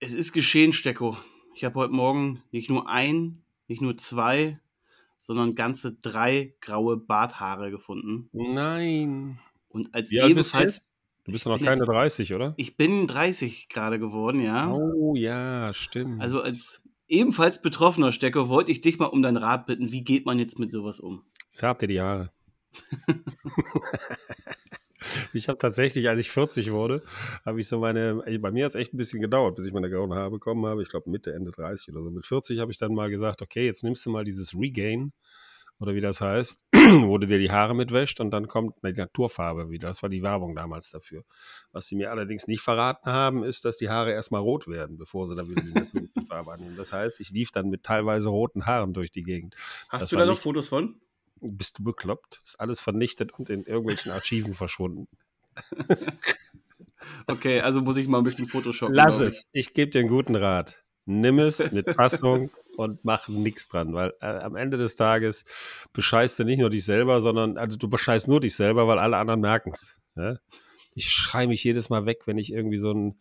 Es 0.00 0.14
ist 0.14 0.32
geschehen, 0.32 0.72
Stecko. 0.72 1.16
Ich 1.54 1.64
habe 1.64 1.76
heute 1.76 1.92
Morgen 1.92 2.42
nicht 2.52 2.68
nur 2.68 2.88
ein, 2.88 3.42
nicht 3.66 3.80
nur 3.80 3.96
zwei, 3.96 4.60
sondern 5.18 5.54
ganze 5.54 5.94
drei 5.94 6.54
graue 6.60 6.96
Barthaare 6.98 7.70
gefunden. 7.70 8.28
Nein. 8.32 9.38
Und 9.68 9.94
als 9.94 10.10
Wie 10.10 10.18
ebenfalls. 10.18 10.86
Du 11.24 11.32
bist 11.32 11.44
doch 11.46 11.56
Ich 11.56 11.62
noch 11.62 11.66
keine 11.66 11.78
jetzt- 11.80 11.88
30, 11.88 12.34
oder? 12.34 12.54
Ich 12.56 12.76
bin 12.76 13.06
30 13.06 13.68
gerade 13.68 13.98
geworden, 13.98 14.40
ja. 14.40 14.70
Oh 14.70 15.14
ja, 15.16 15.72
stimmt. 15.74 16.20
Also 16.20 16.40
als 16.40 16.84
ebenfalls 17.08 17.62
betroffener 17.62 18.12
Stecko 18.12 18.48
wollte 18.48 18.70
ich 18.70 18.80
dich 18.80 18.98
mal 18.98 19.06
um 19.06 19.22
deinen 19.22 19.36
Rat 19.38 19.66
bitten. 19.66 19.90
Wie 19.90 20.04
geht 20.04 20.26
man 20.26 20.38
jetzt 20.38 20.58
mit 20.58 20.70
sowas 20.70 21.00
um? 21.00 21.24
Färbt 21.50 21.82
dir 21.82 21.88
die 21.88 22.00
Haare. 22.00 22.30
ich 25.32 25.48
habe 25.48 25.58
tatsächlich, 25.58 26.08
als 26.08 26.20
ich 26.20 26.30
40 26.30 26.72
wurde, 26.72 27.02
habe 27.44 27.60
ich 27.60 27.68
so 27.68 27.78
meine, 27.78 28.22
bei 28.40 28.50
mir 28.50 28.64
hat 28.64 28.70
es 28.70 28.74
echt 28.74 28.94
ein 28.94 28.98
bisschen 28.98 29.20
gedauert, 29.20 29.56
bis 29.56 29.66
ich 29.66 29.72
meine 29.72 29.90
grauen 29.90 30.14
Haare 30.14 30.30
bekommen 30.30 30.66
habe. 30.66 30.82
Ich 30.82 30.88
glaube 30.88 31.10
Mitte, 31.10 31.32
Ende 31.32 31.50
30 31.50 31.92
oder 31.92 32.02
so. 32.02 32.10
Mit 32.10 32.26
40 32.26 32.58
habe 32.60 32.72
ich 32.72 32.78
dann 32.78 32.94
mal 32.94 33.10
gesagt, 33.10 33.42
okay, 33.42 33.66
jetzt 33.66 33.84
nimmst 33.84 34.04
du 34.06 34.10
mal 34.10 34.24
dieses 34.24 34.54
Regain 34.54 35.12
oder 35.78 35.94
wie 35.94 36.00
das 36.00 36.20
heißt, 36.20 36.62
wo 36.72 37.18
du 37.18 37.26
dir 37.26 37.38
die 37.38 37.50
Haare 37.50 37.74
mitwäscht 37.74 38.20
und 38.20 38.30
dann 38.30 38.48
kommt 38.48 38.82
eine 38.82 38.94
Naturfarbe 38.94 39.70
wieder. 39.70 39.88
Das 39.88 40.02
war 40.02 40.08
die 40.08 40.22
Werbung 40.22 40.54
damals 40.54 40.90
dafür. 40.90 41.24
Was 41.72 41.86
sie 41.86 41.96
mir 41.96 42.10
allerdings 42.10 42.46
nicht 42.46 42.62
verraten 42.62 43.10
haben, 43.10 43.44
ist, 43.44 43.64
dass 43.64 43.76
die 43.76 43.90
Haare 43.90 44.12
erstmal 44.12 44.40
rot 44.40 44.68
werden, 44.68 44.96
bevor 44.96 45.28
sie 45.28 45.36
dann 45.36 45.46
wieder 45.48 45.62
die 45.62 45.74
natürliche 45.74 46.22
Farbe 46.28 46.52
annehmen. 46.52 46.76
Das 46.76 46.92
heißt, 46.92 47.20
ich 47.20 47.30
lief 47.30 47.50
dann 47.50 47.68
mit 47.68 47.82
teilweise 47.82 48.30
roten 48.30 48.64
Haaren 48.66 48.94
durch 48.94 49.10
die 49.10 49.22
Gegend. 49.22 49.54
Hast 49.88 50.04
Das 50.04 50.08
du 50.10 50.16
da 50.16 50.24
noch 50.24 50.38
Fotos 50.38 50.68
von? 50.68 50.98
Bist 51.40 51.78
du 51.78 51.84
bekloppt? 51.84 52.40
Ist 52.44 52.60
alles 52.60 52.80
vernichtet 52.80 53.32
und 53.32 53.50
in 53.50 53.64
irgendwelchen 53.64 54.12
Archiven 54.12 54.54
verschwunden. 54.54 55.08
Okay, 57.26 57.60
also 57.60 57.82
muss 57.82 57.96
ich 57.96 58.08
mal 58.08 58.18
ein 58.18 58.24
bisschen 58.24 58.48
Photoshop. 58.48 58.90
Lass 58.92 59.18
glaub 59.18 59.28
ich. 59.28 59.34
es. 59.34 59.46
Ich 59.52 59.74
gebe 59.74 59.90
dir 59.90 60.00
einen 60.00 60.08
guten 60.08 60.36
Rat. 60.36 60.82
Nimm 61.04 61.38
es 61.38 61.70
mit 61.72 61.88
Fassung 61.94 62.50
und 62.76 63.04
mach 63.04 63.28
nichts 63.28 63.68
dran, 63.68 63.94
weil 63.94 64.12
äh, 64.20 64.26
am 64.26 64.56
Ende 64.56 64.76
des 64.76 64.96
Tages 64.96 65.44
bescheißt 65.92 66.38
du 66.38 66.44
nicht 66.44 66.58
nur 66.58 66.70
dich 66.70 66.84
selber, 66.84 67.20
sondern 67.20 67.58
also 67.58 67.76
du 67.76 67.88
bescheißt 67.88 68.26
nur 68.28 68.40
dich 68.40 68.56
selber, 68.56 68.88
weil 68.88 68.98
alle 68.98 69.16
anderen 69.16 69.40
merken 69.40 69.70
es. 69.72 69.98
Ja? 70.16 70.38
Ich 70.94 71.10
schrei 71.10 71.46
mich 71.46 71.62
jedes 71.62 71.90
Mal 71.90 72.06
weg, 72.06 72.22
wenn 72.26 72.38
ich 72.38 72.52
irgendwie 72.52 72.78
so 72.78 72.92
ein, 72.92 73.20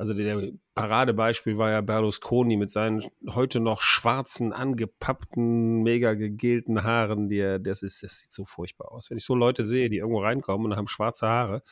also 0.00 0.14
der 0.14 0.50
Paradebeispiel 0.74 1.58
war 1.58 1.70
ja 1.70 1.82
Berlusconi 1.82 2.56
mit 2.56 2.70
seinen 2.70 3.04
heute 3.28 3.60
noch 3.60 3.82
schwarzen, 3.82 4.54
angepappten, 4.54 5.82
mega 5.82 6.14
gegelten 6.14 6.82
Haaren, 6.84 7.28
die 7.28 7.36
er, 7.38 7.58
das 7.58 7.82
ist, 7.82 8.02
das 8.02 8.18
sieht 8.20 8.32
so 8.32 8.46
furchtbar 8.46 8.92
aus. 8.92 9.10
Wenn 9.10 9.18
ich 9.18 9.26
so 9.26 9.34
Leute 9.34 9.62
sehe, 9.62 9.90
die 9.90 9.98
irgendwo 9.98 10.22
reinkommen 10.22 10.72
und 10.72 10.76
haben 10.78 10.88
schwarze 10.88 11.26
Haare, 11.28 11.62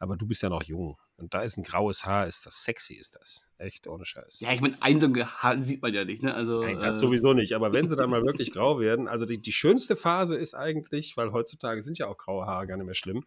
aber 0.00 0.16
du 0.16 0.26
bist 0.26 0.42
ja 0.42 0.48
noch 0.48 0.64
jung. 0.64 0.98
Und 1.18 1.34
da 1.34 1.42
ist 1.42 1.56
ein 1.56 1.62
graues 1.62 2.04
Haar, 2.04 2.26
ist 2.26 2.46
das 2.46 2.64
sexy, 2.64 2.94
ist 2.94 3.14
das. 3.14 3.48
Echt 3.58 3.86
ohne 3.86 4.04
Scheiß. 4.04 4.40
Ja, 4.40 4.52
ich 4.52 4.60
meine, 4.60 4.74
Eindrücke 4.80 5.28
ha- 5.40 5.62
sieht 5.62 5.82
man 5.82 5.94
ja 5.94 6.04
nicht, 6.04 6.24
ne? 6.24 6.34
Also, 6.34 6.64
Nein, 6.64 6.80
das 6.80 6.96
äh, 6.96 6.98
sowieso 6.98 7.32
nicht. 7.32 7.52
Aber 7.52 7.72
wenn 7.72 7.86
sie 7.86 7.94
dann 7.94 8.10
mal 8.10 8.24
wirklich 8.24 8.50
grau 8.50 8.80
werden, 8.80 9.06
also 9.06 9.24
die, 9.24 9.40
die 9.40 9.52
schönste 9.52 9.94
Phase 9.94 10.36
ist 10.36 10.54
eigentlich, 10.54 11.16
weil 11.16 11.30
heutzutage 11.30 11.80
sind 11.80 11.98
ja 11.98 12.08
auch 12.08 12.18
graue 12.18 12.46
Haare 12.46 12.66
gar 12.66 12.76
nicht 12.76 12.86
mehr 12.86 12.96
schlimm. 12.96 13.24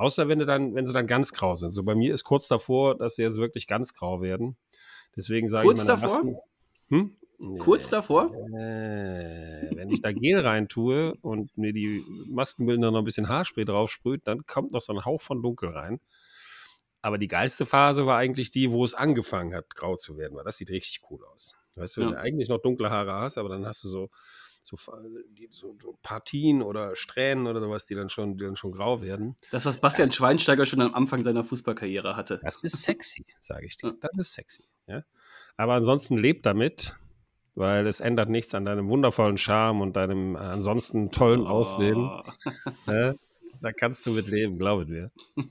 Außer 0.00 0.28
wenn, 0.28 0.38
du 0.38 0.46
dann, 0.46 0.74
wenn 0.74 0.86
sie 0.86 0.94
dann 0.94 1.06
ganz 1.06 1.32
grau 1.34 1.56
sind. 1.56 1.72
So 1.72 1.82
bei 1.82 1.94
mir 1.94 2.14
ist 2.14 2.24
kurz 2.24 2.48
davor, 2.48 2.96
dass 2.96 3.16
sie 3.16 3.22
jetzt 3.22 3.36
wirklich 3.36 3.66
ganz 3.66 3.92
grau 3.92 4.22
werden. 4.22 4.56
Deswegen 5.14 5.46
sage 5.46 5.66
Kurz 5.66 5.82
ich 5.82 5.88
meiner 5.88 6.00
davor? 6.00 6.08
Erwachsenen- 6.16 6.36
Hm? 6.88 7.58
kurz 7.58 7.90
Nee. 7.90 7.96
davor? 7.96 8.30
Äh, 8.58 9.70
wenn 9.76 9.90
ich 9.90 10.00
da 10.00 10.12
Gel 10.12 10.40
rein 10.40 10.68
tue 10.68 11.14
und 11.20 11.56
mir 11.58 11.72
die 11.74 12.02
Maskenbildner 12.30 12.90
noch 12.90 13.00
ein 13.00 13.04
bisschen 13.04 13.28
Haarspray 13.28 13.64
drauf 13.66 13.90
sprüht, 13.90 14.22
dann 14.24 14.46
kommt 14.46 14.72
noch 14.72 14.80
so 14.80 14.92
ein 14.94 15.04
Hauch 15.04 15.20
von 15.20 15.42
Dunkel 15.42 15.68
rein. 15.70 16.00
Aber 17.02 17.18
die 17.18 17.28
geilste 17.28 17.66
Phase 17.66 18.06
war 18.06 18.16
eigentlich 18.16 18.50
die, 18.50 18.70
wo 18.70 18.82
es 18.84 18.94
angefangen 18.94 19.54
hat, 19.54 19.74
grau 19.74 19.96
zu 19.96 20.16
werden, 20.16 20.34
weil 20.36 20.44
das 20.44 20.56
sieht 20.56 20.70
richtig 20.70 21.02
cool 21.10 21.20
aus. 21.32 21.54
Weißt 21.74 21.96
du, 21.96 22.00
wenn 22.02 22.08
Ja. 22.10 22.14
du 22.16 22.20
eigentlich 22.20 22.48
noch 22.48 22.58
dunkle 22.62 22.88
Haare 22.90 23.12
hast, 23.12 23.36
aber 23.38 23.48
dann 23.50 23.66
hast 23.66 23.84
du 23.84 23.88
so, 23.88 24.10
so, 24.62 24.76
so, 25.50 25.76
so 25.80 25.98
Partien 26.02 26.62
oder 26.62 26.94
Strähnen 26.96 27.46
oder 27.46 27.60
sowas, 27.60 27.86
die 27.86 27.94
dann 27.94 28.08
schon, 28.08 28.36
die 28.36 28.44
dann 28.44 28.56
schon 28.56 28.72
grau 28.72 29.02
werden. 29.02 29.36
Das, 29.50 29.64
was 29.66 29.80
Bastian 29.80 30.08
Das- 30.08 30.16
Schweinsteiger 30.16 30.66
schon 30.66 30.80
am 30.80 30.94
Anfang 30.94 31.24
seiner 31.24 31.44
Fußballkarriere 31.44 32.16
hatte. 32.16 32.40
Das 32.42 32.62
ist 32.62 32.82
sexy, 32.82 33.24
sage 33.40 33.66
ich 33.66 33.76
dir. 33.76 33.94
Das 34.00 34.16
ist 34.18 34.32
sexy. 34.32 34.64
Ja? 34.86 35.02
Aber 35.56 35.74
ansonsten 35.74 36.16
lebt 36.18 36.46
damit, 36.46 36.94
weil 37.54 37.86
es 37.86 38.00
ändert 38.00 38.28
nichts 38.28 38.54
an 38.54 38.64
deinem 38.64 38.88
wundervollen 38.88 39.38
Charme 39.38 39.80
und 39.80 39.96
deinem 39.96 40.36
äh, 40.36 40.38
ansonsten 40.38 41.10
tollen 41.10 41.46
Aussehen. 41.46 41.96
Oh, 41.98 42.22
Ja? 42.86 43.14
Da 43.62 43.72
kannst 43.72 44.06
du 44.06 44.12
mit 44.12 44.28
leben, 44.28 44.58
glaube 44.58 44.86
mir. 44.86 45.10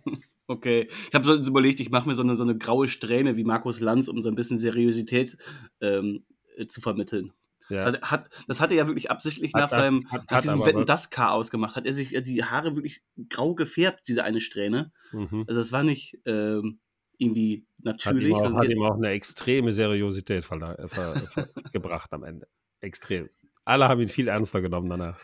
Okay, 0.52 0.88
ich 1.08 1.14
habe 1.14 1.26
so 1.44 1.52
überlegt, 1.52 1.80
ich 1.80 1.92
mache 1.92 2.10
mir 2.10 2.16
so 2.16 2.24
eine, 2.24 2.36
so 2.36 2.42
eine 2.42 2.58
graue 2.58 2.88
Strähne 2.88 3.36
wie 3.38 3.44
Markus 3.44 3.80
Lanz, 3.82 4.08
um 4.08 4.20
so 4.24 4.30
ein 4.30 4.34
bisschen 4.36 4.58
Seriosität 4.58 5.38
ähm, 5.80 6.26
äh, 6.58 6.66
zu 6.66 6.82
vermitteln. 6.82 7.34
Ja. 7.70 7.86
Hat, 7.86 8.02
hat, 8.02 8.30
das 8.48 8.62
hat 8.62 8.72
er 8.72 8.78
ja 8.78 8.88
wirklich 8.88 9.12
absichtlich 9.12 9.54
Hat- 9.54 9.62
nach 9.62 9.70
seinem 9.70 10.10
hat- 10.12 10.30
nach 10.30 10.38
hat 10.38 10.44
diesem 10.44 10.66
Wetten 10.66 10.86
das 10.86 11.10
K 11.10 11.30
ausgemacht. 11.32 11.76
Hat 11.76 11.86
er 11.86 11.94
sich 11.94 12.16
äh, 12.16 12.22
die 12.22 12.44
Haare 12.44 12.76
wirklich 12.76 13.04
grau 13.30 13.54
gefärbt, 13.56 14.08
diese 14.08 14.24
eine 14.24 14.42
Strähne. 14.42 14.92
Mhm. 15.12 15.46
Also 15.48 15.60
es 15.62 15.72
war 15.72 15.84
nicht 15.84 16.20
ähm, 16.26 16.80
irgendwie 17.18 17.66
Hat, 17.80 17.86
natürlich. 17.86 18.30
ihm 18.30 18.34
auch, 18.36 18.54
hat 18.54 18.70
ihm 18.70 18.82
auch 18.82 18.96
eine 18.96 19.10
extreme 19.10 19.72
Seriosität 19.74 20.44
äh, 20.52 20.88
ver, 20.88 20.88
ver, 20.88 21.50
gebracht 21.74 22.12
am 22.14 22.24
Ende. 22.24 22.48
Extrem. 22.82 23.30
Alle 23.66 23.88
haben 23.88 24.02
ihn 24.02 24.08
viel 24.10 24.28
ernster 24.30 24.62
genommen 24.62 24.90
danach. 24.90 25.20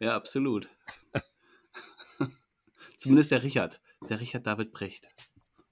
ja, 0.00 0.16
absolut. 0.16 0.68
Zumindest 2.96 3.30
der 3.30 3.42
Richard. 3.42 3.80
Der 4.08 4.20
Richard 4.20 4.46
David 4.46 4.72
Brecht. 4.72 5.08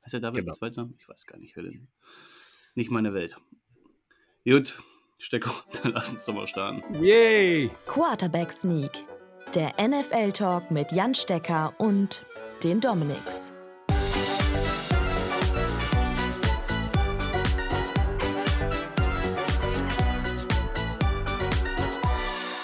Heißt 0.04 0.14
der 0.14 0.20
David 0.20 0.40
Genau. 0.40 0.52
zweiter? 0.52 0.88
Ich 0.98 1.08
weiß 1.08 1.26
gar 1.26 1.38
nicht. 1.38 1.56
Nicht 2.74 2.90
meine 2.90 3.12
Welt. 3.14 3.36
Gut, 4.44 4.80
Stecko, 5.22 5.50
dann 5.82 5.92
lass 5.92 6.12
uns 6.12 6.24
doch 6.24 6.34
mal 6.34 6.48
starten. 6.48 6.82
Yay! 7.04 7.70
Quarterback 7.86 8.50
Sneak, 8.50 9.04
der 9.54 9.74
NFL-Talk 9.78 10.70
mit 10.70 10.92
Jan 10.92 11.14
Stecker 11.14 11.74
und 11.76 12.24
den 12.64 12.80
Dominics. 12.80 13.52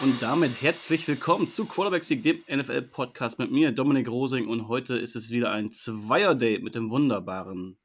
Und 0.02 0.22
damit 0.22 0.62
herzlich 0.62 1.06
willkommen 1.06 1.50
zu 1.50 1.66
Quarterback 1.66 2.08
League, 2.08 2.22
dem 2.22 2.42
NFL-Podcast 2.48 3.38
mit 3.38 3.50
mir, 3.50 3.72
Dominik 3.72 4.08
Rosing. 4.08 4.48
Und 4.48 4.68
heute 4.68 4.96
ist 4.96 5.14
es 5.14 5.28
wieder 5.28 5.50
ein 5.50 5.72
Zweier-Date 5.72 6.62
mit 6.62 6.74
dem 6.74 6.88
wunderbaren, 6.88 7.78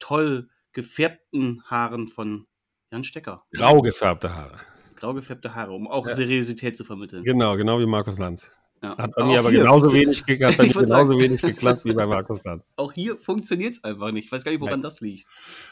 toll 0.00 0.50
gefärbten 0.72 1.62
Haaren 1.66 2.08
von 2.08 2.48
Jan 2.92 3.02
Stecker. 3.04 3.42
Grau 3.52 3.80
gefärbte 3.80 4.34
Haare. 4.36 4.58
Grau 4.96 5.14
gefärbte 5.14 5.54
Haare, 5.54 5.72
um 5.72 5.88
auch 5.88 6.06
Ja. 6.06 6.14
Seriosität 6.14 6.76
zu 6.76 6.84
vermitteln. 6.84 7.24
Genau, 7.24 7.56
genau 7.56 7.80
wie 7.80 7.86
Markus 7.86 8.18
Lanz. 8.18 8.50
Ja. 8.82 8.96
Hat 8.98 9.12
bei 9.14 9.22
Auch 9.22 9.26
mir 9.26 9.38
aber 9.38 9.50
hier 9.50 9.60
genauso 9.60 9.92
wenig, 9.92 10.26
ge- 10.26 10.44
hat 10.44 10.56
genauso 10.58 10.86
sagen- 10.86 11.18
wenig 11.18 11.40
geklappt 11.40 11.84
wie 11.84 11.94
bei 11.94 12.06
Markus 12.06 12.44
Lanz. 12.44 12.62
Auch 12.76 12.92
hier 12.92 13.16
funktioniert 13.18 13.72
es 13.76 13.84
einfach 13.84 14.12
nicht. 14.12 14.26
Ich 14.26 14.32
weiß 14.32 14.44
gar 14.44 14.50
nicht, 14.52 14.60
woran 14.60 14.74
Nein. 14.74 14.82
das 14.82 15.00
liegt. 15.00 15.26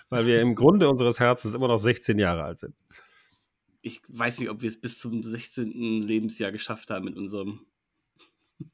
Weil 0.08 0.26
wir 0.26 0.40
im 0.40 0.54
Grunde 0.54 0.88
unseres 0.88 1.20
Herzens 1.20 1.54
immer 1.54 1.68
noch 1.68 1.78
16 1.78 2.18
Jahre 2.18 2.42
alt 2.44 2.58
sind. 2.60 2.74
Ich 3.82 4.00
weiß 4.08 4.40
nicht, 4.40 4.48
ob 4.50 4.62
wir 4.62 4.68
es 4.68 4.80
bis 4.80 4.98
zum 4.98 5.22
16. 5.22 6.02
Lebensjahr 6.02 6.52
geschafft 6.52 6.90
haben 6.90 7.04
mit 7.04 7.16
unserem 7.16 7.60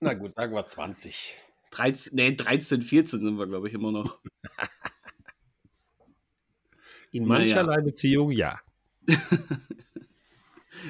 Na 0.01 0.15
gut, 0.15 0.31
sagen 0.33 0.55
wir 0.55 0.65
20. 0.65 1.35
13, 1.71 2.15
nee, 2.15 2.33
13, 2.35 2.83
14 2.83 3.21
sind 3.21 3.39
wir, 3.39 3.47
glaube 3.47 3.69
ich, 3.69 3.75
immer 3.75 3.91
noch. 3.93 4.19
In 7.17 7.27
Naja. 7.27 7.63
mancherlei 7.63 7.81
Beziehung 7.81 8.31
ja. 8.31 8.61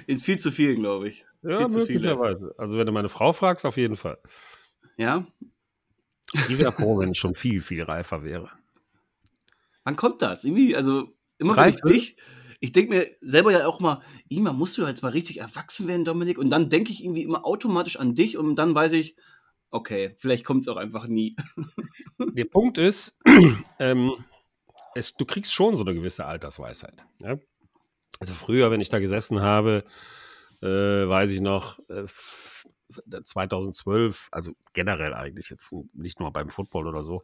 In 0.07 0.19
viel 0.19 0.39
zu 0.39 0.51
vielen, 0.51 0.81
glaube 0.81 1.09
ich. 1.09 1.25
Ja, 1.43 1.69
viel 1.69 1.79
möglicherweise. 1.79 2.55
Also 2.59 2.77
wenn 2.77 2.87
du 2.87 2.93
meine 2.93 3.09
Frau 3.09 3.33
fragst, 3.33 3.65
auf 3.65 3.77
jeden 3.77 3.97
Fall. 3.97 4.19
Ja? 4.97 5.27
Die 6.49 6.59
wäre 6.59 6.73
froh, 6.73 6.99
wenn 6.99 7.13
ich 7.13 7.19
schon 7.19 7.35
viel, 7.35 7.61
viel 7.61 7.85
reifer 7.85 8.25
wäre. 8.25 8.51
Wann 9.85 9.95
kommt 9.95 10.21
das? 10.23 10.45
Irgendwie, 10.45 10.75
also 10.75 11.15
immer 11.39 11.55
Drei, 11.55 11.67
wenn 11.67 11.75
ich 11.75 11.81
dich, 11.83 12.17
ich 12.61 12.73
denke 12.73 12.95
mir 12.95 13.07
selber 13.21 13.53
ja 13.53 13.67
auch 13.67 13.79
mal, 13.79 14.03
immer 14.29 14.53
musst 14.53 14.77
du 14.77 14.85
jetzt 14.85 15.03
mal 15.03 15.13
richtig 15.13 15.39
erwachsen 15.41 15.87
werden, 15.87 16.05
Dominik. 16.05 16.39
Und 16.39 16.51
dann 16.51 16.69
denke 16.69 16.91
ich 16.91 17.05
irgendwie 17.05 17.23
immer 17.23 17.47
automatisch 17.47 17.97
an 17.97 18.17
dich 18.17 18.37
und 18.37 18.57
dann 18.57 18.75
weiß 18.75 18.95
ich, 18.95 19.17
okay, 19.71 20.17
vielleicht 20.19 20.45
kommt 20.45 20.63
es 20.63 20.69
auch 20.69 20.77
einfach 20.77 21.07
nie. 21.07 21.37
Der 22.19 22.47
Punkt 22.47 22.79
ist, 22.79 23.21
ähm, 23.79 24.13
es, 24.97 25.15
du 25.15 25.25
kriegst 25.25 25.53
schon 25.53 25.77
so 25.77 25.85
eine 25.85 25.95
gewisse 25.95 26.25
Altersweisheit. 26.27 27.05
Ja? 27.21 27.37
Also 28.21 28.35
früher, 28.35 28.71
wenn 28.71 28.81
ich 28.81 28.89
da 28.89 28.99
gesessen 28.99 29.43
habe, 29.43 29.85
äh, 30.63 30.67
weiß 30.67 31.31
ich 31.31 31.41
noch, 31.41 31.79
äh, 31.89 32.01
f- 32.03 32.67
2012, 33.25 34.29
also 34.33 34.53
generell 34.73 35.13
eigentlich 35.15 35.51
jetzt 35.51 35.75
nicht 35.93 36.21
nur 36.21 36.33
beim 36.33 36.51
Football 36.51 36.87
oder 36.87 37.03
so, 37.03 37.23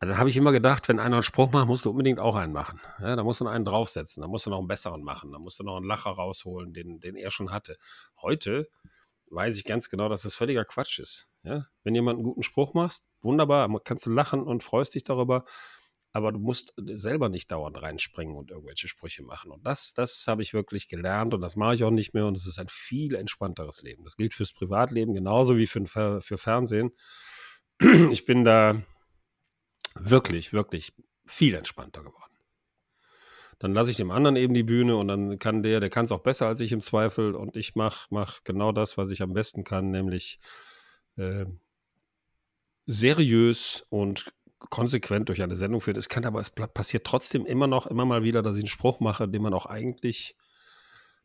dann 0.00 0.18
habe 0.18 0.28
ich 0.28 0.36
immer 0.36 0.52
gedacht, 0.52 0.88
wenn 0.88 0.98
einer 1.00 1.16
einen 1.16 1.22
Spruch 1.22 1.50
macht, 1.52 1.66
musst 1.66 1.84
du 1.84 1.90
unbedingt 1.90 2.18
auch 2.20 2.36
einen 2.36 2.52
machen. 2.52 2.80
Ja, 3.00 3.16
da 3.16 3.22
musst 3.24 3.40
du 3.40 3.46
einen 3.46 3.64
draufsetzen, 3.64 4.20
da 4.22 4.28
musst 4.28 4.46
du 4.46 4.50
noch 4.50 4.58
einen 4.58 4.68
besseren 4.68 5.02
machen, 5.02 5.32
da 5.32 5.38
musst 5.38 5.58
du 5.60 5.64
noch 5.64 5.76
einen 5.76 5.86
Lacher 5.86 6.10
rausholen, 6.10 6.72
den, 6.72 7.00
den 7.00 7.16
er 7.16 7.30
schon 7.30 7.50
hatte. 7.52 7.76
Heute 8.20 8.68
weiß 9.30 9.56
ich 9.56 9.64
ganz 9.64 9.88
genau, 9.88 10.08
dass 10.08 10.22
das 10.22 10.34
völliger 10.34 10.64
Quatsch 10.64 10.98
ist. 10.98 11.28
Ja? 11.42 11.66
Wenn 11.82 11.94
jemand 11.94 12.18
einen 12.18 12.24
guten 12.24 12.42
Spruch 12.42 12.74
macht, 12.74 13.02
wunderbar, 13.22 13.68
kannst 13.82 14.06
du 14.06 14.10
lachen 14.10 14.42
und 14.42 14.62
freust 14.62 14.94
dich 14.94 15.04
darüber. 15.04 15.44
Aber 16.14 16.30
du 16.30 16.38
musst 16.38 16.72
selber 16.76 17.28
nicht 17.28 17.50
dauernd 17.50 17.82
reinspringen 17.82 18.36
und 18.36 18.52
irgendwelche 18.52 18.86
Sprüche 18.86 19.24
machen. 19.24 19.50
Und 19.50 19.66
das, 19.66 19.94
das 19.94 20.24
habe 20.28 20.42
ich 20.42 20.54
wirklich 20.54 20.88
gelernt 20.88 21.34
und 21.34 21.40
das 21.40 21.56
mache 21.56 21.74
ich 21.74 21.82
auch 21.82 21.90
nicht 21.90 22.14
mehr 22.14 22.26
und 22.26 22.36
es 22.36 22.46
ist 22.46 22.58
ein 22.58 22.68
viel 22.68 23.16
entspannteres 23.16 23.82
Leben. 23.82 24.04
Das 24.04 24.16
gilt 24.16 24.32
fürs 24.32 24.52
Privatleben 24.52 25.12
genauso 25.12 25.56
wie 25.56 25.66
für, 25.66 26.20
für 26.22 26.38
Fernsehen. 26.38 26.92
Ich 28.12 28.24
bin 28.24 28.44
da 28.44 28.80
wirklich, 29.96 30.52
wirklich 30.52 30.92
viel 31.26 31.54
entspannter 31.54 32.04
geworden 32.04 32.34
dann 33.58 33.72
lasse 33.72 33.90
ich 33.90 33.96
dem 33.96 34.10
anderen 34.10 34.36
eben 34.36 34.52
die 34.52 34.62
Bühne 34.62 34.96
und 34.96 35.08
dann 35.08 35.38
kann 35.38 35.62
der, 35.62 35.80
der 35.80 35.88
kann 35.88 36.04
es 36.04 36.12
auch 36.12 36.20
besser 36.20 36.46
als 36.46 36.60
ich 36.60 36.72
im 36.72 36.80
Zweifel 36.80 37.34
und 37.34 37.56
ich 37.56 37.74
mache 37.74 38.08
mach 38.10 38.44
genau 38.44 38.72
das, 38.72 38.98
was 38.98 39.10
ich 39.10 39.22
am 39.22 39.32
besten 39.32 39.64
kann, 39.64 39.90
nämlich 39.90 40.38
äh, 41.16 41.46
seriös 42.86 43.86
und 43.88 44.34
konsequent 44.70 45.28
durch 45.28 45.42
eine 45.42 45.54
Sendung 45.54 45.80
führen. 45.80 45.96
Es 45.96 46.08
kann 46.08 46.24
aber, 46.24 46.40
es 46.40 46.50
passiert 46.50 47.04
trotzdem 47.04 47.46
immer 47.46 47.66
noch, 47.66 47.86
immer 47.86 48.04
mal 48.04 48.22
wieder, 48.22 48.42
dass 48.42 48.56
ich 48.56 48.62
einen 48.62 48.68
Spruch 48.68 49.00
mache, 49.00 49.28
den 49.28 49.42
man 49.42 49.54
auch 49.54 49.66
eigentlich, 49.66 50.36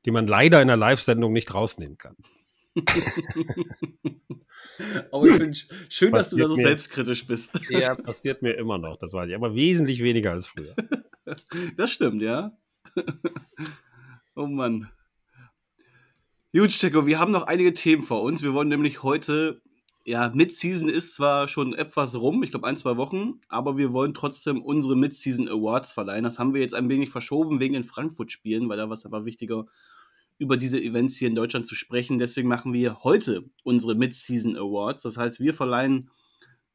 den 0.05 0.13
man 0.13 0.27
leider 0.27 0.61
in 0.61 0.69
einer 0.69 0.77
Live-Sendung 0.77 1.33
nicht 1.33 1.53
rausnehmen 1.53 1.97
kann. 1.97 2.15
aber 5.11 5.25
ich 5.27 5.35
finde 5.35 5.57
schön, 5.89 6.11
dass 6.11 6.29
du 6.29 6.37
da 6.37 6.47
so 6.47 6.55
mir, 6.55 6.63
selbstkritisch 6.63 7.25
bist. 7.27 7.59
Ja, 7.69 7.95
passiert 7.95 8.41
mir 8.41 8.53
immer 8.53 8.77
noch, 8.77 8.97
das 8.97 9.13
weiß 9.13 9.29
ich, 9.29 9.35
aber 9.35 9.55
wesentlich 9.55 10.03
weniger 10.03 10.31
als 10.31 10.47
früher. 10.47 10.75
Das 11.77 11.91
stimmt, 11.91 12.23
ja. 12.23 12.57
oh 14.35 14.47
Mann. 14.47 14.89
Gut, 16.51 16.73
Stecko, 16.73 17.05
wir 17.05 17.19
haben 17.19 17.31
noch 17.31 17.43
einige 17.43 17.71
Themen 17.73 18.01
vor 18.01 18.23
uns. 18.23 18.41
Wir 18.41 18.55
wollen 18.55 18.69
nämlich 18.69 19.03
heute, 19.03 19.61
ja, 20.09 20.31
Mid-Season 20.33 20.89
ist 20.89 21.13
zwar 21.13 21.47
schon 21.47 21.75
etwas 21.75 22.15
rum, 22.15 22.41
ich 22.41 22.49
glaube 22.49 22.65
ein, 22.65 22.77
zwei 22.77 22.97
Wochen, 22.97 23.39
aber 23.47 23.77
wir 23.77 23.93
wollen 23.93 24.15
trotzdem 24.15 24.59
unsere 24.59 24.95
Mid-Season 24.95 25.47
Awards 25.47 25.91
verleihen. 25.91 26.23
Das 26.23 26.39
haben 26.39 26.55
wir 26.55 26.61
jetzt 26.61 26.73
ein 26.73 26.89
wenig 26.89 27.11
verschoben 27.11 27.59
wegen 27.59 27.75
den 27.75 27.83
Frankfurt-Spielen, 27.83 28.67
weil 28.69 28.77
da 28.77 28.85
war 28.85 28.93
es 28.93 29.05
aber 29.05 29.25
wichtiger, 29.25 29.67
über 30.39 30.57
diese 30.57 30.81
Events 30.81 31.17
hier 31.17 31.27
in 31.27 31.35
Deutschland 31.35 31.67
zu 31.67 31.75
sprechen. 31.75 32.17
Deswegen 32.17 32.47
machen 32.47 32.73
wir 32.73 33.03
heute 33.03 33.51
unsere 33.63 33.93
Mid-Season 33.93 34.57
Awards. 34.57 35.03
Das 35.03 35.17
heißt, 35.17 35.41
wir 35.41 35.53
verleihen 35.53 36.09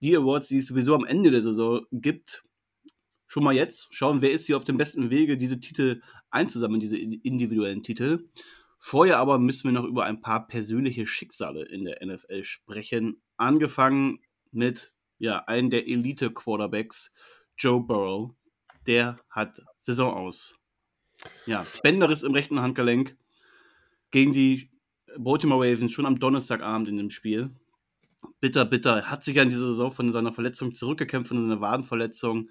die 0.00 0.16
Awards, 0.16 0.46
die 0.46 0.58
es 0.58 0.66
sowieso 0.66 0.94
am 0.94 1.04
Ende 1.04 1.32
der 1.32 1.42
Saison 1.42 1.84
gibt, 1.90 2.44
schon 3.26 3.42
mal 3.42 3.56
jetzt 3.56 3.88
schauen, 3.90 4.22
wer 4.22 4.30
ist 4.30 4.46
hier 4.46 4.56
auf 4.56 4.64
dem 4.64 4.76
besten 4.76 5.10
Wege, 5.10 5.36
diese 5.36 5.58
Titel 5.58 6.02
einzusammeln, 6.30 6.78
diese 6.78 6.96
individuellen 6.98 7.82
Titel. 7.82 8.28
Vorher 8.78 9.18
aber 9.18 9.40
müssen 9.40 9.64
wir 9.64 9.72
noch 9.72 9.88
über 9.88 10.04
ein 10.04 10.20
paar 10.20 10.46
persönliche 10.46 11.08
Schicksale 11.08 11.64
in 11.64 11.84
der 11.84 12.04
NFL 12.06 12.44
sprechen. 12.44 13.23
Angefangen 13.36 14.20
mit 14.50 14.94
ja, 15.18 15.44
einem 15.44 15.70
der 15.70 15.86
Elite-Quarterbacks, 15.86 17.14
Joe 17.56 17.80
Burrow. 17.80 18.34
Der 18.86 19.16
hat 19.30 19.62
Saison 19.78 20.12
aus. 20.12 20.58
Ja, 21.46 21.66
Bänderriss 21.82 22.22
im 22.22 22.32
rechten 22.34 22.60
Handgelenk 22.60 23.16
gegen 24.10 24.32
die 24.32 24.70
Baltimore 25.16 25.66
Ravens 25.66 25.92
schon 25.92 26.06
am 26.06 26.18
Donnerstagabend 26.18 26.88
in 26.88 26.96
dem 26.96 27.10
Spiel. 27.10 27.50
Bitter, 28.40 28.64
bitter. 28.64 29.10
Hat 29.10 29.24
sich 29.24 29.40
an 29.40 29.48
dieser 29.48 29.68
Saison 29.68 29.90
von 29.90 30.12
seiner 30.12 30.32
Verletzung 30.32 30.74
zurückgekämpft, 30.74 31.28
von 31.28 31.46
seiner 31.46 31.60
Wadenverletzung 31.60 32.50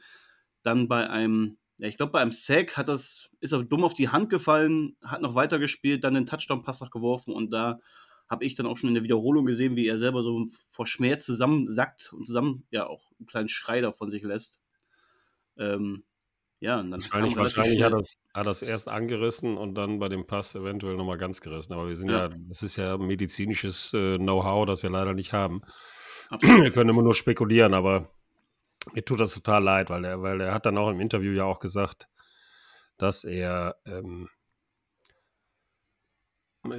dann 0.63 0.87
bei 0.87 1.09
einem, 1.09 1.57
ja, 1.77 1.87
ich 1.87 1.97
glaube, 1.97 2.13
bei 2.13 2.21
einem 2.21 2.31
Sack 2.31 2.77
hat 2.77 2.87
das, 2.87 3.29
ist 3.41 3.51
er 3.51 3.63
dumm 3.63 3.83
auf 3.83 3.93
die 3.93 4.09
Hand 4.09 4.29
gefallen, 4.29 4.95
hat 5.03 5.21
noch 5.21 5.35
weitergespielt, 5.35 6.03
dann 6.03 6.15
den 6.15 6.25
Touchdown-Pass 6.25 6.89
geworfen 6.89 7.33
und 7.33 7.51
da 7.51 7.79
habe 8.33 8.45
ich 8.45 8.55
dann 8.55 8.65
auch 8.65 8.77
schon 8.77 8.89
in 8.89 8.95
der 8.95 9.03
Wiederholung 9.03 9.45
gesehen, 9.45 9.75
wie 9.75 9.87
er 9.87 9.99
selber 9.99 10.23
so 10.23 10.47
vor 10.69 10.87
Schmerz 10.87 11.25
zusammensackt 11.25 12.11
und 12.13 12.25
zusammen 12.25 12.65
ja 12.71 12.87
auch 12.87 13.11
einen 13.19 13.27
kleinen 13.27 13.47
Schrei 13.47 13.79
davon 13.79 14.09
sich 14.09 14.23
lässt. 14.23 14.59
Ähm, 15.55 16.03
ja, 16.59 16.79
und 16.79 16.91
dann 16.91 17.01
wahrscheinlich, 17.01 17.35
wahrscheinlich 17.35 17.83
hat 17.83 17.93
das, 17.93 18.17
hat 18.33 18.47
das 18.47 18.61
erst 18.61 18.87
angerissen 18.87 19.55
und 19.55 19.75
dann 19.75 19.99
bei 19.99 20.09
dem 20.09 20.25
Pass 20.25 20.55
eventuell 20.55 20.95
nochmal 20.95 21.17
ganz 21.17 21.41
gerissen. 21.41 21.73
Aber 21.73 21.87
wir 21.87 21.95
sind 21.95 22.09
ja, 22.09 22.29
ja 22.29 22.35
das 22.47 22.63
ist 22.63 22.75
ja 22.77 22.97
medizinisches 22.97 23.93
äh, 23.93 24.17
Know-how, 24.17 24.65
das 24.65 24.81
wir 24.81 24.89
leider 24.89 25.13
nicht 25.13 25.31
haben. 25.31 25.61
Absolut. 26.29 26.63
Wir 26.63 26.71
können 26.71 26.89
immer 26.89 27.03
nur 27.03 27.13
spekulieren, 27.13 27.73
aber 27.73 28.09
mir 28.93 29.05
tut 29.05 29.19
das 29.19 29.33
total 29.33 29.63
leid, 29.63 29.89
weil 29.89 30.03
er, 30.05 30.21
weil 30.23 30.41
er 30.41 30.53
hat 30.53 30.65
dann 30.65 30.77
auch 30.77 30.89
im 30.89 30.99
Interview 30.99 31.33
ja 31.33 31.43
auch 31.43 31.59
gesagt, 31.59 32.07
dass 32.97 33.23
er 33.23 33.75
ähm, 33.85 34.29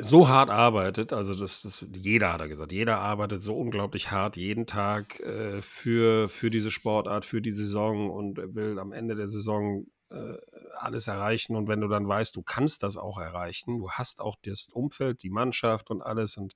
so 0.01 0.29
hart 0.29 0.49
arbeitet, 0.49 1.13
also 1.13 1.35
das, 1.35 1.63
das, 1.63 1.85
jeder 1.95 2.33
hat 2.33 2.41
er 2.41 2.49
gesagt, 2.49 2.73
jeder 2.73 3.01
arbeitet 3.01 3.43
so 3.43 3.55
unglaublich 3.55 4.11
hart 4.11 4.37
jeden 4.37 4.67
Tag 4.67 5.21
äh, 5.21 5.61
für, 5.61 6.29
für 6.29 6.51
diese 6.51 6.71
Sportart, 6.71 7.25
für 7.25 7.43
die 7.43 7.53
Saison 7.53 8.11
und 8.11 8.39
will 8.55 8.79
am 8.79 8.93
Ende 8.93 9.15
der 9.15 9.29
Saison 9.29 9.87
äh, 10.11 10.37
alles 10.79 11.07
erreichen. 11.07 11.55
Und 11.55 11.69
wenn 11.69 11.81
du 11.81 11.89
dann 11.89 12.09
weißt, 12.09 12.35
du 12.35 12.43
kannst 12.43 12.83
das 12.83 12.97
auch 12.97 13.19
erreichen, 13.19 13.79
du 13.79 13.91
hast 13.91 14.21
auch 14.21 14.37
das 14.43 14.69
Umfeld, 14.69 15.23
die 15.23 15.31
Mannschaft 15.31 15.91
und 15.91 16.01
alles. 16.01 16.39
Und 16.39 16.55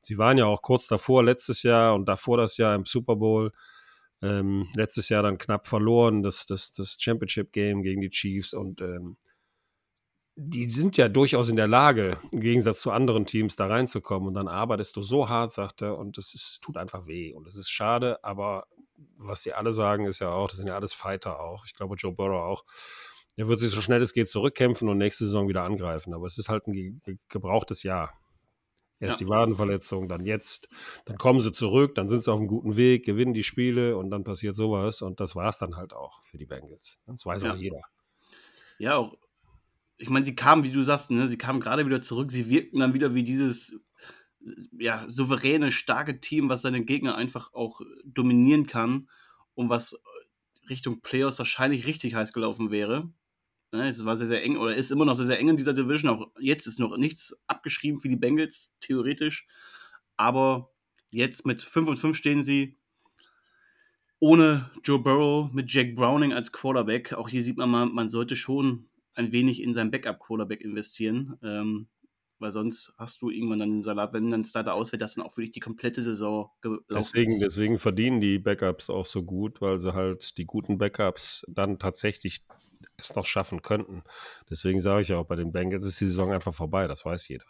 sie 0.00 0.18
waren 0.18 0.38
ja 0.38 0.46
auch 0.46 0.62
kurz 0.62 0.86
davor, 0.86 1.24
letztes 1.24 1.64
Jahr 1.64 1.94
und 1.94 2.06
davor 2.06 2.36
das 2.36 2.58
Jahr 2.58 2.76
im 2.76 2.84
Super 2.84 3.16
Bowl 3.16 3.52
ähm, 4.22 4.68
letztes 4.74 5.08
Jahr 5.08 5.24
dann 5.24 5.38
knapp 5.38 5.66
verloren, 5.66 6.22
das, 6.22 6.46
das, 6.46 6.70
das 6.70 6.96
Championship-Game 7.00 7.82
gegen 7.82 8.00
die 8.00 8.10
Chiefs 8.10 8.54
und 8.54 8.80
ähm, 8.80 9.16
die 10.44 10.68
sind 10.68 10.96
ja 10.96 11.08
durchaus 11.08 11.48
in 11.48 11.56
der 11.56 11.68
Lage, 11.68 12.18
im 12.30 12.40
Gegensatz 12.40 12.80
zu 12.80 12.90
anderen 12.90 13.26
Teams 13.26 13.56
da 13.56 13.66
reinzukommen 13.66 14.28
und 14.28 14.34
dann 14.34 14.48
arbeitest 14.48 14.96
du 14.96 15.02
so 15.02 15.28
hart, 15.28 15.52
sagt 15.52 15.82
er, 15.82 15.98
und 15.98 16.18
es, 16.18 16.34
ist, 16.34 16.52
es 16.52 16.60
tut 16.60 16.76
einfach 16.76 17.06
weh 17.06 17.32
und 17.32 17.46
es 17.46 17.56
ist 17.56 17.70
schade, 17.70 18.22
aber 18.24 18.66
was 19.16 19.42
sie 19.42 19.52
alle 19.52 19.72
sagen, 19.72 20.06
ist 20.06 20.18
ja 20.18 20.30
auch, 20.30 20.48
das 20.48 20.56
sind 20.58 20.66
ja 20.66 20.74
alles 20.74 20.92
Fighter 20.92 21.40
auch. 21.40 21.64
Ich 21.66 21.74
glaube, 21.74 21.96
Joe 21.96 22.12
Burrow 22.12 22.42
auch. 22.42 22.64
Er 23.36 23.48
wird 23.48 23.60
sich 23.60 23.70
so 23.70 23.80
schnell 23.80 24.02
es 24.02 24.12
geht 24.12 24.28
zurückkämpfen 24.28 24.88
und 24.88 24.98
nächste 24.98 25.24
Saison 25.24 25.48
wieder 25.48 25.62
angreifen. 25.62 26.12
Aber 26.12 26.26
es 26.26 26.38
ist 26.38 26.48
halt 26.48 26.66
ein 26.66 26.72
ge 26.72 27.16
gebrauchtes 27.28 27.82
Jahr. 27.82 28.12
Erst 29.00 29.20
ja. 29.20 29.26
die 29.26 29.30
Wadenverletzung, 29.30 30.06
dann 30.06 30.24
jetzt, 30.26 30.68
dann 31.06 31.18
kommen 31.18 31.40
sie 31.40 31.50
zurück, 31.50 31.96
dann 31.96 32.06
sind 32.06 32.22
sie 32.22 32.30
auf 32.30 32.38
einem 32.38 32.46
guten 32.46 32.76
Weg, 32.76 33.04
gewinnen 33.04 33.34
die 33.34 33.42
Spiele 33.42 33.96
und 33.96 34.10
dann 34.10 34.22
passiert 34.22 34.54
sowas 34.54 35.02
und 35.02 35.18
das 35.18 35.34
war 35.34 35.48
es 35.48 35.58
dann 35.58 35.74
halt 35.76 35.92
auch 35.92 36.22
für 36.22 36.38
die 36.38 36.46
Bengals. 36.46 37.00
Das 37.06 37.26
weiß 37.26 37.42
ja. 37.42 37.52
auch 37.52 37.56
jeder. 37.56 37.80
Ja, 38.78 38.98
auch. 38.98 39.16
Ich 40.02 40.10
meine, 40.10 40.26
sie 40.26 40.34
kamen, 40.34 40.64
wie 40.64 40.72
du 40.72 40.82
sagst, 40.82 41.12
ne, 41.12 41.28
sie 41.28 41.38
kamen 41.38 41.60
gerade 41.60 41.86
wieder 41.86 42.02
zurück, 42.02 42.32
sie 42.32 42.48
wirkten 42.48 42.80
dann 42.80 42.92
wieder 42.92 43.14
wie 43.14 43.22
dieses 43.22 43.80
ja, 44.76 45.06
souveräne, 45.08 45.70
starke 45.70 46.20
Team, 46.20 46.48
was 46.48 46.62
seine 46.62 46.84
Gegner 46.84 47.14
einfach 47.14 47.54
auch 47.54 47.80
dominieren 48.04 48.66
kann 48.66 49.08
und 49.54 49.68
was 49.68 50.02
Richtung 50.68 51.02
Playoffs 51.02 51.38
wahrscheinlich 51.38 51.86
richtig 51.86 52.16
heiß 52.16 52.32
gelaufen 52.32 52.72
wäre. 52.72 53.12
Ne, 53.70 53.88
es 53.88 54.04
war 54.04 54.16
sehr, 54.16 54.26
sehr 54.26 54.42
eng 54.42 54.56
oder 54.56 54.74
ist 54.74 54.90
immer 54.90 55.04
noch 55.04 55.14
sehr, 55.14 55.26
sehr 55.26 55.38
eng 55.38 55.50
in 55.50 55.56
dieser 55.56 55.72
Division. 55.72 56.10
Auch 56.10 56.32
jetzt 56.40 56.66
ist 56.66 56.80
noch 56.80 56.96
nichts 56.96 57.40
abgeschrieben 57.46 58.00
für 58.00 58.08
die 58.08 58.16
Bengals, 58.16 58.74
theoretisch. 58.80 59.46
Aber 60.16 60.72
jetzt 61.10 61.46
mit 61.46 61.62
5 61.62 61.90
und 61.90 61.96
5 61.96 62.16
stehen 62.16 62.42
sie 62.42 62.76
ohne 64.18 64.68
Joe 64.82 64.98
Burrow, 64.98 65.52
mit 65.52 65.72
Jack 65.72 65.94
Browning 65.94 66.32
als 66.32 66.50
Quarterback. 66.50 67.12
Auch 67.12 67.28
hier 67.28 67.42
sieht 67.44 67.56
man 67.56 67.70
mal, 67.70 67.86
man 67.86 68.08
sollte 68.08 68.34
schon 68.34 68.88
ein 69.14 69.32
wenig 69.32 69.62
in 69.62 69.74
sein 69.74 69.90
Backup-Quarterback 69.90 70.60
investieren. 70.60 71.38
Ähm, 71.42 71.88
weil 72.42 72.52
sonst 72.52 72.92
hast 72.98 73.22
du 73.22 73.30
irgendwann 73.30 73.60
dann 73.60 73.70
den 73.70 73.82
Salat, 73.82 74.12
wenn 74.12 74.28
dann 74.28 74.44
Starter 74.44 74.74
ausfällt, 74.74 75.00
das 75.00 75.14
dann 75.14 75.24
auch 75.24 75.36
wirklich 75.36 75.52
die 75.52 75.60
komplette 75.60 76.02
Saison 76.02 76.50
deswegen, 76.90 77.30
ist. 77.30 77.40
Deswegen 77.40 77.78
verdienen 77.78 78.20
die 78.20 78.40
Backups 78.40 78.90
auch 78.90 79.06
so 79.06 79.22
gut, 79.22 79.60
weil 79.60 79.78
sie 79.78 79.94
halt 79.94 80.36
die 80.36 80.44
guten 80.44 80.76
Backups 80.76 81.46
dann 81.48 81.78
tatsächlich 81.78 82.44
es 82.96 83.14
noch 83.14 83.26
schaffen 83.26 83.62
könnten. 83.62 84.02
Deswegen 84.50 84.80
sage 84.80 85.02
ich 85.02 85.08
ja 85.08 85.18
auch, 85.18 85.26
bei 85.26 85.36
den 85.36 85.52
Bengals 85.52 85.84
ist 85.84 86.00
die 86.00 86.08
Saison 86.08 86.32
einfach 86.32 86.52
vorbei, 86.52 86.88
das 86.88 87.04
weiß 87.04 87.28
jeder. 87.28 87.46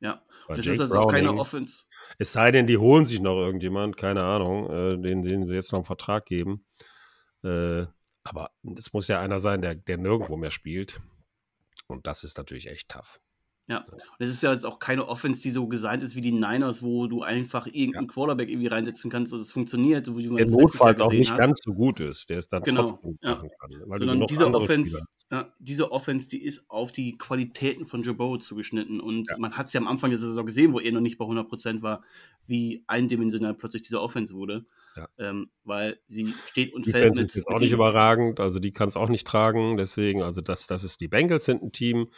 Ja, 0.00 0.22
das 0.46 0.66
ist 0.66 0.80
also 0.80 0.94
Browning, 0.94 1.10
keine 1.10 1.34
Offense. 1.34 1.86
Es 2.18 2.32
sei 2.32 2.52
denn, 2.52 2.68
die 2.68 2.78
holen 2.78 3.04
sich 3.04 3.20
noch 3.20 3.36
irgendjemand, 3.40 3.96
keine 3.96 4.22
Ahnung, 4.22 4.70
äh, 4.70 5.02
den, 5.02 5.22
den 5.22 5.48
sie 5.48 5.54
jetzt 5.54 5.72
noch 5.72 5.78
einen 5.78 5.84
Vertrag 5.84 6.24
geben. 6.24 6.64
Äh, 7.42 7.86
aber 8.28 8.50
es 8.76 8.92
muss 8.92 9.08
ja 9.08 9.20
einer 9.20 9.38
sein, 9.38 9.62
der, 9.62 9.74
der 9.74 9.98
nirgendwo 9.98 10.36
mehr 10.36 10.50
spielt. 10.50 11.00
Und 11.86 12.06
das 12.06 12.24
ist 12.24 12.36
natürlich 12.36 12.68
echt 12.68 12.88
tough. 12.88 13.20
Ja, 13.68 13.84
und 13.84 14.00
es 14.18 14.30
ist 14.30 14.42
ja 14.42 14.50
jetzt 14.50 14.64
auch 14.64 14.78
keine 14.78 15.06
Offense, 15.06 15.42
die 15.42 15.50
so 15.50 15.66
designt 15.66 16.02
ist 16.02 16.16
wie 16.16 16.22
die 16.22 16.32
Niners, 16.32 16.82
wo 16.82 17.06
du 17.06 17.22
einfach 17.22 17.66
irgendeinen 17.66 18.06
ja. 18.06 18.12
Quarterback 18.14 18.48
irgendwie 18.48 18.68
reinsetzen 18.68 19.10
kannst, 19.10 19.30
dass 19.34 19.40
es 19.40 19.52
funktioniert. 19.52 20.06
So 20.06 20.18
der 20.18 20.46
notfalls 20.46 21.02
auch 21.02 21.12
nicht 21.12 21.32
hat. 21.32 21.38
ganz 21.38 21.60
so 21.62 21.74
gut 21.74 22.00
ist, 22.00 22.30
der 22.30 22.38
es 22.38 22.48
dann 22.48 22.62
genau. 22.62 22.84
trotzdem 22.84 23.18
ja. 23.20 23.34
machen 23.34 23.50
kann. 23.60 23.98
Sondern 23.98 24.26
diese 24.26 24.54
Offense, 24.54 25.06
ja, 25.30 25.52
diese 25.58 25.92
Offense, 25.92 26.30
die 26.30 26.42
ist 26.42 26.70
auf 26.70 26.92
die 26.92 27.18
Qualitäten 27.18 27.84
von 27.84 28.02
Joe 28.02 28.14
Burrow 28.14 28.38
zugeschnitten. 28.38 29.00
Und 29.00 29.28
ja. 29.30 29.36
man 29.36 29.52
hat 29.58 29.66
es 29.66 29.74
ja 29.74 29.82
am 29.82 29.86
Anfang 29.86 30.08
der 30.08 30.18
Saison 30.18 30.46
gesehen, 30.46 30.72
wo 30.72 30.80
er 30.80 30.90
noch 30.92 31.02
nicht 31.02 31.18
bei 31.18 31.26
100% 31.26 31.82
war, 31.82 32.02
wie 32.46 32.84
eindimensional 32.86 33.52
plötzlich 33.52 33.82
diese 33.82 34.00
Offense 34.00 34.32
wurde. 34.32 34.64
Ja. 34.98 35.08
Ähm, 35.18 35.50
weil 35.62 36.00
sie 36.08 36.34
steht 36.46 36.74
und 36.74 36.84
die 36.84 36.90
fällt 36.90 37.14
mit. 37.14 37.36
ist 37.36 37.46
auch 37.46 37.60
nicht 37.60 37.70
überragend, 37.70 38.40
also 38.40 38.58
die 38.58 38.72
kann 38.72 38.88
es 38.88 38.96
auch 38.96 39.08
nicht 39.08 39.26
tragen. 39.26 39.76
Deswegen, 39.76 40.22
also 40.22 40.40
das, 40.40 40.66
das 40.66 40.82
ist 40.82 41.00
die 41.00 41.06
Bengals 41.06 41.44
sind 41.44 41.62
ein 41.62 41.70
Team, 41.70 42.08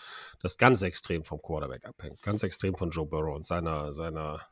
das 0.40 0.56
ganz 0.56 0.80
extrem 0.80 1.22
vom 1.22 1.42
Quarterback 1.42 1.84
abhängt, 1.84 2.22
ganz 2.22 2.42
extrem 2.42 2.74
von 2.76 2.90
Joe 2.90 3.06
Burrow 3.06 3.34
und 3.34 3.44
seiner, 3.44 3.92
seiner 3.92 4.46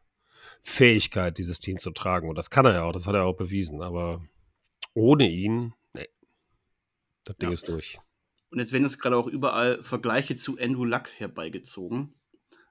Fähigkeit, 0.63 1.39
dieses 1.39 1.59
Team 1.59 1.79
zu 1.79 1.91
tragen. 1.91 2.29
Und 2.29 2.37
das 2.37 2.51
kann 2.51 2.67
er 2.67 2.75
ja 2.75 2.83
auch, 2.83 2.93
das 2.93 3.07
hat 3.07 3.15
er 3.15 3.25
auch 3.25 3.37
bewiesen. 3.37 3.81
Aber 3.81 4.23
ohne 4.93 5.31
ihn, 5.31 5.73
nee. 5.95 6.09
Das 7.25 7.37
Ding 7.39 7.49
ja. 7.49 7.55
ist 7.55 7.69
durch. 7.69 7.99
Und 8.51 8.59
jetzt 8.59 8.73
werden 8.73 8.85
jetzt 8.85 9.01
gerade 9.01 9.17
auch 9.17 9.27
überall 9.27 9.81
Vergleiche 9.83 10.37
zu 10.37 10.59
Andrew 10.59 10.85
Luck 10.85 11.09
herbeigezogen. 11.17 12.15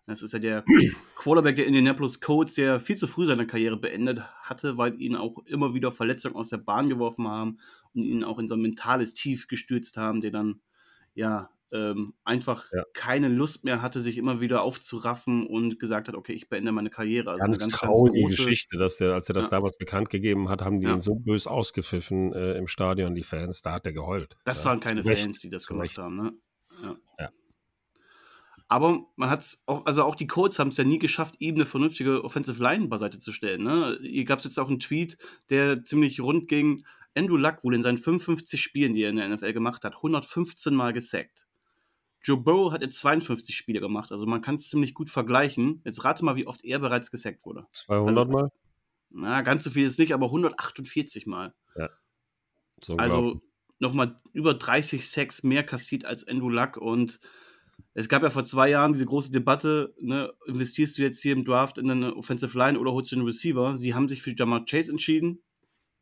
Das 0.08 0.24
ist 0.24 0.32
ja 0.32 0.40
der 0.40 0.64
Quarterback 1.16 1.58
der 1.58 1.68
Indianapolis 1.68 2.22
Colts, 2.22 2.54
der 2.54 2.80
viel 2.80 2.96
zu 2.96 3.08
früh 3.08 3.26
seine 3.26 3.46
Karriere 3.46 3.76
beendet 3.78 4.22
hatte, 4.42 4.78
weil 4.78 5.00
ihn 5.02 5.16
auch 5.16 5.46
immer 5.46 5.74
wieder 5.74 5.92
Verletzungen 5.92 6.36
aus 6.36 6.50
der 6.50 6.58
Bahn 6.58 6.88
geworfen 6.88 7.28
haben 7.28 7.58
und 7.94 8.04
ihn 8.04 8.24
auch 8.24 8.40
in 8.40 8.48
so 8.48 8.56
ein 8.56 8.62
mentales 8.62 9.14
Tief 9.14 9.48
gestürzt 9.50 9.98
haben, 9.98 10.22
der 10.22 10.32
dann 10.32 10.62
ja 11.14 11.50
ähm, 11.74 12.14
einfach 12.24 12.72
ja. 12.72 12.84
keine 12.94 13.28
Lust 13.28 13.66
mehr 13.66 13.82
hatte, 13.82 14.00
sich 14.00 14.18
immer 14.18 14.40
wieder 14.40 14.62
aufzuraffen 14.62 15.46
und 15.46 15.80
gesagt 15.80 16.08
hat, 16.08 16.16
okay, 16.16 16.32
ich 16.32 16.48
beende 16.48 16.72
meine 16.72 16.90
Karriere. 16.90 17.32
Also 17.32 17.46
ganz, 17.46 17.60
ganz 17.60 17.74
traurige 17.74 18.22
ganz 18.22 18.38
Geschichte, 18.38 18.78
dass 18.78 18.96
der, 18.96 19.14
als 19.14 19.28
er 19.28 19.34
das 19.34 19.46
ja. 19.46 19.50
damals 19.50 19.78
bekannt 19.78 20.10
gegeben 20.10 20.48
hat, 20.48 20.62
haben 20.62 20.78
die 20.78 20.86
ja. 20.86 20.94
ihn 20.94 21.02
so 21.02 21.16
bös 21.16 21.48
ausgepfiffen 21.48 22.32
äh, 22.32 22.54
im 22.54 22.68
Stadion, 22.68 23.16
die 23.16 23.24
Fans, 23.24 23.62
da 23.62 23.74
hat 23.74 23.86
er 23.86 23.92
geheult. 23.92 24.38
Das 24.46 24.64
waren 24.64 24.80
keine 24.80 25.04
Fans, 25.04 25.40
die 25.40 25.50
das 25.50 25.68
gemacht 25.68 25.98
haben, 25.98 26.16
ne? 26.16 26.32
Aber 28.70 29.06
man 29.16 29.30
hat 29.30 29.42
es 29.42 29.64
auch, 29.66 29.86
also 29.86 30.04
auch 30.04 30.16
die 30.16 30.28
Colts 30.28 30.60
haben 30.60 30.70
es 30.70 30.78
ja 30.78 30.84
nie 30.84 31.00
geschafft, 31.00 31.36
ihm 31.40 31.56
eine 31.56 31.66
vernünftige 31.66 32.24
Offensive 32.24 32.62
Line 32.62 32.88
beiseite 32.88 33.20
zu 33.20 33.32
stellen. 33.32 33.64
Ne? 33.64 33.98
Hier 34.02 34.26
gab 34.26 34.40
es 34.40 34.46
jetzt 34.46 34.60
auch 34.60 34.68
einen 34.68 34.80
Tweet, 34.80 35.18
der 35.50 35.84
ziemlich 35.84 36.20
rund 36.20 36.48
ging. 36.50 36.86
Andrew 37.16 37.38
Luck 37.38 37.64
wurde 37.64 37.78
in 37.78 37.82
seinen 37.82 37.98
55 37.98 38.62
Spielen, 38.62 38.94
die 38.94 39.04
er 39.04 39.10
in 39.10 39.16
der 39.16 39.30
NFL 39.30 39.54
gemacht 39.54 39.84
hat, 39.86 39.96
115 39.96 40.76
Mal 40.76 40.92
gesackt. 40.92 41.48
Joe 42.22 42.38
Burrow 42.38 42.74
hat 42.74 42.82
jetzt 42.82 43.00
52 43.00 43.56
Spiele 43.56 43.80
gemacht, 43.80 44.12
also 44.12 44.26
man 44.26 44.42
kann 44.42 44.56
es 44.56 44.70
ziemlich 44.70 44.94
gut 44.94 45.10
vergleichen. 45.10 45.82
Jetzt 45.86 46.04
rate 46.04 46.26
mal, 46.26 46.36
wie 46.36 46.46
oft 46.46 46.64
er 46.66 46.80
bereits 46.80 47.10
gesackt 47.10 47.46
wurde. 47.46 47.66
200 47.72 48.18
also, 48.18 48.32
Mal? 48.32 48.52
Na, 49.12 49.42
ganz 49.44 49.64
so 49.64 49.70
viel 49.70 49.86
ist 49.86 49.98
nicht, 49.98 50.14
aber 50.14 50.26
148 50.26 51.26
Mal. 51.26 51.54
Ja. 51.78 51.90
So 52.84 52.98
also 52.98 53.42
nochmal 53.80 54.20
über 54.34 54.54
30 54.54 55.08
Sacks 55.08 55.44
mehr 55.44 55.64
kassiert 55.64 56.04
als 56.04 56.28
Andrew 56.28 56.50
Luck 56.50 56.76
und 56.76 57.20
es 57.94 58.10
gab 58.10 58.24
ja 58.24 58.30
vor 58.30 58.46
zwei 58.46 58.70
Jahren 58.70 58.94
diese 58.94 59.06
große 59.06 59.32
Debatte, 59.32 59.96
ne, 60.00 60.32
investierst 60.46 60.98
du 60.98 61.02
jetzt 61.02 61.22
hier 61.22 61.34
im 61.34 61.46
Draft 61.46 61.78
in 61.78 61.90
eine 61.90 62.16
Offensive 62.16 62.58
Line 62.58 62.80
oder 62.80 62.92
holst 62.92 63.12
du 63.12 63.16
einen 63.16 63.26
Receiver? 63.26 63.76
Sie 63.76 63.94
haben 63.94 64.08
sich 64.08 64.22
für 64.22 64.36
Jamal 64.36 64.66
Chase 64.66 64.92
entschieden. 64.92 65.44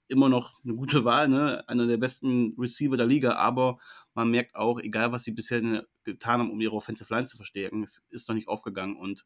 Immer 0.07 0.29
noch 0.29 0.51
eine 0.63 0.75
gute 0.75 1.03
Wahl, 1.05 1.29
ne? 1.29 1.67
einer 1.67 1.87
der 1.87 1.97
besten 1.97 2.53
Receiver 2.59 2.97
der 2.97 3.07
Liga, 3.07 3.35
aber 3.35 3.79
man 4.13 4.29
merkt 4.29 4.55
auch, 4.55 4.79
egal 4.79 5.11
was 5.11 5.23
sie 5.23 5.31
bisher 5.31 5.61
getan 6.03 6.39
haben, 6.41 6.51
um 6.51 6.61
ihre 6.61 6.75
Offensive 6.75 7.11
Line 7.13 7.25
zu 7.25 7.37
verstärken, 7.37 7.81
es 7.81 8.05
ist 8.09 8.27
noch 8.27 8.35
nicht 8.35 8.47
aufgegangen 8.47 8.97
und 8.97 9.25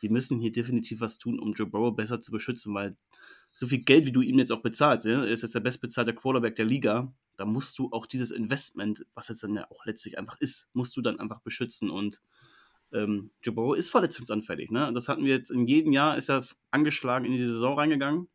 die 0.00 0.08
müssen 0.08 0.38
hier 0.38 0.52
definitiv 0.52 1.00
was 1.00 1.18
tun, 1.18 1.38
um 1.38 1.52
Joe 1.52 1.66
Burrow 1.66 1.94
besser 1.94 2.20
zu 2.20 2.30
beschützen, 2.30 2.72
weil 2.74 2.96
so 3.58 3.66
viel 3.66 3.80
Geld, 3.80 4.06
wie 4.06 4.12
du 4.12 4.20
ihm 4.20 4.38
jetzt 4.38 4.52
auch 4.52 4.62
bezahlst, 4.62 5.04
ja, 5.04 5.24
er 5.24 5.32
ist 5.32 5.42
jetzt 5.42 5.56
der 5.56 5.60
bestbezahlte 5.60 6.14
Quarterback 6.14 6.54
der 6.54 6.64
Liga, 6.64 7.12
da 7.36 7.44
musst 7.44 7.76
du 7.80 7.90
auch 7.90 8.06
dieses 8.06 8.30
Investment, 8.30 9.04
was 9.14 9.30
es 9.30 9.40
dann 9.40 9.56
ja 9.56 9.68
auch 9.68 9.84
letztlich 9.84 10.16
einfach 10.16 10.36
ist, 10.38 10.70
musst 10.74 10.96
du 10.96 11.02
dann 11.02 11.18
einfach 11.18 11.40
beschützen 11.40 11.90
und 11.90 12.22
ähm, 12.92 13.32
Joe 13.42 13.52
Burrow 13.52 13.76
ist 13.76 13.90
verletzungsanfällig, 13.90 14.70
ne? 14.70 14.92
Das 14.94 15.08
hatten 15.08 15.24
wir 15.24 15.34
jetzt 15.34 15.50
in 15.50 15.66
jedem 15.66 15.92
Jahr, 15.92 16.16
ist 16.16 16.30
er 16.30 16.44
angeschlagen 16.70 17.24
in 17.24 17.32
die 17.32 17.42
Saison 17.42 17.76
reingegangen. 17.76 18.28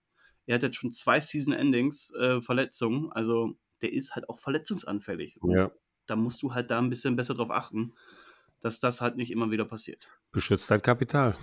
Er 0.46 0.56
hat 0.56 0.64
jetzt 0.64 0.76
schon 0.76 0.92
zwei 0.92 1.22
Season-Endings, 1.22 2.14
äh, 2.16 2.42
Verletzungen, 2.42 3.10
also 3.14 3.58
der 3.82 3.94
ist 3.94 4.16
halt 4.16 4.28
auch 4.28 4.38
verletzungsanfällig. 4.38 5.40
Ja. 5.48 5.72
da 6.06 6.18
musst 6.18 6.44
du 6.44 6.54
halt 6.54 6.70
da 6.70 6.80
ein 6.80 6.90
bisschen 6.90 7.16
besser 7.16 7.34
drauf 7.34 7.50
achten, 7.50 7.94
dass 8.60 8.82
das 8.82 9.00
halt 9.00 9.16
nicht 9.16 9.32
immer 9.32 9.52
wieder 9.52 9.64
passiert. 9.64 10.10
Beschützt 10.34 10.70
dein 10.70 10.82
Kapital. 10.82 11.38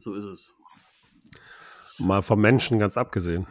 So 0.00 0.14
ist 0.14 0.24
es. 0.24 0.52
Mal 1.98 2.22
vom 2.22 2.40
Menschen 2.40 2.78
ganz 2.78 2.96
abgesehen. 2.96 3.46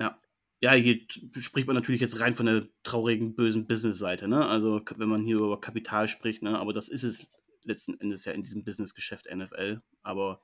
Ja. 0.00 0.18
Ja, 0.60 0.72
hier 0.72 1.00
spricht 1.38 1.66
man 1.66 1.76
natürlich 1.76 2.00
jetzt 2.00 2.20
rein 2.20 2.34
von 2.34 2.46
der 2.46 2.66
traurigen, 2.82 3.34
bösen 3.34 3.66
Business-Seite, 3.66 4.28
ne? 4.28 4.46
Also, 4.46 4.80
wenn 4.96 5.08
man 5.08 5.24
hier 5.24 5.36
über 5.36 5.60
Kapital 5.60 6.08
spricht, 6.08 6.42
ne? 6.42 6.58
Aber 6.58 6.72
das 6.72 6.88
ist 6.88 7.02
es 7.02 7.26
letzten 7.64 7.98
Endes 8.00 8.24
ja 8.24 8.32
in 8.32 8.42
diesem 8.42 8.64
Business-Geschäft 8.64 9.26
NFL. 9.32 9.82
Aber 10.02 10.42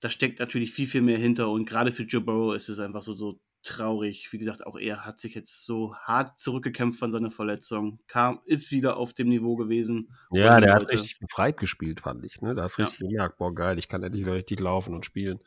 da 0.00 0.10
steckt 0.10 0.40
natürlich 0.40 0.72
viel, 0.72 0.86
viel 0.86 1.02
mehr 1.02 1.18
hinter 1.18 1.48
und 1.50 1.64
gerade 1.64 1.92
für 1.92 2.02
Joe 2.02 2.22
Burrow 2.22 2.54
ist 2.54 2.68
es 2.68 2.80
einfach 2.80 3.02
so, 3.02 3.14
so 3.14 3.40
traurig. 3.62 4.32
Wie 4.32 4.38
gesagt, 4.38 4.66
auch 4.66 4.76
er 4.76 5.04
hat 5.04 5.20
sich 5.20 5.34
jetzt 5.34 5.64
so 5.64 5.94
hart 5.96 6.38
zurückgekämpft 6.38 6.98
von 6.98 7.12
seiner 7.12 7.30
Verletzung, 7.30 8.00
kam, 8.06 8.40
ist 8.44 8.70
wieder 8.70 8.96
auf 8.96 9.12
dem 9.12 9.28
Niveau 9.28 9.56
gewesen. 9.56 10.14
Ja, 10.30 10.60
der 10.60 10.74
hat 10.74 10.88
richtig 10.90 11.18
befreit 11.18 11.56
gespielt, 11.56 12.00
fand 12.00 12.24
ich. 12.24 12.40
Ne? 12.40 12.54
Da 12.54 12.62
hast 12.62 12.78
du 12.78 12.82
ja. 12.82 12.88
richtig 12.88 13.08
gemerkt, 13.08 13.38
boah, 13.38 13.54
geil, 13.54 13.78
ich 13.78 13.88
kann 13.88 14.02
endlich 14.02 14.24
wieder 14.24 14.34
richtig 14.34 14.60
laufen 14.60 14.94
und 14.94 15.04
spielen. 15.04 15.40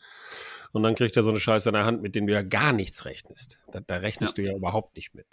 Und 0.71 0.83
dann 0.83 0.95
kriegt 0.95 1.15
er 1.15 1.23
so 1.23 1.29
eine 1.29 1.39
Scheiße 1.39 1.69
in 1.69 1.73
der 1.73 1.85
Hand, 1.85 2.01
mit 2.01 2.15
dem 2.15 2.27
du 2.27 2.33
ja 2.33 2.41
gar 2.41 2.73
nichts 2.73 3.05
rechnest. 3.05 3.59
Da, 3.71 3.79
da 3.79 3.97
rechnest 3.97 4.37
ja. 4.37 4.43
du 4.43 4.49
ja 4.49 4.57
überhaupt 4.57 4.95
nicht 4.95 5.13
mit. 5.13 5.27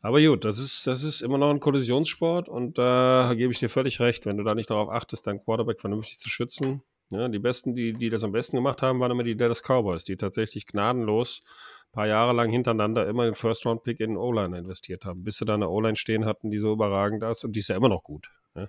Aber 0.00 0.20
gut, 0.22 0.44
das 0.44 0.58
ist, 0.58 0.86
das 0.86 1.02
ist 1.02 1.22
immer 1.22 1.38
noch 1.38 1.50
ein 1.50 1.60
Kollisionssport 1.60 2.48
und 2.48 2.78
da 2.78 3.32
gebe 3.36 3.52
ich 3.52 3.58
dir 3.58 3.68
völlig 3.68 3.98
recht. 4.00 4.26
Wenn 4.26 4.36
du 4.36 4.44
da 4.44 4.54
nicht 4.54 4.70
darauf 4.70 4.88
achtest, 4.90 5.26
deinen 5.26 5.42
Quarterback 5.42 5.80
vernünftig 5.80 6.20
zu 6.20 6.28
schützen, 6.28 6.82
ja, 7.10 7.28
die 7.28 7.38
besten, 7.38 7.74
die, 7.74 7.94
die 7.94 8.10
das 8.10 8.24
am 8.24 8.32
besten 8.32 8.56
gemacht 8.56 8.82
haben, 8.82 9.00
waren 9.00 9.10
immer 9.10 9.24
die 9.24 9.36
Dallas 9.36 9.62
Cowboys, 9.62 10.04
die 10.04 10.16
tatsächlich 10.16 10.66
gnadenlos 10.66 11.42
ein 11.88 11.92
paar 11.92 12.06
Jahre 12.06 12.32
lang 12.34 12.50
hintereinander 12.50 13.06
immer 13.06 13.24
den 13.24 13.34
First-Round-Pick 13.34 14.00
in 14.00 14.16
O-Line 14.16 14.58
investiert 14.58 15.06
haben, 15.06 15.24
bis 15.24 15.38
sie 15.38 15.46
da 15.46 15.54
eine 15.54 15.68
O-Line 15.68 15.96
stehen 15.96 16.26
hatten, 16.26 16.50
die 16.50 16.58
so 16.58 16.72
überragend 16.72 17.22
ist 17.22 17.44
und 17.44 17.56
die 17.56 17.60
ist 17.60 17.68
ja 17.68 17.76
immer 17.76 17.88
noch 17.88 18.02
gut. 18.02 18.30
Ja. 18.54 18.68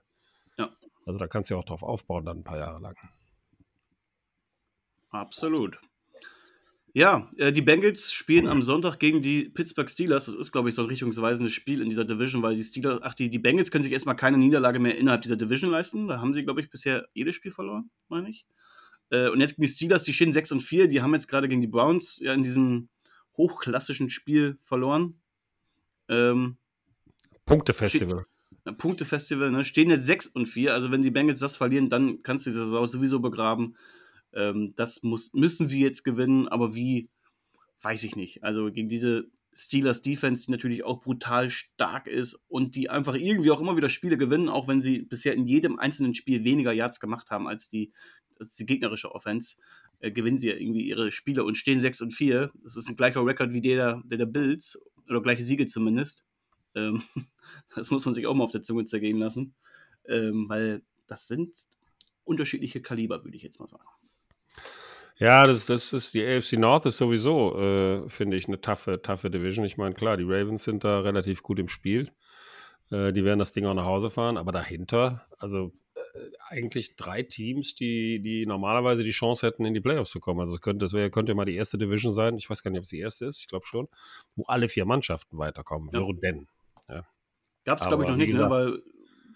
ja. 0.58 0.70
Also 1.06 1.20
da 1.20 1.28
kannst 1.28 1.50
du 1.50 1.56
ja 1.56 1.60
auch 1.60 1.66
drauf 1.66 1.84
aufbauen, 1.84 2.26
dann 2.26 2.38
ein 2.38 2.44
paar 2.44 2.58
Jahre 2.58 2.80
lang. 2.80 2.96
Absolut. 5.10 5.80
Ja, 7.00 7.30
äh, 7.38 7.54
die 7.54 7.62
Bengals 7.62 8.12
spielen 8.12 8.46
am 8.46 8.62
Sonntag 8.62 9.00
gegen 9.00 9.22
die 9.22 9.48
Pittsburgh 9.48 9.90
Steelers. 9.90 10.26
Das 10.26 10.36
ist, 10.36 10.52
glaube 10.52 10.68
ich, 10.68 10.76
so 10.76 10.82
ein 10.82 10.90
richtungsweisendes 10.90 11.54
Spiel 11.54 11.80
in 11.82 11.88
dieser 11.88 12.04
Division, 12.04 12.42
weil 12.42 12.58
die 12.58 12.64
Steelers, 12.66 13.00
ach, 13.04 13.14
die, 13.14 13.30
die 13.30 13.40
Bengals 13.40 13.72
können 13.72 13.86
sich 13.86 13.94
erstmal 13.94 14.18
keine 14.18 14.38
Niederlage 14.38 14.80
mehr 14.80 14.98
innerhalb 14.98 15.22
dieser 15.22 15.38
Division 15.38 15.72
leisten. 15.72 16.10
Da 16.10 16.20
haben 16.20 16.34
sie, 16.34 16.44
glaube 16.44 16.60
ich, 16.60 16.70
bisher 16.70 17.08
jedes 17.14 17.36
Spiel 17.36 17.52
verloren, 17.52 17.90
meine 18.10 18.30
ich. 18.30 18.46
Äh, 19.12 19.30
und 19.30 19.40
jetzt 19.40 19.52
gegen 19.52 19.62
die 19.62 19.72
Steelers, 19.72 20.04
die 20.04 20.12
stehen 20.12 20.34
6 20.34 20.52
und 20.52 20.60
4. 20.60 20.90
Die 20.90 21.02
haben 21.02 21.14
jetzt 21.14 21.30
gerade 21.30 21.48
gegen 21.48 21.62
die 21.62 21.68
Browns 21.68 22.20
ja 22.22 22.34
in 22.34 22.44
diesem 22.44 22.90
hochklassischen 23.38 24.10
Spiel 24.10 24.58
verloren. 24.62 25.22
Ähm, 26.10 26.58
Punktefestival. 27.46 28.26
Punktefestival, 28.78 29.52
ne? 29.52 29.64
Stehen 29.64 29.90
jetzt 29.90 30.06
6 30.06 30.28
und 30.28 30.48
4. 30.48 30.74
Also, 30.74 30.92
wenn 30.92 31.02
die 31.02 31.12
Bengals 31.12 31.40
das 31.40 31.56
verlieren, 31.56 31.90
dann 31.90 32.24
kannst 32.24 32.46
du 32.46 32.50
die 32.50 32.58
Saison 32.58 32.86
sowieso 32.86 33.22
begraben. 33.22 33.78
Ähm, 34.34 34.74
das 34.76 35.04
muss, 35.04 35.34
müssen 35.34 35.68
sie 35.68 35.82
jetzt 35.82 36.04
gewinnen, 36.04 36.48
aber 36.48 36.76
wie, 36.76 37.10
weiß 37.82 38.04
ich 38.04 38.16
nicht. 38.16 38.44
Also 38.44 38.72
gegen 38.72 38.90
diese 38.90 39.30
Steelers 39.54 40.02
Defense, 40.02 40.46
die 40.46 40.52
natürlich 40.52 40.84
auch 40.84 41.02
brutal 41.02 41.50
stark 41.50 42.08
ist 42.08 42.46
und 42.48 42.76
die 42.76 42.90
einfach 42.90 43.16
irgendwie 43.16 43.52
auch 43.52 43.62
immer 43.62 43.76
wieder 43.76 43.90
Spiele 43.90 44.18
gewinnen, 44.18 44.50
auch 44.50 44.68
wenn 44.68 44.82
sie 44.82 45.00
bisher 45.00 45.34
in 45.34 45.48
jedem 45.48 45.80
einzelnen 45.80 46.14
Spiel 46.14 46.44
weniger 46.44 46.72
Yards 46.72 47.00
gemacht 47.00 47.30
haben 47.30 47.48
als 47.48 47.70
die, 47.70 47.92
als 48.40 48.56
die 48.56 48.66
gegnerische 48.66 49.14
Offense, 49.14 49.58
äh, 50.00 50.12
gewinnen 50.12 50.38
sie 50.38 50.50
ja 50.50 50.56
irgendwie 50.56 50.88
ihre 50.88 51.12
Spiele 51.12 51.44
und 51.44 51.56
stehen 51.56 51.82
6 51.82 52.02
und 52.02 52.14
4. 52.14 52.52
Das 52.64 52.76
ist 52.76 52.90
ein 52.90 52.96
gleicher 52.96 53.26
Rekord 53.26 53.52
wie 53.52 53.62
der, 53.62 54.02
der 54.06 54.18
der 54.18 54.26
Bills, 54.26 54.82
oder 55.10 55.22
gleiche 55.22 55.44
Siege 55.44 55.66
zumindest. 55.66 56.26
Ähm, 56.76 57.04
das 57.76 57.92
muss 57.92 58.06
man 58.06 58.14
sich 58.14 58.28
auch 58.28 58.36
mal 58.36 58.44
auf 58.44 58.52
der 58.52 58.64
Zunge 58.64 58.86
zergehen 58.86 59.18
lassen, 59.18 59.56
ähm, 60.08 60.48
weil 60.48 60.84
das 61.08 61.28
sind 61.28 61.56
unterschiedliche 62.24 62.82
Kaliber, 62.82 63.24
würde 63.24 63.36
ich 63.36 63.44
jetzt 63.44 63.60
mal 63.60 63.68
sagen. 63.68 63.88
Ja, 65.20 65.46
das, 65.46 65.66
das 65.66 65.92
ist 65.92 66.14
die 66.14 66.26
AFC 66.26 66.54
North 66.54 66.86
ist 66.86 66.98
sowieso, 66.98 67.58
äh, 67.60 68.10
finde 68.10 68.38
ich, 68.38 68.48
eine 68.48 68.62
taffe, 68.62 69.02
taffe 69.02 69.30
Division. 69.30 69.66
Ich 69.66 69.76
meine, 69.76 69.94
klar, 69.94 70.16
die 70.16 70.24
Ravens 70.24 70.64
sind 70.64 70.86
da 70.86 71.02
relativ 71.02 71.44
gut 71.44 71.60
im 71.60 71.68
Spiel. 71.68 72.10
Äh, 72.90 73.12
die 73.12 73.26
werden 73.26 73.40
das 73.40 73.52
Ding 73.52 73.66
auch 73.66 73.74
nach 73.74 73.86
Hause 73.86 74.10
fahren, 74.10 74.38
aber 74.38 74.54
dahinter, 74.54 75.28
also 75.38 75.74
äh, 75.96 76.00
eigentlich 76.48 76.96
drei 76.96 77.24
Teams, 77.24 77.76
die, 77.76 78.22
die 78.22 78.46
normalerweise 78.46 79.04
die 79.04 79.12
Chance 79.12 79.46
hätten, 79.46 79.66
in 79.66 79.74
die 79.74 79.82
Playoffs 79.82 80.12
zu 80.12 80.22
kommen. 80.22 80.40
Also 80.40 80.56
es 80.56 80.62
könnte, 80.62 80.86
das 80.86 80.94
wär, 80.94 81.10
könnte 81.10 81.36
mal 81.36 81.44
die 81.44 81.56
erste 81.56 81.78
Division 81.78 82.14
sein. 82.14 82.38
Ich 82.38 82.50
weiß 82.50 82.64
gar 82.64 82.72
nicht, 82.72 82.80
ob 82.80 82.84
es 82.84 82.90
die 82.90 83.00
erste 83.00 83.26
ist, 83.26 83.40
ich 83.40 83.48
glaube 83.48 83.66
schon, 83.66 83.90
wo 84.38 84.46
alle 84.46 84.70
vier 84.70 84.86
Mannschaften 84.86 85.38
weiterkommen 85.38 85.90
ja. 85.92 86.00
würden. 86.00 86.48
Ja. 86.88 87.06
Gab 87.66 87.80
es, 87.80 87.88
glaube 87.88 88.04
ich, 88.04 88.10
noch 88.10 88.16
nicht, 88.16 88.34
ne? 88.34 88.50
weil 88.50 88.82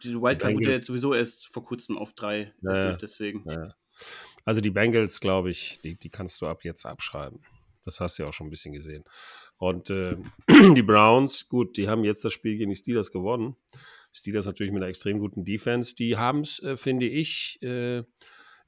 diese 0.01 0.21
Wildcard 0.21 0.53
wurde 0.53 0.65
ja 0.65 0.71
jetzt 0.71 0.87
sowieso 0.87 1.13
erst 1.13 1.47
vor 1.47 1.63
kurzem 1.63 1.97
auf 1.97 2.13
drei 2.13 2.53
ja, 2.61 2.93
deswegen. 2.93 3.43
Ja. 3.49 3.75
Also 4.45 4.61
die 4.61 4.71
Bengals, 4.71 5.19
glaube 5.19 5.51
ich, 5.51 5.79
die, 5.83 5.95
die 5.95 6.09
kannst 6.09 6.41
du 6.41 6.47
ab 6.47 6.63
jetzt 6.63 6.85
abschreiben. 6.85 7.39
Das 7.85 7.99
hast 7.99 8.17
du 8.17 8.23
ja 8.23 8.29
auch 8.29 8.33
schon 8.33 8.47
ein 8.47 8.51
bisschen 8.51 8.73
gesehen. 8.73 9.03
Und 9.57 9.89
äh, 9.89 10.17
die 10.75 10.83
Browns, 10.83 11.47
gut, 11.49 11.77
die 11.77 11.87
haben 11.87 12.03
jetzt 12.03 12.23
das 12.25 12.33
Spiel 12.33 12.57
gegen 12.57 12.69
die 12.69 12.75
Steelers 12.75 13.11
gewonnen. 13.11 13.55
Steelers 14.11 14.45
natürlich 14.45 14.71
mit 14.71 14.81
einer 14.81 14.89
extrem 14.89 15.19
guten 15.19 15.43
Defense. 15.43 15.95
Die 15.95 16.17
haben 16.17 16.41
es, 16.41 16.61
äh, 16.61 16.77
finde 16.77 17.07
ich, 17.07 17.61
äh, 17.61 18.03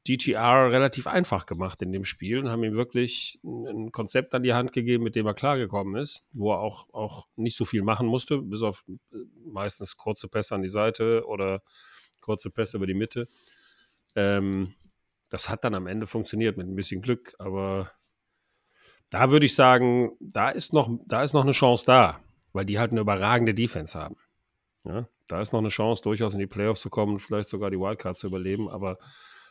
DTR 0.08 0.72
relativ 0.72 1.08
einfach 1.08 1.48
gemacht 1.48 1.82
in 1.82 1.92
dem 1.92 2.06
Spiel 2.06 2.40
und 2.40 2.50
haben 2.50 2.64
ihm 2.64 2.76
wirklich 2.76 3.40
ein 3.44 3.92
Konzept 3.92 4.36
an 4.36 4.44
die 4.44 4.54
Hand 4.54 4.72
gegeben, 4.72 5.04
mit 5.04 5.16
dem 5.16 5.26
er 5.26 5.34
klargekommen 5.34 6.00
ist, 6.00 6.24
wo 6.32 6.52
er 6.52 6.60
auch, 6.60 6.88
auch 6.94 7.28
nicht 7.36 7.58
so 7.58 7.66
viel 7.66 7.82
machen 7.82 8.06
musste, 8.06 8.40
bis 8.40 8.62
auf 8.62 8.84
äh, 8.88 9.18
meistens 9.46 9.98
kurze 9.98 10.28
Pässe 10.28 10.56
an 10.56 10.62
die 10.62 10.68
Seite 10.68 11.26
oder 11.26 11.64
kurze 12.22 12.52
Pässe 12.52 12.78
über 12.78 12.86
die 12.86 12.94
Mitte. 12.94 13.28
Ähm, 14.16 14.76
das 15.30 15.50
hat 15.50 15.64
dann 15.64 15.76
am 15.76 15.88
Ende 15.88 16.08
funktioniert 16.08 16.58
mit 16.58 16.68
ein 16.68 16.76
bisschen 16.76 17.02
Glück, 17.02 17.34
aber 17.40 17.92
da 19.10 19.32
würde 19.32 19.46
ich 19.46 19.56
sagen, 19.56 20.12
da 20.20 20.50
ist 20.50 20.74
noch, 20.74 20.90
da 21.06 21.24
ist 21.24 21.34
noch 21.34 21.44
eine 21.44 21.52
Chance 21.52 21.86
da. 21.86 22.22
weil 22.54 22.66
die 22.66 22.80
halt 22.80 22.92
eine 22.92 23.02
überragende 23.02 23.54
Defense 23.54 24.00
haben. 24.00 24.16
Ja, 24.86 25.10
da 25.28 25.42
ist 25.42 25.52
noch 25.52 25.60
eine 25.60 25.70
Chance, 25.70 26.02
durchaus 26.04 26.34
in 26.34 26.40
die 26.40 26.48
Playoffs 26.48 26.82
zu 26.82 26.90
kommen, 26.90 27.20
vielleicht 27.20 27.50
sogar 27.50 27.70
die 27.70 27.80
Wildcard 27.80 28.18
zu 28.18 28.28
überleben, 28.28 28.70
aber, 28.70 28.98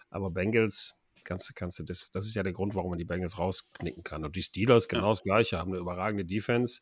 aber 0.09 0.31
Bengals, 0.31 1.01
kannst, 1.23 1.55
kannst 1.55 1.79
du 1.79 1.83
das, 1.83 2.11
das 2.13 2.25
ist 2.25 2.35
ja 2.35 2.43
der 2.43 2.53
Grund, 2.53 2.75
warum 2.75 2.91
man 2.91 2.99
die 2.99 3.05
Bengals 3.05 3.39
rausknicken 3.39 4.05
kann. 4.05 4.25
Und 4.25 4.37
die 4.37 4.43
Steelers 4.43 4.89
genau 4.89 5.05
ja. 5.05 5.11
das 5.11 5.23
Gleiche, 5.23 5.59
haben 5.59 5.73
eine 5.73 5.81
überragende 5.81 6.25
Defense 6.25 6.81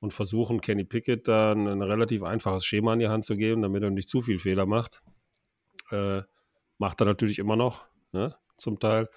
und 0.00 0.14
versuchen 0.14 0.60
Kenny 0.60 0.84
Pickett 0.84 1.28
da 1.28 1.52
ein, 1.52 1.66
ein, 1.66 1.82
relativ 1.82 2.22
einfaches 2.22 2.64
Schema 2.64 2.94
in 2.94 3.00
die 3.00 3.08
Hand 3.08 3.24
zu 3.24 3.36
geben, 3.36 3.62
damit 3.62 3.82
er 3.82 3.90
nicht 3.90 4.08
zu 4.08 4.22
viel 4.22 4.38
Fehler 4.38 4.64
macht. 4.64 5.02
Äh, 5.90 6.22
macht 6.78 7.00
er 7.00 7.06
natürlich 7.06 7.38
immer 7.38 7.56
noch, 7.56 7.88
ne, 8.12 8.36
zum 8.56 8.78
Teil. 8.78 9.08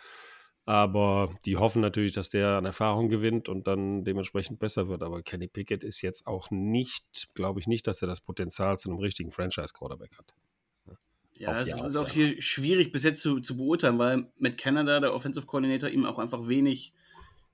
Aber 0.66 1.34
die 1.46 1.58
hoffen 1.58 1.82
natürlich, 1.82 2.14
dass 2.14 2.30
der 2.30 2.50
an 2.50 2.66
Erfahrung 2.66 3.10
gewinnt 3.10 3.50
und 3.50 3.68
dann 3.68 4.04
dementsprechend 4.04 4.60
besser 4.60 4.88
wird. 4.88 5.02
Aber 5.02 5.24
Kenny 5.24 5.48
Pickett 5.48 5.84
ist 5.84 6.02
jetzt 6.02 6.28
auch 6.28 6.52
nicht, 6.52 7.34
glaube 7.34 7.60
ich 7.60 7.68
nicht, 7.68 7.88
dass 7.88 8.02
er 8.02 8.08
das 8.08 8.22
Potenzial 8.22 8.78
zu 8.78 8.90
einem 8.90 9.00
richtigen 9.00 9.32
Franchise-Quarterback 9.32 10.18
hat. 10.18 10.34
Ja, 11.34 11.60
es 11.60 11.84
ist 11.84 11.96
auch 11.96 12.08
hier 12.08 12.40
schwierig 12.40 12.92
bis 12.92 13.04
jetzt 13.04 13.22
zu, 13.22 13.40
zu 13.40 13.58
beurteilen, 13.58 13.98
weil 13.98 14.32
mit 14.38 14.60
Canada 14.60 15.00
der 15.00 15.16
Offensive 15.16 15.48
Coordinator 15.48 15.90
ihm 15.90 16.06
auch 16.06 16.20
einfach 16.20 16.48
wenig, 16.48 16.94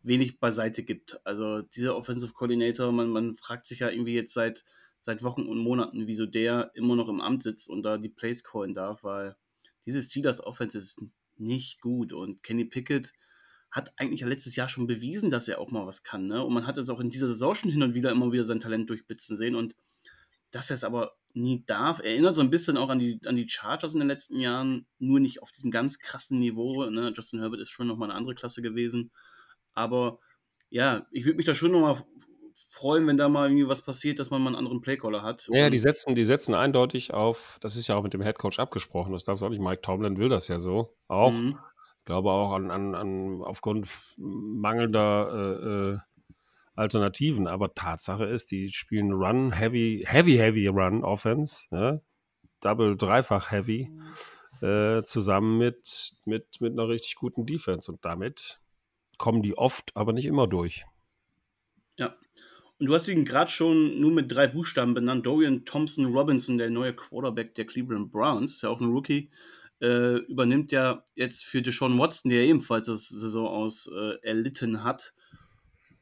wenig 0.03 0.41
beiseite 0.41 0.83
gibt. 0.83 1.21
Also 1.25 1.61
dieser 1.61 1.95
Offensive 1.95 2.33
Coordinator, 2.33 2.91
man, 2.91 3.09
man 3.09 3.35
fragt 3.35 3.65
sich 3.65 3.79
ja 3.79 3.89
irgendwie 3.89 4.13
jetzt 4.13 4.33
seit, 4.33 4.65
seit 4.99 5.23
Wochen 5.23 5.43
und 5.43 5.59
Monaten, 5.59 6.05
wieso 6.05 6.25
der 6.25 6.71
immer 6.73 6.97
noch 6.97 7.07
im 7.07 7.21
Amt 7.21 7.43
sitzt 7.43 7.69
und 7.69 7.83
da 7.83 7.97
die 7.97 8.09
Plays 8.09 8.43
callen 8.43 8.73
darf, 8.73 9.05
weil 9.05 9.37
dieses 9.85 10.11
Steelers 10.11 10.45
Offense 10.45 10.77
ist 10.77 11.01
nicht 11.39 11.81
gut. 11.81 12.13
Und 12.13 12.43
Kenny 12.43 12.65
Pickett 12.65 13.13
hat 13.71 13.93
eigentlich 13.97 14.21
letztes 14.21 14.55
Jahr 14.55 14.69
schon 14.69 14.87
bewiesen, 14.87 15.29
dass 15.29 15.47
er 15.47 15.59
auch 15.59 15.71
mal 15.71 15.85
was 15.85 16.03
kann. 16.03 16.27
Ne? 16.27 16.43
Und 16.43 16.53
man 16.53 16.65
hat 16.67 16.77
es 16.77 16.89
auch 16.89 16.99
in 16.99 17.09
dieser 17.09 17.27
Saison 17.27 17.53
schon 17.53 17.71
hin 17.71 17.83
und 17.83 17.93
wieder 17.93 18.11
immer 18.11 18.31
wieder 18.31 18.45
sein 18.45 18.59
Talent 18.59 18.89
durchblitzen 18.89 19.37
sehen. 19.37 19.55
Und 19.55 19.75
dass 20.51 20.69
er 20.69 20.75
es 20.75 20.83
aber 20.83 21.17
nie 21.33 21.63
darf, 21.65 21.99
erinnert 21.99 22.35
so 22.35 22.41
ein 22.41 22.49
bisschen 22.49 22.77
auch 22.77 22.89
an 22.89 22.99
die, 22.99 23.19
an 23.25 23.35
die 23.35 23.47
Chargers 23.47 23.93
in 23.93 23.99
den 23.99 24.07
letzten 24.07 24.39
Jahren, 24.39 24.87
nur 24.97 25.19
nicht 25.19 25.41
auf 25.43 25.51
diesem 25.51 25.71
ganz 25.71 25.99
krassen 25.99 26.39
Niveau. 26.39 26.89
Ne? 26.89 27.13
Justin 27.15 27.39
Herbert 27.39 27.59
ist 27.59 27.69
schon 27.69 27.87
nochmal 27.87 28.09
eine 28.09 28.17
andere 28.17 28.35
Klasse 28.35 28.61
gewesen. 28.61 29.11
Aber 29.73 30.19
ja, 30.69 31.05
ich 31.11 31.25
würde 31.25 31.37
mich 31.37 31.45
da 31.45 31.53
schon 31.53 31.71
nochmal 31.71 32.03
freuen, 32.77 33.07
wenn 33.07 33.17
da 33.17 33.29
mal 33.29 33.47
irgendwie 33.47 33.67
was 33.67 33.81
passiert, 33.81 34.19
dass 34.19 34.29
man 34.29 34.41
mal 34.41 34.49
einen 34.49 34.57
anderen 34.57 34.81
Playcaller 34.81 35.23
hat. 35.23 35.47
Ja, 35.51 35.69
die 35.69 35.79
setzen, 35.79 36.15
die 36.15 36.25
setzen 36.25 36.53
eindeutig 36.53 37.13
auf, 37.13 37.57
das 37.61 37.75
ist 37.75 37.87
ja 37.87 37.95
auch 37.95 38.03
mit 38.03 38.13
dem 38.13 38.21
Headcoach 38.21 38.59
abgesprochen, 38.59 39.13
das 39.13 39.23
darf 39.23 39.37
es 39.37 39.43
auch 39.43 39.49
nicht, 39.49 39.61
Mike 39.61 39.81
Tomlin 39.81 40.17
will 40.17 40.29
das 40.29 40.47
ja 40.47 40.59
so 40.59 40.95
auch. 41.07 41.31
Mhm. 41.31 41.57
Ich 41.99 42.05
glaube 42.05 42.31
auch 42.31 42.53
an, 42.53 42.71
an, 42.71 42.95
an 42.95 43.41
aufgrund 43.41 43.89
mangelnder 44.17 45.29
äh, 45.33 45.93
äh, 45.93 45.97
Alternativen, 46.75 47.47
aber 47.47 47.73
Tatsache 47.73 48.25
ist, 48.25 48.51
die 48.51 48.69
spielen 48.69 49.11
Run, 49.11 49.51
Heavy, 49.51 50.05
Heavy, 50.07 50.37
Heavy 50.37 50.67
Run 50.67 51.03
Offense, 51.03 51.67
ja? 51.71 51.99
Double, 52.61 52.95
Dreifach 52.95 53.51
Heavy, 53.51 53.91
äh, 54.61 55.03
zusammen 55.03 55.57
mit, 55.57 56.13
mit, 56.25 56.61
mit 56.61 56.73
einer 56.73 56.87
richtig 56.87 57.15
guten 57.15 57.45
Defense 57.45 57.91
und 57.91 58.05
damit 58.05 58.59
kommen 59.17 59.41
die 59.41 59.57
oft, 59.57 59.95
aber 59.95 60.13
nicht 60.13 60.25
immer 60.25 60.47
durch. 60.47 60.85
Und 62.79 62.85
du 62.85 62.93
hast 62.93 63.07
ihn 63.07 63.25
gerade 63.25 63.49
schon 63.49 63.99
nur 63.99 64.11
mit 64.11 64.31
drei 64.31 64.47
Buchstaben 64.47 64.93
benannt. 64.93 65.25
Dorian 65.25 65.65
Thompson 65.65 66.05
Robinson, 66.05 66.57
der 66.57 66.69
neue 66.69 66.93
Quarterback 66.95 67.55
der 67.55 67.65
Cleveland 67.65 68.11
Browns, 68.11 68.53
ist 68.53 68.61
ja 68.61 68.69
auch 68.69 68.79
ein 68.79 68.91
Rookie, 68.91 69.29
äh, 69.81 70.17
übernimmt 70.25 70.71
ja 70.71 71.03
jetzt 71.15 71.45
für 71.45 71.61
Deshaun 71.61 71.97
Watson, 71.97 72.29
der 72.29 72.43
ebenfalls 72.43 72.87
das 72.87 73.09
Saison 73.09 73.47
aus 73.47 73.89
äh, 73.91 74.17
erlitten 74.21 74.83
hat. 74.83 75.13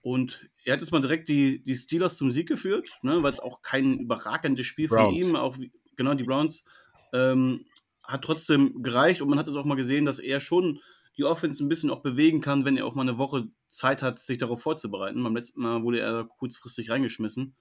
Und 0.01 0.49
er 0.65 0.73
hat 0.73 0.81
jetzt 0.81 0.91
mal 0.91 1.01
direkt 1.01 1.29
die, 1.29 1.63
die 1.63 1.75
Steelers 1.75 2.17
zum 2.17 2.29
Sieg 2.29 2.47
geführt, 2.47 2.89
ne, 3.01 3.23
weil 3.23 3.33
es 3.33 3.39
auch 3.39 3.61
kein 3.61 3.99
überragendes 3.99 4.65
Spiel 4.65 4.87
Browns. 4.87 5.23
von 5.23 5.29
ihm, 5.29 5.35
auch 5.35 5.57
genau 5.95 6.13
die 6.13 6.23
Browns, 6.23 6.65
ähm, 7.13 7.65
hat 8.03 8.23
trotzdem 8.23 8.83
gereicht 8.83 9.21
und 9.21 9.29
man 9.29 9.39
hat 9.39 9.47
es 9.47 9.55
auch 9.55 9.65
mal 9.65 9.75
gesehen, 9.75 10.05
dass 10.05 10.19
er 10.19 10.41
schon 10.41 10.79
die 11.17 11.23
Offense 11.23 11.63
ein 11.63 11.69
bisschen 11.69 11.89
auch 11.89 12.01
bewegen 12.01 12.41
kann, 12.41 12.65
wenn 12.65 12.77
er 12.77 12.85
auch 12.85 12.95
mal 12.95 13.01
eine 13.01 13.17
Woche 13.17 13.47
Zeit 13.75 14.01
hat, 14.01 14.19
sich 14.19 14.37
darauf 14.37 14.61
vorzubereiten. 14.61 15.23
Beim 15.23 15.35
letzten 15.35 15.61
Mal 15.61 15.83
wurde 15.83 15.99
er 15.99 16.25
kurzfristig 16.25 16.89
reingeschmissen 16.89 17.55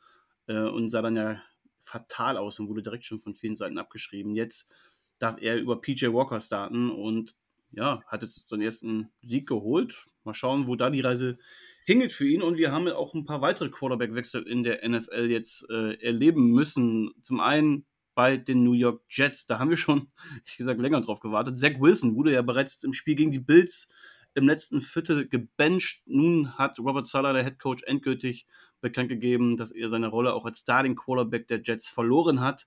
äh, 0.47 0.59
und 0.59 0.91
sah 0.91 1.03
dann 1.03 1.17
ja 1.17 1.43
fatal 1.83 2.37
aus 2.37 2.59
und 2.59 2.69
wurde 2.69 2.83
direkt 2.83 3.05
schon 3.05 3.21
von 3.21 3.35
vielen 3.35 3.57
Seiten 3.57 3.79
abgeschrieben. 3.79 4.35
Jetzt 4.35 4.73
darf 5.19 5.41
er 5.41 5.59
über 5.59 5.81
PJ 5.81 6.07
Walker 6.07 6.41
starten 6.41 6.91
und 6.91 7.35
ja, 7.71 8.03
hat 8.07 8.23
jetzt 8.23 8.49
seinen 8.49 8.63
ersten 8.63 9.11
Sieg 9.23 9.49
geholt. 9.49 10.05
Mal 10.23 10.35
schauen, 10.35 10.69
wo 10.69 10.77
da 10.77 10.91
die 10.91 11.01
Reise 11.01 11.39
hingeht 11.85 12.13
für 12.13 12.29
ihn. 12.29 12.43
Und 12.43 12.57
wir 12.57 12.73
haben 12.73 12.89
auch 12.89 13.15
ein 13.15 13.25
paar 13.25 13.41
weitere 13.41 13.69
Quarterback-Wechsel 13.69 14.47
in 14.47 14.63
der 14.63 14.89
NFL 14.89 15.31
jetzt 15.31 15.69
äh, 15.71 15.95
erleben 16.01 16.51
müssen. 16.53 17.13
Zum 17.23 17.41
einen 17.41 17.87
bei 18.15 18.37
den 18.37 18.63
New 18.63 18.73
York 18.73 19.03
Jets. 19.09 19.47
Da 19.47 19.59
haben 19.59 19.71
wir 19.71 19.77
schon, 19.77 20.11
ich 20.47 20.57
gesagt, 20.57 20.81
länger 20.81 21.01
drauf 21.01 21.21
gewartet. 21.21 21.59
Zach 21.59 21.81
Wilson 21.81 22.15
wurde 22.15 22.33
ja 22.33 22.43
bereits 22.43 22.83
im 22.85 22.93
Spiel 22.93 23.17
gegen 23.17 23.33
die 23.33 23.41
Bills 23.41 23.93
im 24.35 24.47
letzten 24.47 24.81
Viertel 24.81 25.29
gebencht. 25.29 26.03
Nun 26.07 26.59
hat 26.59 26.79
Robert 26.79 27.07
Sala, 27.07 27.33
der 27.33 27.45
Head 27.45 27.59
Coach, 27.59 27.83
endgültig 27.85 28.47
bekannt 28.81 29.09
gegeben, 29.09 29.57
dass 29.57 29.71
er 29.71 29.89
seine 29.89 30.09
Rolle 30.09 30.35
auch 30.35 30.45
als 30.45 30.61
Starting 30.61 30.97
Quarterback 30.97 31.49
der 31.49 31.63
Jets 31.63 31.91
verloren 31.91 32.41
hat. 32.41 32.67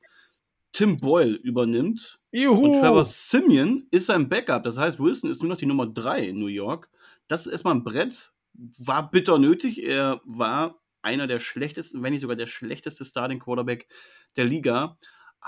Tim 0.73 0.99
Boyle 0.99 1.35
übernimmt 1.35 2.19
Juhu. 2.31 2.65
und 2.65 2.73
Trevor 2.81 3.05
Simeon 3.05 3.87
ist 3.91 4.07
sein 4.07 4.29
Backup. 4.29 4.63
Das 4.63 4.77
heißt, 4.77 4.99
Wilson 4.99 5.29
ist 5.29 5.41
nur 5.41 5.49
noch 5.49 5.57
die 5.57 5.65
Nummer 5.65 5.87
3 5.87 6.27
in 6.27 6.39
New 6.39 6.47
York. 6.47 6.89
Das 7.27 7.45
ist 7.45 7.51
erstmal 7.51 7.75
ein 7.75 7.83
Brett. 7.83 8.31
War 8.53 9.09
bitter 9.09 9.37
nötig. 9.39 9.83
Er 9.83 10.21
war 10.25 10.79
einer 11.01 11.27
der 11.27 11.39
schlechtesten, 11.39 12.03
wenn 12.03 12.13
nicht 12.13 12.21
sogar 12.21 12.35
der 12.35 12.47
schlechteste 12.47 13.05
Starting 13.05 13.39
Quarterback 13.39 13.87
der 14.35 14.45
Liga. 14.45 14.97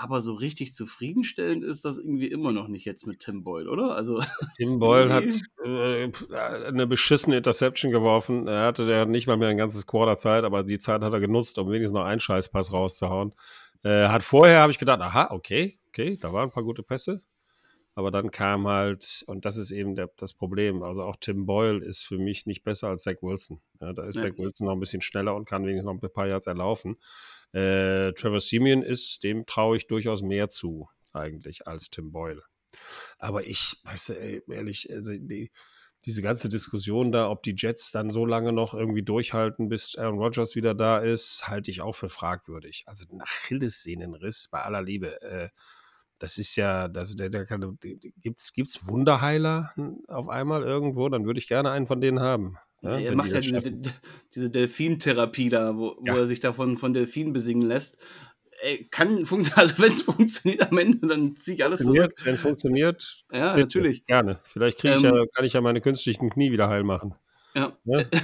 Aber 0.02 0.22
so 0.22 0.32
richtig 0.32 0.72
zufriedenstellend 0.72 1.62
ist 1.62 1.84
das 1.84 1.98
irgendwie 1.98 2.28
immer 2.28 2.52
noch 2.52 2.68
nicht 2.68 2.86
jetzt 2.86 3.06
mit 3.06 3.20
Tim 3.20 3.44
Boyle, 3.44 3.68
oder? 3.68 3.94
Also 3.94 4.18
Tim 4.56 4.78
Boyle 4.78 5.12
hat 5.12 5.24
äh, 5.62 6.10
eine 6.66 6.86
beschissene 6.86 7.36
Interception 7.36 7.92
geworfen. 7.92 8.48
Er 8.48 8.62
hatte 8.62 8.86
der 8.86 9.04
nicht 9.04 9.26
mal 9.26 9.36
mehr 9.36 9.48
ein 9.48 9.58
ganzes 9.58 9.86
Quarter 9.86 10.16
Zeit, 10.16 10.44
aber 10.44 10.62
die 10.62 10.78
Zeit 10.78 11.02
hat 11.02 11.12
er 11.12 11.20
genutzt, 11.20 11.58
um 11.58 11.68
wenigstens 11.68 11.92
noch 11.92 12.06
einen 12.06 12.18
Scheißpass 12.18 12.72
rauszuhauen. 12.72 13.34
Äh, 13.82 14.08
hat 14.08 14.22
vorher, 14.22 14.60
habe 14.60 14.72
ich 14.72 14.78
gedacht, 14.78 15.02
aha, 15.02 15.28
okay, 15.32 15.78
okay, 15.88 16.16
da 16.16 16.32
waren 16.32 16.48
ein 16.48 16.52
paar 16.52 16.64
gute 16.64 16.82
Pässe. 16.82 17.22
Aber 17.94 18.10
dann 18.10 18.30
kam 18.30 18.66
halt, 18.68 19.24
und 19.26 19.44
das 19.44 19.56
ist 19.56 19.72
eben 19.72 19.94
der, 19.94 20.10
das 20.16 20.32
Problem, 20.32 20.82
also 20.82 21.02
auch 21.02 21.16
Tim 21.16 21.44
Boyle 21.44 21.84
ist 21.84 22.04
für 22.04 22.18
mich 22.18 22.46
nicht 22.46 22.62
besser 22.62 22.88
als 22.88 23.02
Zach 23.02 23.16
Wilson. 23.20 23.60
Ja, 23.80 23.92
da 23.92 24.06
ist 24.06 24.16
ja. 24.16 24.28
Zach 24.28 24.38
Wilson 24.38 24.66
noch 24.66 24.74
ein 24.74 24.80
bisschen 24.80 25.00
schneller 25.00 25.34
und 25.34 25.48
kann 25.48 25.64
wenigstens 25.64 25.86
noch 25.86 26.00
ein 26.00 26.12
paar 26.12 26.28
Yards 26.28 26.46
erlaufen. 26.46 26.96
Äh, 27.52 28.12
Trevor 28.12 28.40
Simeon 28.40 28.82
ist, 28.82 29.24
dem 29.24 29.44
traue 29.44 29.76
ich 29.76 29.86
durchaus 29.88 30.22
mehr 30.22 30.48
zu, 30.48 30.88
eigentlich, 31.12 31.66
als 31.66 31.90
Tim 31.90 32.12
Boyle. 32.12 32.42
Aber 33.18 33.46
ich, 33.46 33.76
weiß 33.84 34.10
ey, 34.10 34.42
ehrlich, 34.48 34.90
also 34.92 35.12
die, 35.12 35.50
diese 36.04 36.22
ganze 36.22 36.48
Diskussion 36.48 37.12
da, 37.12 37.28
ob 37.28 37.42
die 37.42 37.54
Jets 37.56 37.90
dann 37.90 38.10
so 38.10 38.24
lange 38.24 38.52
noch 38.52 38.72
irgendwie 38.72 39.02
durchhalten, 39.02 39.68
bis 39.68 39.96
Aaron 39.96 40.18
Rodgers 40.18 40.54
wieder 40.54 40.74
da 40.74 40.98
ist, 40.98 41.48
halte 41.48 41.70
ich 41.70 41.82
auch 41.82 41.94
für 41.94 42.08
fragwürdig. 42.08 42.84
Also 42.86 43.04
ein 43.10 43.20
Achillessehnenriss, 43.20 44.48
bei 44.48 44.60
aller 44.62 44.82
Liebe, 44.82 45.20
äh, 45.22 45.48
das 46.20 46.36
ist 46.38 46.54
ja, 46.54 46.86
das, 46.86 47.16
der, 47.16 47.30
der 47.30 47.46
kann, 47.46 47.78
gibt's, 48.20 48.52
gibt's 48.52 48.86
Wunderheiler 48.86 49.74
auf 50.06 50.28
einmal 50.28 50.62
irgendwo? 50.62 51.08
Dann 51.08 51.24
würde 51.24 51.40
ich 51.40 51.48
gerne 51.48 51.70
einen 51.70 51.86
von 51.86 52.00
denen 52.00 52.20
haben. 52.20 52.58
Ja, 52.82 52.98
er 52.98 53.16
macht 53.16 53.32
ja 53.32 53.40
diese, 53.40 53.62
diese 54.34 54.50
Delfintherapie 54.50 55.48
da, 55.48 55.76
wo, 55.76 55.96
ja. 56.04 56.14
wo 56.14 56.18
er 56.18 56.26
sich 56.26 56.40
davon 56.40 56.76
von 56.76 56.94
Delfinen 56.94 57.32
besingen 57.32 57.66
lässt. 57.66 57.98
Ey, 58.62 58.86
kann 58.90 59.16
also 59.54 59.78
wenn 59.78 59.92
es 59.92 60.02
funktioniert 60.02 60.70
am 60.70 60.76
Ende, 60.78 61.06
dann 61.06 61.36
ziehe 61.36 61.56
ich 61.56 61.64
alles 61.64 61.80
zurück. 61.80 62.12
Wenn 62.22 62.34
es 62.34 62.42
funktioniert, 62.42 63.24
ja, 63.32 63.54
bitte, 63.54 63.60
natürlich. 63.60 64.04
Gerne. 64.04 64.40
Vielleicht 64.44 64.78
kriege 64.78 64.96
ich 64.96 65.04
ähm, 65.04 65.14
ja, 65.14 65.24
kann 65.34 65.44
ich 65.46 65.54
ja 65.54 65.62
meine 65.62 65.80
künstlichen 65.80 66.28
Knie 66.28 66.52
wieder 66.52 66.68
heil 66.68 66.84
machen. 66.84 67.14
Ja. 67.54 67.76
ja? 67.84 68.04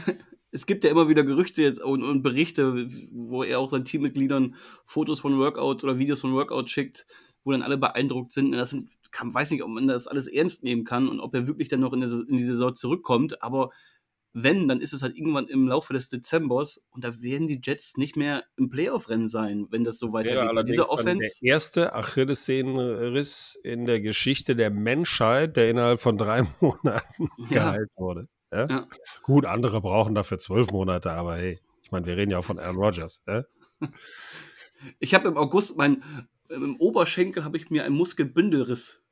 Es 0.53 0.65
gibt 0.65 0.85
ja 0.85 0.91
immer 0.91 1.11
wieder 1.11 1.23
Gerüchte 1.23 1.61
jetzt 1.61 1.83
und, 1.83 2.03
und, 2.03 2.23
Berichte, 2.23 2.89
wo 3.11 3.43
er 3.43 3.59
auch 3.59 3.69
seinen 3.69 3.85
Teammitgliedern 3.85 4.55
Fotos 4.87 5.21
von 5.21 5.39
Workouts 5.39 5.85
oder 5.85 5.99
Videos 5.99 6.23
von 6.23 6.33
Workouts 6.33 6.71
schickt, 6.71 7.07
wo 7.47 7.53
dann 7.53 7.63
alle 7.63 7.79
beeindruckt 7.79 8.33
sind. 8.33 8.53
Das 8.53 8.71
sind, 8.71 8.91
kann, 9.13 9.33
weiß 9.33 9.53
nicht, 9.53 9.63
ob 9.63 9.71
man 9.71 9.87
das 9.87 10.09
alles 10.09 10.27
ernst 10.27 10.65
nehmen 10.65 10.85
kann 10.85 11.09
und 11.09 11.21
ob 11.21 11.35
er 11.35 11.47
wirklich 11.47 11.69
dann 11.69 11.81
noch 11.81 11.93
in, 11.93 12.01
der, 12.01 12.11
in 12.11 12.37
die 12.37 12.45
Saison 12.45 12.75
zurückkommt, 12.75 13.43
aber 13.43 13.71
wenn, 14.39 14.69
dann 14.69 14.83
ist 14.83 14.93
es 14.93 15.03
halt 15.03 15.17
irgendwann 15.17 15.47
im 15.47 15.67
Laufe 15.67 15.95
des 15.95 16.11
Dezembers 16.11 16.87
und 16.91 17.05
da 17.05 17.23
werden 17.23 17.49
die 17.49 17.59
Jets 17.63 17.97
nicht 17.97 18.17
mehr 18.17 18.45
im 18.57 18.69
Playoff-Rennen 18.69 19.29
sein, 19.29 19.67
wenn 19.71 19.83
das 19.83 19.99
so 19.99 20.13
weitergeht. 20.13 20.55
Ja, 20.55 20.63
Diese 20.63 20.91
Offense. 20.91 21.41
Der 21.41 21.55
erste 21.55 21.95
Achillessehnenriss 21.95 23.59
in 23.65 23.87
der 23.87 24.03
Geschichte 24.03 24.55
der 24.55 24.69
Menschheit, 24.71 25.57
der 25.57 25.71
innerhalb 25.71 26.01
von 26.03 26.19
drei 26.19 26.43
Monaten 26.61 27.31
ja. 27.49 27.71
geheilt 27.71 27.91
wurde. 27.97 28.29
Ja? 28.53 28.67
Ja. 28.69 28.87
Gut, 29.23 29.47
andere 29.47 29.81
brauchen 29.81 30.15
dafür 30.15 30.39
zwölf 30.39 30.71
Monate, 30.71 31.13
aber 31.13 31.37
hey, 31.37 31.59
ich 31.83 31.91
meine, 31.91 32.05
wir 32.05 32.19
reden 32.19 32.33
ja 32.33 32.39
auch 32.39 32.45
von 32.45 32.59
Aaron 32.59 32.77
Rodgers. 32.77 33.23
Ich 34.99 35.15
habe 35.15 35.29
im 35.29 35.39
August 35.39 35.79
mein 35.79 36.03
im 36.51 36.77
Oberschenkel 36.77 37.45
habe 37.45 37.57
ich 37.57 37.71
mir 37.71 37.85
einen 37.85 37.97
Muskelbündelriss 37.97 39.03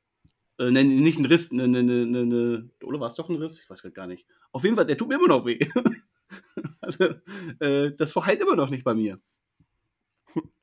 äh, 0.59 0.71
ne, 0.71 0.83
nicht 0.83 1.19
ein 1.19 1.25
Riss, 1.25 1.51
ne, 1.51 1.67
ne, 1.67 1.83
ne, 1.83 2.05
ne, 2.05 2.25
ne 2.25 2.69
oder 2.83 2.99
war 2.99 3.07
es 3.07 3.15
doch 3.15 3.29
ein 3.29 3.35
Riss? 3.35 3.59
Ich 3.61 3.69
weiß 3.69 3.81
gerade 3.81 3.93
gar 3.93 4.07
nicht. 4.07 4.25
Auf 4.51 4.63
jeden 4.63 4.75
Fall, 4.75 4.85
der 4.85 4.97
tut 4.97 5.09
mir 5.09 5.15
immer 5.15 5.27
noch 5.27 5.45
weh. 5.45 5.59
also, 6.81 7.15
äh, 7.59 7.91
das 7.91 8.11
verheilt 8.13 8.41
immer 8.41 8.55
noch 8.55 8.69
nicht 8.69 8.83
bei 8.83 8.93
mir. 8.93 9.19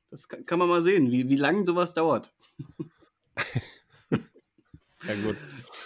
Das 0.09 0.27
kann, 0.27 0.43
kann 0.45 0.59
man 0.59 0.69
mal 0.69 0.81
sehen, 0.81 1.11
wie, 1.11 1.29
wie 1.29 1.35
lange 1.35 1.65
sowas 1.65 1.93
dauert. 1.93 2.33
ja, 4.09 5.15
gut. 5.23 5.37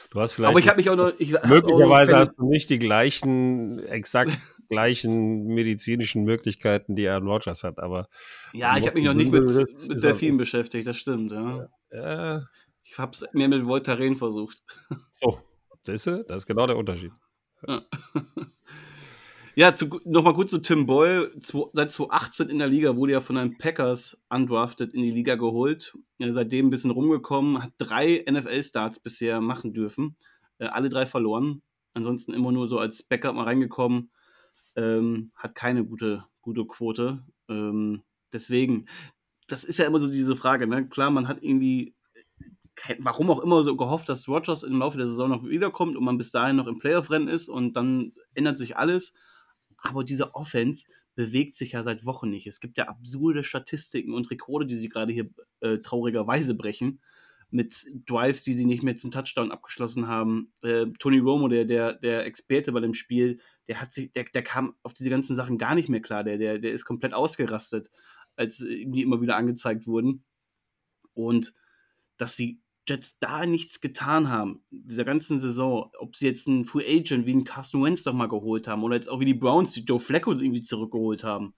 Du 0.10 0.22
hast 0.22 0.34
vielleicht. 0.34 0.50
Aber 0.52 0.60
ich 0.60 0.68
habe 0.68 0.78
mich 0.78 0.90
auch 0.90 0.96
noch. 0.96 1.14
Ich, 1.18 1.32
möglicherweise 1.44 2.12
noch 2.12 2.20
hast 2.20 2.34
du 2.38 2.48
nicht 2.48 2.70
die 2.70 2.80
gleichen, 2.80 3.80
exakt 3.80 4.32
gleichen 4.70 5.46
medizinischen 5.46 6.24
Möglichkeiten, 6.24 6.96
die 6.96 7.08
Aaron 7.08 7.28
Rodgers 7.28 7.64
hat, 7.64 7.80
aber. 7.80 8.08
Ja, 8.54 8.78
ich 8.78 8.86
habe 8.86 8.96
mich 8.96 9.06
noch 9.06 9.14
nicht 9.14 9.32
mit, 9.32 9.44
mit 9.44 10.04
Delfinen 10.04 10.38
beschäftigt, 10.38 10.88
das 10.88 10.98
stimmt, 10.98 11.32
ja. 11.32 11.70
ja. 11.92 12.42
Ich 12.84 12.98
habe 12.98 13.12
es 13.12 13.26
mir 13.34 13.48
mit 13.48 13.66
Voltaren 13.66 14.16
versucht. 14.16 14.64
So, 15.12 15.40
das 15.84 16.06
ist, 16.06 16.30
das 16.30 16.38
ist 16.38 16.46
genau 16.46 16.68
der 16.68 16.78
Unterschied. 16.78 17.12
Ja, 17.68 17.82
ja 19.56 19.74
nochmal 20.06 20.34
kurz 20.34 20.52
zu 20.52 20.62
Tim 20.62 20.86
Boyle. 20.86 21.32
Seit 21.74 21.92
2018 21.92 22.50
in 22.50 22.60
der 22.60 22.68
Liga 22.68 22.96
wurde 22.96 23.14
er 23.14 23.22
von 23.22 23.36
den 23.36 23.58
Packers 23.58 24.26
undrafted 24.30 24.94
in 24.94 25.02
die 25.02 25.12
Liga 25.12 25.36
geholt. 25.36 25.98
Ja, 26.18 26.32
seitdem 26.32 26.68
ein 26.68 26.70
bisschen 26.70 26.92
rumgekommen, 26.92 27.64
hat 27.64 27.72
drei 27.78 28.24
NFL-Starts 28.30 29.02
bisher 29.02 29.42
machen 29.42 29.74
dürfen. 29.74 30.16
Äh, 30.60 30.68
alle 30.68 30.90
drei 30.90 31.06
verloren. 31.06 31.62
Ansonsten 31.94 32.34
immer 32.34 32.52
nur 32.52 32.68
so 32.68 32.80
als 32.80 33.04
Backup 33.04 33.36
mal 33.36 33.44
reingekommen. 33.44 34.12
Ähm, 34.78 35.32
hat 35.36 35.56
keine 35.56 35.84
gute, 35.84 36.24
gute 36.42 36.66
Quote. 36.66 37.26
Ähm, 37.50 38.04
deswegen, 38.32 38.86
das 39.48 39.66
ist 39.66 39.80
ja 39.80 39.86
immer 39.86 40.00
so 40.00 40.10
diese 40.10 40.38
Frage. 40.38 40.68
Ne? 40.68 40.88
Klar, 40.88 41.12
man 41.12 41.28
hat 41.28 41.44
irgendwie 41.44 41.98
warum 43.00 43.32
auch 43.32 43.40
immer 43.40 43.64
so 43.64 43.76
gehofft, 43.76 44.10
dass 44.10 44.28
Rogers 44.28 44.64
im 44.64 44.80
Laufe 44.80 44.98
der 44.98 45.08
Saison 45.08 45.30
noch 45.30 45.44
wiederkommt 45.44 45.96
und 45.96 46.04
man 46.04 46.18
bis 46.18 46.32
dahin 46.32 46.56
noch 46.56 46.68
im 46.68 46.80
Playoff-Rennen 46.80 47.28
ist 47.28 47.50
und 47.50 47.74
dann 47.74 48.14
ändert 48.34 48.58
sich 48.58 48.78
alles. 48.78 49.16
Aber 49.78 50.04
diese 50.04 50.36
Offense 50.36 50.88
bewegt 51.16 51.56
sich 51.56 51.72
ja 51.72 51.84
seit 51.84 52.06
Wochen 52.06 52.30
nicht. 52.30 52.48
Es 52.48 52.60
gibt 52.60 52.78
ja 52.78 52.88
absurde 52.88 53.44
Statistiken 53.44 54.14
und 54.14 54.30
Rekorde, 54.30 54.68
die 54.68 54.76
sie 54.76 54.90
gerade 54.90 55.14
hier 55.14 55.30
äh, 55.62 55.80
traurigerweise 55.80 56.56
brechen. 56.56 57.02
Mit 57.50 57.86
Drives, 58.08 58.44
die 58.44 58.54
sie 58.54 58.66
nicht 58.66 58.84
mehr 58.84 58.96
zum 58.96 59.12
Touchdown 59.12 59.52
abgeschlossen 59.52 60.08
haben. 60.08 60.52
Äh, 60.62 60.88
Tony 61.00 61.20
Romo, 61.20 61.48
der, 61.48 61.66
der, 61.66 61.94
der 61.94 62.26
Experte 62.26 62.72
bei 62.74 62.82
dem 62.82 62.94
Spiel, 62.94 63.40
der 63.68 63.82
hat 63.82 63.94
sich, 63.94 64.12
der, 64.12 64.26
der 64.26 64.44
kam 64.44 64.76
auf 64.84 64.94
diese 64.94 65.10
ganzen 65.10 65.36
Sachen 65.36 65.58
gar 65.58 65.76
nicht 65.76 65.90
mehr 65.90 66.02
klar. 66.02 66.24
Der, 66.24 66.38
der, 66.38 66.60
der 66.60 66.72
ist 66.72 66.86
komplett 66.86 67.14
ausgerastet, 67.14 67.90
als 68.36 68.58
die 68.58 69.02
immer 69.02 69.22
wieder 69.22 69.38
angezeigt 69.38 69.88
wurden. 69.88 70.24
Und 71.14 71.54
dass 72.18 72.36
sie 72.36 72.60
Jets 72.88 73.20
da 73.20 73.46
nichts 73.46 73.82
getan 73.82 74.30
haben, 74.30 74.62
dieser 74.72 75.04
ganzen 75.04 75.40
Saison, 75.40 75.92
ob 76.00 76.16
sie 76.16 76.28
jetzt 76.28 76.48
einen 76.48 76.66
Free 76.66 76.86
Agent 77.00 77.28
wie 77.28 77.32
einen 77.32 77.44
Carson 77.44 77.84
Wentz 77.84 78.04
doch 78.04 78.14
mal 78.14 78.30
geholt 78.30 78.68
haben 78.68 78.84
oder 78.84 78.96
jetzt 78.96 79.10
auch 79.10 79.20
wie 79.20 79.26
die 79.26 79.34
Browns, 79.34 79.74
die 79.74 79.84
Joe 79.84 80.00
Flacco 80.00 80.32
irgendwie 80.32 80.62
zurückgeholt 80.62 81.24
haben. 81.24 81.54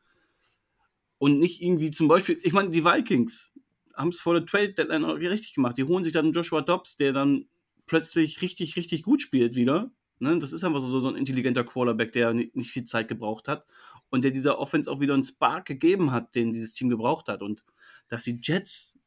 Und 1.19 1.39
nicht 1.39 1.61
irgendwie 1.61 1.91
zum 1.91 2.07
Beispiel, 2.07 2.39
ich 2.41 2.53
meine, 2.53 2.69
die 2.69 2.83
Vikings 2.83 3.53
haben 3.99 4.09
es 4.09 4.21
vor 4.21 4.33
der 4.33 4.45
Trade 4.45 4.73
Deadline 4.73 5.03
richtig 5.03 5.53
gemacht. 5.53 5.77
Die 5.77 5.83
holen 5.83 6.05
sich 6.05 6.13
dann 6.13 6.31
Joshua 6.31 6.61
Dobbs, 6.61 6.95
der 6.95 7.11
dann 7.11 7.49
plötzlich 7.85 8.41
richtig, 8.41 8.77
richtig 8.77 9.03
gut 9.03 9.21
spielt 9.21 9.55
wieder. 9.55 9.91
Ne? 10.19 10.39
Das 10.39 10.53
ist 10.53 10.63
einfach 10.63 10.79
so, 10.79 10.99
so 11.01 11.09
ein 11.09 11.17
intelligenter 11.17 11.65
Quarterback, 11.65 12.13
der 12.13 12.33
nicht 12.33 12.71
viel 12.71 12.85
Zeit 12.85 13.09
gebraucht 13.09 13.49
hat 13.49 13.65
und 14.09 14.23
der 14.23 14.31
dieser 14.31 14.57
Offense 14.57 14.89
auch 14.89 15.01
wieder 15.01 15.15
einen 15.15 15.23
Spark 15.23 15.65
gegeben 15.65 16.11
hat, 16.11 16.33
den 16.33 16.53
dieses 16.53 16.71
Team 16.73 16.89
gebraucht 16.89 17.27
hat. 17.27 17.41
Und 17.41 17.65
dass 18.07 18.23
die 18.23 18.39
Jets 18.41 18.97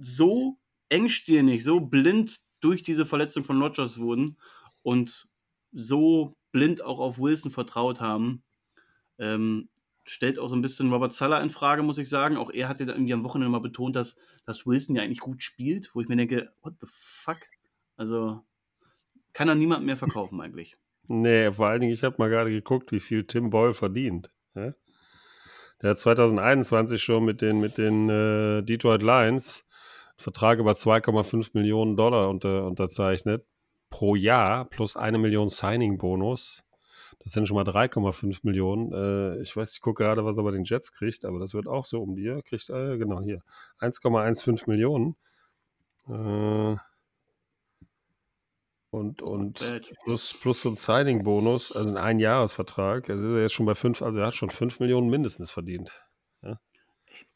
so 0.00 0.58
engstirnig, 0.88 1.62
so 1.62 1.80
blind 1.80 2.40
durch 2.60 2.82
diese 2.82 3.04
Verletzung 3.04 3.44
von 3.44 3.60
Rodgers 3.60 3.98
wurden 3.98 4.38
und 4.82 5.28
so 5.72 6.34
blind 6.52 6.80
auch 6.82 7.00
auf 7.00 7.18
Wilson 7.18 7.50
vertraut 7.50 8.00
haben, 8.00 8.42
ähm, 9.18 9.68
stellt 10.08 10.38
auch 10.38 10.48
so 10.48 10.56
ein 10.56 10.62
bisschen 10.62 10.92
Robert 10.92 11.12
Sala 11.12 11.40
in 11.40 11.50
Frage, 11.50 11.82
muss 11.82 11.98
ich 11.98 12.08
sagen. 12.08 12.36
Auch 12.36 12.50
er 12.50 12.68
hat 12.68 12.80
ja 12.80 12.86
irgendwie 12.86 13.12
am 13.12 13.24
Wochenende 13.24 13.50
mal 13.50 13.60
betont, 13.60 13.96
dass, 13.96 14.18
dass 14.44 14.66
Wilson 14.66 14.96
ja 14.96 15.02
eigentlich 15.02 15.20
gut 15.20 15.42
spielt, 15.42 15.94
wo 15.94 16.00
ich 16.00 16.08
mir 16.08 16.16
denke, 16.16 16.50
what 16.62 16.74
the 16.80 16.86
fuck? 16.88 17.38
Also 17.96 18.42
kann 19.32 19.48
er 19.48 19.54
niemand 19.54 19.84
mehr 19.84 19.96
verkaufen 19.96 20.40
eigentlich. 20.40 20.76
Nee, 21.08 21.52
vor 21.52 21.68
allen 21.68 21.80
Dingen, 21.80 21.92
ich 21.92 22.02
habe 22.02 22.16
mal 22.18 22.28
gerade 22.28 22.50
geguckt, 22.50 22.92
wie 22.92 23.00
viel 23.00 23.24
Tim 23.24 23.50
Boyle 23.50 23.74
verdient. 23.74 24.30
Ja? 24.54 24.74
Der 25.80 25.90
hat 25.90 25.98
2021 25.98 27.02
schon 27.02 27.24
mit 27.24 27.40
den, 27.40 27.60
mit 27.60 27.78
den 27.78 28.08
äh, 28.08 28.62
Detroit 28.62 29.02
Lions 29.02 29.68
Vertrag 30.16 30.58
über 30.58 30.72
2,5 30.72 31.50
Millionen 31.52 31.96
Dollar 31.96 32.28
unter, 32.28 32.66
unterzeichnet 32.66 33.46
pro 33.88 34.16
Jahr 34.16 34.64
plus 34.64 34.96
eine 34.96 35.16
Million 35.16 35.48
Signing-Bonus. 35.48 36.64
Das 37.20 37.32
sind 37.32 37.46
schon 37.48 37.56
mal 37.56 37.64
3,5 37.64 38.40
Millionen. 38.42 38.92
Äh, 38.92 39.42
ich 39.42 39.56
weiß, 39.56 39.72
ich 39.74 39.80
gucke 39.80 40.04
gerade, 40.04 40.24
was 40.24 40.38
er 40.38 40.44
bei 40.44 40.50
den 40.52 40.64
Jets 40.64 40.92
kriegt, 40.92 41.24
aber 41.24 41.38
das 41.38 41.54
wird 41.54 41.66
auch 41.66 41.84
so 41.84 42.02
um 42.02 42.14
die. 42.14 42.40
Kriegt, 42.44 42.70
äh, 42.70 42.96
genau 42.96 43.20
hier, 43.20 43.42
1,15 43.80 44.68
Millionen. 44.68 45.16
Äh, 46.08 46.76
und, 48.90 49.20
und 49.20 49.58
plus, 50.04 50.34
plus 50.40 50.62
so 50.62 50.70
ein 50.70 50.74
Signing-Bonus, 50.74 51.72
also 51.72 51.90
ein 51.90 51.98
Einjahresvertrag. 51.98 53.10
Also 53.10 53.28
ist 53.28 53.34
er 53.34 53.42
jetzt 53.42 53.52
schon 53.52 53.66
bei 53.66 53.74
5, 53.74 54.00
also 54.00 54.18
er 54.18 54.26
hat 54.26 54.34
schon 54.34 54.50
5 54.50 54.80
Millionen 54.80 55.10
mindestens 55.10 55.50
verdient. 55.50 55.92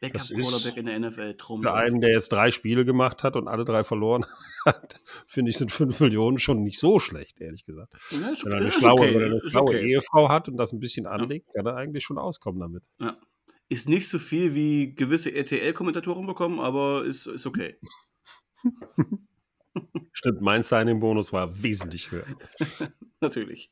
Backup-Quarterback 0.02 0.76
in 0.76 0.86
der 0.86 0.98
NFL. 0.98 1.34
Traum 1.36 1.62
für 1.62 1.72
einen, 1.72 2.00
der 2.00 2.10
jetzt 2.10 2.32
drei 2.32 2.50
Spiele 2.50 2.84
gemacht 2.84 3.22
hat 3.22 3.36
und 3.36 3.46
alle 3.46 3.64
drei 3.64 3.84
verloren 3.84 4.26
hat, 4.66 5.00
finde 5.26 5.50
ich, 5.50 5.56
sind 5.56 5.70
fünf 5.70 6.00
Millionen 6.00 6.38
schon 6.38 6.62
nicht 6.64 6.80
so 6.80 6.98
schlecht, 6.98 7.40
ehrlich 7.40 7.64
gesagt. 7.64 7.94
Ja, 8.10 8.30
ist, 8.30 8.44
Wenn 8.44 8.52
er 8.52 8.58
eine 8.58 8.72
schlaue, 8.72 9.00
okay. 9.00 9.24
eine 9.24 9.40
schlaue 9.48 9.76
okay. 9.76 9.88
Ehefrau 9.88 10.28
hat 10.28 10.48
und 10.48 10.56
das 10.56 10.72
ein 10.72 10.80
bisschen 10.80 11.06
anlegt, 11.06 11.54
ja. 11.54 11.62
kann 11.62 11.72
er 11.72 11.76
eigentlich 11.76 12.04
schon 12.04 12.18
auskommen 12.18 12.60
damit. 12.60 12.82
Ja. 13.00 13.16
Ist 13.68 13.88
nicht 13.88 14.08
so 14.08 14.18
viel 14.18 14.54
wie 14.54 14.94
gewisse 14.94 15.32
RTL-Kommentatoren 15.32 16.26
bekommen, 16.26 16.58
aber 16.58 17.04
ist, 17.04 17.26
ist 17.26 17.46
okay. 17.46 17.78
Stimmt, 20.12 20.40
mein 20.40 20.62
Signing-Bonus 20.62 21.32
war 21.32 21.62
wesentlich 21.62 22.10
höher. 22.10 22.26
Natürlich. 23.20 23.70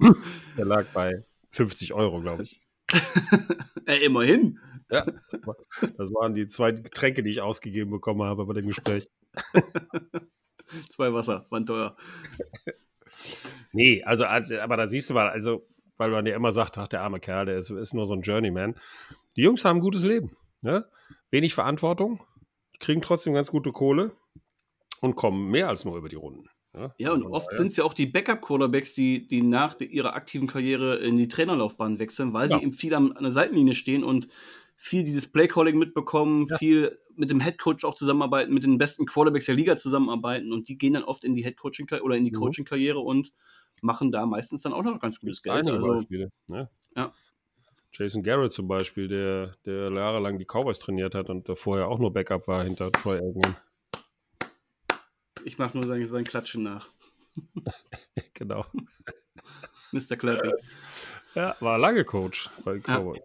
Der 0.56 0.64
lag 0.64 0.86
bei 0.94 1.24
50 1.50 1.92
Euro, 1.92 2.20
glaube 2.20 2.44
ich. 2.44 2.60
äh, 3.86 4.04
immerhin. 4.04 4.58
Ja, 4.90 5.06
das 5.06 6.12
waren 6.12 6.34
die 6.34 6.46
zwei 6.46 6.72
Getränke, 6.72 7.22
die 7.22 7.30
ich 7.30 7.40
ausgegeben 7.40 7.90
bekommen 7.90 8.22
habe 8.22 8.44
bei 8.46 8.54
dem 8.54 8.66
Gespräch. 8.66 9.08
zwei 10.90 11.12
Wasser, 11.12 11.46
waren 11.50 11.66
teuer. 11.66 11.96
Nee, 13.72 14.02
also, 14.02 14.24
also, 14.24 14.58
aber 14.58 14.76
da 14.76 14.88
siehst 14.88 15.10
du 15.10 15.14
mal, 15.14 15.28
also, 15.28 15.66
weil 15.96 16.10
man 16.10 16.26
ja 16.26 16.34
immer 16.34 16.50
sagt, 16.52 16.78
ach, 16.78 16.88
der 16.88 17.02
arme 17.02 17.20
Kerl, 17.20 17.46
der 17.46 17.58
ist, 17.58 17.70
ist 17.70 17.94
nur 17.94 18.06
so 18.06 18.14
ein 18.14 18.22
Journeyman. 18.22 18.74
Die 19.36 19.42
Jungs 19.42 19.64
haben 19.64 19.76
ein 19.76 19.82
gutes 19.82 20.04
Leben. 20.04 20.36
Ne? 20.62 20.88
Wenig 21.30 21.54
Verantwortung, 21.54 22.20
kriegen 22.80 23.02
trotzdem 23.02 23.34
ganz 23.34 23.50
gute 23.50 23.72
Kohle 23.72 24.16
und 25.00 25.14
kommen 25.14 25.50
mehr 25.50 25.68
als 25.68 25.84
nur 25.84 25.96
über 25.96 26.08
die 26.08 26.16
Runden. 26.16 26.48
Ja, 26.74 26.94
ja 26.98 27.12
und 27.12 27.24
oft 27.24 27.52
sind 27.52 27.68
es 27.68 27.76
ja 27.76 27.84
auch 27.84 27.94
die 27.94 28.06
Backup-Quarterbacks, 28.06 28.94
die, 28.94 29.26
die 29.26 29.42
nach 29.42 29.78
ihrer 29.80 30.14
aktiven 30.14 30.46
Karriere 30.46 30.96
in 30.96 31.16
die 31.16 31.28
Trainerlaufbahn 31.28 31.98
wechseln, 31.98 32.32
weil 32.32 32.48
ja. 32.48 32.58
sie 32.58 32.64
eben 32.64 32.72
viel 32.72 32.94
an, 32.94 33.12
an 33.12 33.22
der 33.22 33.32
Seitenlinie 33.32 33.74
stehen 33.74 34.04
und 34.04 34.28
viel 34.76 35.04
dieses 35.04 35.30
Playcalling 35.30 35.78
mitbekommen, 35.78 36.46
ja. 36.48 36.56
viel 36.56 36.98
mit 37.14 37.30
dem 37.30 37.40
Headcoach 37.40 37.84
auch 37.84 37.94
zusammenarbeiten, 37.94 38.54
mit 38.54 38.64
den 38.64 38.78
besten 38.78 39.04
Quarterbacks 39.04 39.46
der 39.46 39.54
Liga 39.54 39.76
zusammenarbeiten 39.76 40.52
und 40.52 40.68
die 40.68 40.78
gehen 40.78 40.94
dann 40.94 41.04
oft 41.04 41.24
in 41.24 41.34
die 41.34 41.44
Headcoaching 41.44 41.88
oder 42.02 42.16
in 42.16 42.24
die 42.24 42.30
mhm. 42.30 42.36
Coaching-Karriere 42.36 42.98
und 42.98 43.32
machen 43.82 44.10
da 44.10 44.24
meistens 44.24 44.62
dann 44.62 44.72
auch 44.72 44.82
noch 44.82 44.98
ganz 45.00 45.20
gutes 45.20 45.42
Geld. 45.42 45.56
Einige 45.56 45.76
also, 45.76 45.88
Beispiele, 45.88 46.30
ne? 46.46 46.70
ja. 46.96 47.12
Jason 47.92 48.22
Garrett 48.22 48.52
zum 48.52 48.68
Beispiel, 48.68 49.08
der, 49.08 49.52
der 49.66 49.90
jahrelang 49.90 50.38
die 50.38 50.44
Cowboys 50.44 50.78
trainiert 50.78 51.14
hat 51.14 51.28
und 51.28 51.48
vorher 51.58 51.88
auch 51.88 51.98
nur 51.98 52.12
Backup 52.12 52.46
war 52.46 52.62
hinter 52.62 52.92
Troy 52.92 53.18
Aikman. 53.18 53.56
Ich 55.44 55.58
mache 55.58 55.76
nur 55.76 55.86
sein, 55.86 56.06
sein 56.06 56.24
Klatschen 56.24 56.62
nach. 56.62 56.88
genau. 58.34 58.66
Mr. 59.92 60.16
Clappy. 60.16 60.50
Ja, 61.34 61.56
war 61.60 61.78
lange 61.78 62.04
Coach 62.04 62.50
bei 62.64 62.78
Cowboys. 62.80 63.18
Ja. 63.18 63.24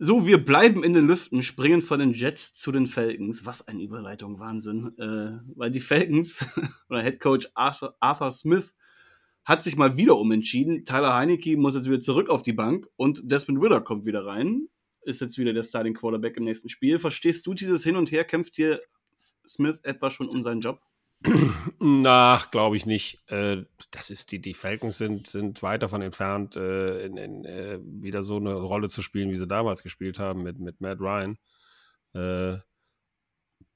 So, 0.00 0.26
wir 0.28 0.44
bleiben 0.44 0.84
in 0.84 0.94
den 0.94 1.08
Lüften, 1.08 1.42
springen 1.42 1.82
von 1.82 1.98
den 1.98 2.12
Jets 2.12 2.54
zu 2.54 2.70
den 2.70 2.86
Falcons. 2.86 3.46
Was 3.46 3.66
eine 3.66 3.82
Überleitung, 3.82 4.38
Wahnsinn. 4.38 4.96
Äh, 4.96 5.40
weil 5.56 5.72
die 5.72 5.80
Falcons 5.80 6.46
oder 6.88 7.02
Head 7.02 7.18
Coach 7.18 7.48
Arthur, 7.54 7.96
Arthur, 7.98 8.30
Smith 8.30 8.72
hat 9.44 9.64
sich 9.64 9.76
mal 9.76 9.96
wieder 9.96 10.16
umentschieden. 10.16 10.84
Tyler 10.84 11.14
Heinecke 11.14 11.56
muss 11.56 11.74
jetzt 11.74 11.88
wieder 11.88 12.00
zurück 12.00 12.30
auf 12.30 12.42
die 12.42 12.52
Bank 12.52 12.86
und 12.96 13.22
Desmond 13.24 13.60
Ritter 13.60 13.80
kommt 13.80 14.04
wieder 14.04 14.24
rein. 14.24 14.68
Ist 15.02 15.20
jetzt 15.20 15.38
wieder 15.38 15.52
der 15.52 15.62
Starting 15.64 15.94
Quarterback 15.94 16.36
im 16.36 16.44
nächsten 16.44 16.68
Spiel. 16.68 16.98
Verstehst 16.98 17.46
du 17.46 17.54
dieses 17.54 17.82
Hin 17.82 17.96
und 17.96 18.12
Her? 18.12 18.24
Kämpft 18.24 18.54
hier 18.54 18.80
Smith 19.46 19.80
etwa 19.82 20.10
schon 20.10 20.28
um 20.28 20.44
seinen 20.44 20.60
Job? 20.60 20.80
Na, 21.80 22.40
glaube 22.50 22.76
ich 22.76 22.86
nicht. 22.86 23.20
Äh, 23.30 23.64
das 23.90 24.10
ist 24.10 24.30
die, 24.30 24.40
die 24.40 24.54
Falcons 24.54 24.98
sind, 24.98 25.26
sind 25.26 25.62
weit 25.62 25.82
davon 25.82 26.02
entfernt, 26.02 26.56
äh, 26.56 27.04
in, 27.04 27.16
in, 27.16 27.44
äh, 27.44 27.78
wieder 27.82 28.22
so 28.22 28.36
eine 28.36 28.54
Rolle 28.54 28.88
zu 28.88 29.02
spielen, 29.02 29.30
wie 29.30 29.36
sie 29.36 29.46
damals 29.46 29.82
gespielt 29.82 30.18
haben 30.18 30.42
mit, 30.42 30.58
mit 30.58 30.80
Matt 30.80 31.00
Ryan. 31.00 31.38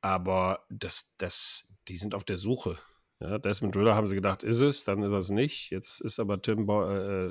aber 0.01 0.65
das, 0.69 1.15
das, 1.19 1.73
die 1.89 1.97
sind 1.97 2.15
auf 2.15 2.25
der 2.25 2.37
Suche. 2.37 2.79
Ja, 3.21 3.39
Desmond 3.39 3.75
Driller 3.75 3.95
haben 3.95 4.09
sie 4.09 4.17
gedacht, 4.17 4.43
ist 4.43 4.61
es, 4.61 4.85
dann 4.85 5.03
ist 5.03 5.13
es 5.13 5.31
nicht. 5.31 5.71
Jetzt 5.71 6.01
ist 6.01 6.19
aber 6.19 6.43
Tim 6.43 6.67
Bo 6.67 6.83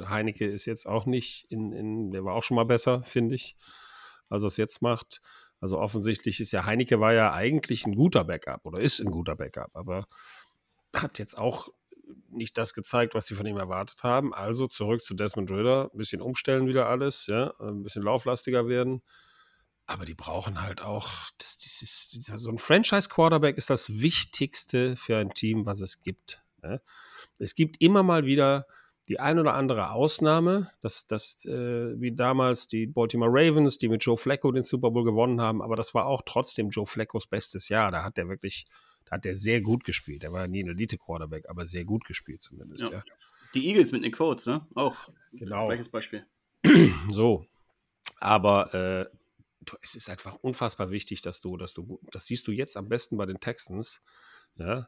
Heinecke 0.07 0.45
ist 0.45 0.65
jetzt 0.65 0.85
auch 0.87 1.05
nicht 1.05 1.45
in, 1.51 1.73
in, 1.73 2.11
der 2.11 2.23
war 2.23 2.33
auch 2.33 2.43
schon 2.43 2.55
mal 2.55 2.65
besser, 2.65 3.03
finde 3.03 3.35
ich, 3.35 3.57
als 4.29 4.43
er 4.43 4.47
es 4.47 4.57
jetzt 4.57 4.81
macht. 4.81 5.21
Also 5.61 5.77
offensichtlich 5.77 6.39
ist 6.39 6.51
ja 6.51 6.65
Heineke 6.65 6.99
war 6.99 7.13
ja 7.13 7.33
eigentlich 7.33 7.85
ein 7.85 7.95
guter 7.95 8.23
Backup 8.23 8.65
oder 8.65 8.79
ist 8.79 8.99
ein 8.99 9.11
guter 9.11 9.35
Backup, 9.35 9.69
aber 9.73 10.07
hat 10.93 11.19
jetzt 11.19 11.37
auch 11.37 11.69
nicht 12.29 12.57
das 12.57 12.73
gezeigt, 12.73 13.13
was 13.13 13.27
sie 13.27 13.35
von 13.35 13.45
ihm 13.45 13.57
erwartet 13.57 14.03
haben. 14.03 14.33
Also 14.33 14.67
zurück 14.67 15.01
zu 15.01 15.13
Desmond 15.13 15.51
Ritter, 15.51 15.89
ein 15.93 15.97
bisschen 15.97 16.21
umstellen 16.21 16.67
wieder 16.67 16.87
alles, 16.87 17.27
ja, 17.27 17.53
ein 17.59 17.83
bisschen 17.83 18.03
lauflastiger 18.03 18.67
werden. 18.67 19.01
Aber 19.85 20.05
die 20.05 20.15
brauchen 20.15 20.61
halt 20.61 20.81
auch, 20.81 21.09
das, 21.37 21.57
das 21.57 21.81
ist, 21.81 22.11
so 22.11 22.49
ein 22.49 22.57
Franchise-Quarterback 22.57 23.57
ist 23.57 23.69
das 23.69 24.01
Wichtigste 24.01 24.95
für 24.95 25.17
ein 25.17 25.33
Team, 25.33 25.65
was 25.65 25.81
es 25.81 26.01
gibt. 26.01 26.41
Ja. 26.63 26.79
Es 27.39 27.55
gibt 27.55 27.81
immer 27.81 28.03
mal 28.03 28.25
wieder 28.25 28.65
die 29.09 29.19
ein 29.19 29.39
oder 29.39 29.55
andere 29.55 29.91
Ausnahme, 29.91 30.71
dass 30.81 31.07
das 31.07 31.43
äh, 31.45 31.99
wie 31.99 32.11
damals 32.11 32.67
die 32.67 32.87
Baltimore 32.87 33.31
Ravens, 33.31 33.77
die 33.77 33.89
mit 33.89 34.03
Joe 34.03 34.17
Flacco 34.17 34.51
den 34.51 34.63
Super 34.63 34.91
Bowl 34.91 35.03
gewonnen 35.03 35.41
haben, 35.41 35.61
aber 35.61 35.75
das 35.75 35.93
war 35.93 36.05
auch 36.05 36.21
trotzdem 36.25 36.69
Joe 36.69 36.85
Flaccos 36.85 37.27
bestes 37.27 37.69
Jahr. 37.69 37.91
Da 37.91 38.03
hat 38.03 38.17
er 38.17 38.29
wirklich 38.29 38.67
hat 39.11 39.25
er 39.25 39.35
sehr 39.35 39.61
gut 39.61 39.83
gespielt. 39.83 40.23
Er 40.23 40.31
war 40.31 40.47
nie 40.47 40.63
ein 40.63 40.69
Elite-Quarterback, 40.69 41.49
aber 41.49 41.65
sehr 41.65 41.83
gut 41.83 42.05
gespielt 42.05 42.41
zumindest. 42.41 42.83
Ja. 42.83 42.91
ja. 42.91 43.03
Die 43.53 43.67
Eagles 43.67 43.91
mit 43.91 44.01
Nick 44.01 44.15
Foles, 44.15 44.45
ne? 44.45 44.65
Auch. 44.73 45.09
Genau. 45.33 45.67
Gleiches 45.67 45.89
Beispiel. 45.89 46.25
So. 47.11 47.45
Aber 48.19 48.73
äh, 48.73 49.05
es 49.81 49.95
ist 49.95 50.09
einfach 50.09 50.35
unfassbar 50.35 50.91
wichtig, 50.91 51.21
dass 51.21 51.41
du, 51.41 51.57
dass 51.57 51.73
du, 51.73 51.99
das 52.11 52.25
siehst 52.25 52.47
du 52.47 52.51
jetzt 52.51 52.77
am 52.77 52.87
besten 52.87 53.17
bei 53.17 53.25
den 53.25 53.39
Texans, 53.39 54.01
ja, 54.55 54.87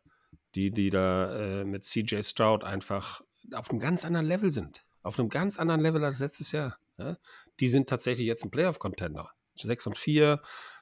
die, 0.56 0.72
die 0.72 0.90
da 0.90 1.62
äh, 1.62 1.66
mit 1.66 1.84
CJ 1.84 2.22
Stroud 2.24 2.64
einfach 2.64 3.22
auf 3.54 3.70
einem 3.70 3.80
ganz 3.80 4.06
anderen 4.06 4.26
Level 4.26 4.52
sind. 4.52 4.84
Auf 5.02 5.20
einem 5.20 5.30
ganz 5.30 5.60
anderen 5.60 5.82
Level 5.82 6.04
als 6.04 6.20
letztes 6.20 6.52
Jahr. 6.52 6.78
Ja. 6.98 7.18
Die 7.60 7.68
sind 7.68 7.90
tatsächlich 7.90 8.28
jetzt 8.28 8.44
ein 8.44 8.52
Playoff-Contender. 8.52 9.32
6 9.56 9.88
und 9.88 9.98
4, 9.98 10.42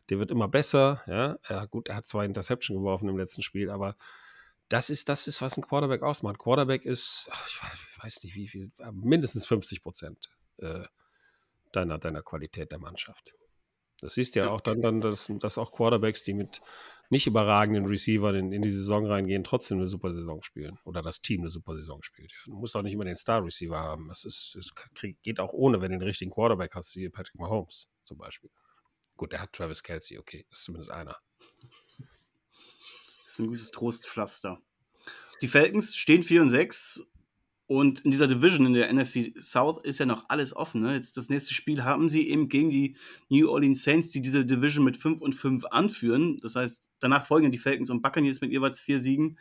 der 0.10 0.20
wird 0.20 0.32
immer 0.32 0.48
besser. 0.48 1.02
Ja, 1.08 1.38
ja 1.50 1.66
gut, 1.66 1.90
er 1.90 1.96
hat 1.96 2.06
zwei 2.06 2.26
Interception 2.26 2.78
geworfen 2.78 3.10
im 3.10 3.18
letzten 3.18 3.42
Spiel, 3.42 3.70
aber 3.70 3.96
das 4.70 4.90
ist, 4.90 5.10
das 5.10 5.28
ist, 5.28 5.42
was 5.42 5.58
ein 5.58 5.64
Quarterback 5.64 6.02
ausmacht. 6.02 6.38
Quarterback 6.38 6.86
ist, 6.86 7.30
ich 7.48 8.04
weiß 8.04 8.24
nicht 8.24 8.36
wie 8.36 8.48
viel, 8.48 8.72
mindestens 8.92 9.46
50 9.46 9.84
Prozent 9.84 10.30
äh, 10.58 10.86
deiner, 11.74 11.98
deiner 11.98 12.22
Qualität 12.22 12.72
der 12.72 12.80
Mannschaft. 12.80 13.36
Das 14.00 14.14
siehst 14.14 14.36
ja, 14.36 14.46
ja 14.46 14.52
auch 14.52 14.62
dann, 14.62 14.82
dann 14.82 15.02
dass, 15.02 15.32
dass 15.40 15.58
auch 15.58 15.72
Quarterbacks, 15.72 16.24
die 16.24 16.34
mit 16.34 16.62
nicht 17.12 17.28
überragenden 17.28 17.86
Receivern 17.86 18.36
in, 18.36 18.52
in 18.54 18.62
die 18.62 18.70
Saison 18.70 19.06
reingehen, 19.06 19.44
trotzdem 19.44 19.78
eine 19.78 19.88
super 19.88 20.14
Saison 20.14 20.42
spielen. 20.42 20.80
Oder 20.86 21.02
das 21.02 21.22
Team 21.22 21.42
eine 21.42 21.50
super 21.50 21.76
Saison 21.76 22.02
spielt. 22.02 22.32
Ja. 22.32 22.38
Du 22.46 22.58
musst 22.58 22.76
auch 22.76 22.82
nicht 22.82 22.94
immer 22.94 23.04
den 23.04 23.16
Star-Receiver 23.16 23.78
haben. 23.78 24.08
Das 24.08 24.24
ist, 24.24 24.56
es 24.56 24.72
geht 25.22 25.42
auch 25.42 25.52
ohne, 25.52 25.82
wenn 25.82 25.92
du 25.92 26.00
den 26.00 26.08
richtigen 26.08 26.32
Quarterback 26.32 26.74
hast, 26.74 26.96
wie 26.96 27.10
Patrick 27.10 27.36
Mahomes 27.36 27.90
zum 28.04 28.18
Beispiel. 28.18 28.50
Gut, 29.18 29.34
er 29.34 29.42
hat 29.42 29.52
Travis 29.52 29.84
Kelsey, 29.84 30.18
okay, 30.18 30.46
ist 30.50 30.64
zumindest 30.64 30.90
einer. 30.90 31.18
Das 33.26 33.34
ist 33.34 33.40
ein 33.40 33.48
gutes 33.48 33.72
Trostpflaster. 33.72 34.62
Die 35.42 35.48
Falcons 35.48 35.96
stehen 35.96 36.24
4 36.24 36.44
und 36.44 36.50
6 36.50 37.12
und 37.72 38.02
in 38.02 38.12
dieser 38.12 38.28
Division 38.28 38.66
in 38.66 38.74
der 38.74 38.92
NFC 38.92 39.34
South 39.40 39.82
ist 39.86 39.98
ja 39.98 40.06
noch 40.06 40.26
alles 40.28 40.54
offen. 40.54 40.82
Ne? 40.82 40.94
Jetzt 40.94 41.16
das 41.16 41.30
nächste 41.30 41.54
Spiel 41.54 41.86
haben 41.86 42.10
sie 42.10 42.28
eben 42.28 42.50
gegen 42.50 42.70
die 42.70 42.98
New 43.30 43.48
Orleans 43.48 43.82
Saints, 43.82 44.10
die 44.12 44.22
diese 44.22 44.46
Division 44.46 44.84
mit 44.84 44.98
5 44.98 45.22
und 45.22 45.36
5 45.36 45.64
anführen. 45.72 46.38
Das 46.42 46.56
heißt, 46.56 46.90
danach 47.00 47.26
folgen 47.26 47.50
die 47.50 47.58
Falcons 47.58 47.90
und 47.90 48.02
Buccaneers 48.02 48.42
mit 48.42 48.52
jeweils 48.52 48.82
vier 48.82 49.00
Siegen. 49.00 49.40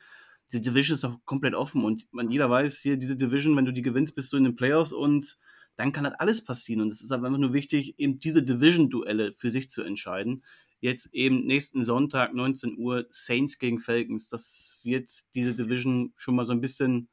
Diese 0.53 0.63
Division 0.63 0.95
ist 0.95 1.03
noch 1.03 1.19
komplett 1.25 1.57
offen 1.57 1.83
und 1.83 2.07
man, 2.13 2.31
jeder 2.31 2.49
weiß 2.49 2.79
hier, 2.79 2.97
diese 2.97 3.17
Division, 3.17 3.57
wenn 3.57 3.65
du 3.65 3.73
die 3.73 3.83
gewinnst, 3.83 4.15
bist 4.15 4.33
du 4.33 4.37
in 4.37 4.45
den 4.45 4.55
Playoffs 4.55 4.93
und 4.93 5.37
dann 5.75 5.91
kann 5.91 6.05
halt 6.05 6.21
alles 6.21 6.45
passieren. 6.45 6.83
Und 6.83 6.93
es 6.93 7.03
ist 7.03 7.11
aber 7.11 7.27
einfach 7.27 7.41
nur 7.41 7.53
wichtig, 7.53 7.99
eben 7.99 8.21
diese 8.21 8.45
Division-Duelle 8.45 9.33
für 9.35 9.51
sich 9.51 9.71
zu 9.71 9.83
entscheiden. 9.83 10.45
Jetzt 10.79 11.13
eben 11.15 11.47
nächsten 11.47 11.83
Sonntag, 11.83 12.33
19 12.33 12.79
Uhr, 12.79 13.09
Saints 13.11 13.59
gegen 13.59 13.81
Falcons. 13.81 14.29
Das 14.29 14.79
wird 14.85 15.11
diese 15.35 15.53
Division 15.53 16.13
schon 16.15 16.37
mal 16.37 16.47
so 16.47 16.53
ein 16.53 16.61
bisschen 16.61 17.09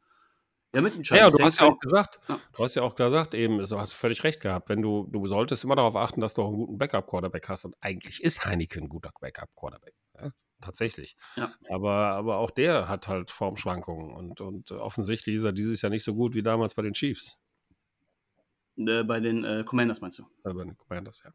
ja, 0.74 0.82
mitentscheiden. 0.82 1.30
Ja, 1.30 1.30
du 1.30 1.44
hast 1.44 1.60
ja 1.60 1.68
auch 1.68 1.80
gesagt, 1.80 2.20
ja. 2.28 2.40
du 2.54 2.64
hast 2.64 2.76
ja 2.76 2.82
auch 2.84 2.96
gesagt, 2.96 3.34
eben, 3.34 3.58
du 3.58 3.80
hast 3.80 3.94
völlig 3.94 4.24
recht 4.24 4.42
gehabt. 4.42 4.70
Wenn 4.70 4.82
du, 4.82 5.08
du 5.12 5.26
solltest 5.28 5.64
immer 5.64 5.76
darauf 5.76 5.96
achten, 5.96 6.22
dass 6.22 6.34
du 6.34 6.42
auch 6.42 6.50
einen 6.50 6.58
guten 6.58 6.78
Backup-Quarterback 6.78 7.50
hast. 7.50 7.66
Und 7.66 7.76
eigentlich 7.80 8.22
ist 8.22 8.46
Heineken 8.46 8.84
ein 8.84 8.90
guter 8.90 9.12
Backup-Quarterback. 9.20 9.94
Ja? 10.20 10.32
tatsächlich. 10.62 11.16
Ja. 11.36 11.54
Aber, 11.70 11.94
aber 11.94 12.38
auch 12.38 12.52
der 12.52 12.88
hat 12.88 13.08
halt 13.08 13.32
Formschwankungen 13.32 14.12
und, 14.14 14.42
und 14.42 14.72
offensichtlich 14.72 15.36
ist 15.36 15.44
er 15.44 15.52
dieses 15.52 15.82
Jahr 15.82 15.90
nicht 15.90 16.04
so 16.04 16.16
gut 16.16 16.34
wie 16.36 16.44
damals 16.44 16.74
bei 16.74 16.82
den 16.82 16.94
Chiefs. 16.94 17.38
Äh, 18.78 19.04
bei 19.04 19.20
den 19.20 19.44
äh, 19.44 19.64
Commanders 19.66 20.02
meinst 20.02 20.20
du? 20.20 20.24
Ja, 20.46 20.54
bei 20.54 20.64
den 20.64 20.78
Commanders, 20.78 21.24
ja. 21.24 21.32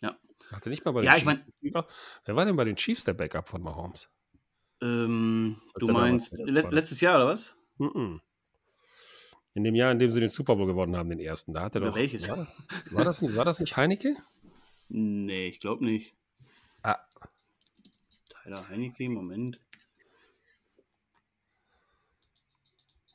Ja. 0.00 0.16
Hat 0.50 0.66
er 0.66 0.70
nicht 0.70 0.84
mal 0.84 0.92
bei 0.92 1.02
den 1.02 1.06
ja, 1.06 1.14
Chiefs? 1.14 1.40
Ich 1.60 1.72
mein, 1.72 1.84
Wer 2.24 2.36
war 2.36 2.44
denn 2.44 2.56
bei 2.56 2.64
den 2.64 2.76
Chiefs 2.76 3.04
der 3.04 3.14
Backup 3.14 3.48
von 3.48 3.62
Mahomes? 3.62 4.08
Ähm, 4.80 5.60
du 5.76 5.92
meinst 5.92 6.32
le 6.32 6.62
letztes 6.70 7.00
Jahr 7.00 7.16
oder 7.16 7.28
was? 7.28 7.56
Mm 7.76 7.84
-mm. 7.84 8.20
In 9.54 9.64
dem 9.64 9.74
Jahr, 9.74 9.92
in 9.92 9.98
dem 9.98 10.10
sie 10.10 10.20
den 10.20 10.28
Super 10.28 10.56
Bowl 10.56 10.66
gewonnen 10.66 10.96
haben, 10.96 11.10
den 11.10 11.20
ersten. 11.20 11.52
Da 11.52 11.62
hat 11.62 11.74
er 11.74 11.82
doch. 11.82 11.94
Welches? 11.94 12.28
War, 12.28 12.48
war, 12.90 13.04
das, 13.04 13.20
nicht, 13.20 13.36
war 13.36 13.44
das 13.44 13.60
nicht 13.60 13.76
Heineke? 13.76 14.16
Nee, 14.88 15.48
ich 15.48 15.60
glaube 15.60 15.84
nicht. 15.84 16.14
Ah. 16.82 16.98
Tyler 18.30 18.68
Heineke, 18.68 19.08
Moment. 19.08 19.58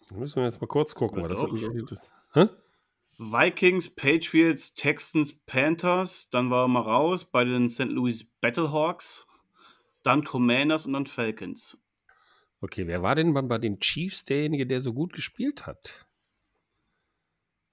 Da 0.09 0.15
müssen 0.15 0.37
wir 0.37 0.45
jetzt 0.45 0.61
mal 0.61 0.67
kurz 0.67 0.95
gucken, 0.95 1.21
weil 1.21 1.29
das 1.29 1.41
wird 1.41 1.51
mich 1.51 1.63
interessieren. 1.63 2.13
Hä? 2.33 2.47
Vikings, 3.19 3.95
Patriots, 3.95 4.75
Texans, 4.75 5.33
Panthers, 5.33 6.29
dann 6.29 6.51
war 6.51 6.65
er 6.65 6.67
mal 6.67 6.81
raus 6.81 7.25
bei 7.25 7.43
den 7.43 7.67
St. 7.67 7.89
Louis 7.89 8.25
Battlehawks, 8.41 9.27
dann 10.03 10.23
Commanders 10.23 10.85
und 10.85 10.93
dann 10.93 11.07
Falcons. 11.07 11.83
Okay, 12.61 12.85
wer 12.85 13.01
war 13.01 13.15
denn 13.15 13.33
bei 13.33 13.57
den 13.57 13.79
Chiefs 13.79 14.23
derjenige, 14.23 14.67
der 14.67 14.81
so 14.81 14.93
gut 14.93 15.13
gespielt 15.13 15.65
hat? 15.65 16.06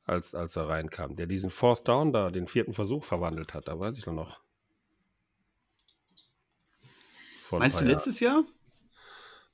Als, 0.07 0.35
als 0.35 0.57
er 0.57 0.69
reinkam, 0.69 1.17
der 1.17 1.27
diesen 1.27 1.51
Fourth 1.51 1.89
Down 1.89 2.13
da, 2.13 2.31
den 2.31 2.47
vierten 2.47 2.75
Versuch 2.75 3.05
verwandelt 3.05 3.55
hat, 3.55 3.69
da 3.69 3.79
weiß 3.79 3.99
ich 3.99 4.07
noch. 4.07 4.15
noch. 4.15 4.41
Meinst 7.51 7.81
du 7.81 7.85
letztes 7.85 8.21
Jahr? 8.21 8.45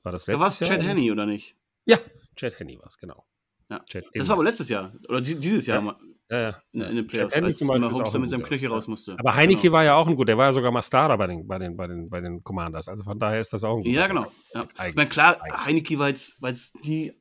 War 0.03 0.11
das 0.11 0.27
letztes 0.27 0.27
Jahr? 0.27 0.37
Da 0.37 0.41
war 0.41 0.47
es 0.47 0.59
Chad 0.59 0.83
Henney, 0.83 1.11
oder 1.11 1.25
nicht? 1.25 1.55
Ja, 1.85 1.97
Chad 2.35 2.59
Henney 2.59 2.77
war 2.79 2.87
es, 2.87 2.97
genau. 2.97 3.25
Ja. 3.69 3.81
das 4.13 4.27
war 4.27 4.33
aber 4.33 4.43
letztes 4.43 4.67
Jahr. 4.67 4.93
Oder 5.07 5.21
dieses 5.21 5.65
Jahr 5.65 5.81
ja. 5.81 5.97
Ja, 6.31 6.39
ja. 6.39 6.61
In, 6.71 6.81
in 6.81 6.95
den 6.95 7.07
Playoffs, 7.07 7.33
als 7.35 7.61
Mahomes 7.61 8.13
mit 8.13 8.29
seinem 8.29 8.43
Knöchel 8.43 8.69
raus 8.69 8.87
musste. 8.87 9.17
Aber 9.19 9.35
Heineke 9.35 9.63
genau. 9.63 9.73
war 9.73 9.83
ja 9.83 9.95
auch 9.95 10.07
ein 10.07 10.15
gut. 10.15 10.29
Der 10.29 10.37
war 10.37 10.45
ja 10.45 10.53
sogar 10.53 10.71
mal 10.71 10.81
Starter 10.81 11.17
bei 11.17 11.27
den, 11.27 11.45
bei, 11.45 11.59
den, 11.59 11.75
bei, 11.75 11.87
den, 11.87 12.09
bei 12.09 12.21
den 12.21 12.41
Commanders. 12.41 12.87
Also 12.87 13.03
von 13.03 13.19
daher 13.19 13.41
ist 13.41 13.51
das 13.51 13.65
auch 13.65 13.75
ein 13.75 13.83
guter. 13.83 13.95
Ja, 13.95 14.07
genau. 14.07 14.31
Ja. 14.53 14.65
Ich 14.87 14.95
meine, 14.95 15.09
klar, 15.09 15.41
Heineke 15.65 15.99
war 15.99 16.07
jetzt, 16.07 16.41
war 16.41 16.49
jetzt 16.49 16.85
nie 16.85 17.11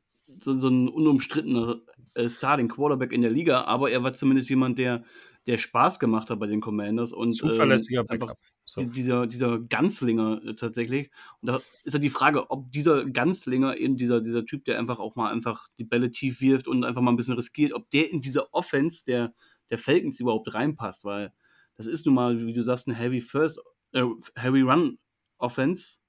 so, 0.42 0.58
so 0.58 0.68
ein 0.68 0.88
unumstrittener 0.88 1.80
äh, 2.14 2.28
Starting 2.28 2.68
Quarterback 2.68 3.12
in 3.12 3.22
der 3.22 3.30
Liga, 3.30 3.64
aber 3.64 3.90
er 3.90 4.02
war 4.02 4.12
zumindest 4.12 4.50
jemand, 4.50 4.78
der 4.78 5.04
der 5.46 5.58
Spaß 5.58 5.98
gemacht 5.98 6.30
hat 6.30 6.38
bei 6.38 6.46
den 6.46 6.60
Commanders 6.60 7.12
und 7.12 7.32
zuverlässiger 7.32 8.00
ähm, 8.00 8.06
Backup. 8.06 8.38
So. 8.64 8.84
Dieser, 8.84 9.26
dieser 9.26 9.58
Ganzlinger 9.58 10.40
äh, 10.44 10.54
tatsächlich. 10.54 11.10
Und 11.40 11.48
da 11.48 11.60
ist 11.82 11.94
ja 11.94 11.98
die 11.98 12.10
Frage, 12.10 12.50
ob 12.50 12.70
dieser 12.70 13.06
Ganzlinger, 13.06 13.78
eben 13.78 13.96
dieser, 13.96 14.20
dieser 14.20 14.44
Typ, 14.44 14.64
der 14.66 14.78
einfach 14.78 14.98
auch 14.98 15.16
mal 15.16 15.32
einfach 15.32 15.68
die 15.78 15.84
Bälle 15.84 16.10
tief 16.10 16.40
wirft 16.40 16.68
und 16.68 16.84
einfach 16.84 17.00
mal 17.00 17.10
ein 17.10 17.16
bisschen 17.16 17.34
riskiert, 17.34 17.72
ob 17.72 17.88
der 17.90 18.10
in 18.10 18.20
diese 18.20 18.52
Offense 18.52 19.04
der, 19.04 19.32
der 19.70 19.78
Falcons 19.78 20.20
überhaupt 20.20 20.52
reinpasst, 20.52 21.04
weil 21.04 21.32
das 21.76 21.86
ist 21.86 22.04
nun 22.04 22.14
mal, 22.14 22.46
wie 22.46 22.52
du 22.52 22.62
sagst, 22.62 22.86
ein 22.86 22.94
Heavy 22.94 23.22
First, 23.22 23.60
äh, 23.92 24.04
Heavy 24.36 24.60
Run 24.60 24.98
Offense 25.38 26.00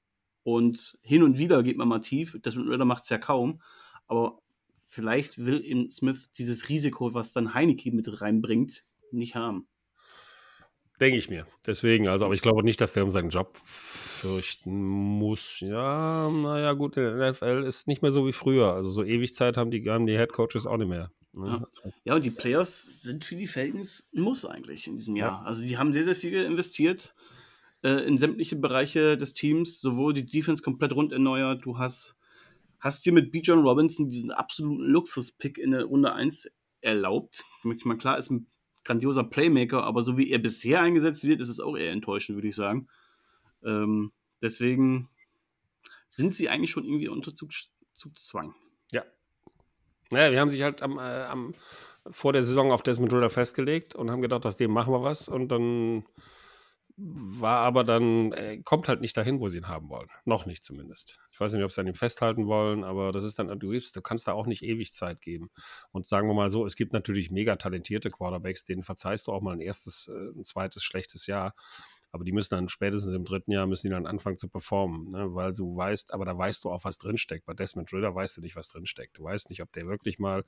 und 0.43 0.97
hin 1.01 1.23
und 1.23 1.37
wieder 1.37 1.63
geht 1.63 1.77
man 1.77 1.87
mal 1.87 1.99
tief. 1.99 2.37
Das 2.41 2.55
mit 2.55 2.67
Ritter 2.67 2.85
macht 2.85 3.03
es 3.03 3.09
ja 3.09 3.17
kaum, 3.17 3.61
aber 4.11 4.39
vielleicht 4.87 5.45
will 5.45 5.59
in 5.59 5.89
Smith 5.89 6.31
dieses 6.33 6.67
Risiko, 6.67 7.13
was 7.13 7.31
dann 7.31 7.53
Heineke 7.53 7.91
mit 7.91 8.21
reinbringt, 8.21 8.83
nicht 9.11 9.35
haben. 9.35 9.67
Denke 10.99 11.17
ich 11.17 11.29
mir. 11.29 11.47
Deswegen, 11.65 12.07
also, 12.07 12.25
aber 12.25 12.35
ich 12.35 12.41
glaube 12.41 12.63
nicht, 12.63 12.79
dass 12.79 12.93
der 12.93 13.03
um 13.03 13.09
seinen 13.09 13.29
Job 13.29 13.57
fürchten 13.57 14.83
muss. 14.83 15.61
Ja, 15.61 16.29
naja, 16.29 16.73
gut, 16.73 16.97
in 16.97 17.17
der 17.17 17.31
NFL 17.31 17.63
ist 17.65 17.87
nicht 17.87 18.03
mehr 18.03 18.11
so 18.11 18.27
wie 18.27 18.33
früher. 18.33 18.73
Also 18.73 18.91
so 18.91 19.03
ewig 19.03 19.33
Zeit 19.33 19.57
haben 19.57 19.71
die, 19.71 19.89
haben 19.89 20.05
die 20.05 20.17
Head 20.17 20.33
Coaches 20.33 20.67
auch 20.67 20.77
nicht 20.77 20.89
mehr. 20.89 21.09
Ne? 21.33 21.65
Ja. 21.83 21.91
Ja, 22.03 22.15
und 22.15 22.25
die 22.25 22.29
Playoffs 22.29 23.01
sind 23.01 23.23
für 23.23 23.35
die 23.35 23.47
Falcons 23.47 24.09
ein 24.13 24.21
Muss 24.21 24.45
eigentlich 24.45 24.87
in 24.87 24.97
diesem 24.97 25.15
Jahr. 25.15 25.41
Ja. 25.41 25.47
Also 25.47 25.63
die 25.63 25.77
haben 25.77 25.93
sehr, 25.93 26.03
sehr 26.03 26.15
viel 26.15 26.43
investiert 26.43 27.15
äh, 27.83 28.05
in 28.05 28.17
sämtliche 28.17 28.57
Bereiche 28.57 29.17
des 29.17 29.33
Teams, 29.33 29.79
sowohl 29.79 30.13
die 30.13 30.25
Defense 30.25 30.61
komplett 30.61 30.93
rund 30.93 31.13
erneuert. 31.13 31.65
Du 31.65 31.79
hast, 31.79 32.17
hast 32.81 33.05
dir 33.05 33.13
mit 33.13 33.31
B. 33.31 33.39
John 33.39 33.65
Robinson 33.65 34.09
diesen 34.09 34.31
absoluten 34.31 34.79
Luxus-Pick 34.79 35.57
in 35.57 35.71
der 35.71 35.85
Runde 35.85 36.13
1 36.13 36.51
erlaubt. 36.81 37.43
Ich 37.63 37.85
meine, 37.85 37.99
klar, 37.99 38.17
ist 38.17 38.31
ein 38.31 38.47
grandioser 38.83 39.23
Playmaker, 39.23 39.83
aber 39.83 40.01
so 40.01 40.17
wie 40.17 40.31
er 40.31 40.39
bisher 40.39 40.81
eingesetzt 40.81 41.23
wird, 41.23 41.39
ist 41.39 41.49
es 41.49 41.59
auch 41.59 41.77
eher 41.77 41.91
enttäuschend, 41.91 42.35
würde 42.35 42.47
ich 42.47 42.55
sagen. 42.55 42.89
Ähm, 43.63 44.11
deswegen 44.41 45.09
sind 46.09 46.35
sie 46.35 46.49
eigentlich 46.49 46.71
schon 46.71 46.83
irgendwie 46.83 47.07
unter 47.07 47.33
Zugzwang. 47.33 48.55
Ja. 48.91 49.05
Naja, 50.09 50.31
wir 50.31 50.41
haben 50.41 50.49
sich 50.49 50.63
halt 50.63 50.81
am, 50.81 50.97
äh, 50.97 51.23
am, 51.23 51.53
vor 52.09 52.33
der 52.33 52.43
Saison 52.43 52.71
auf 52.71 52.81
Desmond 52.81 53.13
Ritter 53.13 53.29
festgelegt 53.29 53.93
und 53.93 54.09
haben 54.09 54.23
gedacht, 54.23 54.45
aus 54.47 54.55
dem 54.55 54.71
machen 54.71 54.91
wir 54.91 55.03
was 55.03 55.29
und 55.29 55.49
dann 55.49 56.03
war 57.03 57.59
aber 57.59 57.83
dann, 57.83 58.31
äh, 58.33 58.61
kommt 58.63 58.87
halt 58.87 59.01
nicht 59.01 59.17
dahin, 59.17 59.39
wo 59.39 59.49
sie 59.49 59.57
ihn 59.57 59.67
haben 59.67 59.89
wollen. 59.89 60.09
Noch 60.25 60.45
nicht 60.45 60.63
zumindest. 60.63 61.19
Ich 61.33 61.39
weiß 61.39 61.53
nicht, 61.53 61.63
ob 61.63 61.71
sie 61.71 61.81
an 61.81 61.87
ihm 61.87 61.95
festhalten 61.95 62.45
wollen, 62.45 62.83
aber 62.83 63.11
das 63.11 63.23
ist 63.23 63.39
dann, 63.39 63.47
du, 63.59 63.71
du 63.71 64.01
kannst 64.01 64.27
da 64.27 64.33
auch 64.33 64.45
nicht 64.45 64.63
ewig 64.63 64.93
Zeit 64.93 65.21
geben. 65.21 65.49
Und 65.91 66.05
sagen 66.05 66.27
wir 66.27 66.35
mal 66.35 66.49
so, 66.49 66.65
es 66.65 66.75
gibt 66.75 66.93
natürlich 66.93 67.31
mega 67.31 67.55
talentierte 67.55 68.11
Quarterbacks, 68.11 68.63
denen 68.63 68.83
verzeihst 68.83 69.27
du 69.27 69.31
auch 69.31 69.41
mal 69.41 69.53
ein 69.53 69.61
erstes, 69.61 70.09
äh, 70.09 70.37
ein 70.37 70.43
zweites 70.43 70.83
schlechtes 70.83 71.25
Jahr. 71.25 71.55
Aber 72.11 72.25
die 72.25 72.33
müssen 72.33 72.53
dann 72.53 72.67
spätestens 72.67 73.13
im 73.13 73.23
dritten 73.23 73.51
Jahr 73.51 73.65
müssen 73.65 73.87
die 73.87 73.93
dann 73.93 74.05
anfangen 74.05 74.37
zu 74.37 74.49
performen, 74.49 75.11
ne? 75.11 75.33
weil 75.33 75.53
du 75.53 75.75
weißt, 75.75 76.13
aber 76.13 76.25
da 76.25 76.37
weißt 76.37 76.63
du 76.63 76.69
auch, 76.69 76.83
was 76.83 76.97
drinsteckt. 76.97 77.45
Bei 77.45 77.53
Desmond 77.53 77.91
Ritter 77.93 78.13
weißt 78.13 78.37
du 78.37 78.41
nicht, 78.41 78.55
was 78.55 78.67
drinsteckt. 78.67 79.17
Du 79.17 79.23
weißt 79.23 79.49
nicht, 79.49 79.61
ob 79.61 79.71
der 79.71 79.87
wirklich 79.87 80.19
mal 80.19 80.43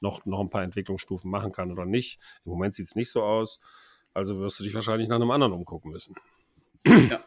noch, 0.00 0.24
noch 0.26 0.40
ein 0.40 0.48
paar 0.48 0.62
Entwicklungsstufen 0.62 1.30
machen 1.30 1.50
kann 1.50 1.72
oder 1.72 1.84
nicht. 1.84 2.20
Im 2.44 2.52
Moment 2.52 2.74
sieht 2.74 2.86
es 2.86 2.94
nicht 2.94 3.10
so 3.10 3.24
aus. 3.24 3.58
Also 4.18 4.40
wirst 4.40 4.58
du 4.58 4.64
dich 4.64 4.74
wahrscheinlich 4.74 5.08
nach 5.08 5.16
einem 5.16 5.30
anderen 5.30 5.52
umgucken 5.52 5.92
müssen. 5.92 6.16
Ja. 6.84 7.24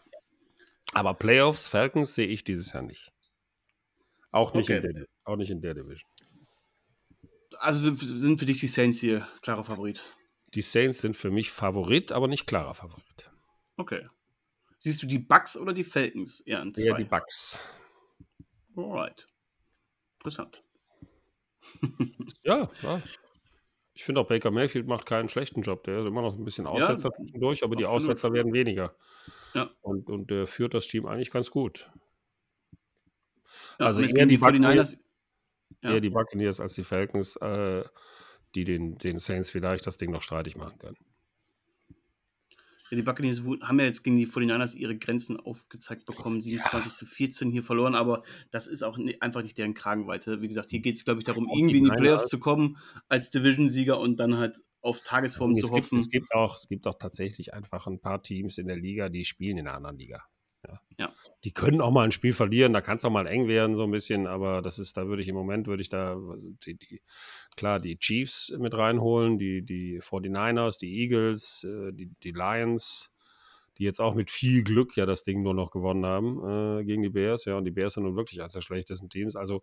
Aber 0.93 1.13
Playoffs, 1.13 1.69
Falcons 1.69 2.15
sehe 2.15 2.27
ich 2.27 2.43
dieses 2.43 2.73
Jahr 2.73 2.84
nicht. 2.84 3.13
Auch 4.32 4.54
nicht, 4.54 4.69
okay. 4.69 4.86
in, 4.86 4.93
der, 4.93 5.06
auch 5.23 5.38
nicht 5.38 5.51
in 5.51 5.62
der 5.62 5.73
Division. 5.73 6.10
Also 7.60 7.95
sind 7.95 8.39
für 8.39 8.45
dich 8.45 8.60
die 8.60 8.67
Saints 8.67 8.99
hier 8.99 9.25
klarer 9.41 9.63
Favorit? 9.63 10.01
Die 10.54 10.62
Saints 10.62 10.99
sind 10.99 11.15
für 11.15 11.32
mich 11.32 11.49
Favorit, 11.49 12.12
aber 12.12 12.27
nicht 12.27 12.45
klarer 12.45 12.75
Favorit. 12.75 13.32
Okay. 13.77 14.08
Siehst 14.77 15.01
du 15.01 15.08
die 15.08 15.19
Bucks 15.19 15.56
oder 15.56 15.71
die 15.73 15.86
Falcons 15.86 16.41
eher 16.41 16.60
an 16.60 16.73
zwei? 16.73 16.88
Eher 16.88 16.95
die 16.95 17.04
Bucks. 17.06 17.58
Alright. 18.75 19.27
Interessant. 20.19 20.62
ja, 22.43 22.69
ja. 22.82 23.01
Ich 24.01 24.05
finde 24.05 24.21
auch 24.21 24.27
Baker 24.27 24.49
Mayfield 24.49 24.87
macht 24.87 25.05
keinen 25.05 25.29
schlechten 25.29 25.61
Job. 25.61 25.83
Der 25.83 25.99
ist 25.99 26.07
immer 26.07 26.23
noch 26.23 26.35
ein 26.35 26.43
bisschen 26.43 26.65
Aussetzer 26.65 27.11
ja, 27.19 27.39
durch, 27.39 27.61
aber 27.61 27.73
absolut. 27.73 27.79
die 27.79 27.85
Aussetzer 27.85 28.33
werden 28.33 28.51
weniger. 28.51 28.95
Ja. 29.53 29.69
Und, 29.81 30.09
und 30.09 30.31
der 30.31 30.47
führt 30.47 30.73
das 30.73 30.87
Team 30.87 31.05
eigentlich 31.05 31.29
ganz 31.29 31.51
gut. 31.51 31.87
Ja, 33.79 33.85
also 33.85 34.01
eher 34.01 34.25
die, 34.25 34.39
Buccaneers, 34.39 35.03
ja. 35.83 35.91
eher 35.91 36.01
die 36.01 36.09
Buccaneers 36.09 36.59
als 36.59 36.73
die 36.73 36.83
Falcons, 36.83 37.35
äh, 37.35 37.83
die 38.55 38.63
den, 38.63 38.97
den 38.97 39.19
Saints 39.19 39.51
vielleicht 39.51 39.85
das 39.85 39.97
Ding 39.97 40.09
noch 40.09 40.23
streitig 40.23 40.55
machen 40.55 40.79
können. 40.79 40.97
Ja, 42.91 42.97
die 42.97 43.04
Buccaneers 43.04 43.41
haben 43.62 43.80
ja 43.80 43.86
jetzt 43.86 44.04
gegen 44.04 44.17
die 44.17 44.27
49ers 44.27 44.75
ihre 44.75 44.97
Grenzen 44.97 45.39
aufgezeigt 45.39 46.06
bekommen, 46.06 46.41
27 46.41 46.91
ja. 46.91 46.95
zu 46.95 47.06
14 47.06 47.49
hier 47.49 47.63
verloren, 47.63 47.95
aber 47.95 48.23
das 48.51 48.67
ist 48.67 48.84
auch 48.84 48.99
einfach 49.21 49.41
nicht 49.41 49.58
deren 49.58 49.73
Kragenweite. 49.73 50.41
Wie 50.41 50.49
gesagt, 50.49 50.71
hier 50.71 50.82
geht 50.82 50.97
es, 50.97 51.06
glaube 51.06 51.21
ich, 51.21 51.23
darum, 51.23 51.49
irgendwie 51.49 51.77
in 51.77 51.86
die 51.86 51.89
Playoffs 51.89 52.27
zu 52.27 52.38
kommen 52.38 52.77
als 53.08 53.32
Division-Sieger 53.32 53.97
und 53.97 54.19
dann 54.19 54.38
halt 54.38 54.62
auf 54.82 54.99
Tagesform 55.01 55.56
zu 55.56 55.69
hoffen. 55.69 55.99
Gibt, 55.99 56.04
es, 56.04 56.10
gibt 56.10 56.34
auch, 56.34 56.56
es 56.56 56.67
gibt 56.67 56.86
auch 56.86 56.97
tatsächlich 56.97 57.54
einfach 57.54 57.88
ein 57.88 58.01
paar 58.01 58.21
Teams 58.21 58.58
in 58.58 58.67
der 58.67 58.77
Liga, 58.77 59.08
die 59.08 59.23
spielen 59.23 59.58
in 59.58 59.67
einer 59.67 59.77
anderen 59.77 59.97
Liga. 59.97 60.25
Ja. 60.67 60.82
ja. 60.97 61.13
Die 61.43 61.54
können 61.54 61.82
auch 61.82 61.91
mal 61.91 62.04
ein 62.04 62.12
Spiel 62.12 62.34
verlieren, 62.34 62.73
da 62.73 62.82
kann 62.82 62.97
es 62.97 63.06
auch 63.06 63.10
mal 63.10 63.25
eng 63.25 63.47
werden, 63.47 63.75
so 63.75 63.84
ein 63.84 63.91
bisschen, 63.91 64.27
aber 64.27 64.62
das 64.62 64.80
ist, 64.80 64.97
da 64.97 65.08
würde 65.08 65.21
ich 65.21 65.27
im 65.27 65.36
Moment, 65.36 65.67
würde 65.67 65.82
ich 65.82 65.89
da, 65.89 66.15
also 66.15 66.49
die, 66.65 66.77
die, 66.77 67.01
klar, 67.55 67.79
die 67.79 67.97
Chiefs 67.97 68.53
mit 68.57 68.75
reinholen, 68.77 69.37
die, 69.37 69.61
die 69.61 69.99
49ers, 70.01 70.79
die 70.79 71.01
Eagles, 71.01 71.63
äh, 71.63 71.91
die, 71.91 72.09
die 72.23 72.31
Lions, 72.31 73.11
die 73.77 73.84
jetzt 73.84 73.99
auch 73.99 74.13
mit 74.13 74.29
viel 74.29 74.63
Glück 74.63 74.95
ja 74.97 75.05
das 75.05 75.23
Ding 75.23 75.41
nur 75.41 75.53
noch 75.53 75.71
gewonnen 75.71 76.05
haben 76.05 76.79
äh, 76.79 76.84
gegen 76.84 77.03
die 77.03 77.10
Bears. 77.10 77.45
Ja, 77.45 77.57
und 77.57 77.65
die 77.65 77.71
Bears 77.71 77.93
sind 77.93 78.03
nun 78.03 78.15
wirklich 78.15 78.41
eines 78.41 78.53
der 78.53 78.62
schlechtesten 78.62 79.10
Teams. 79.10 79.36
Also 79.36 79.62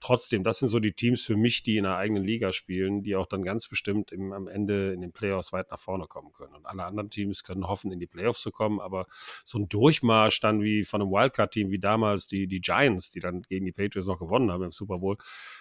trotzdem, 0.00 0.44
das 0.44 0.58
sind 0.58 0.68
so 0.68 0.78
die 0.78 0.92
Teams 0.92 1.22
für 1.22 1.36
mich, 1.36 1.62
die 1.62 1.76
in 1.76 1.84
der 1.84 1.96
eigenen 1.96 2.24
Liga 2.24 2.52
spielen, 2.52 3.02
die 3.02 3.16
auch 3.16 3.26
dann 3.26 3.42
ganz 3.42 3.68
bestimmt 3.68 4.12
im, 4.12 4.32
am 4.32 4.48
Ende 4.48 4.92
in 4.92 5.00
den 5.00 5.12
Playoffs 5.12 5.52
weit 5.52 5.70
nach 5.70 5.78
vorne 5.78 6.06
kommen 6.06 6.32
können. 6.32 6.54
Und 6.54 6.66
alle 6.66 6.84
anderen 6.84 7.10
Teams 7.10 7.42
können 7.42 7.66
hoffen, 7.66 7.92
in 7.92 7.98
die 7.98 8.06
Playoffs 8.06 8.42
zu 8.42 8.50
kommen, 8.50 8.80
aber 8.80 9.06
so 9.44 9.58
ein 9.58 9.68
Durchmarsch 9.68 10.40
dann 10.40 10.62
wie 10.62 10.84
von 10.84 11.02
einem 11.02 11.10
Wildcard-Team 11.10 11.70
wie 11.70 11.78
damals 11.78 12.26
die, 12.26 12.46
die 12.46 12.60
Giants, 12.60 13.10
die 13.10 13.20
dann 13.20 13.42
gegen 13.42 13.64
die 13.64 13.72
Patriots 13.72 14.06
noch 14.06 14.18
gewonnen 14.18 14.50
haben 14.50 14.62
im 14.62 14.72
Super 14.72 14.98
Bowl, 14.98 15.16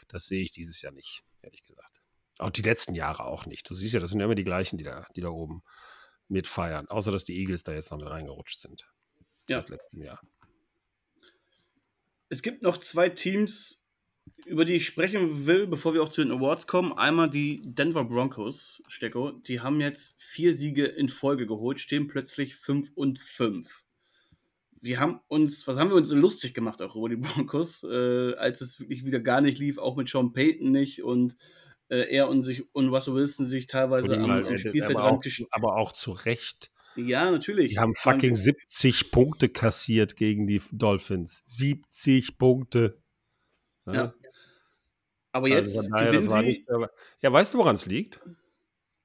das 0.07 0.27
sehe 0.27 0.41
ich 0.41 0.51
dieses 0.51 0.81
Jahr 0.81 0.93
nicht, 0.93 1.23
ehrlich 1.41 1.63
gesagt. 1.63 2.01
Auch 2.39 2.51
die 2.51 2.61
letzten 2.61 2.93
Jahre 2.93 3.25
auch 3.25 3.47
nicht. 3.47 3.67
Du 3.67 3.73
siehst 3.73 3.95
ja, 3.95 3.99
das 3.99 4.11
sind 4.11 4.19
ja 4.19 4.25
immer 4.25 4.35
die 4.35 4.43
gleichen, 4.43 4.77
die 4.77 4.83
da, 4.83 5.07
die 5.15 5.21
da 5.21 5.29
oben 5.29 5.63
mitfeiern. 6.29 6.87
Außer, 6.87 7.11
dass 7.11 7.23
die 7.23 7.37
Eagles 7.37 7.63
da 7.63 7.73
jetzt 7.73 7.91
noch 7.91 7.97
mit 7.97 8.09
reingerutscht 8.09 8.59
sind. 8.59 8.89
Ja. 9.49 9.61
Seit 9.61 9.69
letztem 9.69 10.01
Jahr. 10.01 10.21
Es 12.29 12.41
gibt 12.41 12.61
noch 12.61 12.77
zwei 12.77 13.09
Teams, 13.09 13.87
über 14.45 14.65
die 14.65 14.73
ich 14.73 14.85
sprechen 14.85 15.45
will, 15.45 15.67
bevor 15.67 15.93
wir 15.93 16.03
auch 16.03 16.09
zu 16.09 16.21
den 16.21 16.31
Awards 16.31 16.67
kommen. 16.67 16.93
Einmal 16.93 17.29
die 17.29 17.61
Denver 17.63 18.03
Broncos, 18.03 18.83
Stecko. 18.87 19.31
Die 19.31 19.61
haben 19.61 19.79
jetzt 19.79 20.21
vier 20.21 20.53
Siege 20.53 20.85
in 20.85 21.09
Folge 21.09 21.47
geholt, 21.47 21.79
stehen 21.79 22.07
plötzlich 22.07 22.55
5 22.55 22.91
und 22.95 23.19
5. 23.19 23.83
Wir 24.79 24.99
haben 24.99 25.21
uns, 25.27 25.65
was 25.67 25.77
haben 25.77 25.89
wir 25.89 25.95
uns 25.95 26.11
lustig 26.11 26.53
gemacht 26.53 26.81
auch 26.81 26.95
über 26.95 27.09
die 27.09 27.15
Broncos, 27.15 27.83
äh, 27.83 28.33
als 28.35 28.61
es 28.61 28.79
wirklich 28.79 29.05
wieder 29.05 29.19
gar 29.19 29.41
nicht 29.41 29.57
lief, 29.57 29.77
auch 29.77 29.95
mit 29.95 30.07
Sean 30.07 30.33
Payton 30.33 30.71
nicht 30.71 31.03
und 31.03 31.35
äh, 31.89 32.13
er 32.13 32.29
und, 32.29 32.43
sich, 32.43 32.63
und 32.73 32.89
Russell 32.89 33.13
Wilson 33.13 33.45
sich 33.45 33.67
teilweise 33.67 34.17
am, 34.17 34.29
am 34.29 34.45
äh, 34.45 34.57
Spielfeldrand 34.57 35.25
aber, 35.51 35.69
aber 35.69 35.77
auch 35.77 35.91
zu 35.91 36.11
Recht. 36.11 36.71
Ja, 36.95 37.29
natürlich. 37.29 37.71
Die 37.71 37.79
haben 37.79 37.95
fucking 37.95 38.35
70 38.35 39.11
Punkte 39.11 39.49
kassiert 39.49 40.15
gegen 40.15 40.47
die 40.47 40.61
Dolphins. 40.71 41.43
70 41.45 42.37
Punkte. 42.37 42.97
Ja. 43.85 43.93
ja. 43.93 44.13
Aber 45.31 45.47
jetzt 45.47 45.77
also 45.77 45.89
daher, 45.91 46.11
gewinnen 46.11 46.29
sie. 46.29 46.41
Nicht, 46.41 46.65
ja, 47.21 47.31
weißt 47.31 47.53
du, 47.53 47.59
woran 47.59 47.75
es 47.75 47.85
liegt? 47.85 48.19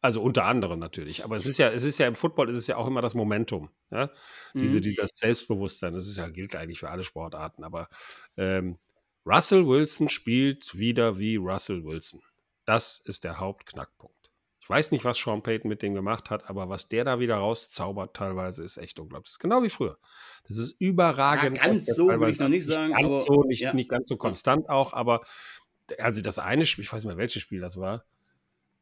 Also 0.01 0.23
unter 0.23 0.47
anderem 0.47 0.81
natürlich. 0.81 1.25
Aber 1.25 1.37
es 1.37 1.47
ist 1.47 1.59
ja, 1.59 1.71
es 1.71 1.85
ist 1.85 1.99
ja 1.99 2.09
im 2.09 2.17
Football 2.17 2.49
ist 2.49 2.57
es 2.57 2.67
ja 2.67 2.77
auch 2.77 2.87
immer 2.87 3.03
das 3.03 3.15
Momentum. 3.15 3.71
Ja? 3.91 4.11
Diese, 4.55 4.79
mhm. 4.79 4.83
Dieses 4.83 5.11
Selbstbewusstsein, 5.15 5.93
das 5.93 6.09
ist 6.09 6.17
ja, 6.17 6.29
gilt 6.29 6.57
eigentlich 6.57 6.81
für 6.81 6.91
alle 6.91 7.05
Sportarten. 7.05 7.63
Aber 7.63 7.89
ähm, 8.37 8.79
Russell 9.25 9.67
Wilson 9.67 10.09
spielt 10.09 10.77
wieder 10.77 11.19
wie 11.19 11.37
Russell 11.37 11.85
Wilson. 11.85 12.21
Das 12.65 13.01
ist 13.05 13.25
der 13.25 13.39
Hauptknackpunkt. 13.39 14.17
Ich 14.61 14.71
weiß 14.71 14.93
nicht, 14.93 15.05
was 15.05 15.19
Sean 15.19 15.43
Payton 15.43 15.69
mit 15.69 15.83
dem 15.83 15.95
gemacht 15.95 16.31
hat, 16.31 16.49
aber 16.49 16.69
was 16.69 16.89
der 16.89 17.05
da 17.05 17.19
wieder 17.19 17.37
rauszaubert 17.37 18.15
teilweise 18.15 18.63
ist 18.63 18.77
echt 18.77 19.01
unglaublich. 19.01 19.25
Das 19.25 19.33
ist 19.33 19.41
genau 19.41 19.63
wie 19.65 19.71
früher. 19.71 19.99
Das 20.47 20.57
ist 20.57 20.81
überragend. 20.81 21.57
Ja, 21.59 21.65
ganz 21.65 21.87
so 21.87 22.07
würde 22.07 22.31
ich 22.31 22.39
noch 22.39 22.49
nicht 22.49 22.67
sagen. 22.67 22.95
Nicht 22.95 23.03
ganz, 23.03 23.25
so, 23.25 23.43
nicht, 23.43 23.63
ja. 23.63 23.75
nicht 23.75 23.91
ganz 23.91 24.09
so 24.09 24.17
konstant 24.17 24.69
auch, 24.69 24.93
aber 24.93 25.23
also 25.99 26.23
das 26.23 26.39
eine 26.39 26.65
Spiel, 26.65 26.85
ich 26.85 26.93
weiß 26.93 27.03
nicht 27.03 27.09
mehr, 27.09 27.19
welches 27.19 27.43
Spiel 27.43 27.61
das 27.61 27.77
war, 27.77 28.05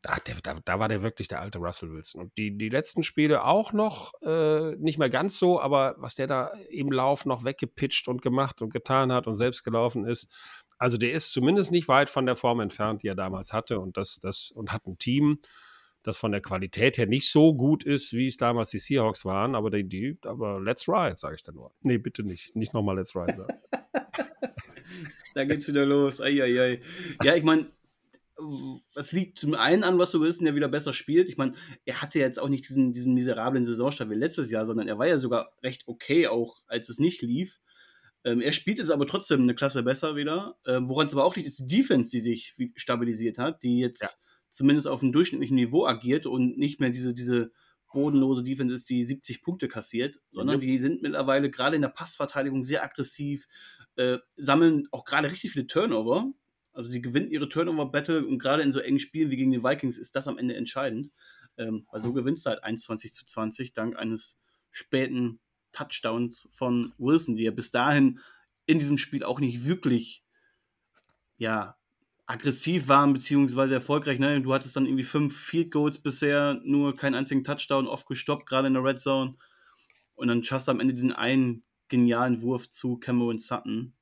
da, 0.02 0.16
der, 0.16 0.36
da, 0.42 0.58
da, 0.64 0.78
war 0.78 0.88
der 0.88 1.02
wirklich 1.02 1.28
der 1.28 1.40
alte 1.40 1.58
Russell 1.58 1.92
Wilson. 1.92 2.22
Und 2.22 2.36
die, 2.38 2.56
die 2.56 2.68
letzten 2.68 3.02
Spiele 3.02 3.44
auch 3.44 3.72
noch, 3.72 4.12
äh, 4.22 4.76
nicht 4.76 4.98
mehr 4.98 5.10
ganz 5.10 5.38
so, 5.38 5.60
aber 5.60 5.94
was 5.98 6.14
der 6.14 6.26
da 6.26 6.52
im 6.70 6.90
Lauf 6.90 7.26
noch 7.26 7.44
weggepitcht 7.44 8.08
und 8.08 8.22
gemacht 8.22 8.62
und 8.62 8.72
getan 8.72 9.12
hat 9.12 9.26
und 9.26 9.34
selbst 9.34 9.62
gelaufen 9.62 10.06
ist, 10.06 10.30
also 10.80 10.96
der 10.96 11.12
ist 11.12 11.32
zumindest 11.32 11.70
nicht 11.70 11.88
weit 11.88 12.08
von 12.08 12.24
der 12.24 12.36
Form 12.36 12.58
entfernt, 12.58 13.02
die 13.02 13.08
er 13.08 13.14
damals 13.14 13.52
hatte 13.52 13.78
und 13.78 13.98
das, 13.98 14.18
das 14.18 14.50
und 14.50 14.72
hat 14.72 14.86
ein 14.86 14.96
Team, 14.96 15.38
das 16.02 16.16
von 16.16 16.32
der 16.32 16.40
Qualität 16.40 16.96
her 16.96 17.06
nicht 17.06 17.30
so 17.30 17.54
gut 17.54 17.84
ist, 17.84 18.14
wie 18.14 18.26
es 18.26 18.38
damals 18.38 18.70
die 18.70 18.78
Seahawks 18.78 19.26
waren, 19.26 19.54
aber 19.54 19.68
die, 19.68 19.84
die 19.84 20.18
aber 20.22 20.58
let's 20.58 20.88
ride, 20.88 21.18
sage 21.18 21.36
ich 21.36 21.42
dann 21.42 21.56
nur. 21.56 21.72
Nee, 21.82 21.98
bitte 21.98 22.22
nicht, 22.22 22.56
nicht 22.56 22.72
nochmal 22.72 22.96
let's 22.96 23.14
ride 23.14 23.34
sagen. 23.34 23.54
da 25.34 25.44
geht's 25.44 25.68
wieder 25.68 25.84
los. 25.84 26.22
Eieiei. 26.22 26.80
Ja, 27.22 27.34
ich 27.36 27.44
meine, 27.44 27.70
es 28.94 29.12
liegt 29.12 29.38
zum 29.38 29.52
einen 29.52 29.84
an, 29.84 29.98
was 29.98 30.12
du 30.12 30.22
willst, 30.22 30.40
der 30.40 30.54
wieder 30.54 30.68
besser 30.68 30.94
spielt. 30.94 31.28
Ich 31.28 31.36
meine, 31.36 31.52
er 31.84 32.00
hatte 32.00 32.18
jetzt 32.18 32.40
auch 32.40 32.48
nicht 32.48 32.66
diesen, 32.66 32.94
diesen 32.94 33.12
miserablen 33.12 33.66
Saisonstart 33.66 34.08
wie 34.08 34.14
letztes 34.14 34.50
Jahr, 34.50 34.64
sondern 34.64 34.88
er 34.88 34.98
war 34.98 35.06
ja 35.06 35.18
sogar 35.18 35.52
recht 35.62 35.82
okay, 35.86 36.26
auch 36.26 36.62
als 36.68 36.88
es 36.88 36.98
nicht 36.98 37.20
lief. 37.20 37.60
Ähm, 38.24 38.40
er 38.40 38.52
spielt 38.52 38.78
jetzt 38.78 38.90
aber 38.90 39.06
trotzdem 39.06 39.42
eine 39.42 39.54
Klasse 39.54 39.82
besser 39.82 40.16
wieder. 40.16 40.56
Ähm, 40.66 40.88
Woran 40.88 41.06
es 41.06 41.12
aber 41.12 41.24
auch 41.24 41.36
liegt, 41.36 41.48
ist 41.48 41.58
die 41.58 41.76
Defense, 41.76 42.10
die 42.10 42.20
sich 42.20 42.54
stabilisiert 42.76 43.38
hat, 43.38 43.62
die 43.62 43.78
jetzt 43.78 44.02
ja. 44.02 44.08
zumindest 44.50 44.86
auf 44.88 45.02
einem 45.02 45.12
durchschnittlichen 45.12 45.56
Niveau 45.56 45.86
agiert 45.86 46.26
und 46.26 46.58
nicht 46.58 46.80
mehr 46.80 46.90
diese, 46.90 47.14
diese 47.14 47.50
bodenlose 47.92 48.44
Defense 48.44 48.74
ist, 48.74 48.88
die 48.90 49.02
70 49.04 49.42
Punkte 49.42 49.68
kassiert, 49.68 50.20
sondern 50.32 50.56
mhm. 50.56 50.60
die 50.60 50.78
sind 50.78 51.02
mittlerweile 51.02 51.50
gerade 51.50 51.76
in 51.76 51.82
der 51.82 51.88
Passverteidigung 51.88 52.62
sehr 52.62 52.84
aggressiv, 52.84 53.46
äh, 53.96 54.18
sammeln 54.36 54.86
auch 54.92 55.04
gerade 55.04 55.30
richtig 55.30 55.52
viele 55.52 55.66
Turnover. 55.66 56.32
Also 56.72 56.90
die 56.90 57.02
gewinnen 57.02 57.30
ihre 57.30 57.48
Turnover-Battle 57.48 58.24
und 58.24 58.38
gerade 58.38 58.62
in 58.62 58.70
so 58.70 58.78
engen 58.78 59.00
Spielen 59.00 59.30
wie 59.30 59.36
gegen 59.36 59.50
die 59.50 59.64
Vikings 59.64 59.98
ist 59.98 60.14
das 60.14 60.28
am 60.28 60.38
Ende 60.38 60.54
entscheidend. 60.54 61.10
Ähm, 61.56 61.86
weil 61.90 62.00
so 62.00 62.12
gewinnst 62.12 62.46
du 62.46 62.50
halt 62.50 62.62
21 62.62 63.12
zu 63.12 63.24
20 63.24 63.72
dank 63.72 63.96
eines 63.96 64.38
späten 64.70 65.40
Touchdowns 65.72 66.48
von 66.52 66.92
Wilson, 66.98 67.36
die 67.36 67.44
ja 67.44 67.50
bis 67.50 67.70
dahin 67.70 68.20
in 68.66 68.78
diesem 68.78 68.98
Spiel 68.98 69.24
auch 69.24 69.40
nicht 69.40 69.64
wirklich 69.64 70.22
ja, 71.36 71.76
aggressiv 72.26 72.86
waren, 72.86 73.12
beziehungsweise 73.12 73.74
erfolgreich. 73.74 74.20
Ne? 74.20 74.40
Du 74.40 74.54
hattest 74.54 74.76
dann 74.76 74.86
irgendwie 74.86 75.04
fünf 75.04 75.36
Field 75.36 75.72
Goals 75.72 75.98
bisher, 75.98 76.60
nur 76.62 76.94
keinen 76.94 77.16
einzigen 77.16 77.42
Touchdown, 77.42 77.88
oft 77.88 78.06
gestoppt, 78.06 78.46
gerade 78.46 78.68
in 78.68 78.74
der 78.74 78.84
Red 78.84 79.00
Zone. 79.00 79.34
Und 80.14 80.28
dann 80.28 80.44
schaffst 80.44 80.68
du 80.68 80.72
am 80.72 80.80
Ende 80.80 80.94
diesen 80.94 81.12
einen 81.12 81.64
genialen 81.88 82.40
Wurf 82.42 82.70
zu 82.70 82.98
Cameron 82.98 83.38
Sutton, 83.38 83.94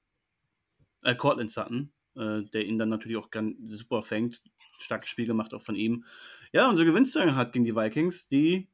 äh, 1.02 1.14
Cortland 1.14 1.50
Sutton, 1.50 1.92
äh, 2.16 2.42
der 2.42 2.66
ihn 2.66 2.76
dann 2.76 2.90
natürlich 2.90 3.16
auch 3.16 3.30
ganz 3.30 3.56
super 3.68 4.02
fängt. 4.02 4.42
Starkes 4.78 5.08
Spiel 5.08 5.26
gemacht 5.26 5.54
auch 5.54 5.62
von 5.62 5.74
ihm. 5.74 6.04
Ja, 6.52 6.68
und 6.68 6.76
so 6.76 6.84
gewinnst 6.84 7.16
du 7.16 7.34
halt 7.34 7.52
gegen 7.52 7.64
die 7.64 7.74
Vikings, 7.74 8.28
die 8.28 8.68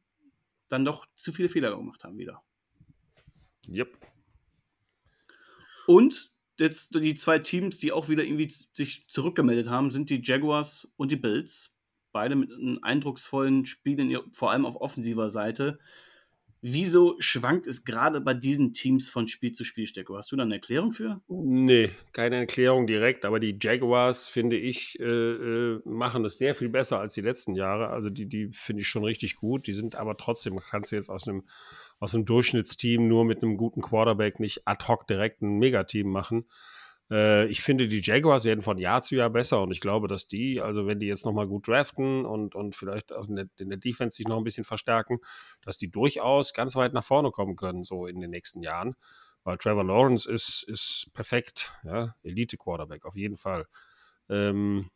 dann 0.68 0.84
doch 0.84 1.06
zu 1.14 1.32
viele 1.32 1.48
Fehler 1.48 1.76
gemacht 1.76 2.02
haben 2.02 2.18
wieder. 2.18 2.42
Yep. 3.68 3.96
Und 5.86 6.32
jetzt 6.58 6.94
die 6.94 7.14
zwei 7.14 7.38
Teams, 7.38 7.78
die 7.78 7.92
auch 7.92 8.08
wieder 8.08 8.24
irgendwie 8.24 8.50
sich 8.72 9.06
zurückgemeldet 9.08 9.68
haben, 9.68 9.90
sind 9.90 10.10
die 10.10 10.22
Jaguars 10.22 10.88
und 10.96 11.10
die 11.10 11.16
Bills. 11.16 11.76
Beide 12.12 12.36
mit 12.36 12.52
einem 12.52 12.78
eindrucksvollen 12.82 13.66
Spielen, 13.66 14.16
vor 14.32 14.52
allem 14.52 14.66
auf 14.66 14.76
offensiver 14.76 15.30
Seite. 15.30 15.78
Wieso 16.66 17.16
schwankt 17.18 17.66
es 17.66 17.84
gerade 17.84 18.22
bei 18.22 18.32
diesen 18.32 18.72
Teams 18.72 19.10
von 19.10 19.28
Spiel 19.28 19.52
zu 19.52 19.64
Spiel, 19.64 19.86
Stecko? 19.86 20.16
Hast 20.16 20.32
du 20.32 20.36
da 20.36 20.44
eine 20.44 20.54
Erklärung 20.54 20.92
für? 20.92 21.20
Nee, 21.28 21.90
keine 22.12 22.36
Erklärung 22.36 22.86
direkt, 22.86 23.26
aber 23.26 23.38
die 23.38 23.58
Jaguars, 23.60 24.28
finde 24.28 24.56
ich, 24.56 24.98
äh, 24.98 25.04
äh, 25.04 25.80
machen 25.84 26.22
das 26.22 26.38
sehr 26.38 26.54
viel 26.54 26.70
besser 26.70 27.00
als 27.00 27.12
die 27.12 27.20
letzten 27.20 27.54
Jahre. 27.54 27.88
Also 27.88 28.08
die, 28.08 28.26
die 28.26 28.48
finde 28.50 28.80
ich 28.80 28.88
schon 28.88 29.04
richtig 29.04 29.36
gut. 29.36 29.66
Die 29.66 29.74
sind 29.74 29.94
aber 29.94 30.16
trotzdem, 30.16 30.58
kannst 30.58 30.90
du 30.90 30.96
jetzt 30.96 31.10
aus 31.10 31.28
einem, 31.28 31.46
aus 32.04 32.14
einem 32.14 32.26
Durchschnittsteam 32.26 33.08
nur 33.08 33.24
mit 33.24 33.42
einem 33.42 33.56
guten 33.56 33.80
Quarterback 33.80 34.38
nicht 34.38 34.68
ad 34.68 34.86
hoc 34.86 35.06
direkt 35.06 35.40
ein 35.40 35.58
Megateam 35.58 36.10
machen. 36.10 36.46
Äh, 37.10 37.46
ich 37.46 37.62
finde, 37.62 37.88
die 37.88 38.02
Jaguars 38.02 38.44
werden 38.44 38.60
von 38.60 38.76
Jahr 38.76 39.02
zu 39.02 39.16
Jahr 39.16 39.30
besser 39.30 39.62
und 39.62 39.70
ich 39.70 39.80
glaube, 39.80 40.06
dass 40.06 40.28
die, 40.28 40.60
also 40.60 40.86
wenn 40.86 41.00
die 41.00 41.06
jetzt 41.06 41.24
nochmal 41.24 41.48
gut 41.48 41.66
draften 41.66 42.26
und, 42.26 42.54
und 42.54 42.76
vielleicht 42.76 43.10
auch 43.14 43.26
in 43.26 43.36
der, 43.36 43.46
in 43.56 43.70
der 43.70 43.78
Defense 43.78 44.16
sich 44.16 44.28
noch 44.28 44.36
ein 44.36 44.44
bisschen 44.44 44.64
verstärken, 44.64 45.18
dass 45.62 45.78
die 45.78 45.90
durchaus 45.90 46.52
ganz 46.52 46.76
weit 46.76 46.92
nach 46.92 47.02
vorne 47.02 47.30
kommen 47.30 47.56
können, 47.56 47.84
so 47.84 48.06
in 48.06 48.20
den 48.20 48.30
nächsten 48.30 48.62
Jahren. 48.62 48.96
Weil 49.42 49.56
Trevor 49.56 49.84
Lawrence 49.84 50.30
ist, 50.30 50.62
ist 50.68 51.10
perfekt, 51.14 51.72
ja, 51.84 52.14
Elite-Quarterback, 52.22 53.06
auf 53.06 53.16
jeden 53.16 53.38
Fall. 53.38 53.66
Ähm, 54.28 54.90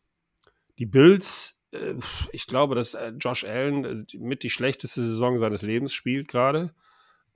die 0.78 0.86
Bills, 0.86 1.62
äh, 1.72 1.94
ich 2.32 2.46
glaube, 2.46 2.74
dass 2.74 2.92
äh, 2.92 3.12
Josh 3.18 3.44
Allen 3.44 3.86
äh, 3.86 3.96
mit 4.18 4.42
die 4.42 4.50
schlechteste 4.50 5.00
Saison 5.02 5.38
seines 5.38 5.62
Lebens 5.62 5.94
spielt 5.94 6.28
gerade. 6.28 6.74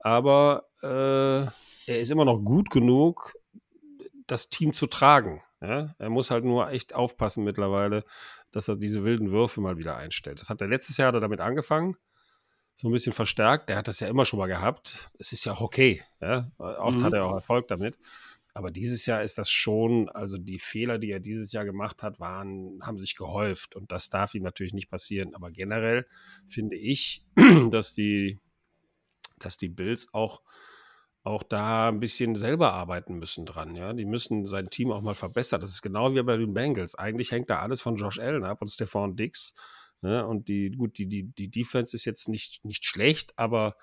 Aber 0.03 0.67
äh, 0.81 1.45
er 1.91 1.99
ist 2.01 2.11
immer 2.11 2.25
noch 2.25 2.43
gut 2.43 2.69
genug, 2.69 3.33
das 4.27 4.49
Team 4.49 4.73
zu 4.73 4.87
tragen. 4.87 5.41
Ja? 5.61 5.95
Er 5.97 6.09
muss 6.09 6.29
halt 6.29 6.43
nur 6.43 6.69
echt 6.69 6.93
aufpassen 6.93 7.45
mittlerweile, 7.45 8.03
dass 8.51 8.67
er 8.67 8.75
diese 8.75 9.05
wilden 9.05 9.31
Würfe 9.31 9.61
mal 9.61 9.77
wieder 9.77 9.95
einstellt. 9.95 10.41
Das 10.41 10.49
hat 10.49 10.59
er 10.59 10.67
letztes 10.67 10.97
Jahr 10.97 11.13
damit 11.13 11.39
angefangen, 11.39 11.95
so 12.75 12.89
ein 12.89 12.91
bisschen 12.91 13.13
verstärkt. 13.13 13.69
Der 13.69 13.77
hat 13.77 13.87
das 13.87 14.01
ja 14.01 14.07
immer 14.09 14.25
schon 14.25 14.39
mal 14.39 14.47
gehabt. 14.47 15.09
Es 15.17 15.31
ist 15.31 15.45
ja 15.45 15.53
auch 15.53 15.61
okay. 15.61 16.03
Ja? 16.19 16.51
Oft 16.57 16.99
mhm. 16.99 17.03
hat 17.03 17.13
er 17.13 17.25
auch 17.25 17.35
Erfolg 17.35 17.67
damit. 17.67 17.97
Aber 18.53 18.71
dieses 18.71 19.05
Jahr 19.05 19.23
ist 19.23 19.37
das 19.37 19.49
schon, 19.49 20.09
also 20.09 20.37
die 20.37 20.59
Fehler, 20.59 20.99
die 20.99 21.11
er 21.11 21.19
dieses 21.19 21.53
Jahr 21.53 21.65
gemacht 21.65 22.03
hat, 22.03 22.19
waren, 22.19 22.79
haben 22.83 22.99
sich 22.99 23.15
gehäuft 23.15 23.75
und 23.75 23.91
das 23.91 24.09
darf 24.09 24.35
ihm 24.35 24.43
natürlich 24.43 24.73
nicht 24.73 24.91
passieren. 24.91 25.33
Aber 25.33 25.49
generell 25.49 26.05
finde 26.47 26.75
ich, 26.75 27.25
dass 27.71 27.93
die, 27.93 28.39
dass 29.45 29.57
die 29.57 29.69
Bills 29.69 30.13
auch 30.13 30.41
auch 31.25 31.43
da 31.43 31.87
ein 31.87 32.01
bisschen 32.01 32.35
selber 32.35 32.73
arbeiten 32.73 33.17
müssen 33.17 33.45
dran. 33.45 33.75
Ja, 33.75 33.93
die 33.93 34.03
müssen 34.03 34.45
sein 34.45 34.69
Team 34.69 34.91
auch 34.91 35.01
mal 35.01 35.13
verbessern. 35.13 35.61
Das 35.61 35.69
ist 35.69 35.81
genau 35.81 36.13
wie 36.13 36.21
bei 36.21 36.35
den 36.35 36.53
Bengals. 36.53 36.95
Eigentlich 36.95 37.31
hängt 37.31 37.49
da 37.49 37.59
alles 37.59 37.81
von 37.81 37.95
Josh 37.95 38.19
Allen 38.19 38.43
ab 38.43 38.61
und 38.61 38.67
Stefan 38.67 39.15
Dix. 39.15 39.53
Ne? 40.03 40.27
und 40.27 40.49
die, 40.49 40.71
gut, 40.71 40.97
die, 40.97 41.07
die, 41.07 41.23
die 41.23 41.49
Defense 41.49 41.95
ist 41.95 42.03
jetzt 42.03 42.27
nicht, 42.27 42.65
nicht 42.65 42.85
schlecht, 42.85 43.31
aber 43.37 43.77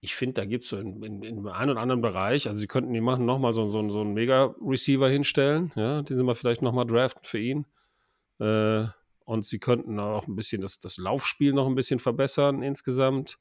ich 0.00 0.14
finde, 0.14 0.40
da 0.40 0.46
gibt 0.46 0.64
es 0.64 0.70
so 0.70 0.78
in, 0.78 1.02
in, 1.02 1.22
in 1.22 1.46
einem 1.46 1.72
oder 1.72 1.80
anderen 1.80 2.00
Bereich, 2.00 2.48
also 2.48 2.58
sie 2.58 2.66
könnten 2.66 2.94
die 2.94 3.02
machen 3.02 3.26
nochmal 3.26 3.52
so, 3.52 3.68
so, 3.68 3.86
so 3.90 4.00
einen 4.00 4.14
Mega-Receiver 4.14 5.10
hinstellen, 5.10 5.70
ja, 5.76 6.00
den 6.00 6.16
sie 6.16 6.24
mal 6.24 6.34
vielleicht 6.34 6.62
nochmal 6.62 6.86
draften 6.86 7.24
für 7.24 7.38
ihn. 7.38 7.66
Äh, 8.38 8.86
und 9.26 9.44
sie 9.44 9.58
könnten 9.58 10.00
auch 10.00 10.26
ein 10.26 10.36
bisschen 10.36 10.62
das, 10.62 10.80
das 10.80 10.96
Laufspiel 10.96 11.52
noch 11.52 11.66
ein 11.66 11.74
bisschen 11.74 11.98
verbessern 11.98 12.62
insgesamt 12.62 13.38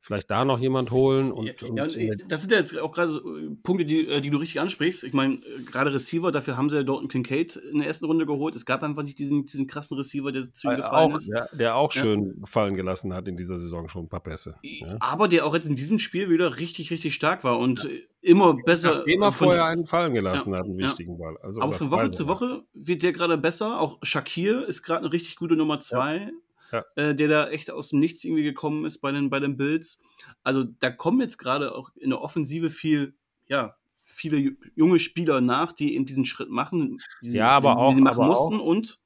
vielleicht 0.00 0.30
da 0.30 0.44
noch 0.44 0.58
jemand 0.58 0.90
holen. 0.90 1.30
Und, 1.30 1.46
ja, 1.46 1.68
und, 1.68 1.76
ja, 1.76 1.84
und 1.84 2.24
das 2.28 2.40
sind 2.40 2.52
ja 2.52 2.58
jetzt 2.58 2.76
auch 2.78 2.92
gerade 2.92 3.12
äh, 3.12 3.54
Punkte, 3.62 3.84
die, 3.84 4.08
äh, 4.08 4.20
die 4.20 4.30
du 4.30 4.38
richtig 4.38 4.60
ansprichst. 4.60 5.04
Ich 5.04 5.12
meine, 5.12 5.34
äh, 5.34 5.62
gerade 5.64 5.92
Receiver, 5.92 6.32
dafür 6.32 6.56
haben 6.56 6.70
sie 6.70 6.76
ja 6.76 6.82
dort 6.82 7.00
einen 7.00 7.08
Kincaid 7.08 7.56
in 7.56 7.78
der 7.78 7.86
ersten 7.86 8.06
Runde 8.06 8.24
geholt. 8.26 8.56
Es 8.56 8.64
gab 8.64 8.82
einfach 8.82 9.02
nicht 9.02 9.18
diesen, 9.18 9.46
diesen 9.46 9.66
krassen 9.66 9.96
Receiver, 9.96 10.32
der 10.32 10.50
zu 10.52 10.68
ihm 10.68 10.76
gefallen 10.76 11.12
auch, 11.12 11.16
ist. 11.16 11.28
Ja, 11.28 11.46
der 11.52 11.76
auch 11.76 11.92
schön 11.92 12.40
gefallen 12.40 12.74
gelassen 12.74 13.12
hat 13.14 13.28
in 13.28 13.36
dieser 13.36 13.58
Saison 13.58 13.88
schon 13.88 14.04
ein 14.04 14.08
paar 14.08 14.20
Pässe. 14.20 14.56
Aber 15.00 15.28
der 15.28 15.46
auch 15.46 15.54
jetzt 15.54 15.68
in 15.68 15.76
diesem 15.76 15.98
Spiel 15.98 16.30
wieder 16.30 16.58
richtig, 16.58 16.90
richtig 16.90 17.14
stark 17.14 17.44
war 17.44 17.58
und 17.58 17.86
immer 18.22 18.54
besser. 18.54 18.98
Nachdem 18.98 19.20
er 19.20 19.26
also 19.26 19.44
vorher 19.44 19.64
einen 19.66 19.86
fallen 19.86 20.14
gelassen 20.14 20.54
hat, 20.54 20.64
einen 20.64 20.78
wichtigen 20.78 21.18
Ball. 21.18 21.36
Also 21.42 21.60
Aber 21.60 21.72
von 21.72 21.90
Woche 21.90 22.10
zu 22.10 22.26
Woche 22.26 22.64
wird 22.72 23.02
der 23.02 23.12
gerade 23.12 23.36
besser. 23.36 23.80
Auch 23.80 23.98
Shakir 24.02 24.66
ist 24.66 24.82
gerade 24.82 25.00
eine 25.00 25.12
richtig 25.12 25.36
gute 25.36 25.56
Nummer 25.56 25.78
zwei 25.80 26.30
ja. 26.72 26.84
äh, 26.96 27.14
der 27.14 27.28
da 27.28 27.48
echt 27.48 27.70
aus 27.70 27.90
dem 27.90 28.00
Nichts 28.00 28.24
irgendwie 28.24 28.42
gekommen 28.42 28.84
ist 28.84 29.00
bei 29.00 29.12
den, 29.12 29.30
bei 29.30 29.40
den 29.40 29.56
Bills. 29.56 30.02
Also 30.42 30.64
da 30.64 30.90
kommen 30.90 31.20
jetzt 31.20 31.38
gerade 31.38 31.74
auch 31.74 31.90
in 31.96 32.10
der 32.10 32.20
Offensive 32.20 32.70
viel, 32.70 33.14
ja, 33.46 33.76
viele 33.98 34.56
junge 34.74 34.98
Spieler 34.98 35.40
nach, 35.40 35.72
die 35.72 35.94
eben 35.94 36.06
diesen 36.06 36.24
Schritt 36.24 36.50
machen, 36.50 37.00
die, 37.22 37.32
ja, 37.32 37.50
aber 37.50 37.74
die, 37.74 37.80
auch, 37.80 37.94
sie 37.94 38.00
machen 38.00 38.26
mussten 38.26 38.60
auch, 38.60 38.64
und 38.64 39.00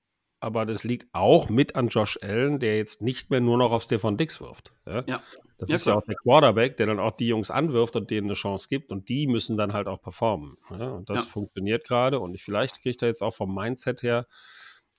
aber 0.45 0.67
das 0.67 0.85
liegt 0.85 1.09
auch 1.15 1.49
mit 1.49 1.75
an 1.75 1.89
Josh 1.89 2.19
Allen, 2.21 2.59
der 2.59 2.77
jetzt 2.77 3.01
nicht 3.01 3.31
mehr 3.31 3.41
nur 3.41 3.57
noch 3.57 3.73
auf 3.73 3.85
Stefan 3.85 4.19
Dix 4.19 4.43
wirft. 4.43 4.75
Ja? 4.87 5.03
ja. 5.07 5.23
Das 5.57 5.71
ja, 5.71 5.77
ist 5.77 5.85
klar. 5.85 5.95
ja 5.95 6.01
auch 6.03 6.05
der 6.05 6.17
Quarterback, 6.17 6.77
der 6.77 6.87
dann 6.87 7.01
auch 7.01 7.12
die 7.12 7.29
Jungs 7.29 7.51
anwirft 7.51 7.97
und 7.97 8.11
denen 8.11 8.27
eine 8.27 8.35
Chance 8.35 8.69
gibt 8.69 8.93
und 8.93 9.09
die 9.09 9.27
müssen 9.27 9.57
dann 9.57 9.73
halt 9.73 9.87
auch 9.87 10.03
performen. 10.03 10.59
Ja? 10.71 10.91
Und 10.91 11.09
das 11.09 11.25
funktioniert 11.25 11.87
gerade 11.87 12.21
und 12.21 12.35
ich, 12.35 12.43
vielleicht 12.43 12.83
kriegt 12.83 13.01
er 13.01 13.09
jetzt 13.09 13.23
auch 13.23 13.33
vom 13.33 13.55
Mindset 13.55 14.03
her 14.03 14.27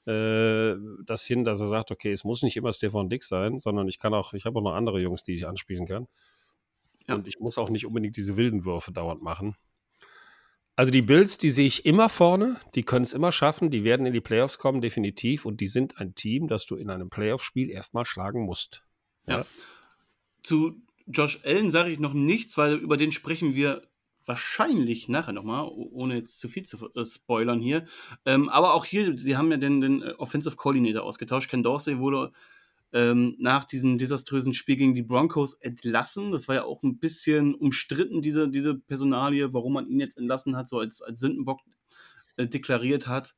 äh, 0.07 0.75
das 1.05 1.25
hin, 1.25 1.43
dass 1.43 1.59
er 1.59 1.67
sagt, 1.67 1.91
okay, 1.91 2.11
es 2.11 2.23
muss 2.23 2.43
nicht 2.43 2.57
immer 2.57 2.73
Stefan 2.73 3.09
Dix 3.09 3.27
sein, 3.27 3.59
sondern 3.59 3.87
ich 3.87 3.99
kann 3.99 4.13
auch, 4.13 4.33
ich 4.33 4.45
habe 4.45 4.59
auch 4.59 4.63
noch 4.63 4.73
andere 4.73 5.01
Jungs, 5.01 5.23
die 5.23 5.35
ich 5.35 5.47
anspielen 5.47 5.85
kann. 5.85 6.07
Ja. 7.07 7.15
Und 7.15 7.27
ich 7.27 7.39
muss 7.39 7.57
auch 7.57 7.69
nicht 7.69 7.85
unbedingt 7.85 8.15
diese 8.15 8.37
wilden 8.37 8.65
Würfe 8.65 8.91
dauernd 8.91 9.21
machen. 9.21 9.55
Also 10.75 10.91
die 10.91 11.01
Bills, 11.01 11.37
die 11.37 11.51
sehe 11.51 11.67
ich 11.67 11.85
immer 11.85 12.09
vorne, 12.09 12.57
die 12.75 12.83
können 12.83 13.03
es 13.03 13.13
immer 13.13 13.31
schaffen, 13.31 13.69
die 13.69 13.83
werden 13.85 14.05
in 14.05 14.13
die 14.13 14.21
Playoffs 14.21 14.57
kommen, 14.57 14.81
definitiv. 14.81 15.45
Und 15.45 15.61
die 15.61 15.67
sind 15.67 15.99
ein 15.99 16.15
Team, 16.15 16.47
das 16.47 16.65
du 16.65 16.75
in 16.75 16.89
einem 16.89 17.09
Playoff-Spiel 17.09 17.69
erstmal 17.69 18.05
schlagen 18.05 18.45
musst. 18.45 18.83
Ja. 19.25 19.39
ja. 19.39 19.45
Zu 20.43 20.81
Josh 21.07 21.39
Allen 21.45 21.71
sage 21.71 21.91
ich 21.91 21.99
noch 21.99 22.13
nichts, 22.13 22.57
weil 22.57 22.75
über 22.75 22.97
den 22.97 23.11
sprechen 23.11 23.53
wir 23.53 23.87
wahrscheinlich 24.25 25.07
nachher 25.09 25.33
nochmal, 25.33 25.67
ohne 25.67 26.15
jetzt 26.15 26.39
zu 26.39 26.47
viel 26.47 26.63
zu 26.63 26.89
äh, 26.95 27.05
spoilern 27.05 27.59
hier. 27.59 27.85
Ähm, 28.25 28.49
aber 28.49 28.73
auch 28.73 28.85
hier, 28.85 29.17
sie 29.17 29.37
haben 29.37 29.51
ja 29.51 29.57
den, 29.57 29.81
den 29.81 30.01
äh, 30.01 30.13
Offensive 30.17 30.55
Coordinator 30.55 31.03
ausgetauscht. 31.03 31.49
Ken 31.49 31.63
Dorsey 31.63 31.99
wurde 31.99 32.31
ähm, 32.93 33.35
nach 33.39 33.65
diesem 33.65 33.97
desaströsen 33.97 34.53
Spiel 34.53 34.77
gegen 34.77 34.95
die 34.95 35.03
Broncos 35.03 35.53
entlassen. 35.55 36.31
Das 36.31 36.47
war 36.47 36.55
ja 36.55 36.63
auch 36.63 36.81
ein 36.83 36.97
bisschen 36.97 37.53
umstritten, 37.53 38.21
diese, 38.21 38.47
diese 38.49 38.75
Personalie, 38.75 39.53
warum 39.53 39.73
man 39.73 39.87
ihn 39.87 39.99
jetzt 39.99 40.17
entlassen 40.17 40.55
hat, 40.55 40.69
so 40.69 40.79
als, 40.79 41.01
als 41.01 41.19
Sündenbock 41.19 41.59
äh, 42.37 42.47
deklariert 42.47 43.07
hat, 43.07 43.35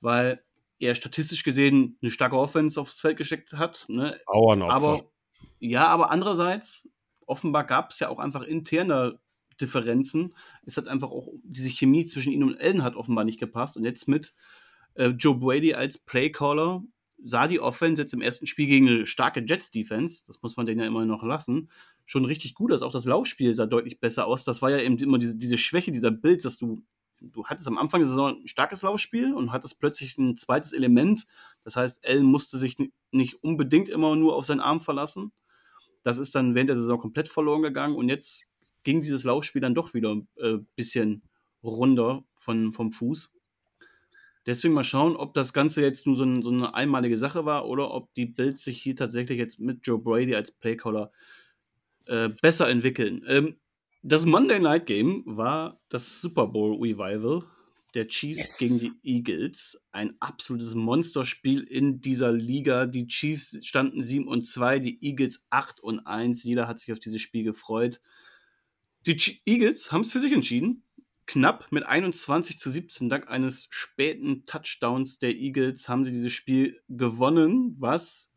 weil 0.00 0.42
er 0.78 0.94
statistisch 0.94 1.42
gesehen 1.42 1.98
eine 2.02 2.10
starke 2.10 2.36
Offense 2.36 2.80
aufs 2.80 3.00
Feld 3.00 3.16
gesteckt 3.16 3.52
hat. 3.52 3.86
Ne? 3.88 4.18
Aber 4.70 5.10
ja, 5.58 5.86
aber 5.86 6.10
andererseits, 6.10 6.90
offenbar 7.26 7.64
gab 7.64 7.90
es 7.90 8.00
ja 8.00 8.08
auch 8.08 8.18
einfach 8.18 8.42
interne 8.42 9.18
Differenzen. 9.60 10.34
Es 10.64 10.76
hat 10.76 10.88
einfach 10.88 11.10
auch, 11.10 11.28
diese 11.42 11.68
Chemie 11.68 12.04
zwischen 12.04 12.32
ihm 12.32 12.46
und 12.46 12.60
Allen 12.60 12.82
hat 12.82 12.96
offenbar 12.96 13.24
nicht 13.24 13.40
gepasst. 13.40 13.76
Und 13.76 13.84
jetzt 13.84 14.08
mit 14.08 14.34
äh, 14.94 15.08
Joe 15.08 15.36
Brady 15.36 15.74
als 15.74 15.98
Playcaller 15.98 16.82
sah 17.24 17.48
die 17.48 17.60
Offense 17.60 18.02
jetzt 18.02 18.14
im 18.14 18.20
ersten 18.20 18.46
Spiel 18.46 18.66
gegen 18.66 18.88
eine 18.88 19.06
starke 19.06 19.44
Jets-Defense, 19.46 20.24
das 20.26 20.42
muss 20.42 20.56
man 20.56 20.66
denen 20.66 20.80
ja 20.80 20.86
immer 20.86 21.04
noch 21.04 21.22
lassen, 21.22 21.70
schon 22.04 22.24
richtig 22.24 22.54
gut 22.54 22.72
aus. 22.72 22.82
Auch 22.82 22.92
das 22.92 23.04
Laufspiel 23.04 23.54
sah 23.54 23.66
deutlich 23.66 24.00
besser 24.00 24.26
aus. 24.26 24.44
Das 24.44 24.62
war 24.62 24.70
ja 24.70 24.78
eben 24.78 24.98
immer 24.98 25.18
diese, 25.18 25.36
diese 25.36 25.56
Schwäche 25.56 25.92
dieser 25.92 26.10
Bild, 26.10 26.44
dass 26.44 26.58
du, 26.58 26.82
du 27.20 27.44
hattest 27.46 27.66
am 27.68 27.78
Anfang 27.78 28.00
der 28.00 28.08
Saison 28.08 28.40
ein 28.42 28.48
starkes 28.48 28.82
Laufspiel 28.82 29.34
und 29.34 29.52
hattest 29.52 29.80
plötzlich 29.80 30.16
ein 30.18 30.36
zweites 30.36 30.72
Element. 30.72 31.26
Das 31.64 31.76
heißt, 31.76 32.06
Allen 32.06 32.24
musste 32.24 32.58
sich 32.58 32.76
nicht 33.10 33.42
unbedingt 33.42 33.88
immer 33.88 34.14
nur 34.14 34.36
auf 34.36 34.44
seinen 34.44 34.60
Arm 34.60 34.80
verlassen. 34.80 35.32
Das 36.02 36.18
ist 36.18 36.34
dann 36.34 36.54
während 36.54 36.68
der 36.68 36.76
Saison 36.76 37.00
komplett 37.00 37.28
verloren 37.28 37.62
gegangen 37.62 37.96
und 37.96 38.08
jetzt 38.08 38.48
ging 38.86 39.02
dieses 39.02 39.24
Laufspiel 39.24 39.60
dann 39.60 39.74
doch 39.74 39.94
wieder 39.94 40.14
ein 40.14 40.28
äh, 40.36 40.58
bisschen 40.76 41.22
runter 41.62 42.24
von, 42.34 42.72
vom 42.72 42.92
Fuß. 42.92 43.34
Deswegen 44.46 44.74
mal 44.74 44.84
schauen, 44.84 45.16
ob 45.16 45.34
das 45.34 45.52
Ganze 45.52 45.82
jetzt 45.82 46.06
nur 46.06 46.14
so, 46.14 46.22
ein, 46.22 46.40
so, 46.40 46.50
eine 46.50 46.72
einmalige 46.72 47.18
Sache 47.18 47.44
war 47.44 47.66
oder 47.66 47.90
ob 47.90 48.14
die 48.14 48.26
Bills 48.26 48.62
sich 48.62 48.80
hier 48.80 48.94
tatsächlich 48.94 49.38
jetzt 49.38 49.58
mit 49.58 49.80
Joe 49.82 49.98
Brady 49.98 50.36
als 50.36 50.52
Playcaller 50.52 51.10
äh, 52.06 52.28
besser 52.28 52.70
entwickeln. 52.70 53.24
Ähm, 53.26 53.56
das 54.02 54.24
Monday 54.24 54.60
Night 54.60 54.86
Game 54.86 55.24
war 55.26 55.80
das 55.88 56.20
Super 56.20 56.46
Bowl 56.46 56.76
Revival 56.80 57.42
der 57.96 58.06
Chiefs 58.06 58.38
yes. 58.38 58.58
gegen 58.58 58.78
die 58.78 58.92
Eagles. 59.02 59.82
Ein 59.90 60.14
absolutes 60.20 60.76
Monsterspiel 60.76 61.62
in 61.62 62.00
dieser 62.00 62.30
Liga. 62.30 62.86
Die 62.86 63.08
Chiefs 63.08 63.58
standen 63.66 64.04
7 64.04 64.28
und 64.28 64.46
2, 64.46 64.78
die 64.78 65.04
Eagles 65.04 65.48
8 65.50 65.80
und 65.80 66.06
1. 66.06 66.44
Jeder 66.44 66.68
hat 66.68 66.78
sich 66.78 66.92
auf 66.92 67.00
dieses 67.00 67.20
Spiel 67.20 67.42
gefreut. 67.42 68.00
Die 69.06 69.40
Eagles 69.46 69.92
haben 69.92 70.00
es 70.00 70.12
für 70.12 70.20
sich 70.20 70.32
entschieden. 70.32 70.82
Knapp 71.26 71.70
mit 71.72 71.86
21 71.86 72.58
zu 72.58 72.70
17, 72.70 73.08
dank 73.08 73.28
eines 73.28 73.68
späten 73.70 74.46
Touchdowns 74.46 75.18
der 75.18 75.34
Eagles, 75.34 75.88
haben 75.88 76.04
sie 76.04 76.12
dieses 76.12 76.32
Spiel 76.32 76.80
gewonnen, 76.88 77.76
was 77.78 78.32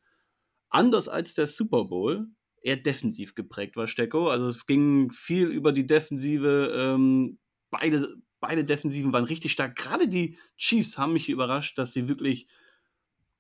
anders 0.70 1.08
als 1.08 1.34
der 1.34 1.48
Super 1.48 1.86
Bowl 1.86 2.28
eher 2.62 2.78
defensiv 2.78 3.36
geprägt 3.36 3.76
war, 3.76 3.88
Stecko. 3.88 4.30
Also 4.30 4.48
es 4.48 4.66
ging 4.66 5.12
viel 5.12 5.48
über 5.48 5.72
die 5.72 5.88
Defensive. 5.88 6.72
Ähm, 6.76 7.40
beide, 7.70 8.16
beide 8.40 8.66
Defensiven 8.66 9.14
waren 9.14 9.24
richtig 9.24 9.52
stark. 9.52 9.76
Gerade 9.76 10.08
die 10.08 10.38
Chiefs 10.58 10.98
haben 10.98 11.14
mich 11.14 11.30
überrascht, 11.30 11.78
dass 11.78 11.94
sie 11.94 12.08
wirklich 12.08 12.48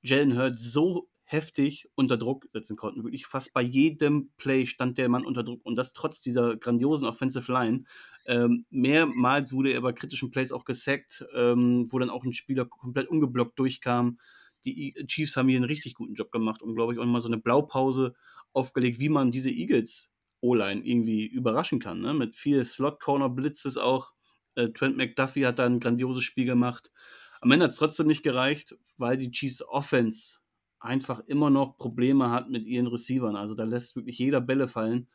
Jalen 0.01 0.37
Hurts 0.37 0.71
so 0.71 1.09
heftig 1.31 1.87
unter 1.93 2.17
Druck 2.17 2.47
setzen 2.53 2.75
konnten. 2.75 3.03
Wirklich 3.03 3.27
fast 3.27 3.53
bei 3.53 3.61
jedem 3.61 4.31
Play 4.37 4.65
stand 4.65 4.97
der 4.97 5.09
Mann 5.09 5.25
unter 5.25 5.43
Druck 5.43 5.63
und 5.63 5.75
das 5.75 5.93
trotz 5.93 6.21
dieser 6.21 6.57
grandiosen 6.57 7.07
Offensive 7.07 7.51
Line. 7.51 7.83
Ähm, 8.25 8.65
mehrmals 8.71 9.53
wurde 9.53 9.71
er 9.71 9.81
bei 9.81 9.93
kritischen 9.93 10.31
Plays 10.31 10.51
auch 10.51 10.65
gesackt, 10.65 11.23
ähm, 11.35 11.85
wo 11.91 11.99
dann 11.99 12.09
auch 12.09 12.25
ein 12.25 12.33
Spieler 12.33 12.65
komplett 12.65 13.07
ungeblockt 13.09 13.59
durchkam. 13.59 14.17
Die 14.65 14.95
Chiefs 15.05 15.37
haben 15.37 15.47
hier 15.47 15.57
einen 15.57 15.65
richtig 15.65 15.93
guten 15.93 16.15
Job 16.15 16.31
gemacht 16.31 16.63
und, 16.63 16.75
glaube 16.75 16.93
ich, 16.93 16.99
auch 16.99 17.05
mal 17.05 17.21
so 17.21 17.29
eine 17.29 17.37
Blaupause 17.37 18.15
aufgelegt, 18.51 18.99
wie 18.99 19.09
man 19.09 19.31
diese 19.31 19.51
Eagles 19.51 20.15
O-Line 20.41 20.83
irgendwie 20.83 21.27
überraschen 21.27 21.79
kann. 21.79 21.99
Ne? 21.99 22.15
Mit 22.15 22.35
viel 22.35 22.65
Slot-Corner-Blitzes 22.65 23.77
auch. 23.77 24.13
Äh, 24.55 24.69
Trent 24.69 24.97
McDuffie 24.97 25.45
hat 25.45 25.59
da 25.59 25.67
ein 25.67 25.79
grandioses 25.79 26.23
Spiel 26.23 26.45
gemacht. 26.45 26.91
Am 27.39 27.51
Ende 27.51 27.65
hat 27.65 27.71
es 27.71 27.77
trotzdem 27.77 28.07
nicht 28.07 28.23
gereicht, 28.23 28.75
weil 28.97 29.17
die 29.17 29.29
Chiefs 29.29 29.61
Offense 29.61 30.39
einfach 30.79 31.19
immer 31.27 31.49
noch 31.49 31.77
Probleme 31.77 32.29
hat 32.31 32.49
mit 32.49 32.65
ihren 32.65 32.87
Receivern. 32.87 33.35
Also 33.35 33.55
da 33.55 33.63
lässt 33.63 33.95
wirklich 33.95 34.17
jeder 34.17 34.41
Bälle 34.41 34.67
fallen. 34.67 35.07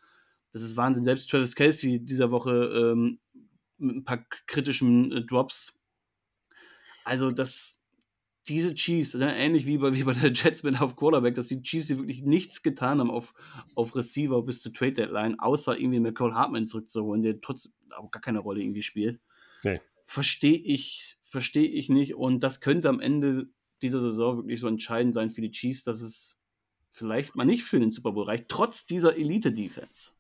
Das 0.53 0.63
ist 0.63 0.77
Wahnsinn. 0.77 1.05
Selbst 1.05 1.31
Travis 1.31 1.55
Kelsey 1.55 2.05
dieser 2.05 2.31
Woche 2.31 2.53
ähm, 2.53 3.19
mit 3.79 3.97
ein 3.97 4.05
paar 4.05 4.25
kritischen 4.47 5.11
äh, 5.13 5.25
Drops. 5.25 5.81
Also 7.05 7.31
das, 7.31 7.87
diese 8.47 8.75
Chiefs, 8.75 9.15
ne, 9.15 9.37
ähnlich 9.37 9.67
wie 9.67 9.79
bei, 9.79 9.95
wie 9.95 10.05
bei 10.05 10.13
der 10.13 10.33
Jets 10.33 10.63
mit 10.63 10.81
auf 10.81 10.97
Quarterback, 10.97 11.35
dass 11.35 11.49
die 11.49 11.63
Chiefs 11.63 11.89
hier 11.89 11.99
wirklich 11.99 12.23
nichts 12.23 12.63
getan 12.63 13.01
haben 13.01 13.11
auf, 13.11 13.35
auf 13.75 13.97
Receiver 13.97 14.43
bis 14.43 14.61
zur 14.61 14.73
Trade 14.73 14.93
Deadline, 14.93 15.39
außer 15.39 15.79
irgendwie 15.79 16.01
McCall 16.01 16.35
Hartman 16.35 16.67
zurückzuholen, 16.67 17.23
der 17.23 17.41
trotzdem 17.41 17.73
auch 17.97 18.11
gar 18.11 18.23
keine 18.23 18.41
Rolle 18.41 18.63
irgendwie 18.63 18.83
spielt. 18.83 19.21
Nee. 19.63 19.81
Verstehe 20.05 20.59
ich, 20.59 21.17
verstehe 21.23 21.69
ich 21.69 21.89
nicht. 21.89 22.15
Und 22.15 22.41
das 22.41 22.61
könnte 22.61 22.89
am 22.89 23.01
Ende 23.01 23.49
dieser 23.85 24.01
Saison 24.01 24.39
wirklich 24.39 24.61
so 24.61 24.69
entscheidend 24.69 25.15
sein 25.15 25.31
für 25.31 25.41
die 25.41 25.51
Chiefs, 25.51 25.85
dass 25.85 26.01
es 26.01 26.39
vielleicht 26.91 27.37
mal 27.37 27.45
nicht 27.45 27.65
für 27.65 27.79
den 27.79 27.91
Super 27.91 28.13
Bowl 28.13 28.25
reicht, 28.25 28.49
trotz 28.49 28.87
dieser 28.87 29.17
Elite-Defense. 29.17 30.13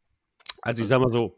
Also 0.63 0.83
ich 0.83 0.89
sag 0.89 1.01
mal 1.01 1.13
so, 1.13 1.37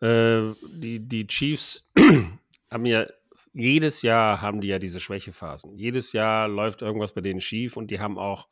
äh, 0.00 0.54
die, 0.72 1.00
die 1.00 1.26
Chiefs 1.26 1.90
haben 2.70 2.86
ja 2.86 3.06
jedes 3.52 4.02
Jahr 4.02 4.40
haben 4.40 4.60
die 4.60 4.68
ja 4.68 4.78
diese 4.78 5.00
Schwächephasen. 5.00 5.76
Jedes 5.76 6.12
Jahr 6.12 6.48
läuft 6.48 6.82
irgendwas 6.82 7.12
bei 7.12 7.20
denen 7.20 7.40
schief 7.40 7.76
und 7.76 7.90
die 7.90 7.98
haben 7.98 8.18
auch 8.18 8.46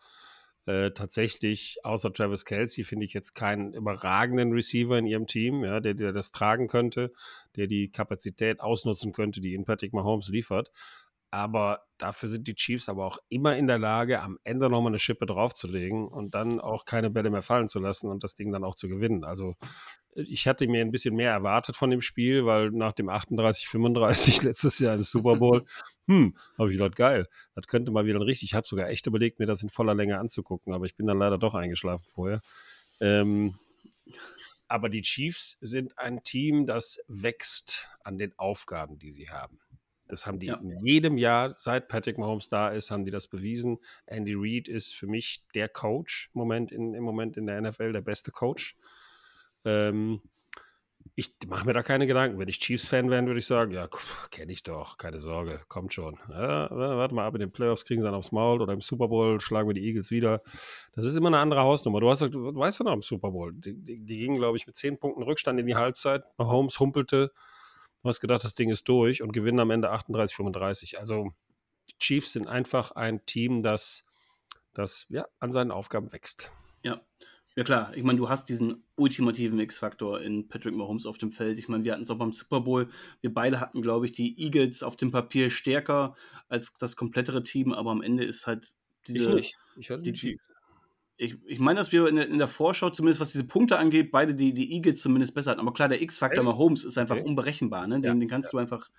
äh, 0.67 0.91
tatsächlich, 0.91 1.79
außer 1.85 2.13
Travis 2.13 2.45
Kelsey, 2.45 2.83
finde 2.83 3.05
ich 3.05 3.13
jetzt 3.13 3.35
keinen 3.35 3.73
überragenden 3.73 4.53
Receiver 4.53 4.99
in 4.99 5.07
ihrem 5.07 5.29
Team, 5.29 5.65
ja, 5.65 5.79
der, 5.79 5.95
der 5.95 6.13
das 6.13 6.33
tragen 6.33 6.67
könnte, 6.67 7.13
der 7.55 7.69
die 7.69 7.89
Kapazität 7.89 8.61
ausnutzen 8.61 9.13
könnte, 9.13 9.41
die 9.41 9.55
in 9.55 9.65
Patrick 9.65 9.93
Mahomes 9.93 10.29
liefert. 10.29 10.73
Aber 11.31 11.85
dafür 11.99 12.29
sind 12.29 12.47
die 12.47 12.55
Chiefs 12.55 12.89
aber 12.89 13.05
auch 13.05 13.19
immer 13.29 13.57
in 13.57 13.67
der 13.67 13.79
Lage, 13.79 14.23
am 14.23 14.39
Ende 14.45 14.71
nochmal 14.71 14.91
eine 14.91 14.99
Schippe 14.99 15.27
draufzulegen 15.27 16.09
und 16.09 16.35
dann 16.35 16.61
auch 16.61 16.85
keine 16.85 17.11
Bälle 17.11 17.31
mehr 17.31 17.43
fallen 17.43 17.69
zu 17.69 17.79
lassen 17.79 18.09
und 18.09 18.23
das 18.23 18.35
Ding 18.35 18.53
dann 18.53 18.65
auch 18.65 18.75
zu 18.75 18.89
gewinnen. 18.89 19.25
Also 19.25 19.57
ich 20.15 20.47
hatte 20.47 20.67
mir 20.67 20.81
ein 20.81 20.91
bisschen 20.91 21.15
mehr 21.15 21.31
erwartet 21.31 21.77
von 21.77 21.91
dem 21.91 22.01
Spiel, 22.01 22.47
weil 22.47 22.71
nach 22.71 22.93
dem 22.93 23.09
38-35 23.09 24.45
letztes 24.45 24.79
Jahr 24.79 24.95
im 24.95 25.03
Super 25.03 25.37
Bowl, 25.37 25.65
hm, 26.07 26.35
habe 26.59 26.71
ich 26.71 26.79
gedacht, 26.79 26.97
geil, 26.97 27.27
das 27.55 27.67
könnte 27.67 27.93
mal 27.93 28.07
wieder 28.07 28.21
richtig. 28.21 28.51
Ich 28.51 28.55
habe 28.55 28.67
sogar 28.67 28.89
echt 28.89 29.07
überlegt, 29.07 29.39
mir 29.39 29.47
das 29.47 29.63
in 29.63 29.69
voller 29.69 29.95
Länge 29.95 30.19
anzugucken, 30.19 30.73
aber 30.73 30.87
ich 30.87 30.97
bin 30.97 31.07
dann 31.07 31.19
leider 31.19 31.39
doch 31.39 31.55
eingeschlafen 31.55 32.07
vorher. 32.09 32.41
Ähm, 33.01 33.59
aber 34.69 34.89
die 34.89 35.03
Chiefs 35.03 35.59
sind 35.61 35.99
ein 35.99 36.23
Team, 36.25 36.67
das 36.67 36.99
wächst 37.09 37.89
an 38.03 38.19
den 38.19 38.37
Aufgaben, 38.39 38.99
die 38.99 39.11
sie 39.11 39.31
haben. 39.31 39.61
Das 40.09 40.27
haben 40.27 40.39
die 40.39 40.47
ja. 40.47 40.57
in 40.57 40.85
jedem 40.85 41.19
Jahr, 41.19 41.55
seit 41.57 41.89
Patrick 41.89 42.19
Mahomes 42.19 42.49
da 42.49 42.69
ist, 42.69 42.91
haben 42.91 43.05
die 43.05 43.11
das 43.11 43.27
bewiesen. 43.27 43.79
Andy 44.07 44.35
Reid 44.37 44.69
ist 44.69 44.95
für 44.95 45.07
mich 45.07 45.45
der 45.55 45.69
Coach 45.69 46.31
im 46.35 46.39
Moment 46.39 46.73
in, 46.73 46.95
im 46.95 47.05
Moment 47.05 47.37
in 47.37 47.47
der 47.47 47.61
NFL, 47.61 47.93
der 47.93 48.03
beste 48.03 48.31
Coach. 48.31 48.77
Ähm, 49.65 50.21
ich 51.15 51.35
mache 51.47 51.67
mir 51.67 51.73
da 51.73 51.83
keine 51.83 52.07
Gedanken. 52.07 52.39
Wenn 52.39 52.49
ich 52.49 52.59
Chiefs-Fan 52.59 53.11
wäre, 53.11 53.27
würde 53.27 53.39
ich 53.39 53.47
sagen, 53.47 53.73
ja, 53.73 53.89
kenne 54.31 54.53
ich 54.53 54.63
doch, 54.63 54.99
keine 54.99 55.19
Sorge, 55.19 55.61
kommt 55.69 55.95
schon. 55.95 56.19
Ja, 56.29 56.69
warte 56.71 57.15
mal 57.15 57.27
ab, 57.27 57.35
in 57.35 57.41
den 57.41 57.53
Playoffs 57.53 57.85
kriegen 57.85 58.01
sie 58.01 58.07
dann 58.07 58.15
aufs 58.15 58.33
Maul 58.33 58.61
oder 58.61 58.73
im 58.73 58.81
Super 58.81 59.09
Bowl 59.09 59.41
schlagen 59.41 59.69
wir 59.69 59.75
die 59.75 59.87
Eagles 59.87 60.11
wieder. 60.11 60.43
Das 60.95 61.07
ist 61.07 61.17
immer 61.17 61.29
eine 61.29 61.39
andere 61.39 61.61
Hausnummer. 61.61 62.01
Du, 62.01 62.11
hast, 62.11 62.21
du 62.21 62.55
weißt 62.55 62.81
ja 62.81 62.85
noch 62.85 62.93
im 62.93 63.03
Super 63.03 63.31
Bowl, 63.31 63.53
die, 63.55 63.75
die, 63.75 64.05
die 64.05 64.19
gingen, 64.19 64.37
glaube 64.37 64.57
ich, 64.57 64.67
mit 64.67 64.77
zehn 64.77 64.99
Punkten 64.99 65.23
Rückstand 65.23 65.59
in 65.59 65.67
die 65.67 65.77
Halbzeit. 65.77 66.25
Mahomes 66.37 66.79
humpelte. 66.81 67.33
Du 68.07 68.11
hast 68.11 68.21
gedacht, 68.21 68.45
das 68.45 68.55
Ding 68.55 68.71
ist 68.71 68.89
durch 68.89 69.21
und 69.21 69.33
gewinnen 69.33 69.59
am 69.59 69.73
Ende 69.73 69.91
38, 69.91 70.37
35. 70.37 71.01
Also 71.01 71.33
die 71.91 71.99
Chiefs 71.99 72.35
sind 72.35 72.47
einfach 72.47 72.93
ein 72.93 73.27
Team, 73.27 73.65
das, 73.65 74.05
das 74.75 75.07
ja, 75.09 75.27
an 75.41 75.51
seinen 75.51 75.73
Aufgaben 75.73 76.13
wächst. 76.13 76.53
Ja, 76.85 77.01
ja 77.57 77.65
klar, 77.65 77.93
ich 77.97 78.05
meine, 78.05 78.21
du 78.21 78.29
hast 78.29 78.49
diesen 78.49 78.85
ultimativen 78.95 79.59
X-Faktor 79.59 80.21
in 80.21 80.47
Patrick 80.47 80.77
Mahomes 80.77 81.05
auf 81.05 81.19
dem 81.19 81.33
Feld. 81.33 81.59
Ich 81.59 81.67
meine, 81.67 81.83
wir 81.83 81.95
hatten 81.95 82.05
es 82.05 82.11
auch 82.11 82.19
beim 82.19 82.31
Super 82.31 82.61
Bowl. 82.61 82.91
Wir 83.23 83.35
beide 83.35 83.59
hatten, 83.59 83.83
glaube 83.83 84.07
ich, 84.07 84.13
die 84.13 84.41
Eagles 84.41 84.85
auf 84.85 84.95
dem 84.95 85.11
Papier 85.11 85.51
stärker 85.51 86.15
als 86.47 86.75
das 86.75 86.95
komplettere 86.95 87.43
Team, 87.43 87.73
aber 87.73 87.91
am 87.91 88.03
Ende 88.03 88.25
ist 88.25 88.47
halt 88.47 88.77
diese. 89.09 89.31
Ich 89.31 89.35
nicht. 89.35 89.59
Ich 89.79 89.91
hatte 89.91 90.03
die, 90.03 90.13
die 90.13 90.41
ich, 91.17 91.37
ich 91.47 91.59
meine, 91.59 91.79
dass 91.79 91.93
wir 91.93 92.07
in 92.09 92.17
der, 92.17 92.29
in 92.29 92.39
der, 92.39 92.49
Vorschau, 92.49 92.91
zumindest 92.91 93.21
was 93.21 93.33
diese 93.33 93.47
Punkte 93.47 93.79
angeht, 93.79 94.11
beide 94.11 94.35
die, 94.35 94.53
die 94.53 94.73
Eagles 94.75 95.01
zumindest 95.01 95.35
besser 95.35 95.53
hatten. 95.53 95.61
Aber 95.61 95.73
klar, 95.73 95.89
der 95.89 96.03
X-Faktor 96.03 96.45
okay. 96.45 96.53
Mahomes 96.53 96.85
ist 96.85 96.99
einfach 96.99 97.17
okay. 97.17 97.25
unberechenbar. 97.25 97.87
Ne? 97.87 98.01
Den, 98.01 98.05
ja. 98.05 98.15
den 98.15 98.29
kannst 98.29 98.49
ja. 98.49 98.51
du 98.53 98.59
einfach 98.59 98.91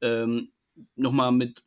ähm, 0.00 0.52
nochmal 0.96 1.32
mit 1.32 1.62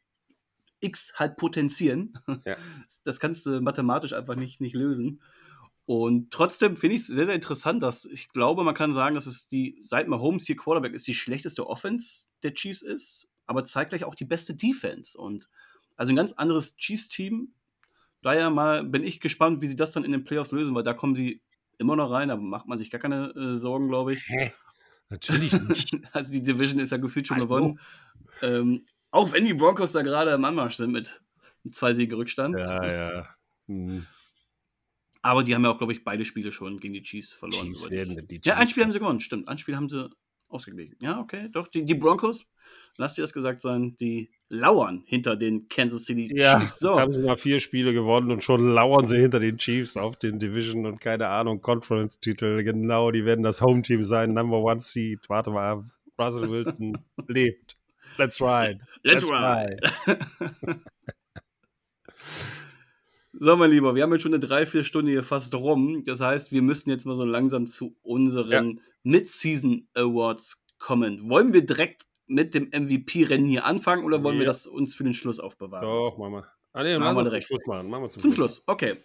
X 0.80 1.14
halt 1.16 1.38
potenzieren. 1.38 2.14
Ja. 2.46 2.56
Das 3.04 3.20
kannst 3.20 3.46
du 3.46 3.62
mathematisch 3.62 4.14
einfach 4.14 4.36
nicht, 4.36 4.62
nicht 4.62 4.76
lösen. 4.76 5.22
Und 5.86 6.32
trotzdem 6.32 6.78
finde 6.78 6.96
ich 6.96 7.02
es 7.02 7.08
sehr, 7.08 7.26
sehr 7.26 7.36
interessant, 7.36 7.84
dass 7.84 8.06
ich 8.06 8.30
glaube, 8.30 8.64
man 8.64 8.76
kann 8.76 8.94
sagen, 8.94 9.16
dass 9.16 9.26
es 9.26 9.48
die, 9.48 9.82
seit 9.84 10.08
Mahomes 10.08 10.46
hier 10.46 10.56
Quarterback 10.56 10.94
ist, 10.94 11.08
die 11.08 11.14
schlechteste 11.14 11.68
Offense 11.68 12.26
der 12.44 12.54
Chiefs 12.54 12.82
ist, 12.82 13.28
aber 13.46 13.66
zeitgleich 13.66 14.04
auch 14.04 14.16
die 14.16 14.26
beste 14.26 14.56
Defense. 14.56 15.18
Und 15.18 15.50
also 15.98 16.14
ein 16.14 16.16
ganz 16.16 16.34
anderes 16.34 16.78
Chiefs-Team. 16.78 17.54
Daher 18.22 18.50
mal 18.50 18.84
bin 18.84 19.04
ich 19.04 19.20
gespannt, 19.20 19.62
wie 19.62 19.68
sie 19.68 19.76
das 19.76 19.92
dann 19.92 20.04
in 20.04 20.12
den 20.12 20.24
Playoffs 20.24 20.52
lösen, 20.52 20.76
weil 20.76 20.84
da 20.84 20.94
kommen 20.94 21.16
sie 21.16 21.42
immer 21.78 21.96
noch 21.96 22.12
rein, 22.12 22.30
da 22.30 22.38
macht 22.38 22.68
man 22.68 22.78
sich 22.78 22.92
gar 22.92 23.02
keine 23.02 23.34
äh, 23.36 23.56
Sorgen, 23.56 23.88
glaube 23.88 24.14
ich. 24.14 24.28
Hä? 24.28 24.54
Natürlich 25.10 25.54
nicht. 25.54 25.96
also 26.14 26.32
die 26.32 26.44
Division 26.44 26.80
ist 26.80 26.92
ja 26.92 26.98
gefühlt 26.98 27.28
schon 27.28 27.38
Hallo. 27.38 27.48
gewonnen. 27.48 27.80
Ähm, 28.42 28.86
auch 29.10 29.34
wenn 29.34 29.46
die 29.46 29.54
Broncos 29.54 29.92
da 29.92 30.04
gerade 30.04 30.32
im 30.32 30.46
Anmarsch 30.46 30.76
sind 30.76 30.92
mit 30.92 31.22
zwei 31.72 31.94
Siegen 31.94 32.16
Rückstand. 32.16 32.58
Ja, 32.58 32.86
ja. 32.86 33.36
Hm. 33.68 34.06
Aber 35.22 35.44
die 35.44 35.54
haben 35.54 35.64
ja 35.64 35.72
auch, 35.72 35.78
glaube 35.78 35.94
ich, 35.94 36.04
beide 36.04 36.26
Spiele 36.26 36.52
schon 36.52 36.80
gegen 36.80 36.94
die 36.94 37.04
Chiefs 37.04 37.34
verloren. 37.34 37.70
Chiefs 37.70 37.90
werden 37.90 38.16
die 38.28 38.36
Chiefs 38.36 38.46
ja, 38.48 38.56
ein 38.56 38.68
Spiel 38.68 38.84
haben 38.84 38.92
sie 38.92 39.00
gewonnen, 39.00 39.20
stimmt. 39.20 39.48
Ein 39.48 39.58
Spiel 39.58 39.76
haben 39.76 39.90
sie 39.90 40.10
ausgeglichen. 40.52 40.96
Ja, 41.02 41.20
okay, 41.20 41.50
doch. 41.52 41.68
Die, 41.68 41.84
die 41.84 41.96
Broncos, 41.96 42.46
lass 42.98 43.16
dir 43.16 43.22
das 43.22 43.34
gesagt 43.34 43.62
sein, 43.62 43.96
die 44.00 44.30
lauern 44.50 45.04
hinter 45.06 45.36
den 45.36 45.68
Kansas 45.68 46.06
City 46.06 46.32
ja, 46.36 46.60
Chiefs. 46.60 46.80
So. 46.80 46.90
Jetzt 46.90 47.00
haben 47.00 47.14
sie 47.14 47.22
mal 47.22 47.38
vier 47.38 47.60
Spiele 47.60 47.94
gewonnen 47.94 48.32
und 48.32 48.44
schon 48.44 48.74
lauern 48.74 49.06
sie 49.06 49.18
hinter 49.18 49.40
den 49.40 49.58
Chiefs 49.58 49.98
auf 49.98 50.18
den 50.18 50.40
Division 50.40 50.86
und 50.86 51.00
keine 51.00 51.28
Ahnung, 51.28 51.62
Conference-Titel. 51.62 52.64
Genau, 52.64 53.12
die 53.12 53.26
werden 53.26 53.44
das 53.44 53.62
Home-Team 53.62 54.04
sein, 54.04 54.34
Number 54.34 54.60
One 54.60 54.82
Seed. 54.82 55.30
Warte 55.30 55.52
mal, 55.52 55.84
Russell 56.20 56.50
Wilson 56.50 56.98
lebt. 57.28 57.78
Let's 58.18 58.42
ride. 58.42 58.80
Let's, 59.04 59.30
Let's 59.30 59.32
ride. 59.32 59.80
ride. 60.06 60.82
So, 63.34 63.56
mein 63.56 63.72
Lieber, 63.72 63.96
wir 63.96 64.04
haben 64.04 64.12
jetzt 64.12 64.24
schon 64.24 64.34
eine 64.34 64.46
Dreiviertelstunde 64.46 65.12
hier 65.12 65.24
fast 65.24 65.56
rum. 65.56 66.04
Das 66.06 66.20
heißt, 66.20 66.52
wir 66.52 66.62
müssen 66.62 66.90
jetzt 66.90 67.06
mal 67.06 67.16
so 67.16 67.24
langsam 67.24 67.66
zu 67.66 67.94
unseren 68.04 68.52
ja. 68.52 68.84
Mid-Season 69.04 69.88
Awards 69.94 70.66
kommen. 70.80 71.30
Wollen 71.30 71.54
wir 71.54 71.66
direkt 71.66 72.06
mit 72.28 72.54
dem 72.54 72.70
MVP-Rennen 72.74 73.46
hier 73.46 73.66
anfangen 73.66 74.04
oder 74.04 74.24
wollen 74.24 74.36
ja. 74.36 74.42
wir 74.42 74.48
das 74.48 74.68
uns 74.68 74.96
für 74.96 75.04
den 75.04 75.14
Schluss 75.14 75.40
aufbewahren? 75.40 75.86
Doch, 75.86 76.18
machen 76.18 76.34
wir. 76.34 76.48
Ah, 76.74 76.84
nee, 76.84 76.98
machen 76.98 77.18
wir 77.18 77.24
direkt. 77.24 77.48
Schluss 77.48 77.66
machen. 77.66 77.90
machen 77.90 78.04
wir 78.04 78.10
zum, 78.10 78.22
zum 78.22 78.34
Schluss. 78.34 78.58
Schluss. 78.58 78.68
Okay. 78.68 78.98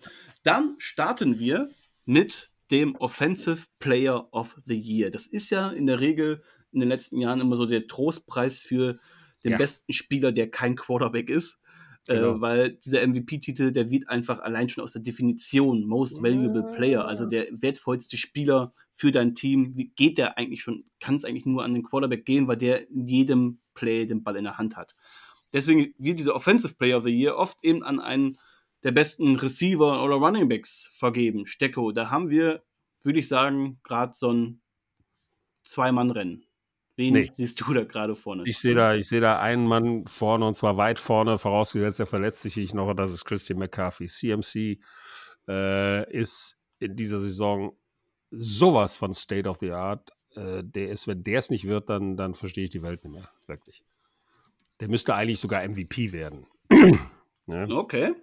Dann 0.43 0.75
starten 0.79 1.39
wir 1.39 1.69
mit 2.05 2.51
dem 2.71 2.97
Offensive 2.97 3.67
Player 3.79 4.29
of 4.33 4.57
the 4.65 4.79
Year. 4.79 5.11
Das 5.11 5.27
ist 5.27 5.51
ja 5.51 5.71
in 5.71 5.87
der 5.87 6.01
Regel 6.01 6.43
in 6.73 6.81
den 6.81 6.89
letzten 6.89 7.21
Jahren 7.21 7.41
immer 7.41 7.57
so 7.57 7.67
der 7.67 7.87
Trostpreis 7.87 8.61
für 8.61 8.99
den 9.45 9.53
ja. 9.53 9.59
besten 9.59 9.93
Spieler, 9.93 10.33
der 10.33 10.51
kein 10.51 10.75
Quarterback 10.75 11.31
ist. 11.31 11.63
Äh, 12.09 12.17
genau. 12.17 12.37
Äh, 12.37 12.41
weil 12.41 12.71
dieser 12.73 13.07
MVP-Titel, 13.07 13.73
der 13.73 13.91
wird 13.91 14.09
einfach 14.09 14.41
allein 14.41 14.69
schon 14.69 14.85
aus 14.85 14.93
der 14.93 15.03
Definition 15.03 15.87
Most 15.87 16.23
Valuable 16.23 16.73
Player, 16.77 17.07
also 17.07 17.27
der 17.27 17.47
wertvollste 17.51 18.17
Spieler 18.17 18.73
für 18.93 19.13
dein 19.13 19.35
Team, 19.35 19.77
wie 19.77 19.89
geht 19.97 20.19
der 20.19 20.39
eigentlich 20.39 20.63
schon, 20.63 20.85
kann 21.01 21.17
es 21.17 21.25
eigentlich 21.25 21.47
nur 21.47 21.65
an 21.65 21.75
den 21.75 21.83
Quarterback 21.83 22.25
gehen, 22.25 22.49
weil 22.49 22.57
der 22.57 22.89
in 22.91 23.07
jedem 23.07 23.59
Play 23.75 24.07
den 24.07 24.23
Ball 24.23 24.37
in 24.37 24.45
der 24.45 24.59
Hand 24.59 24.77
hat. 24.77 24.95
Deswegen 25.53 25.95
wird 25.99 26.19
dieser 26.19 26.35
Offensive 26.35 26.75
Player 26.75 26.99
of 26.99 27.05
the 27.05 27.11
Year 27.11 27.37
oft 27.37 27.63
eben 27.63 27.83
an 27.83 28.01
einen 28.01 28.39
der 28.83 28.93
besten 28.93 29.37
Receiver 29.37 30.03
oder 30.03 30.17
Running 30.17 30.49
Backs 30.49 30.91
vergeben. 30.93 31.47
Stecko, 31.47 31.93
da 31.93 32.11
haben 32.11 32.31
wir 32.31 32.63
würde 33.07 33.21
ich 33.21 33.29
sagen, 33.29 33.81
gerade 33.85 34.13
so 34.15 34.33
ein 34.33 34.61
Zwei-Mann-Rennen. 35.65 36.46
Wen 36.97 37.13
nee. 37.13 37.31
siehst 37.33 37.61
du 37.61 37.75
da 37.75 37.85
gerade 37.85 38.17
vorne? 38.17 38.45
Ich 38.47 38.59
sehe 38.59 38.75
da, 38.75 39.01
seh 39.03 39.21
da 39.21 39.39
einen 39.39 39.67
Mann 39.67 40.07
vorne 40.07 40.47
und 40.47 40.57
zwar 40.57 40.79
weit 40.79 40.99
vorne, 40.99 41.37
vorausgesetzt, 41.37 42.01
er 42.01 42.07
verletzt 42.07 42.41
sich 42.41 42.73
noch, 42.73 42.93
das 42.95 43.13
ist 43.13 43.27
Christian 43.27 43.59
McCarthy. 43.59 44.07
CMC 44.07 44.81
äh, 45.47 46.11
ist 46.11 46.59
in 46.79 46.97
dieser 46.97 47.21
Saison 47.21 47.77
sowas 48.31 48.97
von 48.97 49.13
State 49.13 49.49
of 49.49 49.59
the 49.59 49.73
Art. 49.73 50.11
Äh, 50.35 50.63
der 50.65 50.89
ist, 50.89 51.07
wenn 51.07 51.23
der 51.23 51.41
es 51.41 51.51
nicht 51.51 51.67
wird, 51.67 51.91
dann, 51.91 52.17
dann 52.17 52.35
verstehe 52.35 52.65
ich 52.65 52.71
die 52.71 52.83
Welt 52.83 53.05
nicht 53.05 53.15
mehr. 53.15 53.29
Wirklich. 53.47 53.85
Der 54.81 54.89
müsste 54.89 55.15
eigentlich 55.15 55.41
sogar 55.41 55.67
MVP 55.69 56.13
werden. 56.13 56.47
ja. 57.47 57.69
Okay. 57.69 58.15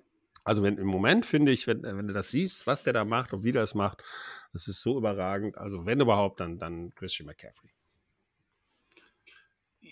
Also 0.44 0.64
wenn 0.64 0.78
im 0.78 0.88
Moment 0.88 1.26
finde 1.26 1.52
ich, 1.52 1.68
wenn, 1.68 1.84
wenn 1.84 2.08
du 2.08 2.14
das 2.14 2.32
siehst, 2.32 2.66
was 2.66 2.84
der 2.84 2.94
da 2.94 3.06
macht 3.06 3.34
und 3.34 3.44
wie 3.44 3.52
der 3.52 3.64
es 3.64 3.76
macht, 3.76 4.04
das 4.52 4.68
ist 4.68 4.82
so 4.82 4.98
überragend. 4.98 5.58
Also 5.58 5.86
wenn 5.86 6.02
überhaupt, 6.02 6.40
dann, 6.40 6.58
dann 6.58 6.94
Christian 6.96 7.28
McCaffrey. 7.28 7.70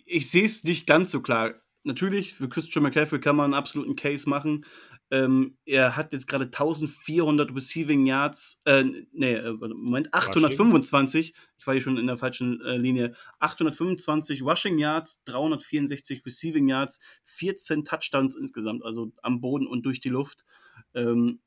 Ich 0.05 0.29
sehe 0.29 0.45
es 0.45 0.63
nicht 0.63 0.87
ganz 0.87 1.11
so 1.11 1.21
klar. 1.21 1.55
Natürlich, 1.83 2.35
für 2.35 2.47
Christian 2.47 2.83
McCaffrey 2.83 3.19
kann 3.19 3.35
man 3.35 3.45
einen 3.45 3.53
absoluten 3.55 3.95
Case 3.95 4.29
machen. 4.29 4.65
Ähm, 5.09 5.57
er 5.65 5.97
hat 5.97 6.13
jetzt 6.13 6.27
gerade 6.27 6.45
1400 6.45 7.53
Receiving 7.53 8.05
Yards, 8.05 8.61
äh, 8.65 8.83
nee, 9.11 9.33
äh, 9.33 9.51
Moment, 9.51 10.13
825, 10.13 11.33
ich 11.57 11.67
war 11.67 11.73
hier 11.73 11.81
schon 11.81 11.97
in 11.97 12.07
der 12.07 12.17
falschen 12.17 12.61
äh, 12.61 12.77
Linie, 12.77 13.13
825 13.39 14.41
Rushing 14.41 14.77
Yards, 14.77 15.23
364 15.25 16.25
Receiving 16.25 16.69
Yards, 16.69 17.01
14 17.25 17.83
Touchdowns 17.83 18.37
insgesamt, 18.37 18.85
also 18.85 19.11
am 19.21 19.41
Boden 19.41 19.67
und 19.67 19.85
durch 19.85 19.99
die 19.99 20.09
Luft. 20.09 20.45
Ähm, 20.93 21.41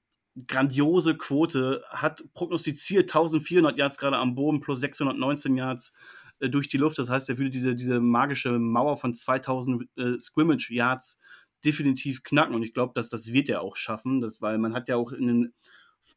grandiose 0.47 1.17
Quote, 1.17 1.85
hat 1.89 2.25
prognostiziert 2.35 3.05
1400 3.05 3.79
Yards 3.79 3.99
gerade 3.99 4.19
am 4.19 4.35
Boden 4.35 4.61
plus 4.61 4.81
619 4.81 5.57
Yards 5.57 5.95
äh, 6.41 6.49
durch 6.49 6.68
die 6.68 6.78
Luft. 6.78 6.99
Das 6.99 7.11
heißt, 7.11 7.28
er 7.28 7.39
würde 7.39 7.51
diese, 7.51 7.74
diese 7.74 8.01
magische 8.01 8.59
Mauer 8.59 8.97
von 8.97 9.14
2000 9.14 9.89
äh, 9.97 10.18
Scrimmage 10.18 10.70
Yards 10.70 11.20
definitiv 11.64 12.22
knacken. 12.22 12.55
Und 12.55 12.62
ich 12.62 12.74
glaube, 12.74 12.93
dass 12.95 13.09
das 13.09 13.32
wird 13.32 13.49
er 13.49 13.62
auch 13.62 13.76
schaffen, 13.76 14.20
das, 14.20 14.41
weil 14.41 14.59
man 14.59 14.74
hat 14.74 14.89
ja 14.89 14.97
auch 14.97 15.12
in 15.12 15.26
den 15.26 15.55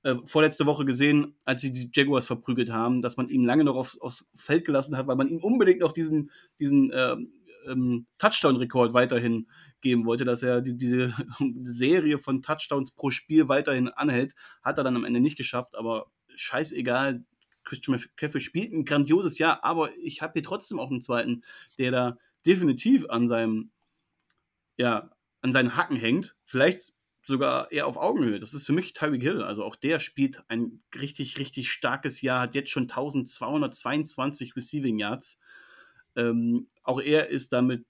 äh, 0.04 0.16
vorletzte 0.26 0.66
Woche 0.66 0.86
gesehen, 0.86 1.36
als 1.46 1.62
sie 1.62 1.72
die 1.72 1.90
Jaguars 1.94 2.26
verprügelt 2.26 2.72
haben, 2.72 3.02
dass 3.02 3.18
man 3.18 3.30
ihn 3.30 3.46
lange 3.46 3.64
noch 3.64 3.76
auf, 3.76 3.98
aufs 4.02 4.28
Feld 4.36 4.66
gelassen 4.66 4.98
hat, 4.98 5.08
weil 5.08 5.16
man 5.16 5.28
ihm 5.28 5.40
unbedingt 5.42 5.80
noch 5.80 5.94
diesen, 5.94 6.30
diesen 6.60 6.92
äh, 6.92 7.16
ähm, 7.68 8.06
Touchdown-Rekord 8.18 8.94
weiterhin 8.94 9.48
geben 9.82 10.06
wollte, 10.06 10.26
dass 10.26 10.44
er 10.44 10.62
die, 10.62 10.76
diese 10.76 11.14
Serie 11.64 12.18
von 12.18 12.42
Touchdowns 12.42 12.92
pro 12.92 13.10
Spiel 13.12 13.48
weiterhin 13.48 13.90
anhält. 13.90 14.34
Hat 14.62 14.78
er 14.78 14.84
dann 14.84 14.96
am 14.96 15.06
Ende 15.06 15.20
nicht 15.20 15.38
geschafft, 15.38 15.76
aber 15.76 16.08
scheißegal. 16.36 17.24
Christian 17.68 17.96
McCaffrey 17.96 18.42
spielt 18.42 18.74
ein 18.74 18.86
grandioses 18.86 19.38
Jahr, 19.38 19.64
aber 19.64 19.96
ich 19.98 20.22
habe 20.22 20.34
hier 20.34 20.44
trotzdem 20.44 20.80
auch 20.80 20.90
einen 20.90 21.02
zweiten, 21.02 21.44
der 21.78 21.92
da 21.92 22.18
definitiv 22.46 23.10
an 23.10 23.28
seinem, 23.28 23.72
ja, 24.78 25.12
an 25.42 25.54
seinen 25.54 25.76
Hacken 25.76 25.98
hängt, 25.98 26.36
vielleicht 26.46 26.94
sogar 27.22 27.72
eher 27.72 27.88
auf 27.88 27.98
Augenhöhe. 27.98 28.40
Das 28.40 28.54
ist 28.54 28.66
für 28.66 28.74
mich 28.74 28.94
Tyreek 28.94 29.22
Hill. 29.22 29.44
Also 29.44 29.64
auch 29.66 29.76
der 29.76 30.00
spielt 30.00 30.44
ein 30.48 30.82
richtig, 30.96 31.38
richtig 31.38 31.70
starkes 31.70 32.22
Jahr, 32.22 32.42
hat 32.42 32.56
jetzt 32.56 32.72
schon 32.72 32.84
1222 32.84 34.56
Receiving 34.56 34.98
Yards. 34.98 35.42
Ähm, 36.16 36.70
auch 36.84 37.02
er 37.02 37.28
ist 37.28 37.52
damit 37.52 37.86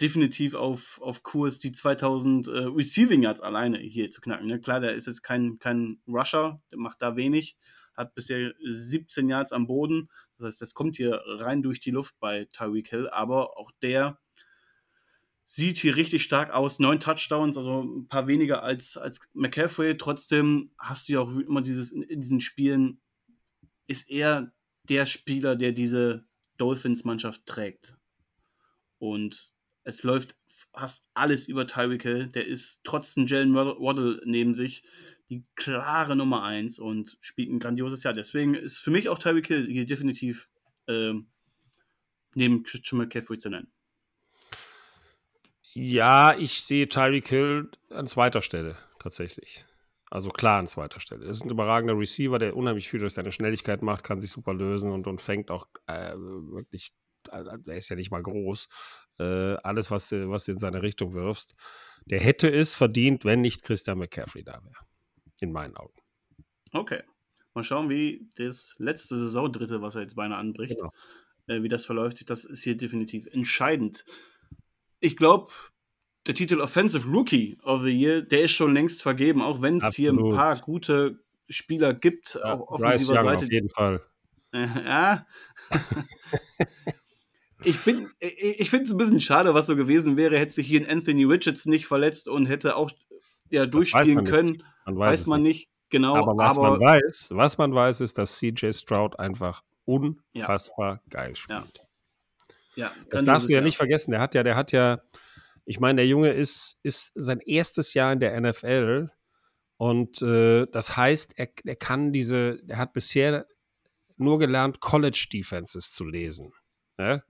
definitiv 0.00 0.54
auf, 0.54 1.00
auf 1.02 1.22
Kurs, 1.22 1.58
die 1.58 1.72
2000 1.72 2.48
äh, 2.48 2.50
Receiving 2.50 3.22
Yards 3.22 3.40
alleine 3.40 3.78
hier 3.78 4.10
zu 4.10 4.20
knacken. 4.20 4.46
Ne? 4.46 4.60
Klar, 4.60 4.80
der 4.80 4.94
ist 4.94 5.06
jetzt 5.06 5.22
kein, 5.22 5.58
kein 5.58 6.00
Rusher, 6.08 6.60
der 6.70 6.78
macht 6.78 7.02
da 7.02 7.16
wenig, 7.16 7.56
hat 7.98 8.14
bisher 8.14 8.54
17 8.62 9.28
Yards 9.28 9.52
am 9.52 9.66
Boden. 9.66 10.08
Das 10.38 10.46
heißt, 10.46 10.62
das 10.62 10.74
kommt 10.74 10.96
hier 10.96 11.20
rein 11.26 11.62
durch 11.62 11.80
die 11.80 11.90
Luft 11.90 12.18
bei 12.20 12.46
Tyreek 12.52 12.88
Hill, 12.88 13.08
aber 13.10 13.58
auch 13.58 13.72
der 13.82 14.18
sieht 15.44 15.78
hier 15.78 15.96
richtig 15.96 16.22
stark 16.22 16.52
aus. 16.52 16.78
Neun 16.78 17.00
Touchdowns, 17.00 17.56
also 17.56 17.82
ein 17.82 18.06
paar 18.08 18.26
weniger 18.26 18.62
als, 18.62 18.96
als 18.96 19.20
McCaffrey. 19.32 19.96
Trotzdem 19.96 20.70
hast 20.78 21.08
du 21.08 21.14
ja 21.14 21.20
auch 21.20 21.34
immer 21.34 21.62
dieses, 21.62 21.90
in 21.90 22.20
diesen 22.20 22.40
Spielen, 22.40 23.00
ist 23.86 24.10
er 24.10 24.52
der 24.84 25.06
Spieler, 25.06 25.56
der 25.56 25.72
diese 25.72 26.26
Dolphins-Mannschaft 26.58 27.46
trägt. 27.46 27.96
Und 28.98 29.54
es 29.84 30.02
läuft 30.02 30.36
fast 30.72 31.08
alles 31.14 31.48
über 31.48 31.66
Tyreek 31.66 32.02
Hill. 32.02 32.28
Der 32.28 32.46
ist 32.46 32.80
trotzdem 32.84 33.26
Jalen 33.26 33.54
Waddle 33.54 34.20
neben 34.24 34.54
sich 34.54 34.84
die 35.30 35.42
klare 35.54 36.16
Nummer 36.16 36.42
1 36.42 36.78
und 36.78 37.16
spielt 37.20 37.50
ein 37.50 37.58
grandioses 37.58 38.02
Jahr. 38.02 38.14
Deswegen 38.14 38.54
ist 38.54 38.78
für 38.78 38.90
mich 38.90 39.08
auch 39.08 39.18
Tyreek 39.18 39.46
Hill 39.46 39.66
hier 39.66 39.86
definitiv 39.86 40.48
äh, 40.86 41.12
neben 42.34 42.62
Christian 42.62 42.98
McCaffrey 42.98 43.38
zu 43.38 43.50
nennen. 43.50 43.70
Ja, 45.74 46.36
ich 46.36 46.62
sehe 46.62 46.88
Tyreek 46.88 47.28
Hill 47.28 47.70
an 47.90 48.06
zweiter 48.06 48.42
Stelle 48.42 48.76
tatsächlich. 48.98 49.64
Also 50.10 50.30
klar 50.30 50.58
an 50.58 50.66
zweiter 50.66 51.00
Stelle. 51.00 51.24
Er 51.24 51.30
ist 51.30 51.44
ein 51.44 51.50
überragender 51.50 51.98
Receiver, 51.98 52.38
der 52.38 52.56
unheimlich 52.56 52.88
viel 52.88 53.00
durch 53.00 53.12
seine 53.12 53.30
Schnelligkeit 53.30 53.82
macht, 53.82 54.04
kann 54.04 54.20
sich 54.20 54.30
super 54.30 54.54
lösen 54.54 54.90
und, 54.90 55.06
und 55.06 55.20
fängt 55.20 55.50
auch 55.50 55.66
äh, 55.86 56.14
wirklich, 56.16 56.94
äh, 57.30 57.44
er 57.66 57.76
ist 57.76 57.90
ja 57.90 57.96
nicht 57.96 58.10
mal 58.10 58.22
groß, 58.22 58.68
äh, 59.18 59.54
alles, 59.62 59.90
was, 59.90 60.10
was 60.12 60.46
du 60.46 60.52
in 60.52 60.58
seine 60.58 60.82
Richtung 60.82 61.12
wirfst. 61.12 61.54
Der 62.06 62.20
hätte 62.20 62.50
es 62.50 62.74
verdient, 62.74 63.26
wenn 63.26 63.42
nicht 63.42 63.62
Christian 63.62 63.98
McCaffrey 63.98 64.42
da 64.42 64.62
wäre. 64.64 64.87
In 65.40 65.52
meinen 65.52 65.76
Augen. 65.76 65.94
Okay. 66.72 67.02
Mal 67.54 67.64
schauen, 67.64 67.88
wie 67.88 68.28
das 68.36 68.74
letzte 68.78 69.18
Saisondritte, 69.18 69.82
was 69.82 69.94
er 69.94 70.02
jetzt 70.02 70.16
beinahe 70.16 70.38
anbricht, 70.38 70.76
genau. 70.76 70.92
äh, 71.46 71.62
wie 71.62 71.68
das 71.68 71.86
verläuft. 71.86 72.28
Das 72.30 72.44
ist 72.44 72.62
hier 72.62 72.76
definitiv 72.76 73.26
entscheidend 73.26 74.04
ich 75.00 75.16
glaube, 75.16 75.52
der 76.26 76.34
Titel 76.34 76.60
Offensive 76.60 77.08
Rookie 77.08 77.58
of 77.62 77.82
the 77.82 77.90
Year, 77.90 78.22
der 78.22 78.42
ist 78.42 78.52
schon 78.52 78.74
längst 78.74 79.02
vergeben, 79.02 79.42
auch 79.42 79.62
wenn 79.62 79.80
es 79.80 79.94
hier 79.94 80.12
ein 80.12 80.30
paar 80.30 80.58
gute 80.60 81.20
Spieler 81.48 81.94
gibt 81.94 82.34
ja, 82.34 82.54
auf 82.54 82.68
offensiver 82.68 83.14
Young 83.14 83.24
Seite. 83.24 83.44
Auf 83.44 83.52
jeden 83.52 83.68
Fall. 83.68 84.00
Ja. 84.50 85.26
ich 87.62 87.78
bin, 87.84 88.08
ich 88.18 88.70
finde 88.70 88.86
es 88.86 88.92
ein 88.92 88.96
bisschen 88.96 89.20
schade, 89.20 89.52
was 89.52 89.66
so 89.66 89.76
gewesen 89.76 90.16
wäre, 90.16 90.38
hätte 90.38 90.52
sich 90.52 90.66
hier 90.66 90.80
ein 90.80 90.88
Anthony 90.88 91.24
Richards 91.24 91.66
nicht 91.66 91.86
verletzt 91.86 92.30
und 92.30 92.46
hätte 92.46 92.76
auch 92.76 92.90
ja, 93.50 93.66
durchspielen 93.66 94.24
können. 94.24 94.62
Man 94.88 94.98
weiß, 94.98 95.20
weiß 95.20 95.26
man 95.26 95.42
nicht. 95.42 95.68
nicht. 95.68 95.70
Genau, 95.90 96.16
aber 96.16 96.36
was 96.36 96.58
aber, 96.58 96.72
man 96.72 96.80
weiß, 96.80 97.30
was 97.32 97.58
man 97.58 97.74
weiß, 97.74 98.00
ist, 98.02 98.18
dass 98.18 98.38
CJ 98.38 98.72
Stroud 98.72 99.18
einfach 99.18 99.62
unfassbar 99.84 100.94
ja. 100.94 101.02
geil 101.08 101.34
spielt. 101.36 101.58
Ja. 101.58 101.84
Ja, 102.76 102.92
das 103.10 103.24
darfst 103.24 103.48
du 103.48 103.54
ja, 103.54 103.60
nicht 103.60 103.76
vergessen. 103.76 104.12
Der 104.12 104.20
hat 104.20 104.36
ja, 104.36 104.44
der 104.44 104.54
hat 104.54 104.70
ja, 104.70 105.00
ich 105.64 105.80
meine, 105.80 105.96
der 105.96 106.06
Junge 106.06 106.30
ist, 106.30 106.78
ist 106.84 107.10
sein 107.16 107.40
erstes 107.40 107.92
Jahr 107.92 108.12
in 108.12 108.20
der 108.20 108.40
NFL 108.40 109.08
und 109.78 110.22
äh, 110.22 110.66
das 110.66 110.96
heißt, 110.96 111.38
er, 111.38 111.48
er 111.64 111.76
kann 111.76 112.12
diese, 112.12 112.60
er 112.68 112.78
hat 112.78 112.92
bisher 112.92 113.46
nur 114.16 114.38
gelernt, 114.38 114.80
College 114.80 115.26
Defenses 115.32 115.92
zu 115.92 116.04
lesen. 116.04 116.52
Ja? 116.98 117.22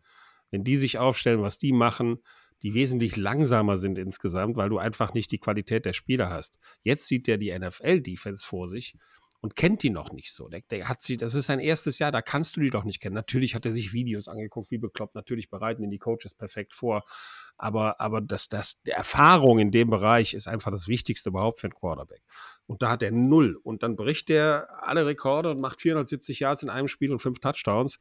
Wenn 0.51 0.65
die 0.65 0.77
sich 0.77 0.99
aufstellen, 0.99 1.41
was 1.41 1.57
die 1.57 1.73
machen, 1.73 2.23
die 2.63 2.75
wesentlich 2.75 3.17
langsamer 3.17 3.77
sind 3.77 3.99
insgesamt, 3.99 4.57
weil 4.57 4.69
du 4.69 4.79
einfach 4.79 5.15
nicht 5.15 5.31
die 5.31 5.39
Qualität 5.39 5.85
der 5.85 5.93
Spieler 5.93 6.31
hast. 6.31 6.59
Jetzt 6.83 7.07
sieht 7.07 7.27
der 7.27 7.39
die 7.39 7.57
NFL-Defense 7.57 8.47
vor 8.47 8.69
sich 8.69 8.95
und 9.41 9.55
kennt 9.55 9.83
die 9.83 9.91
noch 9.91 10.13
nicht 10.13 10.33
so. 10.33 10.49
Der, 10.49 10.63
der, 10.71 10.89
hat 10.89 11.01
sie, 11.01 11.17
das 11.17 11.35
ist 11.35 11.47
sein 11.47 11.61
erstes 11.61 11.99
Jahr, 12.01 12.11
da 12.11 12.23
kannst 12.23 12.57
du 12.57 12.61
die 12.61 12.71
doch 12.71 12.83
nicht 12.83 13.01
kennen. 13.01 13.15
Natürlich 13.15 13.55
hat 13.55 13.65
er 13.67 13.73
sich 13.73 13.93
Videos 13.93 14.27
angeguckt, 14.27 14.71
wie 14.71 14.79
bekloppt, 14.79 15.15
natürlich 15.15 15.49
bereiten 15.49 15.83
ihn 15.85 15.91
die 15.91 15.99
Coaches 15.99 16.35
perfekt 16.35 16.75
vor. 16.75 17.05
Aber, 17.57 18.01
aber 18.01 18.21
das, 18.21 18.49
das, 18.49 18.83
die 18.83 18.91
Erfahrung 18.91 19.61
in 19.61 19.71
dem 19.71 19.91
Bereich 19.91 20.35
ist 20.35 20.49
einfach 20.49 20.73
das 20.73 20.89
Wichtigste 20.89 21.31
überhaupt 21.31 21.61
für 21.61 21.69
einen 21.69 21.75
Quarterback. 21.75 22.23
Und 22.67 22.83
da 22.83 22.91
hat 22.91 23.03
er 23.03 23.13
null. 23.13 23.57
Und 23.63 23.83
dann 23.85 23.95
bricht 23.95 24.29
er 24.31 24.69
alle 24.83 25.07
Rekorde 25.07 25.51
und 25.53 25.61
macht 25.61 25.81
470 25.81 26.41
Yards 26.41 26.65
in 26.65 26.71
einem 26.71 26.89
Spiel 26.89 27.13
und 27.13 27.21
fünf 27.21 27.39
Touchdowns. 27.39 28.01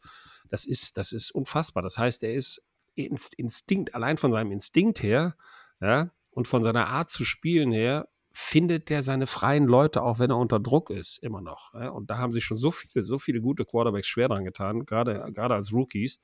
Das 0.50 0.66
ist, 0.66 0.98
das 0.98 1.12
ist 1.12 1.32
unfassbar. 1.32 1.84
Das 1.84 1.98
heißt, 1.98 2.24
er 2.24 2.34
ist 2.34 2.67
Instinkt, 2.98 3.96
allein 3.96 4.18
von 4.18 4.32
seinem 4.32 4.52
Instinkt 4.52 5.04
her, 5.04 5.36
ja, 5.80 6.12
und 6.32 6.48
von 6.48 6.64
seiner 6.64 6.88
Art 6.88 7.10
zu 7.10 7.26
spielen 7.26 7.72
her, 7.72 8.08
findet 8.32 8.90
der 8.90 9.02
seine 9.02 9.26
freien 9.26 9.66
Leute, 9.66 10.04
auch 10.04 10.20
wenn 10.20 10.30
er 10.30 10.38
unter 10.38 10.60
Druck 10.60 10.92
ist, 10.92 11.18
immer 11.24 11.42
noch. 11.42 11.74
Und 11.74 12.12
da 12.12 12.20
haben 12.20 12.32
sich 12.32 12.44
schon 12.44 12.58
so 12.58 12.70
viele, 12.70 13.04
so 13.04 13.18
viele 13.18 13.42
gute 13.42 13.66
Quarterbacks 13.66 14.08
schwer 14.08 14.28
dran 14.28 14.46
getan, 14.46 14.86
gerade, 14.86 15.32
gerade 15.34 15.56
als 15.56 15.74
Rookies. 15.74 16.22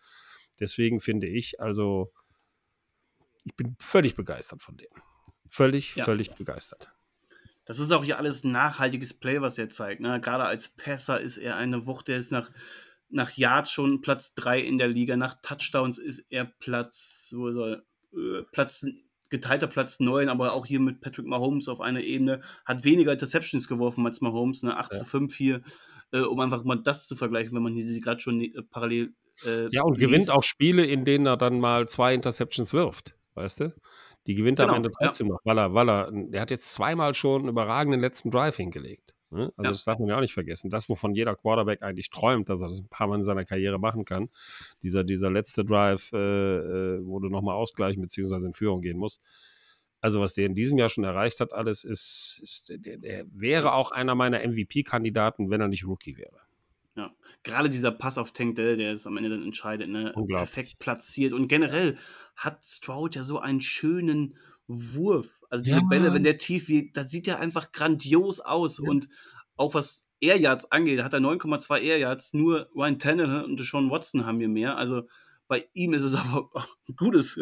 Deswegen 0.60 1.00
finde 1.00 1.28
ich, 1.28 1.60
also, 1.60 2.14
ich 3.44 3.56
bin 3.56 3.76
völlig 3.82 4.16
begeistert 4.16 4.62
von 4.62 4.78
dem. 4.78 4.92
Völlig, 5.50 5.96
ja. 5.96 6.06
völlig 6.06 6.36
begeistert. 6.36 6.92
Das 7.66 7.80
ist 7.80 7.92
auch 7.92 8.04
hier 8.04 8.20
alles 8.20 8.44
nachhaltiges 8.44 9.14
Play, 9.14 9.42
was 9.42 9.58
er 9.58 9.70
zeigt. 9.70 10.02
Ne? 10.02 10.22
Gerade 10.22 10.44
als 10.44 10.70
Passer 10.70 11.20
ist 11.20 11.38
er 11.38 11.56
eine 11.56 11.88
Wucht, 11.88 12.10
der 12.10 12.18
ist 12.18 12.32
nach, 12.32 12.52
nach 13.14 13.32
Yards 13.38 13.72
schon 13.72 14.02
Platz 14.02 14.36
3 14.36 14.60
in 14.60 14.78
der 14.78 14.88
Liga, 14.88 15.16
nach 15.16 15.36
Touchdowns 15.42 15.98
ist 15.98 16.28
er 16.30 16.46
Platz, 16.46 17.34
wo 17.36 17.52
soll, 17.52 17.84
äh, 18.14 18.44
Platz 18.52 18.86
geteilter 19.30 19.68
Platz 19.68 20.00
9, 20.00 20.30
aber 20.30 20.54
auch 20.54 20.66
hier 20.66 20.80
mit 20.80 21.02
Patrick 21.02 21.26
Mahomes 21.26 21.68
auf 21.68 21.82
einer 21.82 22.02
Ebene, 22.02 22.42
hat 22.66 22.84
weniger 22.84 23.14
Interceptions 23.14 23.68
geworfen 23.68 24.06
als 24.06 24.22
Mahomes, 24.22 24.62
ne? 24.64 24.78
8 24.78 24.92
ja. 24.92 25.00
zu 25.00 25.06
5 25.06 25.34
hier 25.34 25.64
äh, 26.14 26.20
um 26.20 26.40
einfach 26.40 26.64
mal 26.64 26.78
das 26.78 27.08
zu 27.08 27.16
vergleichen, 27.16 27.54
wenn 27.56 27.64
man 27.64 27.74
hier 27.74 28.00
gerade 28.00 28.22
schon 28.22 28.42
äh, 28.42 28.62
parallel. 28.70 29.14
Äh, 29.44 29.68
ja, 29.72 29.82
und 29.82 29.98
liest. 29.98 30.08
gewinnt 30.08 30.32
auch 30.32 30.44
Spiele, 30.44 30.86
in 30.86 31.04
denen 31.04 31.26
er 31.26 31.38
dann 31.38 31.60
mal 31.60 31.90
zwei 31.90 32.14
Interceptions 32.14 32.74
wirft, 32.74 33.16
weißt 33.34 33.62
du? 33.62 33.76
Die 34.28 34.36
gewinnt 34.36 34.60
er 34.60 34.66
genau, 34.66 34.78
am 34.78 34.84
Ende 34.86 34.92
trotzdem 34.98 35.28
ja. 35.28 35.34
noch, 35.34 35.42
weil 35.44 35.58
er, 35.58 35.74
weil 35.74 35.90
er, 35.90 36.14
er 36.32 36.42
hat 36.42 36.52
jetzt 36.52 36.72
zweimal 36.72 37.14
schon 37.14 37.42
einen 37.42 37.50
überragenden 37.50 38.00
letzten 38.00 38.32
Drive 38.32 38.56
hingelegt. 38.56 39.14
Ne? 39.34 39.52
Also 39.58 39.64
ja. 39.64 39.70
das 39.72 39.84
darf 39.84 40.00
man 40.00 40.10
ja 40.10 40.18
auch 40.18 40.22
nicht 40.22 40.34
vergessen. 40.34 40.70
Das, 40.70 40.88
wovon 40.90 41.14
jeder 41.14 41.36
Quarterback 41.36 41.82
eigentlich 41.82 42.10
träumt, 42.10 42.50
dass 42.50 42.62
er 42.62 42.68
das 42.68 42.80
ein 42.80 42.88
paar 42.88 43.08
Mal 43.08 43.16
in 43.16 43.24
seiner 43.24 43.46
Karriere 43.46 43.80
machen 43.80 44.06
kann. 44.06 44.30
Dieser, 44.82 45.04
dieser 45.04 45.32
letzte 45.32 45.66
Drive, 45.66 46.12
äh, 46.14 46.18
äh 46.18 47.06
wo 47.06 47.20
du 47.20 47.30
nochmal 47.30 47.56
ausgleichen 47.56 48.02
bzw. 48.02 48.46
in 48.46 48.54
Führung 48.54 48.82
gehen 48.82 48.98
musst. 48.98 49.22
Also 50.02 50.20
was 50.20 50.34
der 50.34 50.46
in 50.46 50.54
diesem 50.54 50.78
Jahr 50.78 50.90
schon 50.90 51.06
erreicht 51.06 51.40
hat, 51.40 51.54
alles 51.54 51.86
ist, 51.86 52.40
ist 52.44 52.74
der, 52.76 52.98
der 52.98 53.26
wäre 53.32 53.74
auch 53.74 53.92
einer 53.92 54.16
meiner 54.16 54.46
MVP-Kandidaten, 54.46 55.50
wenn 55.50 55.62
er 55.62 55.70
nicht 55.70 55.86
Rookie 55.86 56.18
wäre. 56.18 56.42
Ja, 56.96 57.12
gerade 57.42 57.70
dieser 57.70 57.92
Pass 57.92 58.18
auf 58.18 58.34
Tank 58.34 58.56
Dell, 58.56 58.78
der 58.78 58.94
es 58.94 59.08
am 59.08 59.18
Ende 59.18 59.30
dann 59.30 59.44
entscheidet, 59.44 59.90
ne? 59.90 60.14
perfekt 60.28 60.78
platziert. 60.80 61.34
Und 61.34 61.48
generell 61.48 61.98
hat 62.36 62.68
Stroud 62.68 63.16
ja 63.16 63.24
so 63.24 63.40
einen 63.40 63.62
schönen 63.62 64.36
Wurf. 64.68 65.42
Also 65.50 65.64
diese 65.64 65.78
ja. 65.78 65.88
Bälle, 65.90 66.14
wenn 66.14 66.24
der 66.24 66.38
tief 66.38 66.68
wiegt, 66.68 66.98
das 66.98 67.12
sieht 67.12 67.28
ja 67.28 67.38
einfach 67.38 67.72
grandios 67.72 68.40
aus. 68.40 68.80
Ja. 68.80 68.90
Und 68.90 69.10
auch 69.56 69.74
was 69.74 70.08
Air 70.20 70.40
Yards 70.40 70.72
angeht, 70.72 71.04
hat 71.04 71.14
er 71.14 71.20
9,2 71.20 71.80
Air 71.82 71.98
Yards. 71.98 72.34
Nur 72.34 72.70
Ryan 72.76 73.00
Tannehill 73.00 73.44
und 73.44 73.64
Sean 73.64 73.90
Watson 73.90 74.26
haben 74.26 74.40
hier 74.40 74.50
mehr. 74.50 74.78
Also 74.78 75.04
bei 75.48 75.68
ihm 75.74 75.94
ist 75.94 76.04
es 76.04 76.16
aber 76.16 76.50
ein 76.88 76.96
gutes, 76.96 77.40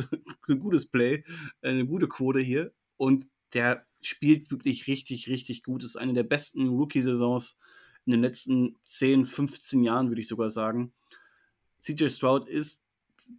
ein 0.47 0.59
gutes 0.59 0.87
Play, 0.87 1.23
eine 1.61 1.85
gute 1.85 2.07
Quote 2.07 2.39
hier. 2.39 2.73
Und 2.97 3.27
der 3.53 3.85
spielt 4.01 4.51
wirklich 4.51 4.87
richtig, 4.87 5.27
richtig 5.27 5.63
gut. 5.63 5.83
Ist 5.83 5.95
eine 5.95 6.13
der 6.13 6.23
besten 6.23 6.69
Rookie-Saisons 6.69 7.57
in 8.05 8.11
den 8.11 8.21
letzten 8.21 8.77
10, 8.85 9.25
15 9.25 9.83
Jahren, 9.83 10.09
würde 10.09 10.21
ich 10.21 10.27
sogar 10.27 10.49
sagen. 10.49 10.93
CJ 11.81 12.09
Stroud 12.09 12.47
ist 12.47 12.83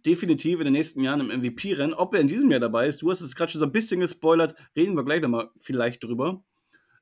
definitiv 0.05 0.59
in 0.59 0.65
den 0.65 0.73
nächsten 0.73 1.01
Jahren 1.01 1.19
im 1.19 1.41
MVP-Rennen. 1.41 1.93
Ob 1.93 2.13
er 2.13 2.21
in 2.21 2.27
diesem 2.27 2.49
Jahr 2.51 2.59
dabei 2.59 2.87
ist, 2.87 3.01
du 3.01 3.09
hast 3.09 3.21
es 3.21 3.35
gerade 3.35 3.51
schon 3.51 3.59
so 3.59 3.65
ein 3.65 3.71
bisschen 3.71 3.99
gespoilert, 3.99 4.55
reden 4.75 4.95
wir 4.95 5.03
gleich 5.03 5.21
nochmal 5.21 5.49
vielleicht 5.59 6.03
drüber. 6.03 6.43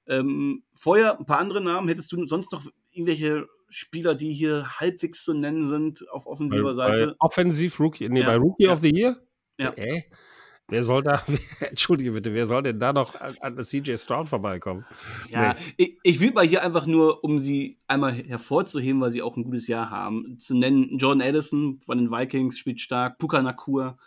Ähm, 0.08 0.64
vorher 0.74 1.20
ein 1.20 1.26
paar 1.26 1.40
andere 1.40 1.62
Namen. 1.62 1.88
Hättest 1.88 2.12
du 2.12 2.26
sonst 2.28 2.52
noch 2.52 2.66
irgendwelche 2.92 3.48
Spieler, 3.70 4.16
die 4.16 4.34
hier 4.34 4.80
halbwegs 4.80 5.24
zu 5.24 5.34
nennen 5.34 5.66
sind 5.66 6.10
auf 6.12 6.28
offensiver 6.28 6.64
bei, 6.64 6.74
Seite? 6.74 7.08
Bei 7.08 7.26
Offensiv 7.26 7.80
Rookie, 7.80 8.10
nee, 8.10 8.22
ja. 8.22 8.26
bei 8.26 8.36
Rookie 8.36 8.64
ja. 8.66 8.74
of 8.74 8.80
the 8.80 8.94
Year? 8.94 9.18
Ja. 9.58 9.74
Äh? 9.76 10.02
Wer 10.72 10.84
soll 10.84 11.04
da, 11.04 11.22
entschuldige 11.60 12.14
bitte, 12.14 12.34
wer 12.34 12.46
soll 12.46 12.64
denn 12.64 12.80
da 12.80 12.94
noch 12.94 13.20
an, 13.20 13.36
an 13.42 13.64
CJ 13.64 13.98
Stroud 13.98 14.30
vorbeikommen? 14.30 14.86
Ja, 15.30 15.54
nee. 15.54 15.60
ich, 15.76 15.98
ich 16.02 16.20
will 16.22 16.32
mal 16.32 16.48
hier 16.48 16.64
einfach 16.64 16.88
nur, 16.88 17.24
um 17.26 17.40
sie 17.40 17.78
einmal 17.88 18.14
hervorzuheben, 18.14 19.02
weil 19.02 19.12
sie 19.12 19.22
auch 19.22 19.36
ein 19.36 19.44
gutes 19.44 19.68
Jahr 19.68 19.90
haben, 19.90 20.40
zu 20.40 20.56
nennen, 20.56 20.98
Jordan 20.98 21.22
Addison 21.22 21.82
von 21.86 21.98
den 21.98 22.10
Vikings 22.10 22.58
spielt 22.58 22.80
stark, 22.80 23.18
Puka 23.18 23.42
Nakur, 23.42 23.98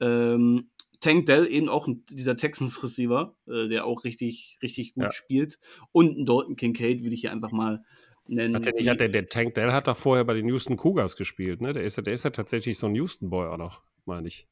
ähm, 0.00 0.70
Tank 1.00 1.26
Dell, 1.26 1.46
eben 1.46 1.68
auch 1.68 1.86
dieser 2.10 2.38
Texans-Receiver, 2.38 3.36
äh, 3.46 3.68
der 3.68 3.84
auch 3.84 4.04
richtig, 4.04 4.58
richtig 4.62 4.94
gut 4.94 5.04
ja. 5.04 5.12
spielt. 5.12 5.58
Und 5.92 6.18
ein 6.18 6.24
Dalton 6.24 6.56
Kincaid 6.56 7.02
will 7.02 7.12
ich 7.12 7.20
hier 7.20 7.32
einfach 7.32 7.52
mal 7.52 7.84
nennen. 8.26 8.54
Hat 8.54 8.64
der, 8.64 8.72
nicht, 8.72 8.88
hat 8.88 9.00
der, 9.00 9.10
der 9.10 9.28
Tank 9.28 9.54
Dell 9.54 9.72
hat 9.72 9.86
doch 9.86 9.96
vorher 9.96 10.24
bei 10.24 10.34
den 10.34 10.48
Houston 10.48 10.76
Cougars 10.76 11.16
gespielt, 11.16 11.60
ne? 11.60 11.72
Der 11.72 11.82
ist 11.84 11.96
ja, 11.96 12.02
der 12.02 12.14
ist 12.14 12.24
ja 12.24 12.30
tatsächlich 12.30 12.78
so 12.78 12.86
ein 12.86 12.94
Houston-Boy 12.94 13.48
auch 13.48 13.58
noch, 13.58 13.82
meine 14.06 14.28
ich. 14.28 14.48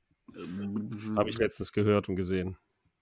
Habe 1.16 1.30
ich 1.30 1.38
letztens 1.38 1.72
gehört 1.72 2.08
und 2.08 2.16
gesehen. 2.16 2.56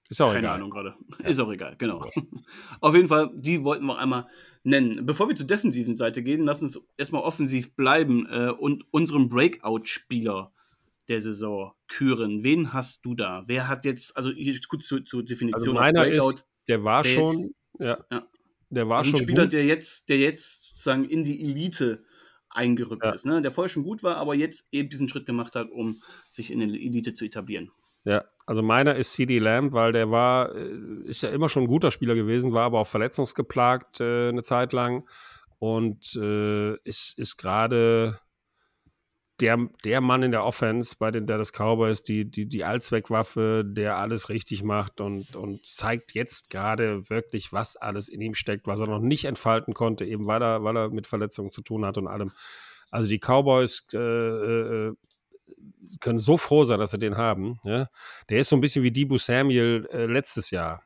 Ist 0.09 0.21
auch 0.21 0.29
Keine 0.29 0.41
egal. 0.41 0.57
Ahnung 0.57 0.71
gerade. 0.71 0.95
Ja. 1.23 1.29
Ist 1.29 1.41
auch 1.41 1.51
egal, 1.51 1.77
genau. 1.79 2.05
Auf 2.81 2.95
jeden 2.95 3.09
Fall, 3.09 3.31
die 3.35 3.65
wollten 3.65 3.87
wir 3.87 3.99
einmal 3.99 4.27
nennen. 4.63 5.07
Bevor 5.07 5.29
wir 5.29 5.37
zur 5.37 5.47
defensiven 5.47 5.97
Seite 5.97 6.23
gehen, 6.23 6.45
lass 6.45 6.63
uns 6.63 6.79
erstmal 6.99 7.23
offensiv 7.23 7.75
bleiben 7.75 8.27
äh, 8.27 8.51
und 8.51 8.85
unseren 8.91 9.31
Breakout-Spieler 9.31 10.53
der 11.09 11.23
Saison 11.23 11.73
küren. 11.89 12.43
Wen 12.43 12.73
hast 12.73 13.05
du 13.05 13.15
da? 13.15 13.45
Wer 13.47 13.69
hat 13.69 13.85
jetzt, 13.85 14.17
also 14.17 14.31
kurz 14.69 14.87
zur, 14.87 15.05
zur 15.05 15.25
Definition 15.25 15.55
also 15.55 15.73
meiner 15.73 16.03
Breakout, 16.03 16.29
ist, 16.29 16.47
der 16.69 16.85
war 16.85 17.03
der 17.03 17.11
schon, 17.11 17.39
jetzt, 17.39 17.53
ja, 17.79 18.05
ja, 18.11 18.27
der 18.71 18.89
war 18.89 18.99
also 18.99 19.11
schon 19.11 19.21
ein 19.21 19.23
Spieler, 19.23 19.43
gut. 19.45 19.53
der 19.53 19.65
jetzt, 19.65 20.09
der 20.09 20.19
jetzt 20.19 20.65
sozusagen 20.69 21.05
in 21.05 21.25
die 21.25 21.43
Elite 21.43 22.05
eingerückt 22.53 23.05
ja. 23.05 23.13
ist, 23.13 23.27
ne? 23.27 23.43
der 23.43 23.51
vorher 23.51 23.69
schon 23.69 23.85
gut 23.85 24.03
war, 24.03 24.17
aber 24.17 24.35
jetzt 24.35 24.73
eben 24.73 24.89
diesen 24.89 25.09
Schritt 25.09 25.27
gemacht 25.27 25.55
hat, 25.57 25.71
um 25.71 26.03
sich 26.31 26.51
in 26.51 26.61
der 26.61 26.69
Elite 26.69 27.15
zu 27.15 27.25
etablieren. 27.25 27.71
Ja, 28.05 28.25
also 28.47 28.63
meiner 28.63 28.97
ist 28.97 29.13
CD 29.13 29.39
Lamb, 29.39 29.73
weil 29.73 29.93
der 29.93 30.11
war, 30.11 30.55
äh, 30.55 30.71
ist 31.05 31.23
ja 31.23 31.31
immer 31.31 31.49
schon 31.49 31.65
ein 31.65 31.69
guter 31.69 31.91
Spieler 31.91 32.15
gewesen, 32.15 32.53
war 32.53 32.65
aber 32.65 32.81
auch 32.81 32.87
verletzungsgeplagt 32.87 34.01
äh, 34.01 34.29
eine 34.29 34.43
Zeit 34.43 34.73
lang 34.73 35.09
und 35.59 36.17
äh, 36.17 36.77
ist, 36.83 37.17
ist 37.19 37.37
gerade 37.37 38.19
der, 39.43 39.59
der 39.85 40.01
Mann 40.01 40.23
in 40.23 40.31
der 40.31 40.45
Offense 40.45 40.95
bei 40.99 41.11
den 41.11 41.27
Dallas 41.27 41.53
Cowboys, 41.53 42.03
die, 42.05 42.31
die, 42.31 42.47
die 42.47 42.65
Allzweckwaffe, 42.65 43.65
der 43.67 43.99
alles 43.99 44.29
richtig 44.29 44.63
macht 44.63 45.01
und, 45.01 45.35
und 45.35 45.67
zeigt 45.67 46.15
jetzt 46.15 46.51
gerade 46.51 47.09
wirklich, 47.11 47.53
was 47.53 47.77
alles 47.77 48.09
in 48.09 48.21
ihm 48.21 48.35
steckt, 48.35 48.67
was 48.69 48.81
er 48.81 48.87
noch 48.87 49.01
nicht 49.01 49.25
entfalten 49.25 49.75
konnte, 49.75 50.05
eben 50.05 50.27
weil 50.27 50.43
er, 50.43 50.63
weil 50.63 50.77
er 50.77 50.91
mit 50.91 51.09
Verletzungen 51.09 51.51
zu 51.51 51.61
tun 51.61 51.85
hat 51.85 51.99
und 51.99 52.07
allem. 52.07 52.31
Also 52.91 53.09
die 53.09 53.19
Cowboys 53.19 53.87
äh, 53.93 53.99
äh, 53.99 54.95
können 56.01 56.21
so 56.21 56.37
froh 56.37 56.65
sein, 56.65 56.79
dass 56.79 56.93
sie 56.93 56.99
den 56.99 57.17
haben. 57.17 57.59
Ja? 57.65 57.89
Der 58.29 58.39
ist 58.39 58.49
so 58.49 58.57
ein 58.57 58.61
bisschen 58.61 58.85
wie 58.85 58.93
Debo 58.93 59.19
Samuel 59.19 59.89
äh, 59.91 60.07
letztes 60.07 60.51
Jahr. 60.51 60.85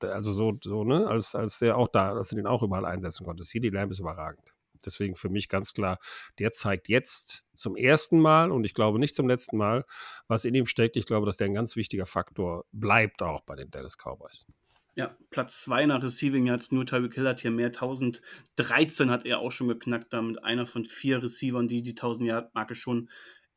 Also 0.00 0.32
so, 0.32 0.56
so, 0.62 0.84
ne, 0.84 1.08
als, 1.08 1.34
als 1.34 1.60
er 1.60 1.76
auch 1.76 1.88
da, 1.88 2.14
dass 2.14 2.30
er 2.30 2.36
den 2.36 2.46
auch 2.46 2.62
überall 2.62 2.84
einsetzen 2.84 3.26
konnte. 3.26 3.42
CD 3.42 3.68
Lamb 3.70 3.90
ist 3.90 3.98
überragend. 3.98 4.52
Deswegen 4.84 5.16
für 5.16 5.28
mich 5.28 5.48
ganz 5.48 5.72
klar, 5.72 5.98
der 6.38 6.52
zeigt 6.52 6.88
jetzt 6.88 7.44
zum 7.54 7.76
ersten 7.76 8.20
Mal 8.20 8.50
und 8.50 8.64
ich 8.64 8.74
glaube 8.74 8.98
nicht 8.98 9.14
zum 9.14 9.28
letzten 9.28 9.56
Mal, 9.56 9.84
was 10.26 10.44
in 10.44 10.54
ihm 10.54 10.66
steckt. 10.66 10.96
Ich 10.96 11.06
glaube, 11.06 11.26
dass 11.26 11.36
der 11.36 11.46
ein 11.46 11.54
ganz 11.54 11.76
wichtiger 11.76 12.06
Faktor 12.06 12.64
bleibt 12.72 13.22
auch 13.22 13.42
bei 13.42 13.56
den 13.56 13.70
Dallas 13.70 13.96
Cowboys. 13.96 14.46
Ja, 14.94 15.16
Platz 15.30 15.62
2 15.62 15.86
nach 15.86 16.02
Receiving 16.02 16.46
Yards, 16.46 16.72
nur 16.72 16.84
Tyreek 16.84 17.14
Hill 17.14 17.28
hat 17.28 17.40
hier 17.40 17.52
mehr. 17.52 17.68
1013 17.68 19.10
hat 19.10 19.24
er 19.24 19.38
auch 19.38 19.52
schon 19.52 19.68
geknackt, 19.68 20.12
damit 20.12 20.42
einer 20.42 20.66
von 20.66 20.84
vier 20.84 21.22
Receivern, 21.22 21.68
die 21.68 21.82
die 21.82 21.90
1000 21.90 22.28
Yard 22.28 22.54
Marke 22.54 22.74
schon 22.74 23.08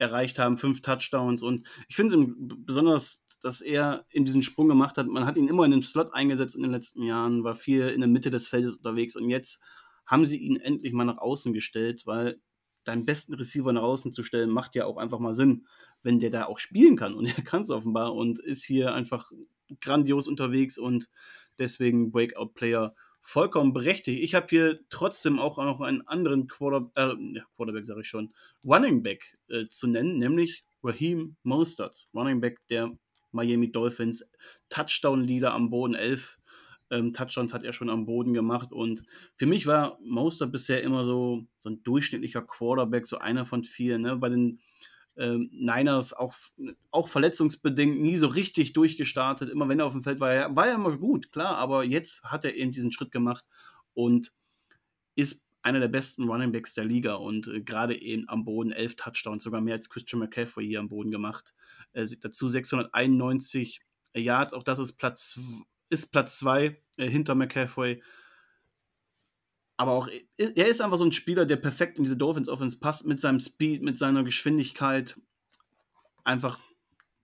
erreicht 0.02 0.40
haben, 0.40 0.58
fünf 0.58 0.82
Touchdowns 0.82 1.44
und 1.44 1.68
ich 1.88 1.96
finde 1.96 2.28
besonders, 2.38 3.24
dass 3.42 3.62
er 3.62 4.06
in 4.10 4.26
diesen 4.26 4.44
Sprung 4.44 4.68
gemacht 4.68 4.98
hat. 4.98 5.08
Man 5.08 5.26
hat 5.26 5.38
ihn 5.38 5.48
immer 5.48 5.64
in 5.64 5.72
den 5.72 5.84
Slot 5.84 6.14
eingesetzt 6.14 6.56
in 6.56 6.64
den 6.64 6.72
letzten 6.72 7.04
Jahren, 7.04 7.44
war 7.44 7.56
viel 7.56 7.88
in 7.88 8.02
der 8.02 8.10
Mitte 8.10 8.32
des 8.32 8.48
Feldes 8.48 8.78
unterwegs 8.78 9.16
und 9.16 9.30
jetzt 9.30 9.64
haben 10.12 10.26
sie 10.26 10.38
ihn 10.38 10.58
endlich 10.58 10.92
mal 10.92 11.06
nach 11.06 11.20
außen 11.20 11.54
gestellt, 11.54 12.06
weil 12.06 12.42
deinen 12.84 13.06
besten 13.06 13.34
Receiver 13.34 13.72
nach 13.72 13.82
außen 13.82 14.12
zu 14.12 14.24
stellen, 14.24 14.50
macht 14.50 14.76
ja 14.76 14.86
auch 14.86 14.98
einfach 14.98 15.20
mal 15.20 15.34
Sinn, 15.34 15.66
wenn 16.04 16.20
der 16.20 16.30
da 16.32 16.46
auch 16.46 16.60
spielen 16.60 16.98
kann. 16.98 17.14
Und 17.14 17.26
er 17.38 17.44
kann 17.44 17.62
es 17.62 17.70
offenbar 17.72 18.14
und 18.14 18.40
ist 18.40 18.64
hier 18.66 18.94
einfach 18.94 19.32
grandios 19.80 20.28
unterwegs 20.28 20.78
und 20.78 21.10
deswegen 21.60 22.12
Breakout-Player 22.12 22.94
vollkommen 23.22 23.72
berechtigt. 23.72 24.22
Ich 24.22 24.36
habe 24.36 24.48
hier 24.50 24.80
trotzdem 24.90 25.40
auch 25.40 25.58
noch 25.58 25.80
einen 25.80 26.06
anderen 26.08 26.48
Quarter, 26.48 26.92
äh, 26.96 27.40
Quarterback, 27.56 27.86
sage 27.86 28.02
ich 28.02 28.08
schon, 28.08 28.34
Running 28.66 29.04
Back 29.04 29.38
äh, 29.48 29.68
zu 29.70 29.88
nennen, 29.88 30.18
nämlich 30.18 30.66
Raheem 30.84 31.38
Mostert, 31.44 32.10
Running 32.14 32.42
Back 32.42 32.60
der 32.70 32.98
Miami 33.32 33.72
Dolphins, 33.72 34.30
Touchdown-Leader 34.68 35.54
am 35.54 35.70
Boden, 35.70 35.96
elf 35.96 36.40
ähm, 36.92 37.14
Touchdowns 37.14 37.54
hat 37.54 37.64
er 37.64 37.74
schon 37.74 37.90
am 37.90 38.06
Boden 38.06 38.34
gemacht. 38.34 38.72
Und 38.72 39.04
für 39.36 39.48
mich 39.48 39.66
war 39.66 39.98
Moster 40.04 40.46
bisher 40.46 40.84
immer 40.84 41.06
so, 41.06 41.46
so 41.62 41.70
ein 41.70 41.82
durchschnittlicher 41.84 42.42
Quarterback, 42.42 43.08
so 43.08 43.18
einer 43.18 43.46
von 43.46 43.64
vier. 43.64 43.98
Ne? 43.98 44.18
Bei 44.18 44.30
den 44.30 44.60
ähm, 45.18 45.50
Niners 45.54 46.14
auch, 46.14 46.36
auch 46.92 47.08
verletzungsbedingt 47.08 48.00
nie 48.00 48.18
so 48.18 48.28
richtig 48.28 48.74
durchgestartet. 48.74 49.50
Immer 49.50 49.70
wenn 49.70 49.80
er 49.80 49.86
auf 49.86 49.94
dem 49.94 50.04
Feld 50.04 50.20
war, 50.20 50.56
war 50.56 50.68
er 50.68 50.76
immer 50.76 50.98
gut, 50.98 51.32
klar, 51.32 51.58
aber 51.58 51.84
jetzt 51.84 52.24
hat 52.24 52.46
er 52.46 52.56
eben 52.56 52.72
diesen 52.72 52.92
Schritt 52.92 53.12
gemacht 53.12 53.46
und 53.94 54.32
ist 55.16 55.46
einer 55.64 55.80
der 55.80 55.90
besten 55.90 56.28
Running 56.28 56.52
Backs 56.52 56.74
der 56.74 56.86
Liga 56.86 57.16
und 57.16 57.48
äh, 57.48 57.62
gerade 57.62 58.00
eben 58.00 58.28
am 58.28 58.44
Boden 58.46 58.72
elf 58.72 58.96
Touchdowns, 58.96 59.44
sogar 59.44 59.62
mehr 59.62 59.76
als 59.76 59.90
Christian 59.90 60.20
McCaffrey 60.20 60.66
hier 60.66 60.80
am 60.80 60.90
Boden 60.90 61.12
gemacht. 61.12 61.54
Äh, 61.94 62.06
dazu 62.22 62.50
691 62.50 63.82
Yards, 64.14 64.54
auch 64.54 64.64
das 64.64 64.80
ist 64.80 64.98
Platz 64.98 65.40
ist 65.92 66.12
Platz 66.12 66.40
2 66.40 66.78
äh, 66.98 67.08
hinter 67.08 67.36
McCaffrey. 67.36 68.02
Aber 69.78 69.94
auch, 69.94 70.08
er 70.38 70.68
ist 70.68 70.82
einfach 70.82 70.98
so 70.98 71.06
ein 71.06 71.12
Spieler, 71.12 71.46
der 71.46 71.56
perfekt 71.56 71.98
in 71.98 72.04
diese 72.04 72.18
Dolphins 72.18 72.50
Offense 72.50 72.80
passt, 72.80 73.08
mit 73.08 73.20
seinem 73.20 73.40
Speed, 73.40 73.82
mit 73.82 73.98
seiner 73.98 74.24
Geschwindigkeit. 74.24 75.20
Einfach 76.24 76.60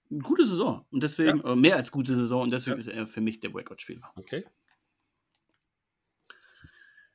eine 0.09 0.21
gute 0.21 0.43
Saison. 0.43 0.85
Und 0.89 1.03
deswegen, 1.03 1.41
ja. 1.45 1.55
mehr 1.55 1.75
als 1.75 1.91
gute 1.91 2.15
Saison. 2.15 2.43
Und 2.43 2.51
deswegen 2.51 2.77
ja. 2.77 2.79
ist 2.79 2.87
er 2.87 3.07
für 3.07 3.21
mich 3.21 3.39
der 3.39 3.49
Breakout-Spieler. 3.49 4.11
Okay. 4.15 4.43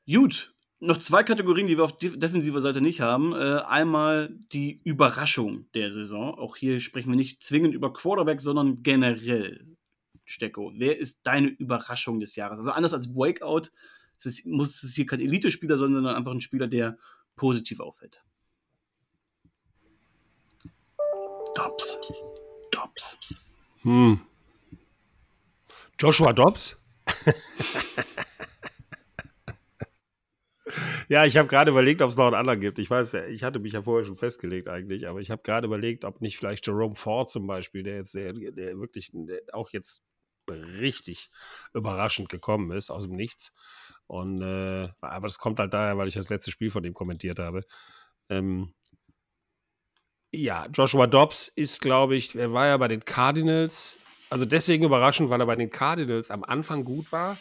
Gut, 0.06 0.54
noch 0.82 0.98
zwei 0.98 1.22
Kategorien, 1.22 1.68
die 1.68 1.76
wir 1.76 1.84
auf 1.84 1.96
defensiver 1.96 2.60
Seite 2.60 2.80
nicht 2.80 3.00
haben. 3.00 3.32
Äh, 3.32 3.62
einmal 3.66 4.36
die 4.52 4.80
Überraschung 4.84 5.66
der 5.74 5.90
Saison. 5.90 6.34
Auch 6.34 6.56
hier 6.56 6.80
sprechen 6.80 7.10
wir 7.10 7.16
nicht 7.16 7.42
zwingend 7.42 7.74
über 7.74 7.92
Quarterback, 7.92 8.40
sondern 8.40 8.82
generell. 8.82 9.71
Stecko, 10.24 10.72
wer 10.76 10.98
ist 10.98 11.26
deine 11.26 11.48
Überraschung 11.48 12.20
des 12.20 12.36
Jahres? 12.36 12.58
Also 12.58 12.70
anders 12.70 12.94
als 12.94 13.12
Breakout 13.12 13.70
es 14.24 14.38
ist, 14.38 14.46
muss 14.46 14.82
es 14.82 14.94
hier 14.94 15.06
kein 15.06 15.20
Elite-Spieler 15.20 15.76
sein, 15.76 15.94
sondern 15.94 16.14
einfach 16.14 16.30
ein 16.32 16.40
Spieler, 16.40 16.68
der 16.68 16.96
positiv 17.34 17.80
auffällt. 17.80 18.24
Dobbs. 21.54 22.12
Dobbs. 22.70 23.34
Hm. 23.82 24.20
Joshua 25.98 26.32
Dobbs? 26.32 26.78
ja, 31.08 31.26
ich 31.26 31.36
habe 31.36 31.48
gerade 31.48 31.72
überlegt, 31.72 32.00
ob 32.00 32.10
es 32.10 32.16
noch 32.16 32.26
einen 32.26 32.36
anderen 32.36 32.60
gibt. 32.60 32.78
Ich 32.78 32.88
weiß, 32.88 33.14
ich 33.14 33.42
hatte 33.42 33.58
mich 33.58 33.72
ja 33.72 33.82
vorher 33.82 34.06
schon 34.06 34.16
festgelegt 34.16 34.68
eigentlich, 34.68 35.08
aber 35.08 35.20
ich 35.20 35.32
habe 35.32 35.42
gerade 35.42 35.66
überlegt, 35.66 36.04
ob 36.04 36.20
nicht 36.20 36.38
vielleicht 36.38 36.64
Jerome 36.66 36.94
Ford 36.94 37.28
zum 37.28 37.46
Beispiel, 37.46 37.82
der 37.82 37.96
jetzt 37.96 38.14
der, 38.14 38.32
der 38.32 38.78
wirklich 38.78 39.10
der 39.12 39.40
auch 39.52 39.70
jetzt 39.70 40.04
richtig 40.52 41.30
überraschend 41.74 42.28
gekommen 42.28 42.70
ist 42.72 42.90
aus 42.90 43.04
dem 43.04 43.16
Nichts. 43.16 43.52
Und 44.06 44.42
äh, 44.42 44.88
aber 45.00 45.26
das 45.26 45.38
kommt 45.38 45.58
halt 45.58 45.72
daher, 45.72 45.98
weil 45.98 46.08
ich 46.08 46.14
das 46.14 46.28
letzte 46.28 46.50
Spiel 46.50 46.70
von 46.70 46.82
dem 46.82 46.94
kommentiert 46.94 47.38
habe. 47.38 47.62
Ähm, 48.28 48.74
ja, 50.32 50.66
Joshua 50.72 51.06
Dobbs 51.06 51.48
ist, 51.48 51.80
glaube 51.80 52.16
ich, 52.16 52.34
er 52.34 52.52
war 52.52 52.66
ja 52.66 52.76
bei 52.76 52.88
den 52.88 53.04
Cardinals, 53.04 54.00
also 54.30 54.44
deswegen 54.44 54.84
überraschend, 54.84 55.28
weil 55.28 55.40
er 55.40 55.46
bei 55.46 55.56
den 55.56 55.70
Cardinals 55.70 56.30
am 56.30 56.42
Anfang 56.42 56.84
gut 56.84 57.12
war 57.12 57.36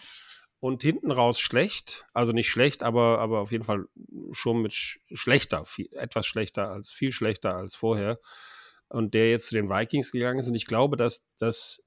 und 0.60 0.84
hinten 0.84 1.12
raus 1.12 1.40
schlecht. 1.40 2.06
Also 2.14 2.34
nicht 2.34 2.50
schlecht, 2.50 2.84
aber, 2.84 3.20
aber 3.20 3.40
auf 3.40 3.52
jeden 3.52 3.64
Fall 3.64 3.86
schon 4.32 4.62
mit 4.62 4.74
sch 4.74 5.00
schlechter, 5.14 5.66
viel, 5.66 5.90
etwas 5.94 6.28
schlechter 6.28 6.70
als, 6.70 6.92
viel 6.92 7.12
schlechter 7.12 7.56
als 7.56 7.76
vorher. 7.76 8.20
Und 8.90 9.14
der 9.14 9.32
jetzt 9.32 9.48
zu 9.48 9.56
den 9.56 9.70
Vikings 9.70 10.12
gegangen 10.12 10.40
ist. 10.40 10.50
Und 10.50 10.56
ich 10.56 10.68
glaube, 10.68 10.98
dass, 10.98 11.26
dass 11.38 11.84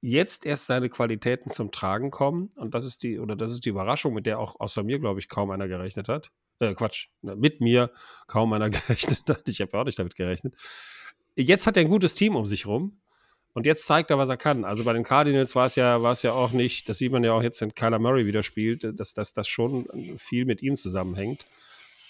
jetzt 0.00 0.46
erst 0.46 0.66
seine 0.66 0.88
Qualitäten 0.88 1.50
zum 1.50 1.70
Tragen 1.70 2.10
kommen. 2.10 2.50
Und 2.56 2.74
das 2.74 2.84
ist 2.84 3.02
die, 3.02 3.18
oder 3.18 3.36
das 3.36 3.52
ist 3.52 3.64
die 3.64 3.70
Überraschung, 3.70 4.14
mit 4.14 4.26
der 4.26 4.38
auch 4.38 4.58
außer 4.58 4.82
mir, 4.82 4.98
glaube 4.98 5.20
ich, 5.20 5.28
kaum 5.28 5.50
einer 5.50 5.68
gerechnet 5.68 6.08
hat. 6.08 6.30
Äh, 6.58 6.74
Quatsch, 6.74 7.08
ne, 7.22 7.36
mit 7.36 7.60
mir 7.60 7.90
kaum 8.26 8.52
einer 8.52 8.70
gerechnet 8.70 9.22
hat. 9.28 9.48
Ich 9.48 9.60
habe 9.60 9.78
auch 9.78 9.84
nicht 9.84 9.98
damit 9.98 10.16
gerechnet. 10.16 10.54
Jetzt 11.36 11.66
hat 11.66 11.76
er 11.76 11.82
ein 11.82 11.88
gutes 11.88 12.14
Team 12.14 12.36
um 12.36 12.46
sich 12.46 12.66
rum. 12.66 13.00
Und 13.52 13.66
jetzt 13.66 13.84
zeigt 13.84 14.10
er, 14.10 14.18
was 14.18 14.28
er 14.28 14.36
kann. 14.36 14.64
Also 14.64 14.84
bei 14.84 14.92
den 14.92 15.02
Cardinals 15.02 15.56
war 15.56 15.66
es 15.66 15.74
ja, 15.74 16.02
war 16.02 16.12
es 16.12 16.22
ja 16.22 16.32
auch 16.32 16.52
nicht, 16.52 16.88
das 16.88 16.98
sieht 16.98 17.10
man 17.10 17.24
ja 17.24 17.32
auch 17.32 17.42
jetzt, 17.42 17.60
wenn 17.60 17.74
Kyler 17.74 17.98
Murray 17.98 18.24
wieder 18.24 18.44
spielt, 18.44 18.98
dass 18.98 19.12
das 19.12 19.48
schon 19.48 19.88
viel 20.18 20.44
mit 20.44 20.62
ihm 20.62 20.76
zusammenhängt, 20.76 21.44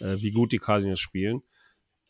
äh, 0.00 0.16
wie 0.18 0.32
gut 0.32 0.52
die 0.52 0.58
Cardinals 0.58 1.00
spielen. 1.00 1.42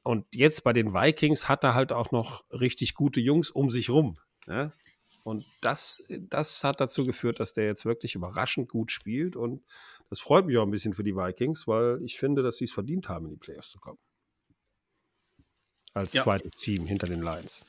Und 0.02 0.26
jetzt 0.34 0.64
bei 0.64 0.72
den 0.72 0.94
Vikings 0.94 1.48
hat 1.48 1.62
er 1.62 1.74
halt 1.74 1.92
auch 1.92 2.10
noch 2.10 2.44
richtig 2.50 2.94
gute 2.94 3.20
Jungs 3.20 3.50
um 3.50 3.70
sich 3.70 3.90
rum. 3.90 4.18
Ja? 4.48 4.72
Und 5.24 5.44
das, 5.60 6.04
das 6.08 6.64
hat 6.64 6.80
dazu 6.80 7.04
geführt, 7.04 7.40
dass 7.40 7.52
der 7.52 7.66
jetzt 7.66 7.84
wirklich 7.84 8.14
überraschend 8.14 8.68
gut 8.68 8.90
spielt. 8.90 9.36
Und 9.36 9.62
das 10.08 10.20
freut 10.20 10.46
mich 10.46 10.56
auch 10.58 10.64
ein 10.64 10.70
bisschen 10.70 10.94
für 10.94 11.04
die 11.04 11.14
Vikings, 11.14 11.68
weil 11.68 12.00
ich 12.02 12.18
finde, 12.18 12.42
dass 12.42 12.56
sie 12.56 12.64
es 12.64 12.72
verdient 12.72 13.08
haben, 13.08 13.26
in 13.26 13.32
die 13.32 13.38
Playoffs 13.38 13.70
zu 13.70 13.78
kommen. 13.78 13.98
Als 15.92 16.12
ja. 16.12 16.22
zweites 16.22 16.52
Team 16.52 16.86
hinter 16.86 17.06
den 17.06 17.20
Lions. 17.20 17.66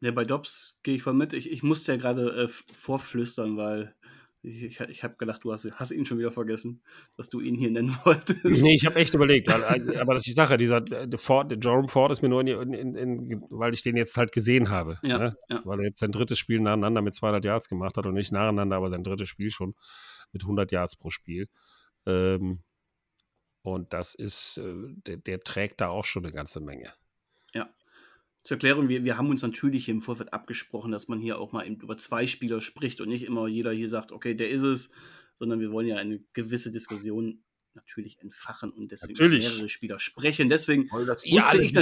Ja, 0.00 0.12
bei 0.12 0.24
Dobbs 0.24 0.78
gehe 0.82 0.94
ich 0.94 1.02
voll 1.02 1.14
mit. 1.14 1.32
Ich, 1.32 1.50
ich 1.50 1.62
musste 1.62 1.92
ja 1.92 1.98
gerade 1.98 2.44
äh, 2.44 2.48
vorflüstern, 2.48 3.56
weil 3.56 3.96
ich, 4.42 4.62
ich, 4.62 4.80
ich 4.80 5.04
habe 5.04 5.16
gedacht, 5.16 5.42
du 5.42 5.52
hast, 5.52 5.68
hast, 5.72 5.90
ihn 5.90 6.06
schon 6.06 6.18
wieder 6.18 6.30
vergessen, 6.30 6.80
dass 7.16 7.28
du 7.28 7.40
ihn 7.40 7.54
hier 7.54 7.70
nennen 7.70 7.96
wolltest. 8.04 8.44
Nee, 8.44 8.74
ich 8.74 8.86
habe 8.86 8.96
echt 8.96 9.14
überlegt, 9.14 9.48
weil, 9.48 9.90
äh, 9.90 9.98
aber 9.98 10.14
das 10.14 10.22
ist 10.22 10.28
die 10.28 10.32
Sache, 10.32 10.56
dieser 10.56 10.80
der 10.80 11.18
Ford, 11.18 11.50
der 11.50 11.58
Jerome 11.58 11.88
Ford 11.88 12.12
ist 12.12 12.22
mir 12.22 12.28
nur, 12.28 12.40
in, 12.40 12.72
in, 12.72 12.94
in, 12.94 13.42
weil 13.50 13.74
ich 13.74 13.82
den 13.82 13.96
jetzt 13.96 14.16
halt 14.16 14.32
gesehen 14.32 14.70
habe. 14.70 14.98
Ja, 15.02 15.18
ne? 15.18 15.36
ja. 15.48 15.62
Weil 15.64 15.80
er 15.80 15.86
jetzt 15.86 15.98
sein 15.98 16.12
drittes 16.12 16.38
Spiel 16.38 16.60
nacheinander 16.60 17.02
mit 17.02 17.14
200 17.14 17.44
Yards 17.44 17.68
gemacht 17.68 17.96
hat 17.96 18.06
und 18.06 18.14
nicht 18.14 18.32
nacheinander, 18.32 18.76
aber 18.76 18.90
sein 18.90 19.04
drittes 19.04 19.28
Spiel 19.28 19.50
schon 19.50 19.74
mit 20.32 20.42
100 20.42 20.70
Yards 20.70 20.96
pro 20.96 21.10
Spiel. 21.10 21.48
Ähm, 22.06 22.60
und 23.62 23.92
das 23.92 24.14
ist, 24.14 24.58
äh, 24.58 24.74
der, 25.06 25.16
der 25.16 25.40
trägt 25.40 25.80
da 25.80 25.88
auch 25.88 26.04
schon 26.04 26.24
eine 26.24 26.32
ganze 26.32 26.60
Menge. 26.60 26.92
Zur 28.48 28.54
Erklärung, 28.54 28.88
wir, 28.88 29.04
wir 29.04 29.18
haben 29.18 29.28
uns 29.28 29.42
natürlich 29.42 29.90
im 29.90 30.00
Vorfeld 30.00 30.32
abgesprochen, 30.32 30.90
dass 30.90 31.06
man 31.06 31.20
hier 31.20 31.38
auch 31.38 31.52
mal 31.52 31.66
über 31.66 31.98
zwei 31.98 32.26
Spieler 32.26 32.62
spricht 32.62 32.98
und 33.02 33.10
nicht 33.10 33.24
immer 33.24 33.46
jeder 33.46 33.72
hier 33.72 33.90
sagt, 33.90 34.10
okay, 34.10 34.34
der 34.34 34.48
ist 34.48 34.62
es, 34.62 34.90
sondern 35.38 35.60
wir 35.60 35.70
wollen 35.70 35.86
ja 35.86 35.96
eine 35.96 36.20
gewisse 36.32 36.72
Diskussion 36.72 37.44
natürlich 37.74 38.18
entfachen 38.20 38.70
und 38.70 38.90
deswegen 38.90 39.12
natürlich. 39.12 39.46
mehrere 39.46 39.68
Spieler 39.68 39.98
sprechen. 39.98 40.48
Deswegen 40.48 40.90
wusste, 40.90 41.28
ich 41.28 41.74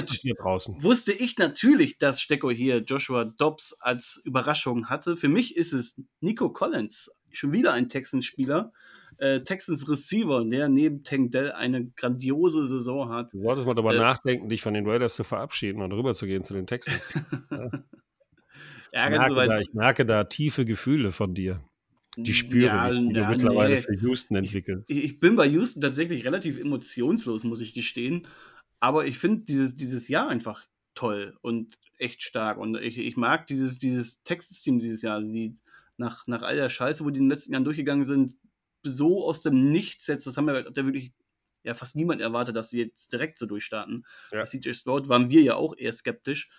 wusste, 0.82 1.12
ich 1.12 1.38
natürlich, 1.38 1.98
dass 1.98 2.20
Stecko 2.20 2.50
hier 2.50 2.78
Joshua 2.78 3.26
Dobbs 3.26 3.74
als 3.74 4.20
Überraschung 4.24 4.88
hatte. 4.88 5.16
Für 5.16 5.28
mich 5.28 5.56
ist 5.56 5.72
es 5.72 6.02
Nico 6.18 6.50
Collins, 6.50 7.16
schon 7.30 7.52
wieder 7.52 7.74
ein 7.74 7.88
Texans-Spieler, 7.88 8.72
äh, 9.18 9.40
Texans 9.40 9.88
Receiver, 9.88 10.44
der 10.44 10.68
neben 10.68 11.02
Tank 11.02 11.30
Dell 11.30 11.52
eine 11.52 11.86
grandiose 11.86 12.66
Saison 12.66 13.08
hat. 13.08 13.32
Du 13.32 13.42
solltest 13.42 13.66
mal 13.66 13.74
darüber 13.74 13.94
äh, 13.94 13.98
nachdenken, 13.98 14.48
dich 14.48 14.62
von 14.62 14.74
den 14.74 14.88
Raiders 14.88 15.16
zu 15.16 15.24
verabschieden 15.24 15.82
und 15.82 15.92
rüberzugehen 15.92 16.42
zu 16.42 16.54
den 16.54 16.66
Texans. 16.66 17.20
ja. 17.50 17.70
Ja, 18.92 19.04
ich, 19.04 19.10
merke 19.10 19.34
da, 19.34 19.60
ich, 19.60 19.74
merke 19.74 20.06
da, 20.06 20.24
tiefe 20.24 20.64
Gefühle 20.64 21.12
von 21.12 21.34
dir. 21.34 21.62
Die 22.16 22.32
spüre 22.32 22.66
ja, 22.68 22.90
die 22.90 23.12
ja, 23.12 23.26
du 23.26 23.36
mittlerweile 23.36 23.74
nee. 23.74 23.82
für 23.82 23.94
Houston 23.94 24.36
entwickelst. 24.36 24.90
Ich, 24.90 25.04
ich, 25.04 25.20
bin 25.20 25.36
bei 25.36 25.46
Houston 25.46 25.82
tatsächlich 25.82 26.24
relativ 26.24 26.58
emotionslos, 26.58 27.44
muss 27.44 27.60
ich 27.60 27.74
gestehen. 27.74 28.26
Aber 28.80 29.06
ich 29.06 29.18
finde 29.18 29.44
dieses, 29.44 29.76
dieses 29.76 30.08
Jahr 30.08 30.28
einfach 30.28 30.66
toll 30.94 31.36
und 31.42 31.78
echt 31.98 32.22
stark. 32.22 32.56
Und 32.56 32.76
ich, 32.76 32.96
ich 32.96 33.18
mag 33.18 33.46
dieses, 33.46 33.78
dieses 33.78 34.22
Texas-Team 34.22 34.78
dieses 34.78 35.02
Jahr. 35.02 35.16
Also 35.16 35.30
die, 35.30 35.58
nach, 35.98 36.26
nach 36.26 36.42
all 36.42 36.56
der 36.56 36.70
Scheiße, 36.70 37.04
wo 37.04 37.10
die 37.10 37.18
in 37.18 37.24
den 37.24 37.30
letzten 37.30 37.52
Jahren 37.52 37.64
durchgegangen 37.64 38.04
sind, 38.04 38.36
so 38.90 39.24
aus 39.24 39.42
dem 39.42 39.70
Nichts 39.70 40.06
jetzt, 40.06 40.26
das 40.26 40.36
haben 40.36 40.46
wir 40.46 40.62
da 40.62 40.84
wirklich 40.84 41.12
ja 41.62 41.74
fast 41.74 41.96
niemand 41.96 42.20
erwartet, 42.20 42.56
dass 42.56 42.70
sie 42.70 42.80
jetzt 42.80 43.12
direkt 43.12 43.38
so 43.38 43.46
durchstarten. 43.46 44.06
Ja. 44.32 44.38
Bei 44.38 44.44
CJ 44.44 44.72
Stroud 44.72 45.08
waren 45.08 45.30
wir 45.30 45.42
ja 45.42 45.56
auch 45.56 45.76
eher 45.76 45.92
skeptisch. 45.92 46.50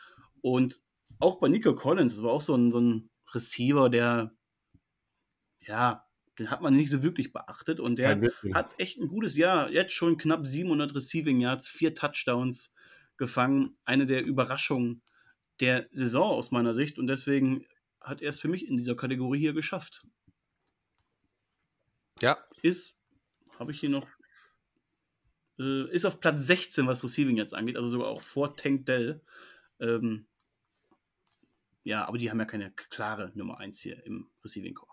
Und 0.42 0.82
auch 1.20 1.40
bei 1.40 1.48
Nico 1.48 1.74
Collins, 1.74 2.16
das 2.16 2.24
war 2.24 2.32
auch 2.32 2.42
so 2.42 2.56
ein, 2.56 2.72
so 2.72 2.80
ein 2.80 3.10
Receiver, 3.34 3.90
der, 3.90 4.36
ja, 5.62 6.06
den 6.38 6.52
hat 6.52 6.62
man 6.62 6.76
nicht 6.76 6.92
so 6.92 7.02
wirklich 7.02 7.34
beachtet 7.34 7.80
und 7.80 7.96
der 7.96 8.22
hat 8.54 8.80
echt 8.80 9.00
ein 9.00 9.08
gutes 9.08 9.36
Jahr. 9.38 9.72
Jetzt 9.72 9.94
schon 9.94 10.18
knapp 10.18 10.46
700 10.46 10.94
Receiving 10.94 11.40
Yards, 11.42 11.68
vier 11.68 11.96
Touchdowns 11.96 12.76
gefangen. 13.18 13.76
Eine 13.86 14.06
der 14.06 14.24
Überraschungen 14.24 15.02
der 15.60 15.88
Saison 15.92 16.32
aus 16.32 16.52
meiner 16.52 16.76
Sicht 16.76 17.00
und 17.00 17.08
deswegen 17.08 17.66
hat 18.00 18.22
er 18.22 18.30
es 18.30 18.40
für 18.40 18.48
mich 18.48 18.68
in 18.68 18.78
dieser 18.78 18.96
Kategorie 18.96 19.40
hier 19.40 19.54
geschafft. 19.54 20.06
Ja. 22.22 22.38
Ist, 22.62 22.98
habe 23.60 23.72
ich 23.72 23.80
hier 23.80 23.90
noch, 23.90 24.08
äh, 25.60 25.90
ist 25.92 26.06
auf 26.06 26.20
Platz 26.20 26.46
16, 26.46 26.88
was 26.88 27.04
Receiving 27.04 27.38
jetzt 27.38 27.54
angeht, 27.54 27.78
also 27.78 27.90
sogar 27.90 28.08
auch 28.08 28.22
vor 28.22 28.56
Tank 28.56 28.86
Dell. 28.86 29.22
Ähm, 29.80 30.28
ja, 31.84 32.06
aber 32.06 32.18
die 32.18 32.30
haben 32.30 32.40
ja 32.40 32.46
keine 32.46 32.72
klare 32.72 33.32
Nummer 33.36 33.60
1 33.60 33.80
hier 33.80 34.06
im 34.06 34.30
Receiving 34.44 34.74
Core. 34.74 34.92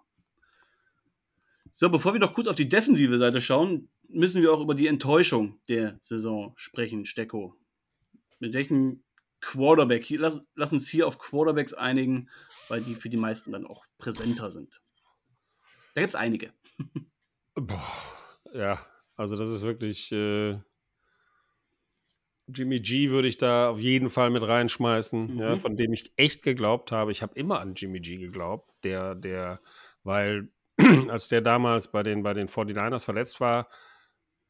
So, 1.73 1.91
bevor 1.91 2.13
wir 2.13 2.21
noch 2.21 2.35
kurz 2.35 2.47
auf 2.47 2.55
die 2.55 2.69
defensive 2.69 3.19
Seite 3.19 3.41
schauen, 3.41 3.89
müssen 4.09 4.43
wir 4.43 4.53
auch 4.53 4.61
über 4.61 4.77
die 4.77 4.87
Enttäuschung 4.87 5.61
der 5.69 5.99
Saison 6.03 6.53
sprechen, 6.57 7.05
Stecko. 7.05 7.57
Mit 8.39 8.55
welchem 8.55 9.03
Quarterback, 9.41 10.09
lass, 10.11 10.41
lass 10.55 10.73
uns 10.73 10.89
hier 10.89 11.07
auf 11.07 11.19
Quarterbacks 11.19 11.75
einigen, 11.75 12.31
weil 12.69 12.81
die 12.81 12.95
für 12.95 13.09
die 13.09 13.17
meisten 13.17 13.53
dann 13.53 13.67
auch 13.67 13.85
präsenter 13.99 14.51
sind. 14.51 14.81
Da 15.95 16.01
gibt 16.01 16.11
es 16.11 16.17
einige. 16.17 16.53
Boah, 17.55 17.83
ja, 18.53 18.79
also 19.17 19.37
das 19.37 19.49
ist 19.51 19.63
wirklich. 19.63 20.11
Äh, 20.13 20.59
Jimmy 22.47 22.81
G 22.81 23.11
würde 23.11 23.29
ich 23.29 23.39
da 23.39 23.71
auf 23.71 23.81
jeden 23.81 24.11
Fall 24.11 24.29
mit 24.31 24.47
reinschmeißen, 24.47 25.35
mhm. 25.35 25.41
ja, 25.41 25.57
von 25.57 25.77
dem 25.77 25.93
ich 25.93 26.13
echt 26.17 26.43
geglaubt 26.43 26.93
habe. 26.93 27.11
Ich 27.11 27.23
habe 27.23 27.35
immer 27.37 27.61
an 27.61 27.75
Jimmy 27.75 28.01
G 28.01 28.19
geglaubt, 28.19 28.71
der, 28.85 29.15
der, 29.15 29.61
weil 30.03 30.51
als 31.09 31.29
der 31.29 31.41
damals 31.41 31.91
bei 31.91 32.03
den, 32.03 32.23
bei 32.23 32.35
den 32.35 32.49
49ers 32.49 33.05
verletzt 33.05 33.41
war, 33.41 33.69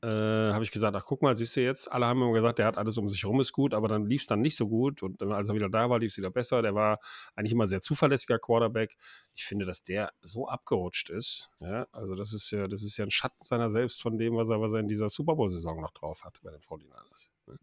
äh, 0.04 0.52
habe 0.52 0.62
ich 0.64 0.70
gesagt, 0.70 0.94
ach 0.94 1.04
guck 1.06 1.22
mal, 1.22 1.34
siehst 1.34 1.56
du 1.56 1.62
jetzt, 1.62 1.90
alle 1.90 2.04
haben 2.04 2.20
immer 2.20 2.34
gesagt, 2.34 2.58
der 2.58 2.66
hat 2.66 2.76
alles 2.76 2.98
um 2.98 3.08
sich 3.08 3.22
herum, 3.22 3.40
ist 3.40 3.52
gut, 3.52 3.72
aber 3.72 3.88
dann 3.88 4.04
lief 4.04 4.20
es 4.20 4.26
dann 4.26 4.42
nicht 4.42 4.54
so 4.54 4.68
gut 4.68 5.02
und 5.02 5.22
als 5.22 5.48
er 5.48 5.54
wieder 5.54 5.70
da 5.70 5.88
war, 5.88 5.98
lief 5.98 6.12
es 6.12 6.18
wieder 6.18 6.30
besser. 6.30 6.60
Der 6.60 6.74
war 6.74 7.00
eigentlich 7.34 7.52
immer 7.52 7.66
sehr 7.66 7.80
zuverlässiger 7.80 8.38
Quarterback. 8.38 8.98
Ich 9.34 9.44
finde, 9.44 9.64
dass 9.64 9.82
der 9.82 10.12
so 10.20 10.46
abgerutscht 10.46 11.08
ist. 11.08 11.48
Ja, 11.60 11.86
also 11.90 12.14
das 12.14 12.34
ist 12.34 12.50
ja, 12.50 12.68
das 12.68 12.82
ist 12.82 12.98
ja 12.98 13.06
ein 13.06 13.10
Schatten 13.10 13.42
seiner 13.42 13.70
selbst 13.70 14.02
von 14.02 14.18
dem, 14.18 14.36
was 14.36 14.50
er, 14.50 14.60
was 14.60 14.74
er 14.74 14.80
in 14.80 14.88
dieser 14.88 15.08
Super 15.08 15.36
Bowl-Saison 15.36 15.80
noch 15.80 15.92
drauf 15.92 16.22
hat 16.24 16.38
bei 16.42 16.50
den 16.50 16.60
49ers. 16.60 17.28
Ne? 17.46 17.58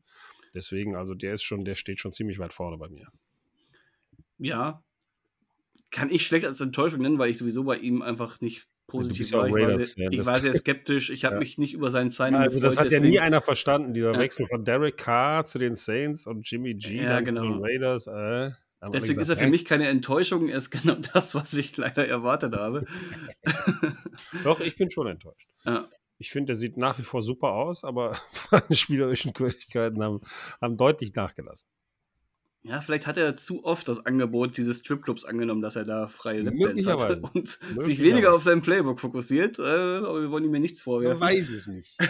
Deswegen, 0.55 0.95
also 0.95 1.13
der 1.13 1.35
ist 1.35 1.43
schon, 1.43 1.63
der 1.63 1.75
steht 1.75 1.99
schon 1.99 2.11
ziemlich 2.11 2.39
weit 2.39 2.53
vorne 2.53 2.77
bei 2.77 2.89
mir. 2.89 3.07
Ja, 4.39 4.83
kann 5.91 6.09
ich 6.09 6.25
schlecht 6.25 6.45
als 6.45 6.59
Enttäuschung 6.59 7.01
nennen, 7.01 7.19
weil 7.19 7.29
ich 7.29 7.37
sowieso 7.37 7.65
bei 7.65 7.77
ihm 7.77 8.01
einfach 8.01 8.41
nicht 8.41 8.67
positiv 8.91 9.31
war. 9.31 9.47
Ich, 9.47 9.53
war 9.53 9.83
sehr, 9.83 10.11
ich 10.11 10.25
war 10.25 10.35
sehr, 10.35 10.53
skeptisch. 10.55 11.09
Ich 11.09 11.25
habe 11.25 11.35
ja. 11.35 11.39
mich 11.39 11.57
nicht 11.57 11.73
über 11.73 11.89
sein 11.89 12.09
Signing 12.09 12.35
Also, 12.35 12.59
das 12.59 12.77
hat 12.77 12.85
deswegen. 12.85 13.05
ja 13.05 13.09
nie 13.09 13.19
einer 13.19 13.41
verstanden, 13.41 13.93
dieser 13.93 14.13
ja. 14.13 14.19
Wechsel 14.19 14.45
von 14.45 14.65
Derek 14.65 14.97
Carr 14.97 15.45
zu 15.45 15.59
den 15.59 15.75
Saints 15.75 16.27
und 16.27 16.49
Jimmy 16.49 16.75
G 16.75 17.01
ja, 17.01 17.21
genau. 17.21 17.41
zu 17.41 17.47
den 17.47 17.63
Raiders. 17.63 18.07
Äh. 18.07 18.51
Deswegen 18.83 19.19
gesagt, 19.19 19.21
ist 19.21 19.29
er 19.29 19.37
für 19.37 19.49
mich 19.49 19.65
keine 19.65 19.87
Enttäuschung, 19.87 20.49
er 20.49 20.57
ist 20.57 20.71
genau 20.71 20.95
das, 21.13 21.35
was 21.35 21.53
ich 21.53 21.77
leider 21.77 22.07
erwartet 22.07 22.55
habe. 22.55 22.83
Doch, 24.43 24.59
ich 24.59 24.75
bin 24.75 24.89
schon 24.91 25.07
enttäuscht. 25.07 25.47
Ja. 25.65 25.87
Ich 26.17 26.31
finde, 26.31 26.53
er 26.53 26.55
sieht 26.55 26.77
nach 26.77 26.99
wie 26.99 27.03
vor 27.03 27.21
super 27.21 27.53
aus, 27.53 27.83
aber 27.83 28.15
seine 28.49 28.75
spielerischen 28.75 29.33
Qualitäten 29.33 30.03
haben, 30.03 30.21
haben 30.61 30.77
deutlich 30.77 31.15
nachgelassen. 31.15 31.69
Ja, 32.63 32.79
vielleicht 32.79 33.07
hat 33.07 33.17
er 33.17 33.35
zu 33.37 33.63
oft 33.63 33.87
das 33.87 34.05
Angebot 34.05 34.55
dieses 34.55 34.77
Stripclubs 34.79 35.25
angenommen, 35.25 35.63
dass 35.63 35.75
er 35.75 35.83
da 35.83 36.07
freie 36.07 36.41
Lapdance 36.41 36.91
hat 36.91 37.23
und 37.33 37.47
sich 37.79 38.01
weniger 38.01 38.35
auf 38.35 38.43
sein 38.43 38.61
Playbook 38.61 38.99
fokussiert. 38.99 39.57
Äh, 39.57 39.63
aber 39.63 40.21
wir 40.21 40.29
wollen 40.29 40.45
ihm 40.45 40.53
ja 40.53 40.59
nichts 40.59 40.83
vorwerfen. 40.83 41.19
Man 41.19 41.29
weiß 41.29 41.49
es 41.49 41.67
nicht. 41.67 41.97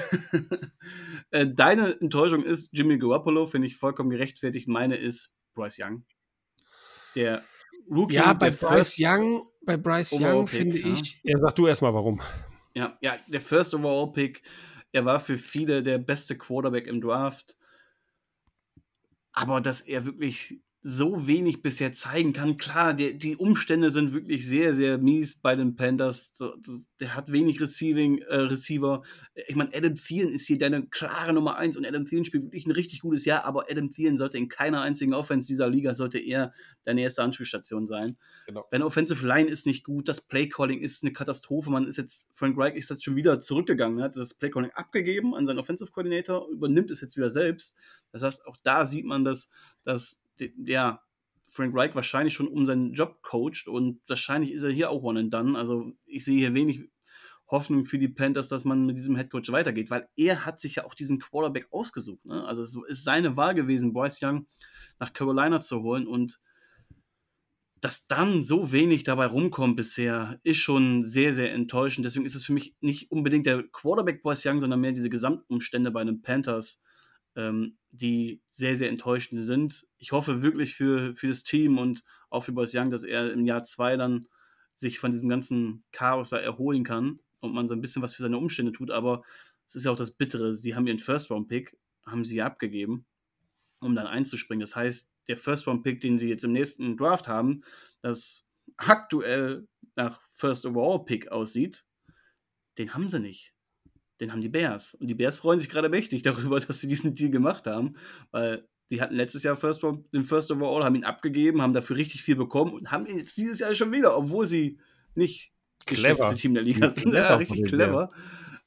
Äh, 1.34 1.48
deine 1.48 1.98
Enttäuschung 2.02 2.44
ist 2.44 2.72
Jimmy 2.74 2.98
Garoppolo, 2.98 3.46
finde 3.46 3.68
ich 3.68 3.78
vollkommen 3.78 4.10
gerechtfertigt. 4.10 4.68
Meine 4.68 4.98
ist 4.98 5.38
Bryce 5.54 5.80
Young. 5.80 6.04
Der 7.16 7.46
Rookie. 7.90 8.16
Ja, 8.16 8.34
bei 8.34 8.50
Bryce 8.50 8.98
Young, 9.00 9.48
bei 9.66 9.78
Bryce 9.78 10.20
Young 10.20 10.48
finde 10.48 10.80
ja. 10.80 10.88
ich. 10.88 11.22
Ja, 11.24 11.38
sag 11.38 11.56
du 11.56 11.68
erstmal 11.68 11.94
warum. 11.94 12.20
Ja, 12.74 12.98
ja, 13.02 13.16
der 13.28 13.40
First 13.40 13.74
Overall 13.74 14.12
Pick. 14.12 14.42
Er 14.92 15.06
war 15.06 15.22
für 15.22 15.38
viele 15.38 15.84
der 15.84 16.00
beste 16.00 16.38
Quarterback 16.38 16.88
im 16.88 17.00
Draft 17.00 17.56
aber 19.42 19.60
dass 19.60 19.82
er 19.82 20.06
wirklich 20.06 20.62
so 20.84 21.28
wenig 21.28 21.62
bisher 21.62 21.94
zeigen 21.94 22.34
kann. 22.34 22.58
Klar, 22.58 22.96
der, 22.96 23.14
die 23.14 23.36
Umstände 23.36 23.92
sind 23.92 24.14
wirklich 24.14 24.48
sehr, 24.48 24.74
sehr 24.74 24.98
mies 24.98 25.40
bei 25.40 25.56
den 25.56 25.76
Panthers. 25.76 26.36
Der 27.00 27.16
hat 27.16 27.32
wenig 27.32 27.62
Receiving, 27.62 28.18
äh, 28.20 28.36
Receiver. 28.36 29.04
Ich 29.48 29.56
meine, 29.56 29.70
Adam 29.76 29.94
Thielen 29.94 30.30
ist 30.30 30.48
hier 30.48 30.58
deine 30.58 30.88
klare 30.88 31.34
Nummer 31.34 31.58
eins 31.58 31.78
und 31.78 31.86
Adam 31.86 32.06
Thielen 32.06 32.26
spielt 32.26 32.46
wirklich 32.46 32.66
ein 32.66 32.72
richtig 32.72 33.02
gutes 33.02 33.26
Jahr, 33.26 33.46
aber 33.46 33.66
Adam 33.70 33.92
Thielen 33.92 34.18
sollte 34.18 34.40
in 34.40 34.50
keiner 34.50 34.82
einzigen 34.82 35.14
Offense 35.14 35.48
dieser 35.48 35.70
Liga, 35.70 35.94
sollte 35.94 36.18
er 36.18 36.52
deine 36.84 37.02
erste 37.02 37.22
Anspielstation 37.22 37.86
sein. 37.86 38.18
Genau. 38.48 38.66
Deine 38.72 38.86
Offensive 38.86 39.26
Line 39.26 39.50
ist 39.50 39.68
nicht 39.68 39.84
gut, 39.84 40.08
das 40.08 40.22
Playcalling 40.22 40.82
ist 40.82 41.04
eine 41.04 41.14
Katastrophe. 41.14 41.70
Man 41.70 41.88
ist 41.88 41.98
jetzt, 41.98 42.32
Frank 42.34 42.58
Reich 42.58 42.76
ist 42.76 42.90
jetzt 42.90 43.04
schon 43.04 43.16
wieder 43.16 43.40
zurückgegangen, 43.40 44.02
hat 44.02 44.16
das 44.16 44.34
Playcalling 44.34 44.72
abgegeben 44.72 45.36
an 45.36 45.46
seinen 45.46 45.60
Offensive 45.60 45.92
Coordinator, 45.92 46.50
übernimmt 46.50 46.90
es 46.90 47.02
jetzt 47.02 47.18
wieder 47.18 47.30
selbst. 47.30 47.78
Das 48.12 48.24
heißt, 48.24 48.48
auch 48.48 48.58
da 48.64 48.88
sieht 48.88 49.06
man, 49.06 49.24
dass, 49.24 49.52
dass 49.84 50.24
ja, 50.64 51.02
Frank 51.48 51.76
Reich 51.76 51.94
wahrscheinlich 51.96 52.34
schon 52.34 52.48
um 52.48 52.66
seinen 52.66 52.94
Job 52.94 53.22
coacht 53.22 53.68
und 53.68 54.02
wahrscheinlich 54.08 54.52
ist 54.52 54.64
er 54.64 54.72
hier 54.72 54.90
auch 54.90 55.04
one 55.04 55.20
and 55.20 55.34
done. 55.34 55.58
Also 55.58 55.92
ich 56.06 56.24
sehe 56.24 56.38
hier 56.38 56.54
wenig 56.54 56.90
Hoffnung 57.48 57.84
für 57.84 58.00
die 58.00 58.08
Panthers, 58.08 58.48
dass 58.48 58.64
man 58.64 58.86
mit 58.86 58.98
diesem 58.98 59.18
Headcoach 59.18 59.52
weitergeht, 59.52 59.92
weil 59.92 60.08
er 60.16 60.46
hat 60.46 60.62
sich 60.62 60.76
ja 60.76 60.86
auch 60.86 60.94
diesen 60.94 61.20
Quarterback 61.20 61.68
ausgesucht. 61.72 62.24
Ne? 62.26 62.46
Also 62.46 62.62
es 62.62 62.78
ist 62.88 63.04
seine 63.04 63.36
Wahl 63.36 63.54
gewesen, 63.54 63.92
Bryce 63.92 64.22
Young 64.24 64.48
nach 65.00 65.12
Carolina 65.12 65.60
zu 65.60 65.82
holen 65.82 66.08
und 66.08 66.40
dass 67.82 68.08
dann 68.08 68.44
so 68.44 68.72
wenig 68.72 69.04
dabei 69.04 69.26
rumkommt 69.26 69.76
bisher, 69.76 70.40
ist 70.44 70.60
schon 70.60 71.04
sehr, 71.04 71.34
sehr 71.34 71.52
enttäuschend. 71.52 72.06
Deswegen 72.06 72.26
ist 72.26 72.36
es 72.36 72.46
für 72.46 72.54
mich 72.54 72.76
nicht 72.80 73.12
unbedingt 73.12 73.48
der 73.48 73.64
Quarterback 73.64 74.22
Bryce 74.22 74.46
Young, 74.46 74.60
sondern 74.60 74.80
mehr 74.80 74.92
diese 74.92 75.10
Gesamtumstände 75.10 75.92
bei 75.92 76.04
den 76.04 76.22
Panthers, 76.22 76.84
ähm, 77.36 77.78
die 77.92 78.42
sehr, 78.50 78.76
sehr 78.76 78.90
enttäuschend 78.90 79.42
sind. 79.42 79.86
Ich 79.98 80.12
hoffe 80.12 80.42
wirklich 80.42 80.76
für, 80.76 81.14
für 81.14 81.28
das 81.28 81.44
Team 81.44 81.78
und 81.78 82.04
auch 82.30 82.42
für 82.42 82.54
Boris 82.54 82.74
Young, 82.74 82.90
dass 82.90 83.04
er 83.04 83.32
im 83.34 83.46
Jahr 83.46 83.64
zwei 83.64 83.98
dann 83.98 84.28
sich 84.76 84.98
von 85.00 85.12
diesem 85.12 85.30
ganzen 85.30 85.84
Chaos 85.92 86.30
da 86.30 86.38
erholen 86.38 86.84
kann 86.84 87.20
und 87.42 87.54
man 87.54 87.68
so 87.68 87.76
ein 87.76 87.82
bisschen 87.82 88.02
was 88.02 88.16
für 88.16 88.24
seine 88.24 88.38
Umstände 88.38 88.72
tut. 88.72 88.92
Aber 88.92 89.24
es 89.68 89.76
ist 89.76 89.86
ja 89.86 89.92
auch 89.92 89.98
das 89.98 90.12
Bittere. 90.12 90.56
Sie 90.56 90.74
haben 90.74 90.88
ihren 90.88 91.00
First-Round-Pick, 91.00 91.78
haben 92.06 92.24
sie 92.24 92.42
abgegeben, 92.42 93.06
um 93.80 93.94
dann 93.94 94.08
einzuspringen. 94.08 94.62
Das 94.62 94.76
heißt, 94.76 95.12
der 95.28 95.38
First-Round-Pick, 95.38 96.00
den 96.00 96.18
sie 96.18 96.30
jetzt 96.30 96.46
im 96.46 96.54
nächsten 96.54 96.98
Draft 96.98 97.28
haben, 97.28 97.64
das 98.02 98.46
aktuell 98.78 99.68
nach 99.96 100.22
First-Overall-Pick 100.30 101.30
aussieht, 101.30 101.86
den 102.78 102.94
haben 102.94 103.10
sie 103.10 103.20
nicht 103.20 103.54
den 104.22 104.32
haben 104.32 104.42
die 104.42 104.50
Bears. 104.50 104.96
Und 104.96 105.08
die 105.08 105.16
Bears 105.16 105.38
freuen 105.38 105.60
sich 105.60 105.70
gerade 105.70 105.90
mächtig 105.90 106.22
darüber, 106.24 106.60
dass 106.60 106.80
sie 106.80 106.88
diesen 106.88 107.16
Deal 107.16 107.32
gemacht 107.32 107.68
haben, 107.68 107.96
weil 108.32 108.68
die 108.90 109.02
hatten 109.02 109.16
letztes 109.16 109.44
Jahr 109.44 109.56
First, 109.56 109.84
den 110.14 110.26
First 110.26 110.52
Overall, 110.52 110.84
haben 110.84 110.96
ihn 110.96 111.06
abgegeben, 111.06 111.62
haben 111.62 111.74
dafür 111.74 111.96
richtig 111.96 112.24
viel 112.24 112.36
bekommen 112.36 112.74
und 112.74 112.92
haben 112.92 113.06
ihn 113.06 113.20
jetzt 113.20 113.38
dieses 113.38 113.60
Jahr 113.60 113.74
schon 113.74 113.92
wieder, 113.94 114.18
obwohl 114.18 114.46
sie 114.46 114.80
nicht 115.16 115.54
das 115.86 116.00
schlechteste 116.00 116.36
Team 116.36 116.54
der 116.54 116.64
Liga 116.64 116.90
sind. 116.90 117.14
Ja, 117.14 117.36
richtig 117.36 117.66
clever. 117.66 118.12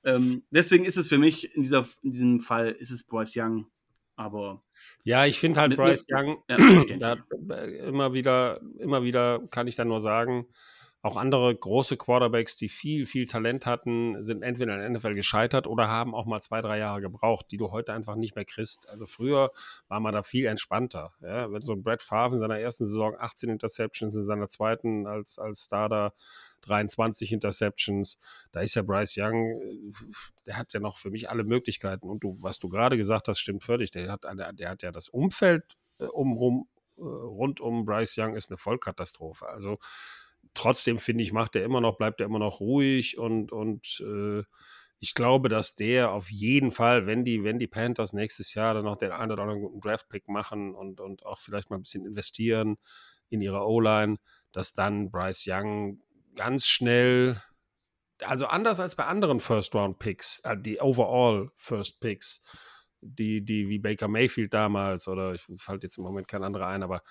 Ähm, 0.03 0.43
deswegen 0.51 0.85
ist 0.85 0.97
es 0.97 1.09
für 1.09 1.19
mich 1.19 1.55
in, 1.55 1.63
dieser, 1.63 1.87
in 2.03 2.13
diesem 2.13 2.41
Fall 2.41 2.71
ist 2.71 2.91
es 2.91 3.07
Bryce 3.07 3.37
Young. 3.37 3.67
Aber 4.17 4.63
ja, 5.03 5.27
ich 5.27 5.39
finde 5.39 5.61
halt 5.61 5.77
Bryce 5.77 6.07
Young 6.11 6.39
ja, 6.49 6.57
da, 6.99 7.17
äh, 7.51 7.89
immer 7.89 8.13
wieder, 8.13 8.61
immer 8.79 9.03
wieder 9.03 9.47
kann 9.51 9.67
ich 9.67 9.77
dann 9.77 9.89
nur 9.89 10.01
sagen, 10.01 10.47
auch 11.05 11.19
andere 11.19 11.55
große 11.55 11.99
Quarterbacks, 11.99 12.57
die 12.57 12.71
viel, 12.71 13.05
viel 13.05 13.27
Talent 13.27 13.67
hatten, 13.67 14.23
sind 14.23 14.43
entweder 14.43 14.75
in 14.75 14.81
der 14.81 14.89
NFL 14.89 15.13
gescheitert 15.13 15.67
oder 15.67 15.87
haben 15.87 16.15
auch 16.15 16.25
mal 16.25 16.41
zwei, 16.41 16.63
drei 16.63 16.79
Jahre 16.79 17.03
gebraucht, 17.03 17.45
die 17.51 17.59
du 17.59 17.71
heute 17.73 17.93
einfach 17.93 18.15
nicht 18.15 18.37
mehr 18.37 18.47
kriegst. 18.47 18.89
Also 18.89 19.05
früher 19.05 19.53
war 19.89 20.01
man 20.01 20.15
da 20.15 20.23
viel 20.23 20.47
entspannter. 20.47 21.13
Ja? 21.21 21.53
Wenn 21.53 21.61
so 21.61 21.75
ein 21.75 21.83
Brad 21.83 22.01
Favre 22.01 22.37
in 22.37 22.41
seiner 22.41 22.59
ersten 22.59 22.87
Saison 22.87 23.15
18 23.19 23.51
Interceptions, 23.51 24.17
in 24.17 24.23
seiner 24.23 24.49
zweiten 24.49 25.07
als, 25.07 25.39
als 25.39 25.67
Starter 25.67 26.15
23 26.63 27.33
Interceptions, 27.33 28.19
da 28.53 28.61
ist 28.61 28.75
ja 28.75 28.81
Bryce 28.81 29.19
Young, 29.19 29.61
der 30.47 30.57
hat 30.57 30.73
ja 30.73 30.81
noch 30.81 30.97
für 30.97 31.11
mich 31.11 31.29
alle 31.29 31.45
Möglichkeiten. 31.45 32.09
Und 32.09 32.25
du, 32.25 32.39
was 32.41 32.59
du 32.59 32.71
gerade 32.71 32.97
gesagt 32.97 33.29
hast, 33.29 33.41
stimmt 33.41 33.63
völlig. 33.63 33.91
Der 33.91 34.11
hat, 34.11 34.25
der 34.25 34.71
hat 34.71 34.83
ja 34.83 34.91
das 34.91 35.11
Umfeld 35.11 35.77
äh, 35.99 36.05
um, 36.05 36.67
äh, 36.97 37.03
rund 37.03 37.61
um 37.61 37.85
Bryce 37.85 38.17
Young 38.17 38.37
ist 38.37 38.49
eine 38.49 38.57
Vollkatastrophe. 38.57 39.47
Also 39.47 39.79
trotzdem 40.55 40.99
finde 40.99 41.25
ich, 41.25 41.33
macht 41.33 41.57
er 41.57 41.65
immer 41.65 41.81
noch, 41.81 41.97
bleibt 41.97 42.21
er 42.21 42.27
immer 42.27 42.39
noch 42.39 42.61
ruhig 42.61 43.19
und, 43.19 43.53
und 43.53 44.01
äh, 44.01 44.43
ich 45.01 45.15
glaube, 45.15 45.49
dass 45.49 45.75
der 45.75 46.13
auf 46.13 46.31
jeden 46.31 46.71
Fall, 46.71 47.07
wenn 47.07 47.25
die, 47.25 47.45
wenn 47.45 47.59
die 47.59 47.67
Panthers 47.67 48.15
nächstes 48.15 48.55
Jahr 48.55 48.73
dann 48.73 48.85
noch 48.85 48.97
den 48.97 49.13
einen 49.13 49.33
oder 49.33 49.43
anderen 49.43 49.63
guten 49.63 49.81
Draft-Pick 49.81 50.29
machen 50.29 50.75
und, 50.75 51.01
und 51.01 51.27
auch 51.27 51.39
vielleicht 51.39 51.69
mal 51.69 51.77
ein 51.77 51.83
bisschen 51.83 52.07
investieren 52.07 52.77
in 53.29 53.41
ihre 53.41 53.67
O-Line, 53.67 54.17
dass 54.53 54.73
dann 54.73 55.11
Bryce 55.11 55.45
Young 55.47 56.01
ganz 56.37 56.67
schnell, 56.67 57.41
also 58.21 58.47
anders 58.47 58.81
als 58.81 58.95
bei 58.95 59.05
anderen 59.05 59.41
First-Round-Picks, 59.41 60.41
äh, 60.45 60.57
die 60.57 60.81
Overall 60.81 61.51
First-Picks, 61.57 62.43
die, 63.03 63.45
die 63.45 63.69
wie 63.69 63.79
Baker 63.81 64.09
Mayfield 64.09 64.55
damals 64.55 65.07
oder 65.09 65.35
ich 65.35 65.43
fällt 65.59 65.83
jetzt 65.83 65.99
im 65.99 66.05
Moment 66.05 66.29
kein 66.29 66.43
anderer 66.43 66.69
ein, 66.69 66.83
aber 66.83 67.03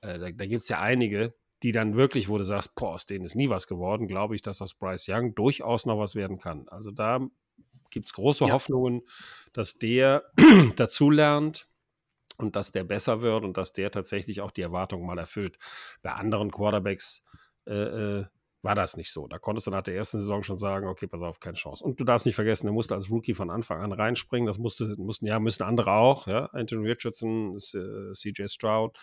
äh, 0.00 0.18
da, 0.18 0.30
da 0.32 0.46
gibt 0.46 0.62
es 0.62 0.68
ja 0.68 0.80
einige, 0.80 1.34
die 1.62 1.72
dann 1.72 1.96
wirklich, 1.96 2.28
wo 2.28 2.38
du 2.38 2.44
sagst, 2.44 2.74
boah, 2.74 2.94
aus 2.94 3.06
denen 3.06 3.24
ist 3.24 3.34
nie 3.34 3.48
was 3.48 3.66
geworden, 3.66 4.06
glaube 4.06 4.34
ich, 4.34 4.42
dass 4.42 4.60
aus 4.60 4.74
Bryce 4.74 5.08
Young 5.08 5.34
durchaus 5.34 5.86
noch 5.86 5.98
was 5.98 6.14
werden 6.14 6.38
kann. 6.38 6.68
Also 6.68 6.90
da 6.90 7.20
gibt 7.90 8.06
es 8.06 8.12
große 8.12 8.46
ja. 8.46 8.52
Hoffnungen, 8.52 9.02
dass 9.52 9.78
der 9.78 10.24
dazulernt 10.76 11.68
und 12.36 12.56
dass 12.56 12.72
der 12.72 12.84
besser 12.84 13.22
wird 13.22 13.44
und 13.44 13.56
dass 13.56 13.72
der 13.72 13.90
tatsächlich 13.90 14.40
auch 14.40 14.50
die 14.50 14.62
Erwartungen 14.62 15.06
mal 15.06 15.18
erfüllt. 15.18 15.58
Bei 16.02 16.12
anderen 16.12 16.50
Quarterbacks 16.50 17.24
äh, 17.66 17.72
äh, 18.18 18.24
war 18.62 18.74
das 18.74 18.96
nicht 18.96 19.12
so. 19.12 19.26
Da 19.28 19.38
konntest 19.38 19.66
du 19.66 19.70
nach 19.70 19.82
der 19.82 19.94
ersten 19.94 20.20
Saison 20.20 20.42
schon 20.42 20.58
sagen, 20.58 20.88
okay, 20.88 21.06
pass 21.06 21.22
auf, 21.22 21.40
keine 21.40 21.56
Chance. 21.56 21.84
Und 21.84 22.00
du 22.00 22.04
darfst 22.04 22.26
nicht 22.26 22.34
vergessen, 22.34 22.66
er 22.66 22.72
musste 22.72 22.94
als 22.94 23.10
Rookie 23.10 23.34
von 23.34 23.48
Anfang 23.48 23.80
an 23.80 23.92
reinspringen. 23.92 24.46
Das 24.46 24.58
musste, 24.58 24.94
mussten, 24.98 25.26
ja, 25.26 25.38
müssen 25.38 25.62
andere 25.62 25.92
auch, 25.92 26.26
ja. 26.26 26.46
Anthony 26.46 26.88
Richardson, 26.88 27.56
äh, 27.56 28.12
CJ 28.12 28.48
Stroud. 28.48 28.96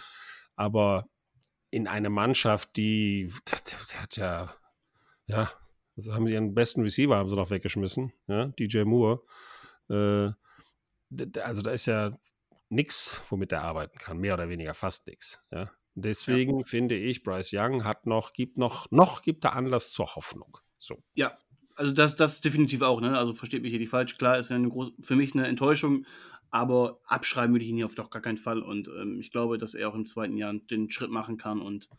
Aber 0.56 1.06
in 1.74 1.88
eine 1.88 2.12
Mannschaft, 2.12 2.78
die, 2.78 3.34
hat 3.96 4.16
ja, 4.16 4.54
ja, 5.26 5.52
also 5.98 6.14
haben 6.14 6.28
sie 6.28 6.34
ihren 6.34 6.54
besten 6.54 6.84
Receiver 6.84 7.16
haben 7.16 7.30
sie 7.30 7.36
noch 7.36 7.50
weggeschmissen, 7.50 8.14
ja, 8.28 8.46
DJ 8.60 8.84
Moore. 8.84 9.24
Äh, 9.90 10.30
also 11.40 11.64
da 11.64 11.72
ist 11.72 11.88
ja 11.88 12.16
nichts, 12.70 13.22
womit 13.30 13.52
er 13.54 13.64
arbeiten 13.64 13.98
kann, 13.98 14.20
mehr 14.20 14.36
oder 14.36 14.50
weniger 14.50 14.76
fast 14.76 15.08
nichts. 15.08 15.42
Ja. 15.52 15.72
Deswegen 15.96 16.60
ja. 16.60 16.66
finde 16.66 16.96
ich, 16.96 17.24
Bryce 17.24 17.54
Young 17.54 17.84
hat 17.84 18.06
noch, 18.06 18.34
gibt 18.34 18.60
noch, 18.60 18.92
noch 18.92 19.24
gibt 19.24 19.44
er 19.44 19.56
Anlass 19.56 19.92
zur 19.92 20.16
Hoffnung. 20.16 20.58
So. 20.78 21.04
Ja, 21.16 21.40
also 21.76 21.92
das, 21.92 22.16
das 22.16 22.42
definitiv 22.42 22.84
auch, 22.84 23.02
ne? 23.02 23.18
Also 23.18 23.34
versteht 23.34 23.64
mich 23.64 23.72
hier 23.72 23.80
nicht 23.80 23.90
falsch. 23.90 24.18
Klar, 24.20 24.38
ist 24.38 24.50
ja 24.50 24.58
eine 24.58 24.70
groß, 24.70 24.92
für 25.02 25.16
mich 25.16 25.34
eine 25.34 25.48
Enttäuschung, 25.48 26.06
aber 26.54 27.00
abschreiben 27.08 27.52
würde 27.52 27.66
ich 27.66 27.72
ihn 27.72 27.78
hier 27.78 27.88
auf 27.88 27.96
doch 27.96 28.12
gar 28.12 28.22
keinen 28.22 28.38
Fall. 28.38 28.62
Und 28.62 28.88
ähm, 28.88 29.20
ich 29.20 29.32
glaube, 29.32 29.58
dass 29.58 29.74
er 29.74 29.90
auch 29.90 29.96
im 29.96 30.06
zweiten 30.06 30.38
Jahr 30.38 30.54
den 30.54 30.92
Schritt 30.92 31.10
machen 31.10 31.38
kann. 31.38 31.60
Und 31.60 31.90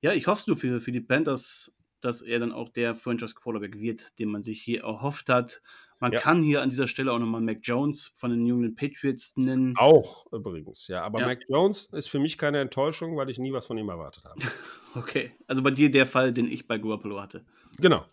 ja, 0.00 0.12
ich 0.12 0.26
hoffe 0.26 0.40
es 0.40 0.46
nur 0.48 0.56
für, 0.56 0.80
für 0.80 0.90
die 0.90 1.00
Panthers, 1.00 1.78
dass 2.00 2.20
er 2.20 2.40
dann 2.40 2.50
auch 2.50 2.70
der 2.70 2.96
Franchise 2.96 3.36
Quarterback 3.36 3.78
wird, 3.78 4.18
den 4.18 4.30
man 4.30 4.42
sich 4.42 4.60
hier 4.60 4.82
erhofft 4.82 5.28
hat. 5.28 5.62
Man 6.00 6.10
ja. 6.10 6.18
kann 6.18 6.42
hier 6.42 6.60
an 6.60 6.70
dieser 6.70 6.88
Stelle 6.88 7.12
auch 7.12 7.20
nochmal 7.20 7.40
Mac 7.40 7.58
Jones 7.62 8.12
von 8.16 8.32
den 8.32 8.44
jungen 8.44 8.74
Patriots 8.74 9.36
nennen. 9.36 9.74
Auch 9.76 10.26
übrigens, 10.32 10.88
ja. 10.88 11.04
Aber 11.04 11.20
ja. 11.20 11.26
Mac 11.28 11.42
Jones 11.48 11.86
ist 11.92 12.08
für 12.08 12.18
mich 12.18 12.36
keine 12.36 12.58
Enttäuschung, 12.58 13.16
weil 13.16 13.30
ich 13.30 13.38
nie 13.38 13.52
was 13.52 13.68
von 13.68 13.78
ihm 13.78 13.88
erwartet 13.88 14.24
habe. 14.24 14.40
okay, 14.96 15.30
also 15.46 15.62
bei 15.62 15.70
dir 15.70 15.88
der 15.88 16.06
Fall, 16.06 16.32
den 16.32 16.50
ich 16.50 16.66
bei 16.66 16.78
Garoppolo 16.78 17.22
hatte. 17.22 17.44
Genau, 17.78 18.04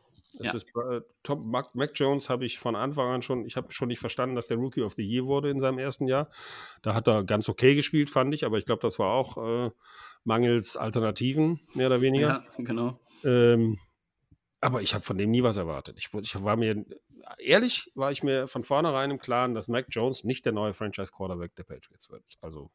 ja. 0.44 0.54
Ist, 0.54 0.68
äh, 0.68 1.02
Tom, 1.24 1.50
Mac, 1.50 1.76
Mac 1.76 1.92
Jones 1.96 2.30
habe 2.30 2.46
ich 2.46 2.60
von 2.60 2.76
Anfang 2.76 3.10
an 3.10 3.22
schon, 3.22 3.46
ich 3.46 3.56
habe 3.58 3.72
schon 3.72 3.88
nicht 3.88 4.00
verstanden, 4.00 4.36
dass 4.36 4.48
der 4.48 4.58
Rookie 4.58 4.82
of 4.82 4.94
the 4.94 5.04
Year 5.04 5.26
wurde 5.26 5.50
in 5.50 5.60
seinem 5.60 5.80
ersten 5.80 6.08
Jahr. 6.08 6.30
Da 6.82 6.94
hat 6.94 7.08
er 7.08 7.24
ganz 7.24 7.50
okay 7.50 7.76
gespielt, 7.76 8.10
fand 8.10 8.34
ich, 8.34 8.46
aber 8.46 8.58
ich 8.58 8.66
glaube, 8.66 8.82
das 8.82 9.00
war 9.00 9.14
auch, 9.14 9.38
äh, 9.38 9.72
mangels 10.24 10.78
Alternativen, 10.78 11.60
mehr 11.74 11.88
oder 11.88 12.02
weniger. 12.02 12.28
Ja, 12.28 12.46
genau. 12.58 13.00
Ähm, 13.24 13.80
aber 14.60 14.82
ich 14.82 14.94
habe 14.94 15.04
von 15.04 15.18
dem 15.18 15.32
nie 15.32 15.44
was 15.44 15.58
erwartet. 15.58 15.98
Ich, 15.98 16.10
ich, 16.14 16.44
war 16.44 16.56
mir, 16.56 16.86
ehrlich, 17.40 17.92
war 17.96 18.12
ich 18.12 18.22
mir 18.22 18.48
von 18.48 18.64
vornherein 18.64 19.12
im 19.12 19.18
Klaren, 19.18 19.56
dass 19.56 19.68
Mac 19.68 19.88
Jones 19.90 20.24
nicht 20.24 20.46
der 20.46 20.54
neue 20.54 20.74
Franchise-Quarterback 20.74 21.56
der 21.56 21.64
Patriots 21.64 22.12
wird. 22.12 22.24
Also 22.42 22.70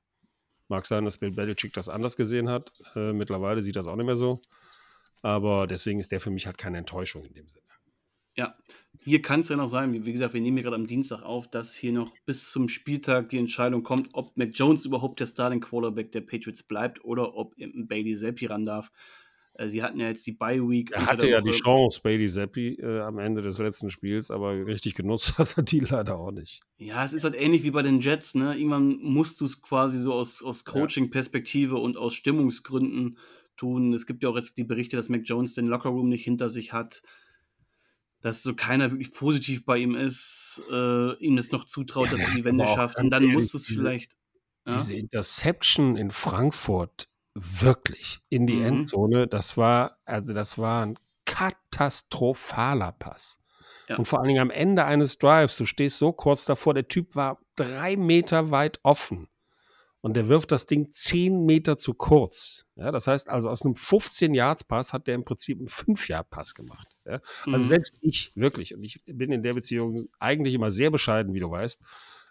mag 0.68 0.84
sein, 0.86 1.04
dass 1.04 1.18
Bill 1.18 1.30
Belichick 1.30 1.72
das 1.72 1.88
anders 1.88 2.16
gesehen 2.16 2.48
hat. 2.48 2.72
Äh, 2.96 3.12
mittlerweile 3.12 3.62
sieht 3.62 3.76
das 3.76 3.86
auch 3.86 3.96
nicht 3.96 4.06
mehr 4.06 4.16
so. 4.16 4.38
Aber 5.22 5.66
deswegen 5.66 5.98
ist 5.98 6.12
der 6.12 6.20
für 6.20 6.30
mich 6.30 6.46
halt 6.46 6.58
keine 6.58 6.78
Enttäuschung 6.78 7.24
in 7.24 7.34
dem 7.34 7.48
Sinne. 7.48 7.62
Ja, 8.36 8.54
hier 9.02 9.22
kann 9.22 9.40
es 9.40 9.48
ja 9.48 9.56
noch 9.56 9.68
sein, 9.68 10.04
wie, 10.04 10.12
gesagt, 10.12 10.34
wir 10.34 10.40
nehmen 10.42 10.58
hier 10.58 10.64
gerade 10.64 10.76
am 10.76 10.86
Dienstag 10.86 11.22
auf, 11.22 11.48
dass 11.48 11.74
hier 11.74 11.92
noch 11.92 12.12
bis 12.26 12.50
zum 12.50 12.68
Spieltag 12.68 13.30
die 13.30 13.38
Entscheidung 13.38 13.82
kommt, 13.82 14.10
ob 14.12 14.36
Mac 14.36 14.50
Jones 14.52 14.84
überhaupt 14.84 15.20
der 15.20 15.26
Starting 15.26 15.60
Quarterback 15.60 16.12
der 16.12 16.20
Patriots 16.20 16.62
bleibt 16.62 17.02
oder 17.02 17.34
ob 17.34 17.54
Bailey 17.56 18.14
Zappi 18.14 18.46
ran 18.46 18.64
darf. 18.64 18.90
Äh, 19.54 19.68
sie 19.68 19.82
hatten 19.82 19.98
ja 20.00 20.08
jetzt 20.08 20.26
die 20.26 20.32
Bye 20.32 20.60
Week. 20.68 20.90
Er 20.92 21.06
hatte 21.06 21.28
ja 21.28 21.40
die 21.40 21.50
Chance, 21.50 22.00
Bailey 22.02 22.28
Zappi, 22.28 22.74
äh, 22.74 23.00
am 23.00 23.18
Ende 23.18 23.40
des 23.40 23.58
letzten 23.58 23.90
Spiels, 23.90 24.30
aber 24.30 24.66
richtig 24.66 24.94
genutzt 24.94 25.38
hat 25.38 25.56
er 25.56 25.62
die 25.62 25.80
leider 25.80 26.18
auch 26.18 26.30
nicht. 26.30 26.62
Ja, 26.76 27.04
es 27.04 27.14
ist 27.14 27.24
halt 27.24 27.40
ähnlich 27.40 27.64
wie 27.64 27.70
bei 27.70 27.82
den 27.82 28.00
Jets. 28.00 28.34
Ne? 28.34 28.54
Irgendwann 28.56 28.98
musst 29.00 29.40
du 29.40 29.46
es 29.46 29.62
quasi 29.62 29.98
so 29.98 30.12
aus, 30.12 30.42
aus 30.42 30.64
Coaching-Perspektive 30.64 31.76
und 31.76 31.96
aus 31.96 32.14
Stimmungsgründen 32.14 33.16
tun. 33.56 33.92
Es 33.94 34.06
gibt 34.06 34.22
ja 34.22 34.28
auch 34.28 34.36
jetzt 34.36 34.56
die 34.58 34.64
Berichte, 34.64 34.96
dass 34.96 35.08
Mac 35.08 35.22
Jones 35.24 35.54
den 35.54 35.66
Lockerroom 35.66 36.08
nicht 36.08 36.24
hinter 36.24 36.48
sich 36.48 36.72
hat 36.72 37.02
dass 38.26 38.42
so 38.42 38.54
keiner 38.54 38.90
wirklich 38.90 39.12
positiv 39.12 39.64
bei 39.64 39.78
ihm 39.78 39.94
ist, 39.94 40.62
äh, 40.70 41.14
ihm 41.18 41.36
das 41.36 41.52
noch 41.52 41.64
zutraut, 41.64 42.06
ja, 42.06 42.12
dass 42.12 42.22
er 42.22 42.34
die 42.34 42.44
Wende 42.44 42.66
schafft. 42.66 42.98
Und 42.98 43.10
dann 43.10 43.22
ehrlich, 43.22 43.36
musst 43.36 43.54
du 43.54 43.58
es 43.58 43.66
vielleicht. 43.66 44.16
Ja? 44.66 44.74
Diese 44.74 44.94
Interception 44.94 45.96
in 45.96 46.10
Frankfurt 46.10 47.08
wirklich 47.34 48.20
in 48.28 48.46
die 48.46 48.56
mhm. 48.56 48.64
Endzone, 48.64 49.28
das 49.28 49.56
war, 49.56 49.98
also 50.04 50.32
das 50.32 50.58
war 50.58 50.86
ein 50.86 50.98
katastrophaler 51.24 52.92
Pass. 52.92 53.38
Ja. 53.88 53.96
Und 53.96 54.08
vor 54.08 54.18
allen 54.18 54.28
Dingen 54.28 54.40
am 54.40 54.50
Ende 54.50 54.84
eines 54.84 55.18
Drives, 55.18 55.56
du 55.56 55.64
stehst 55.64 55.98
so 55.98 56.12
kurz 56.12 56.44
davor, 56.46 56.74
der 56.74 56.88
Typ 56.88 57.14
war 57.14 57.38
drei 57.54 57.96
Meter 57.96 58.50
weit 58.50 58.80
offen 58.82 59.28
und 60.06 60.14
der 60.14 60.28
wirft 60.28 60.52
das 60.52 60.66
Ding 60.66 60.92
10 60.92 61.46
Meter 61.46 61.76
zu 61.76 61.92
kurz. 61.92 62.64
Ja, 62.76 62.92
das 62.92 63.08
heißt 63.08 63.28
also, 63.28 63.50
aus 63.50 63.64
einem 63.64 63.74
15-Yards-Pass 63.74 64.92
hat 64.92 65.08
der 65.08 65.16
im 65.16 65.24
Prinzip 65.24 65.58
einen 65.58 65.66
5-Yard-Pass 65.66 66.54
gemacht. 66.54 66.96
Ja? 67.04 67.20
Also 67.44 67.64
mhm. 67.64 67.68
selbst 67.68 67.98
ich, 68.02 68.30
wirklich, 68.36 68.72
und 68.72 68.84
ich 68.84 69.02
bin 69.04 69.32
in 69.32 69.42
der 69.42 69.54
Beziehung 69.54 70.08
eigentlich 70.20 70.54
immer 70.54 70.70
sehr 70.70 70.92
bescheiden, 70.92 71.34
wie 71.34 71.40
du 71.40 71.50
weißt, 71.50 71.82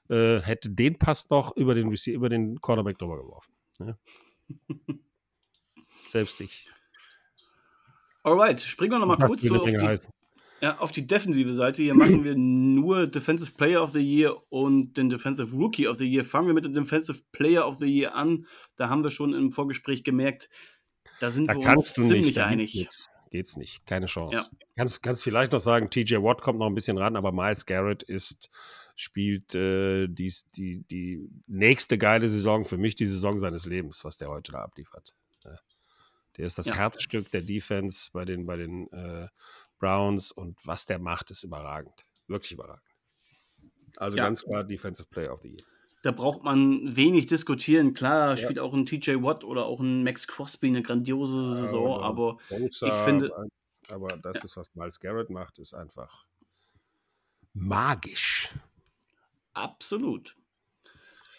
äh, 0.09 0.39
hätte 0.39 0.69
den 0.69 0.97
Pass 0.97 1.30
noch 1.30 1.57
über 1.57 1.76
den, 1.76 1.91
über 1.91 2.30
den 2.30 2.61
Cornerback 2.61 2.97
drüber 2.97 3.17
geworfen. 3.17 3.51
Ja? 3.80 3.97
selbst 6.07 6.39
ich. 6.39 6.69
Alright, 8.23 8.61
springen 8.61 8.93
wir 8.93 8.99
nochmal 8.99 9.17
kurz 9.17 9.43
so 9.43 9.61
auf 9.61 9.69
die, 9.69 9.78
heißen. 9.78 10.13
Ja, 10.61 10.77
auf 10.79 10.91
die 10.91 11.05
defensive 11.05 11.53
Seite. 11.53 11.83
Hier 11.83 11.95
machen 11.95 12.23
wir 12.23 12.35
nur 12.35 13.07
Defensive 13.07 13.51
Player 13.53 13.83
of 13.83 13.91
the 13.91 13.99
Year 13.99 14.35
und 14.49 14.95
den 14.95 15.09
Defensive 15.09 15.53
Rookie 15.55 15.87
of 15.87 15.97
the 15.97 16.05
Year. 16.05 16.23
Fangen 16.23 16.47
wir 16.47 16.53
mit 16.53 16.65
dem 16.65 16.73
Defensive 16.73 17.21
Player 17.31 17.67
of 17.67 17.77
the 17.79 17.85
Year 17.85 18.15
an. 18.15 18.47
Da 18.77 18.89
haben 18.89 19.03
wir 19.03 19.11
schon 19.11 19.33
im 19.33 19.51
Vorgespräch 19.51 20.03
gemerkt, 20.03 20.49
da 21.19 21.29
sind 21.29 21.47
da 21.47 21.55
wir 21.55 21.69
uns 21.69 21.93
ziemlich 21.93 22.21
nicht, 22.23 22.39
einig. 22.39 22.71
Geht's, 22.73 23.09
geht's 23.31 23.57
nicht, 23.57 23.85
keine 23.85 24.05
Chance. 24.05 24.35
Ja. 24.35 24.45
Kannst, 24.77 25.03
kannst 25.03 25.23
vielleicht 25.23 25.51
noch 25.51 25.59
sagen, 25.59 25.89
TJ 25.89 26.15
Watt 26.15 26.41
kommt 26.41 26.59
noch 26.59 26.67
ein 26.67 26.75
bisschen 26.75 26.97
ran, 26.97 27.15
aber 27.15 27.31
Miles 27.31 27.65
Garrett 27.65 28.03
ist 28.03 28.49
spielt 28.95 29.53
äh, 29.55 30.07
dies, 30.07 30.49
die, 30.51 30.83
die 30.83 31.29
nächste 31.47 31.97
geile 31.97 32.27
Saison 32.29 32.63
für 32.63 32.77
mich, 32.77 32.95
die 32.95 33.05
Saison 33.05 33.37
seines 33.37 33.65
Lebens, 33.65 34.05
was 34.05 34.15
der 34.17 34.29
heute 34.29 34.53
da 34.53 34.59
abliefert. 34.59 35.13
Der 36.37 36.45
ist 36.45 36.57
das 36.57 36.67
ja. 36.67 36.75
Herzstück 36.75 37.29
der 37.31 37.41
Defense 37.41 38.09
bei 38.13 38.25
den, 38.25 38.45
bei 38.45 38.57
den 38.57 38.91
äh, 38.91 39.27
Browns 39.86 40.31
und 40.31 40.57
was 40.65 40.88
der 40.88 40.97
macht, 40.97 41.29
ist 41.29 41.43
überragend. 41.43 41.93
Wirklich 42.27 42.53
überragend. 42.53 42.81
Also 43.97 44.17
ja. 44.17 44.23
ganz 44.23 44.43
klar 44.43 44.63
Defensive 44.63 45.07
Player 45.09 45.31
of 45.31 45.41
the 45.43 45.49
Year. 45.49 45.63
Da 46.01 46.11
braucht 46.11 46.43
man 46.43 46.95
wenig 46.95 47.27
diskutieren. 47.27 47.93
Klar, 47.93 48.31
ja. 48.31 48.38
spielt 48.38 48.59
auch 48.59 48.73
ein 48.73 48.88
TJ 48.88 49.21
Watt 49.21 49.43
oder 49.43 49.65
auch 49.65 49.79
ein 49.79 50.03
Max 50.03 50.27
Crosby 50.27 50.67
eine 50.67 50.81
grandiose 50.81 51.55
Saison, 51.55 51.99
ja, 51.99 52.05
aber 52.05 52.38
Bosa, 52.49 52.88
ich 52.88 52.93
finde. 53.05 53.31
Aber 53.89 54.07
das 54.17 54.43
ist, 54.43 54.57
was 54.57 54.73
Miles 54.73 54.99
Garrett 54.99 55.29
macht, 55.29 55.59
ist 55.59 55.75
einfach 55.75 56.25
magisch. 57.53 58.55
Absolut. 59.53 60.36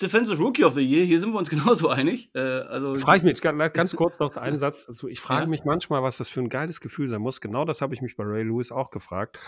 Defensive 0.01 0.39
Rookie 0.39 0.65
of 0.65 0.75
the 0.75 0.81
Year, 0.81 1.05
hier 1.05 1.21
sind 1.21 1.33
wir 1.33 1.39
uns 1.39 1.51
genauso 1.51 1.89
einig. 1.89 2.31
Äh, 2.35 2.41
also 2.41 2.99
frage 2.99 3.19
ich 3.19 3.25
mich 3.25 3.41
ganz, 3.41 3.73
ganz 3.73 3.97
kurz 3.97 4.19
noch 4.19 4.37
einen 4.37 4.59
Satz 4.59 4.87
dazu. 4.87 5.09
Ich 5.09 5.21
frage 5.21 5.43
ja. 5.43 5.49
mich 5.49 5.65
manchmal, 5.65 6.03
was 6.03 6.19
das 6.19 6.29
für 6.29 6.41
ein 6.41 6.49
geiles 6.49 6.81
Gefühl 6.81 7.09
sein 7.09 7.21
muss. 7.21 7.41
Genau 7.41 7.65
das 7.65 7.81
habe 7.81 7.95
ich 7.95 8.03
mich 8.03 8.17
bei 8.17 8.25
Ray 8.25 8.45
Lewis 8.45 8.73
auch 8.73 8.91
gefragt. 8.91 9.39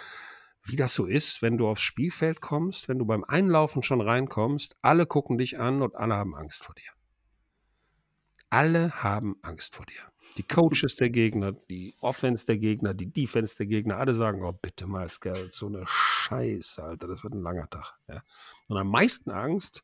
Wie 0.64 0.76
das 0.76 0.94
so 0.94 1.06
ist, 1.06 1.40
wenn 1.40 1.56
du 1.56 1.68
aufs 1.68 1.82
Spielfeld 1.82 2.40
kommst, 2.40 2.88
wenn 2.88 2.98
du 2.98 3.06
beim 3.06 3.24
Einlaufen 3.24 3.82
schon 3.82 4.00
reinkommst, 4.00 4.76
alle 4.82 5.06
gucken 5.06 5.38
dich 5.38 5.58
an 5.58 5.82
und 5.82 5.94
alle 5.94 6.16
haben 6.16 6.34
Angst 6.34 6.64
vor 6.64 6.74
dir. 6.74 6.90
Alle 8.50 9.02
haben 9.02 9.36
Angst 9.42 9.76
vor 9.76 9.86
dir. 9.86 10.00
Die 10.36 10.42
Coaches 10.42 10.94
der 10.96 11.10
Gegner, 11.10 11.52
die 11.52 11.94
Offense 12.00 12.46
der 12.46 12.58
Gegner, 12.58 12.94
die 12.94 13.10
Defense 13.10 13.56
der 13.56 13.66
Gegner, 13.66 13.98
alle 13.98 14.14
sagen, 14.14 14.44
oh 14.44 14.52
bitte 14.52 14.86
mal, 14.86 15.08
so 15.52 15.66
eine 15.66 15.84
Scheiße, 15.86 16.82
Alter, 16.82 17.08
das 17.08 17.24
wird 17.24 17.34
ein 17.34 17.42
langer 17.42 17.68
Tag. 17.68 17.94
Ja. 18.08 18.22
Und 18.68 18.76
am 18.76 18.90
meisten 18.90 19.30
Angst 19.30 19.82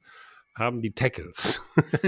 haben 0.54 0.82
die 0.82 0.92
Tackles. 0.92 1.60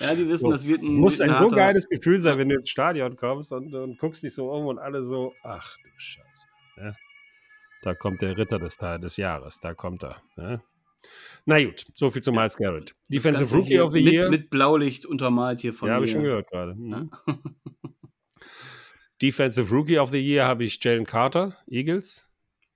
ja, 0.00 0.14
die 0.14 0.28
wissen, 0.28 0.46
so, 0.46 0.50
das 0.50 0.66
wird 0.66 0.82
ein. 0.82 0.90
Es 0.90 0.96
muss 0.96 1.20
ein 1.20 1.34
so 1.34 1.48
geiles 1.48 1.88
Gefühl 1.88 2.18
sein, 2.18 2.38
wenn 2.38 2.48
du 2.48 2.56
ins 2.56 2.70
Stadion 2.70 3.16
kommst 3.16 3.52
und, 3.52 3.74
und 3.74 3.98
guckst 3.98 4.22
dich 4.22 4.34
so 4.34 4.50
um 4.50 4.66
und 4.66 4.78
alle 4.78 5.02
so, 5.02 5.34
ach 5.42 5.76
du 5.76 5.88
Scheiße. 5.96 6.46
Ja? 6.76 6.94
Da 7.82 7.94
kommt 7.94 8.22
der 8.22 8.36
Ritter 8.36 8.58
des, 8.58 8.76
des 8.76 9.16
Jahres, 9.16 9.58
da 9.60 9.74
kommt 9.74 10.04
er. 10.04 10.22
Ja? 10.36 10.62
Na 11.46 11.62
gut, 11.64 11.86
so 11.94 12.10
viel 12.10 12.22
zu 12.22 12.32
Miles 12.32 12.56
Garrett. 12.56 12.94
Defensive 13.08 13.54
Rookie 13.56 13.80
of 13.80 13.92
the 13.92 14.02
mit, 14.02 14.12
Year. 14.12 14.30
Mit 14.30 14.50
Blaulicht 14.50 15.06
untermalt 15.06 15.60
hier 15.60 15.72
von 15.72 15.88
Ja, 15.88 15.94
habe 15.94 16.04
ich 16.04 16.10
schon 16.10 16.22
gehört 16.22 16.50
gerade. 16.50 16.74
Mhm. 16.74 17.10
Defensive 19.22 19.70
Rookie 19.70 19.98
of 19.98 20.10
the 20.10 20.20
Year 20.20 20.44
habe 20.44 20.64
ich 20.64 20.82
Jalen 20.82 21.06
Carter, 21.06 21.56
Eagles. 21.66 22.27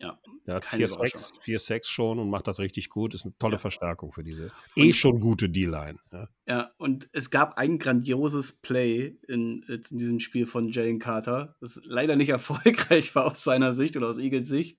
Ja. 0.03 0.19
Der 0.47 0.57
hat 0.57 0.65
4-6 0.65 1.87
schon 1.87 2.19
und 2.19 2.29
macht 2.29 2.49
das 2.49 2.59
richtig 2.59 2.91
gut. 2.91 3.15
Ist 3.15 3.25
eine 3.25 3.39
tolle 3.39 3.55
ja. 3.55 3.59
Verstärkung 3.59 4.11
für 4.11 4.25
diese 4.25 4.51
eh 4.75 4.93
schon 4.93 5.21
gute 5.21 5.49
D-Line. 5.49 5.99
Ja. 6.13 6.29
ja. 6.47 6.71
und 6.77 7.09
es 7.13 7.31
gab 7.31 7.57
ein 7.57 7.79
grandioses 7.79 8.61
Play 8.61 9.17
in, 9.29 9.63
in 9.63 9.99
diesem 9.99 10.19
Spiel 10.19 10.47
von 10.47 10.69
Jalen 10.69 10.99
Carter, 10.99 11.55
das 11.61 11.81
leider 11.85 12.17
nicht 12.17 12.29
erfolgreich 12.31 13.15
war 13.15 13.31
aus 13.31 13.45
seiner 13.45 13.73
Sicht 13.73 13.97
oder 13.97 14.09
aus 14.09 14.19
Eagles 14.19 14.49
Sicht. 14.49 14.79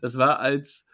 Das 0.00 0.16
war, 0.16 0.38
als 0.38 0.86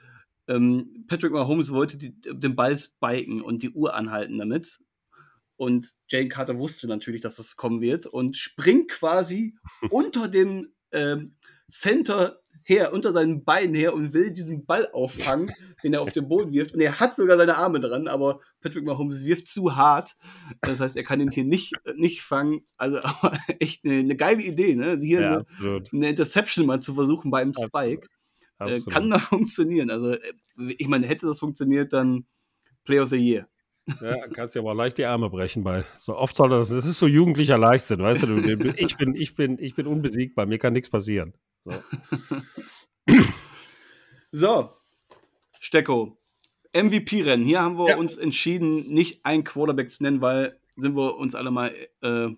ähm, 0.48 1.04
Patrick 1.06 1.32
Mahomes 1.32 1.70
wollte 1.72 1.98
die, 1.98 2.18
den 2.20 2.56
Ball 2.56 2.76
spiken 2.78 3.42
und 3.42 3.62
die 3.62 3.70
Uhr 3.70 3.94
anhalten 3.94 4.38
damit. 4.38 4.80
Und 5.56 5.92
Jalen 6.08 6.30
Carter 6.30 6.58
wusste 6.58 6.86
natürlich, 6.86 7.20
dass 7.20 7.36
das 7.36 7.56
kommen 7.56 7.82
wird 7.82 8.06
und 8.06 8.38
springt 8.38 8.88
quasi 8.90 9.56
unter 9.90 10.28
dem 10.28 10.72
ähm, 10.92 11.36
Center 11.68 12.40
her, 12.64 12.92
unter 12.92 13.12
seinen 13.12 13.44
Beinen 13.44 13.74
her 13.74 13.94
und 13.94 14.12
will 14.12 14.30
diesen 14.30 14.66
Ball 14.66 14.88
auffangen, 14.92 15.50
den 15.82 15.94
er 15.94 16.02
auf 16.02 16.12
den 16.12 16.28
Boden 16.28 16.52
wirft. 16.52 16.74
Und 16.74 16.80
er 16.80 17.00
hat 17.00 17.16
sogar 17.16 17.36
seine 17.36 17.56
Arme 17.56 17.80
dran, 17.80 18.08
aber 18.08 18.40
Patrick 18.60 18.84
Mahomes 18.84 19.24
wirft 19.24 19.46
zu 19.46 19.76
hart. 19.76 20.16
Das 20.60 20.80
heißt, 20.80 20.96
er 20.96 21.04
kann 21.04 21.20
ihn 21.20 21.30
hier 21.30 21.44
nicht, 21.44 21.74
nicht 21.96 22.22
fangen. 22.22 22.66
Also 22.76 22.98
echt 23.58 23.84
eine, 23.84 24.00
eine 24.00 24.16
geile 24.16 24.42
Idee, 24.42 24.74
ne? 24.74 24.98
Hier 25.00 25.20
ja, 25.20 25.44
eine, 25.60 25.82
eine, 25.92 26.08
Interception 26.08 26.66
mal 26.66 26.80
zu 26.80 26.94
versuchen 26.94 27.30
beim 27.30 27.52
Spike. 27.52 28.06
Äh, 28.58 28.80
kann 28.90 29.10
da 29.10 29.18
funktionieren. 29.18 29.90
Also, 29.90 30.12
äh, 30.12 30.18
ich 30.56 30.88
meine, 30.88 31.06
hätte 31.06 31.26
das 31.26 31.38
funktioniert, 31.38 31.92
dann 31.92 32.26
Play 32.84 33.00
of 33.00 33.10
the 33.10 33.16
Year. 33.16 33.48
Ja, 34.02 34.26
kannst 34.28 34.54
ja 34.54 34.60
aber 34.60 34.74
leicht 34.74 34.98
die 34.98 35.04
Arme 35.04 35.30
brechen, 35.30 35.64
weil 35.64 35.84
so 35.96 36.16
oft 36.16 36.36
soll 36.36 36.50
das, 36.50 36.68
das 36.68 36.86
ist 36.86 36.98
so 36.98 37.06
jugendlicher 37.06 37.56
Leichtsinn, 37.56 38.00
weißt 38.00 38.24
du, 38.24 38.36
ich 38.76 38.96
bin, 38.96 39.14
ich 39.14 39.34
bin, 39.34 39.58
ich 39.58 39.74
bin 39.74 39.86
unbesiegbar, 39.86 40.46
mir 40.46 40.58
kann 40.58 40.72
nichts 40.72 40.90
passieren. 40.90 41.32
So. 41.68 41.82
so, 44.30 44.72
Stecko. 45.60 46.18
MVP-Rennen. 46.74 47.44
Hier 47.44 47.62
haben 47.62 47.78
wir 47.78 47.90
ja. 47.90 47.96
uns 47.96 48.16
entschieden, 48.16 48.92
nicht 48.92 49.24
einen 49.24 49.44
Quarterback 49.44 49.90
zu 49.90 50.02
nennen, 50.02 50.20
weil 50.20 50.58
sind 50.76 50.96
wir 50.96 51.16
uns 51.16 51.34
alle 51.34 51.50
mal, 51.50 51.74
äh, 52.02 52.28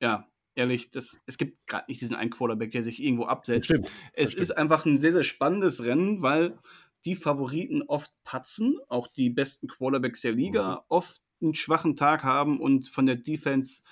ja, 0.00 0.26
ehrlich, 0.54 0.90
das, 0.90 1.22
es 1.26 1.38
gibt 1.38 1.66
gerade 1.66 1.84
nicht 1.88 2.00
diesen 2.00 2.16
einen 2.16 2.30
Quarterback, 2.30 2.72
der 2.72 2.82
sich 2.82 3.02
irgendwo 3.02 3.26
absetzt. 3.26 3.70
Das 3.70 3.80
es 4.12 4.30
das 4.32 4.40
ist 4.40 4.50
einfach 4.52 4.86
ein 4.86 5.00
sehr, 5.00 5.12
sehr 5.12 5.24
spannendes 5.24 5.84
Rennen, 5.84 6.22
weil 6.22 6.58
die 7.04 7.14
Favoriten 7.14 7.82
oft 7.82 8.12
patzen, 8.24 8.78
auch 8.88 9.06
die 9.06 9.30
besten 9.30 9.68
Quarterbacks 9.68 10.22
der 10.22 10.32
Liga 10.32 10.76
mhm. 10.76 10.84
oft 10.88 11.22
einen 11.40 11.54
schwachen 11.54 11.96
Tag 11.96 12.24
haben 12.24 12.60
und 12.60 12.88
von 12.88 13.06
der 13.06 13.16
Defense 13.16 13.82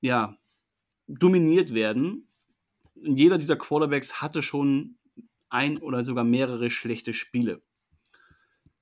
ja 0.00 0.36
dominiert 1.06 1.74
werden 1.74 2.26
jeder 2.94 3.38
dieser 3.38 3.56
Quarterbacks 3.56 4.20
hatte 4.20 4.42
schon 4.42 4.96
ein 5.48 5.78
oder 5.78 6.04
sogar 6.04 6.24
mehrere 6.24 6.70
schlechte 6.70 7.12
Spiele. 7.12 7.62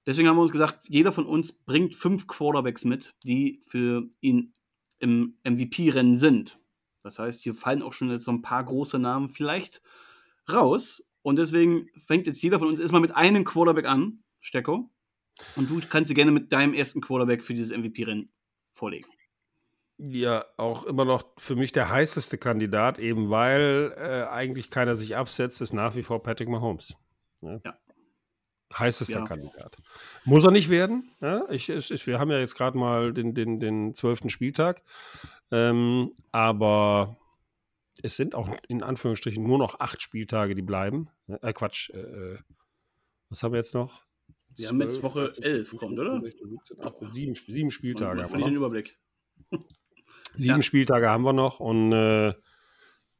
Deswegen 0.06 0.28
haben 0.28 0.36
wir 0.36 0.42
uns 0.42 0.52
gesagt, 0.52 0.86
jeder 0.88 1.12
von 1.12 1.26
uns 1.26 1.52
bringt 1.64 1.94
fünf 1.94 2.26
Quarterbacks 2.26 2.84
mit, 2.84 3.14
die 3.24 3.60
für 3.66 4.08
ihn 4.20 4.54
im 4.98 5.38
MVP-Rennen 5.44 6.18
sind. 6.18 6.58
Das 7.02 7.18
heißt, 7.18 7.42
hier 7.42 7.54
fallen 7.54 7.82
auch 7.82 7.92
schon 7.92 8.10
jetzt 8.10 8.24
so 8.24 8.32
ein 8.32 8.42
paar 8.42 8.64
große 8.64 8.98
Namen 8.98 9.28
vielleicht 9.28 9.82
raus. 10.50 11.08
Und 11.22 11.36
deswegen 11.36 11.88
fängt 11.96 12.26
jetzt 12.26 12.42
jeder 12.42 12.58
von 12.58 12.68
uns 12.68 12.80
erstmal 12.80 13.00
mit 13.00 13.14
einem 13.14 13.44
Quarterback 13.44 13.86
an, 13.86 14.22
Stecko. 14.40 14.90
Und 15.56 15.70
du 15.70 15.80
kannst 15.88 16.10
dir 16.10 16.14
gerne 16.14 16.32
mit 16.32 16.52
deinem 16.52 16.74
ersten 16.74 17.00
Quarterback 17.00 17.42
für 17.42 17.54
dieses 17.54 17.76
MVP-Rennen 17.76 18.32
vorlegen. 18.74 19.08
Ja, 20.04 20.44
auch 20.56 20.84
immer 20.84 21.04
noch 21.04 21.22
für 21.36 21.54
mich 21.54 21.70
der 21.70 21.88
heißeste 21.88 22.36
Kandidat, 22.36 22.98
eben 22.98 23.30
weil 23.30 23.94
äh, 23.96 24.28
eigentlich 24.28 24.68
keiner 24.68 24.96
sich 24.96 25.16
absetzt, 25.16 25.60
ist 25.60 25.72
nach 25.72 25.94
wie 25.94 26.02
vor 26.02 26.24
Patrick 26.24 26.48
Mahomes. 26.48 26.96
Ja. 27.40 27.60
ja. 27.64 27.78
Heißester 28.76 29.20
ja. 29.20 29.24
Kandidat. 29.24 29.76
Muss 30.24 30.42
er 30.42 30.50
nicht 30.50 30.70
werden. 30.70 31.08
Ja? 31.20 31.48
Ich, 31.50 31.68
ich, 31.68 32.06
wir 32.08 32.18
haben 32.18 32.32
ja 32.32 32.40
jetzt 32.40 32.56
gerade 32.56 32.76
mal 32.76 33.12
den, 33.12 33.32
den, 33.34 33.60
den 33.60 33.94
12. 33.94 34.28
Spieltag. 34.28 34.82
Ähm, 35.52 36.10
aber 36.32 37.16
es 38.02 38.16
sind 38.16 38.34
auch 38.34 38.48
in 38.66 38.82
Anführungsstrichen 38.82 39.44
nur 39.44 39.58
noch 39.58 39.78
acht 39.78 40.02
Spieltage, 40.02 40.56
die 40.56 40.62
bleiben. 40.62 41.10
Äh, 41.28 41.52
Quatsch. 41.52 41.90
Äh, 41.90 42.00
äh 42.00 42.38
was 43.28 43.42
haben 43.44 43.52
wir 43.52 43.58
jetzt 43.58 43.74
noch? 43.74 44.02
Wir 44.56 44.68
haben 44.68 44.80
jetzt 44.80 45.00
Woche 45.02 45.30
11 45.40 45.76
kommt, 45.76 45.98
oder? 45.98 46.20
16, 46.20 46.50
17, 46.50 46.80
18, 46.80 47.10
sieben, 47.10 47.34
sieben 47.34 47.70
Spieltage. 47.70 48.20
Man 48.20 48.28
verliert 48.28 48.50
den 48.50 48.56
Überblick. 48.56 48.98
Sieben 50.34 50.56
ja. 50.56 50.62
Spieltage 50.62 51.08
haben 51.08 51.24
wir 51.24 51.32
noch 51.32 51.60
und 51.60 51.92
äh, 51.92 52.34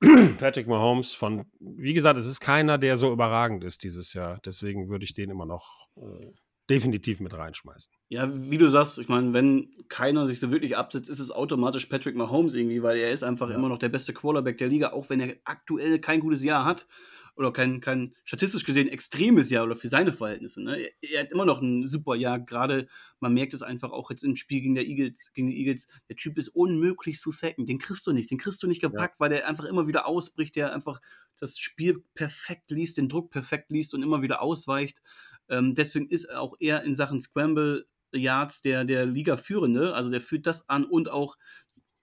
Patrick 0.39 0.67
Mahomes 0.67 1.13
von, 1.15 1.45
wie 1.61 1.95
gesagt, 1.95 2.19
es 2.19 2.27
ist 2.27 2.41
keiner, 2.41 2.79
der 2.79 2.97
so 2.97 3.13
überragend 3.13 3.63
ist 3.65 3.85
dieses 3.85 4.15
Jahr. 4.15 4.41
Deswegen 4.45 4.89
würde 4.89 5.05
ich 5.05 5.15
den 5.15 5.31
immer 5.31 5.47
noch 5.47 5.89
äh, 5.97 6.33
definitiv 6.69 7.21
mit 7.21 7.35
reinschmeißen. 7.35 7.93
Ja, 8.09 8.29
wie 8.33 8.59
du 8.59 8.67
sagst, 8.69 8.99
ich 8.99 9.09
meine, 9.09 9.33
wenn 9.33 9.71
keiner 9.89 10.27
sich 10.27 10.41
so 10.41 10.51
wirklich 10.51 10.77
absetzt, 10.77 11.09
ist 11.09 11.19
es 11.19 11.31
automatisch 11.31 11.87
Patrick 11.87 12.17
Mahomes 12.17 12.55
irgendwie, 12.55 12.83
weil 12.83 12.99
er 12.99 13.13
ist 13.13 13.23
einfach 13.23 13.49
ja. 13.49 13.55
immer 13.55 13.69
noch 13.69 13.79
der 13.79 13.91
beste 13.91 14.13
Quarterback 14.13 14.59
der 14.59 14.69
Liga, 14.69 14.93
auch 14.93 15.09
wenn 15.11 15.21
er 15.21 15.37
aktuell 15.45 15.99
kein 15.99 16.21
gutes 16.21 16.43
Jahr 16.43 16.65
hat 16.65 16.87
oder 17.35 17.53
kein, 17.53 17.81
kein 17.81 18.15
statistisch 18.25 18.65
gesehen 18.65 18.89
extremes 18.89 19.51
Jahr 19.51 19.65
oder 19.65 19.77
für 19.77 19.89
seine 19.89 20.13
Verhältnisse. 20.13 20.63
Ne? 20.63 20.79
Er, 20.79 21.11
er, 21.11 21.21
hat 21.23 21.31
immer 21.31 21.45
noch 21.45 21.63
ein 21.63 21.87
super 21.87 22.15
Jahr. 22.15 22.39
Gerade, 22.41 22.89
man 23.21 23.33
merkt 23.33 23.55
es 23.55 23.63
einfach 23.63 23.91
auch 23.91 24.11
jetzt 24.11 24.25
im 24.25 24.37
Spiel 24.37 24.61
gegen, 24.61 24.75
der 24.75 24.87
Eagles, 24.87 25.33
gegen 25.33 25.49
die 25.49 25.59
Eagles. 25.59 25.89
Der 26.09 26.17
Typ 26.17 26.37
ist 26.39 26.49
unmöglich 26.49 27.19
zu 27.21 27.31
sacken. 27.31 27.67
Den 27.67 27.79
kriegst 27.79 28.07
du 28.07 28.13
nicht. 28.13 28.31
Den 28.31 28.39
kriegst 28.39 28.63
du 28.63 28.67
nicht 28.67 28.83
gepackt, 28.83 29.15
ja. 29.17 29.21
weil 29.21 29.31
der 29.31 29.49
einfach 29.49 29.65
immer 29.65 29.87
wieder 29.87 30.07
ausbricht, 30.07 30.57
der 30.57 30.73
einfach 30.75 31.01
das 31.39 31.59
Spiel 31.59 32.05
perfekt 32.15 32.71
liest, 32.71 32.99
den 32.99 33.09
Druck 33.09 33.31
perfekt 33.31 33.71
liest 33.71 33.95
und 33.95 34.03
immer 34.03 34.23
wieder 34.23 34.43
ausweicht. 34.43 35.01
Ähm, 35.49 35.75
deswegen 35.75 36.09
ist 36.09 36.25
er 36.25 36.41
auch 36.41 36.57
eher 36.61 36.83
in 36.83 36.95
Sachen 36.95 37.21
Scramble 37.21 37.87
Yards 38.15 38.61
der, 38.63 38.85
der 38.85 39.07
Liga 39.07 39.37
führende. 39.37 39.95
Also 39.95 40.11
der 40.11 40.21
führt 40.21 40.47
das 40.47 40.69
an 40.69 40.85
und 40.85 41.11
auch 41.11 41.37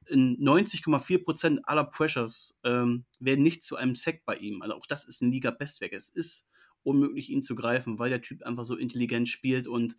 in 0.09 0.37
90,4% 0.37 1.59
aller 1.63 1.83
Pressures 1.85 2.57
ähm, 2.63 3.05
werden 3.19 3.43
nicht 3.43 3.63
zu 3.63 3.75
einem 3.75 3.95
Sack 3.95 4.23
bei 4.25 4.35
ihm. 4.35 4.61
Also 4.61 4.75
auch 4.75 4.85
das 4.85 5.07
ist 5.07 5.21
ein 5.21 5.31
Liga-Bestwerk. 5.31 5.93
Es 5.93 6.09
ist 6.09 6.47
unmöglich, 6.83 7.29
ihn 7.29 7.43
zu 7.43 7.55
greifen, 7.55 7.99
weil 7.99 8.09
der 8.09 8.21
Typ 8.21 8.43
einfach 8.43 8.65
so 8.65 8.75
intelligent 8.75 9.29
spielt 9.29 9.67
und 9.67 9.95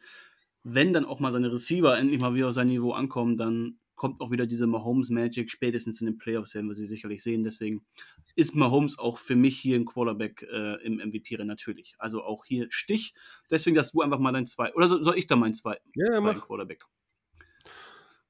wenn 0.63 0.93
dann 0.93 1.05
auch 1.05 1.21
mal 1.21 1.33
seine 1.33 1.53
Receiver 1.53 1.97
endlich 1.99 2.21
mal 2.21 2.35
wieder 2.35 2.49
auf 2.49 2.55
sein 2.55 2.69
Niveau 2.69 2.93
ankommen, 2.93 3.37
dann 3.37 3.79
kommt 4.01 4.21
auch 4.21 4.31
wieder 4.31 4.47
diese 4.47 4.67
Mahomes 4.67 5.11
Magic. 5.11 5.51
Spätestens 5.51 6.01
in 6.01 6.07
den 6.07 6.19
Playoffs 6.19 6.55
werden 6.55 6.69
wir 6.69 6.75
sie 6.75 6.87
sicherlich 6.87 7.23
sehen. 7.23 7.45
Deswegen 7.45 7.85
ist 8.35 8.55
Mahomes 8.55 8.99
auch 8.99 9.19
für 9.19 9.37
mich 9.37 9.59
hier 9.59 9.77
ein 9.77 9.85
Quarterback 9.85 10.43
äh, 10.51 10.83
im 10.83 10.97
MVP-Rennen 10.97 11.47
natürlich. 11.47 11.95
Also 11.99 12.23
auch 12.23 12.45
hier 12.47 12.67
Stich. 12.71 13.13
Deswegen 13.51 13.77
dass 13.77 13.93
du 13.93 14.01
einfach 14.01 14.19
mal 14.19 14.33
dein 14.33 14.47
zwei. 14.47 14.73
Oder 14.75 14.89
soll 14.89 15.19
ich 15.19 15.27
da 15.27 15.37
mein 15.37 15.55
zwei, 15.55 15.79
ja, 15.95 16.17
zweiten 16.17 16.41
Quarterback? 16.41 16.85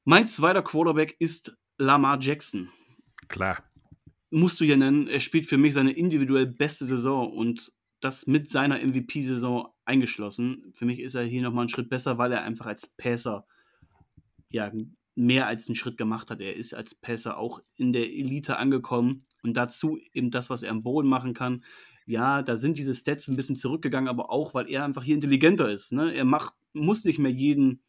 Mein 0.04 0.28
zweiter 0.28 0.62
Quarterback 0.62 1.14
ist 1.20 1.56
Lamar 1.80 2.18
Jackson. 2.20 2.68
Klar. 3.28 3.64
Musst 4.30 4.60
du 4.60 4.64
ja 4.64 4.76
nennen, 4.76 5.08
er 5.08 5.20
spielt 5.20 5.46
für 5.46 5.56
mich 5.56 5.72
seine 5.72 5.92
individuell 5.92 6.46
beste 6.46 6.84
Saison 6.84 7.32
und 7.32 7.72
das 8.00 8.26
mit 8.26 8.50
seiner 8.50 8.78
MVP-Saison 8.84 9.68
eingeschlossen. 9.86 10.72
Für 10.74 10.84
mich 10.84 11.00
ist 11.00 11.14
er 11.14 11.24
hier 11.24 11.40
nochmal 11.40 11.62
einen 11.62 11.68
Schritt 11.70 11.88
besser, 11.88 12.18
weil 12.18 12.32
er 12.32 12.42
einfach 12.42 12.66
als 12.66 12.94
Passer 12.96 13.46
ja, 14.50 14.70
mehr 15.14 15.46
als 15.46 15.68
einen 15.68 15.74
Schritt 15.74 15.96
gemacht 15.96 16.30
hat. 16.30 16.42
Er 16.42 16.54
ist 16.54 16.74
als 16.74 16.94
Passer 16.94 17.38
auch 17.38 17.62
in 17.76 17.94
der 17.94 18.12
Elite 18.12 18.58
angekommen 18.58 19.24
und 19.42 19.56
dazu 19.56 19.98
eben 20.12 20.30
das, 20.30 20.50
was 20.50 20.62
er 20.62 20.72
am 20.72 20.82
Boden 20.82 21.08
machen 21.08 21.32
kann. 21.32 21.64
Ja, 22.04 22.42
da 22.42 22.58
sind 22.58 22.76
diese 22.76 22.94
Stats 22.94 23.26
ein 23.28 23.36
bisschen 23.36 23.56
zurückgegangen, 23.56 24.08
aber 24.08 24.30
auch, 24.30 24.52
weil 24.52 24.68
er 24.68 24.84
einfach 24.84 25.02
hier 25.02 25.14
intelligenter 25.14 25.70
ist. 25.70 25.92
Ne? 25.92 26.12
Er 26.12 26.26
macht, 26.26 26.52
muss 26.74 27.04
nicht 27.04 27.18
mehr 27.18 27.32
jeden 27.32 27.82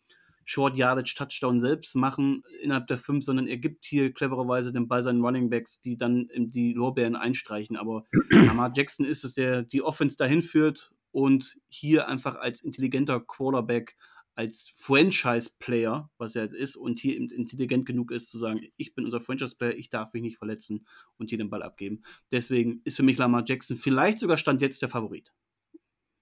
Short 0.45 0.77
Yardage 0.77 1.15
Touchdown 1.18 1.59
selbst 1.59 1.95
machen 1.95 2.43
innerhalb 2.61 2.88
der 2.88 2.97
fünf, 2.97 3.23
sondern 3.23 3.47
er 3.47 3.57
gibt 3.57 3.85
hier 3.85 4.13
clevererweise 4.13 4.73
den 4.73 4.88
Ball 4.88 5.03
seinen 5.03 5.23
Running 5.23 5.49
Backs, 5.49 5.81
die 5.81 5.97
dann 5.97 6.30
die 6.35 6.73
Lorbeeren 6.73 7.15
einstreichen. 7.15 7.77
Aber 7.77 8.05
Lamar 8.30 8.72
Jackson 8.76 9.05
ist 9.05 9.23
es, 9.23 9.34
der 9.34 9.63
die 9.63 9.81
Offense 9.81 10.18
dahin 10.18 10.41
führt 10.41 10.91
und 11.11 11.57
hier 11.68 12.07
einfach 12.07 12.35
als 12.35 12.61
intelligenter 12.61 13.19
Quarterback, 13.19 13.97
als 14.34 14.73
Franchise-Player, 14.77 16.09
was 16.18 16.35
er 16.35 16.51
ist, 16.51 16.76
und 16.76 16.99
hier 16.99 17.18
intelligent 17.18 17.85
genug 17.85 18.11
ist 18.11 18.30
zu 18.31 18.38
sagen, 18.38 18.61
ich 18.77 18.95
bin 18.95 19.05
unser 19.05 19.22
Franchise-Player, 19.22 19.76
ich 19.76 19.89
darf 19.89 20.13
mich 20.13 20.23
nicht 20.23 20.38
verletzen 20.38 20.88
und 21.18 21.30
hier 21.30 21.38
den 21.38 21.49
Ball 21.49 21.63
abgeben. 21.63 22.03
Deswegen 22.31 22.81
ist 22.85 22.97
für 22.97 23.03
mich 23.03 23.18
Lamar 23.18 23.43
Jackson 23.45 23.77
vielleicht 23.77 24.19
sogar 24.19 24.38
Stand 24.38 24.61
jetzt 24.61 24.81
der 24.81 24.89
Favorit. 24.89 25.34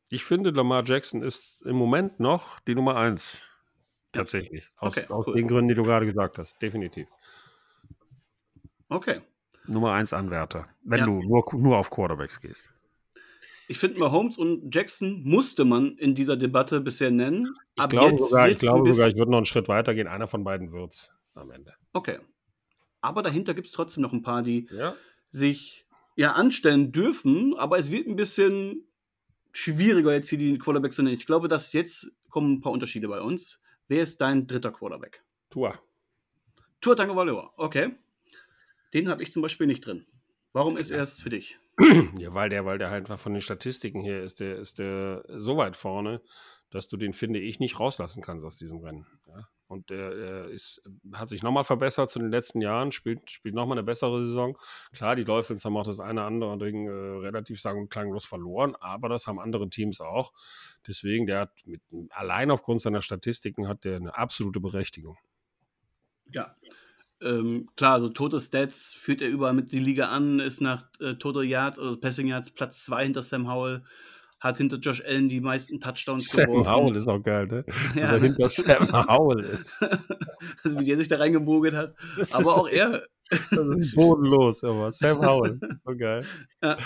Ich 0.09 0.23
finde, 0.23 0.49
Lamar 0.49 0.83
Jackson 0.85 1.21
ist 1.21 1.61
im 1.63 1.75
Moment 1.75 2.19
noch 2.19 2.59
die 2.61 2.73
Nummer 2.73 2.95
eins 2.95 3.45
Tatsächlich. 4.11 4.69
Aus, 4.77 4.97
okay, 4.97 5.07
aus 5.09 5.27
cool. 5.27 5.35
den 5.35 5.47
Gründen, 5.47 5.69
die 5.69 5.75
du 5.75 5.83
gerade 5.83 6.05
gesagt 6.05 6.37
hast. 6.37 6.61
Definitiv. 6.61 7.07
Okay. 8.89 9.21
Nummer 9.67 9.93
1 9.93 10.13
Anwärter. 10.13 10.67
Wenn 10.83 10.99
ja. 10.99 11.05
du 11.05 11.21
nur, 11.21 11.45
nur 11.53 11.77
auf 11.77 11.89
Quarterbacks 11.89 12.41
gehst. 12.41 12.69
Ich 13.67 13.77
finde, 13.77 13.99
Mahomes 13.99 14.39
und 14.39 14.73
Jackson 14.73 15.21
musste 15.23 15.63
man 15.63 15.95
in 15.97 16.15
dieser 16.15 16.35
Debatte 16.35 16.81
bisher 16.81 17.11
nennen. 17.11 17.53
Ich 17.75 17.87
glaube 17.89 18.17
sogar, 18.17 18.49
ich, 18.49 18.57
glaube 18.57 18.91
sogar, 18.91 19.09
ich 19.09 19.15
würde 19.15 19.29
noch 19.29 19.37
einen 19.37 19.45
Schritt 19.45 19.67
weiter 19.67 19.93
gehen. 19.93 20.07
Einer 20.07 20.27
von 20.27 20.43
beiden 20.43 20.71
wird 20.71 20.93
es 20.93 21.11
am 21.35 21.51
Ende. 21.51 21.75
Okay. 21.93 22.17
Aber 22.99 23.21
dahinter 23.21 23.53
gibt 23.53 23.67
es 23.67 23.73
trotzdem 23.73 24.01
noch 24.01 24.11
ein 24.11 24.23
paar, 24.23 24.41
die 24.41 24.67
ja. 24.71 24.95
sich 25.29 25.85
ja 26.15 26.31
anstellen 26.31 26.91
dürfen. 26.91 27.55
Aber 27.57 27.77
es 27.77 27.91
wird 27.91 28.07
ein 28.07 28.15
bisschen 28.15 28.87
schwieriger, 29.51 30.13
jetzt 30.13 30.29
hier 30.29 30.39
die 30.39 30.57
Quarterbacks 30.57 30.95
zu 30.95 31.03
nennen. 31.03 31.15
Ich 31.15 31.27
glaube, 31.27 31.47
dass 31.47 31.71
jetzt 31.73 32.11
kommen 32.29 32.53
ein 32.53 32.61
paar 32.61 32.71
Unterschiede 32.71 33.07
bei 33.07 33.21
uns. 33.21 33.61
Wer 33.89 34.03
ist 34.03 34.21
dein 34.21 34.45
dritter 34.45 34.71
Quarterback? 34.71 35.23
Tua. 35.49 35.81
Tua 36.79 36.95
Tagovailoa, 36.95 37.51
okay. 37.57 37.95
Den 38.93 39.09
habe 39.09 39.23
ich 39.23 39.33
zum 39.33 39.41
Beispiel 39.41 39.65
nicht 39.65 39.85
drin. 39.85 40.05
Warum 40.53 40.77
ist 40.77 40.91
er 40.91 41.01
es 41.01 41.19
für 41.19 41.31
dich? 41.31 41.59
Ja, 42.17 42.33
weil 42.33 42.49
der, 42.49 42.65
weil 42.65 42.77
der 42.77 42.91
halt 42.91 43.07
von 43.07 43.33
den 43.33 43.41
Statistiken 43.41 44.01
her 44.01 44.23
ist 44.23 44.41
der, 44.41 44.57
ist 44.57 44.77
der 44.79 45.23
so 45.27 45.57
weit 45.57 45.75
vorne, 45.75 46.21
dass 46.69 46.87
du 46.87 46.97
den, 46.97 47.13
finde 47.13 47.39
ich, 47.39 47.59
nicht 47.59 47.79
rauslassen 47.79 48.21
kannst 48.21 48.45
aus 48.45 48.57
diesem 48.57 48.79
Rennen. 48.79 49.07
Ja? 49.27 49.47
Und 49.69 49.91
der, 49.91 50.15
der 50.15 50.45
ist, 50.49 50.81
hat 51.13 51.29
sich 51.29 51.43
nochmal 51.43 51.63
verbessert 51.63 52.09
zu 52.09 52.17
den 52.17 52.31
letzten 52.31 52.59
Jahren, 52.59 52.91
spielt, 52.91 53.29
spielt 53.29 53.53
nochmal 53.53 53.77
eine 53.77 53.85
bessere 53.85 54.25
Saison. 54.25 54.57
Klar, 54.93 55.15
die 55.15 55.23
Dolphins 55.23 55.63
haben 55.63 55.77
auch 55.77 55.85
das 55.85 55.99
eine 55.99 56.21
oder 56.21 56.27
andere 56.27 56.57
Ding 56.57 56.87
äh, 56.87 56.91
relativ 56.91 57.61
sagen 57.61 57.81
und 57.81 57.91
klanglos 57.91 58.25
verloren, 58.25 58.75
aber 58.79 59.09
das 59.09 59.27
haben 59.27 59.39
andere 59.39 59.69
Teams 59.69 60.01
auch. 60.01 60.33
Deswegen, 60.87 61.27
der 61.27 61.41
hat 61.41 61.51
mit, 61.65 61.81
allein 62.09 62.49
aufgrund 62.49 62.81
seiner 62.81 63.03
Statistiken 63.03 63.67
hat 63.67 63.83
der 63.83 63.97
eine 63.97 64.17
absolute 64.17 64.59
Berechtigung. 64.59 65.17
Ja, 66.31 66.55
ähm, 67.21 67.69
klar, 67.75 67.93
also 67.93 68.09
tote 68.09 68.39
Stats 68.39 68.93
führt 68.93 69.21
er 69.21 69.29
überall 69.29 69.53
mit 69.53 69.71
die 69.71 69.79
Liga 69.79 70.07
an, 70.07 70.39
ist 70.39 70.61
nach 70.61 70.85
äh, 70.99 71.13
Total 71.15 71.43
Yards, 71.43 71.77
also 71.77 71.97
Passing 71.97 72.27
Yards 72.27 72.49
Platz 72.49 72.85
2 72.85 73.03
hinter 73.03 73.23
Sam 73.23 73.47
Howell 73.47 73.83
hat 74.39 74.57
hinter 74.57 74.77
Josh 74.77 75.03
Allen 75.05 75.29
die 75.29 75.41
meisten 75.41 75.79
Touchdowns 75.79 76.27
Sam 76.31 76.47
geworfen. 76.47 76.71
Howell 76.71 76.95
ist 76.95 77.07
auch 77.07 77.21
geil, 77.21 77.47
ne? 77.47 77.65
Ja. 77.95 78.01
Dass 78.01 78.11
er 78.11 78.19
hinter 78.19 78.49
Sam 78.49 79.07
Howell 79.07 79.39
ist. 79.43 79.79
also 80.63 80.79
wie 80.79 80.85
der 80.85 80.97
sich 80.97 81.07
da 81.07 81.17
reingemogelt 81.17 81.75
hat. 81.75 81.95
Aber 82.31 82.57
auch 82.57 82.67
er. 82.67 83.03
das 83.29 83.67
ist 83.77 83.95
bodenlos, 83.95 84.63
aber 84.63 84.91
Sam 84.91 85.21
Howell. 85.21 85.59
So 85.85 85.95
geil. 85.95 86.25
Ja. 86.63 86.77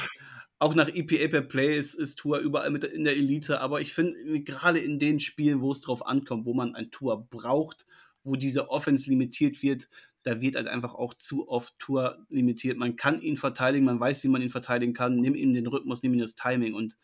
Auch 0.60 0.76
nach 0.76 0.88
EPA 0.88 1.28
per 1.28 1.42
Play 1.42 1.78
ist, 1.78 1.94
ist 1.94 2.20
Tour 2.20 2.40
überall 2.40 2.70
mit 2.70 2.86
in 2.86 3.04
der 3.04 3.18
Elite, 3.18 3.60
aber 3.60 3.82
ich 3.82 3.94
finde, 3.94 4.42
gerade 4.44 4.80
in 4.80 4.98
den 4.98 5.20
Spielen, 5.20 5.60
wo 5.60 5.72
es 5.72 5.82
drauf 5.82 6.06
ankommt, 6.08 6.46
wo 6.46 6.54
man 6.54 6.74
ein 6.74 6.90
Tour 6.90 7.28
braucht, 7.30 7.86
wo 8.24 8.36
diese 8.36 8.70
Offense 8.70 9.10
limitiert 9.10 9.62
wird, 9.62 9.90
da 10.24 10.40
wird 10.42 10.56
halt 10.56 10.68
einfach 10.68 10.96
auch 10.96 11.14
zu 11.16 11.50
oft 11.50 11.78
Tour 11.80 12.26
limitiert. 12.30 12.78
Man 12.78 12.96
kann 12.96 13.22
ihn 13.22 13.36
verteidigen, 13.36 13.86
man 13.86 14.00
weiß, 14.00 14.24
wie 14.24 14.30
man 14.30 14.42
ihn 14.42 14.50
verteidigen 14.50 14.94
kann, 14.94 15.18
nimm 15.18 15.36
ihm 15.36 15.54
den 15.54 15.68
Rhythmus, 15.68 16.02
nimm 16.02 16.14
ihm 16.14 16.22
das 16.22 16.36
Timing 16.36 16.74
und 16.74 16.98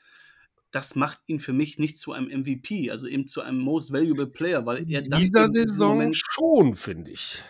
das 0.72 0.96
macht 0.96 1.20
ihn 1.28 1.40
für 1.40 1.54
mich 1.54 1.80
nicht 1.80 1.98
zu 1.98 2.14
einem 2.14 2.28
MVP, 2.28 2.92
also 2.92 3.08
eben 3.08 3.28
zu 3.28 3.42
einem 3.42 3.60
Most 3.60 3.92
Valuable 3.92 4.28
Player, 4.28 4.66
weil 4.66 4.90
er 4.90 5.04
In 5.04 5.12
dieser 5.12 5.48
Saison 5.48 5.98
Moment, 5.98 6.18
schon, 6.18 6.76
finde 6.76 7.12
ich. 7.12 7.42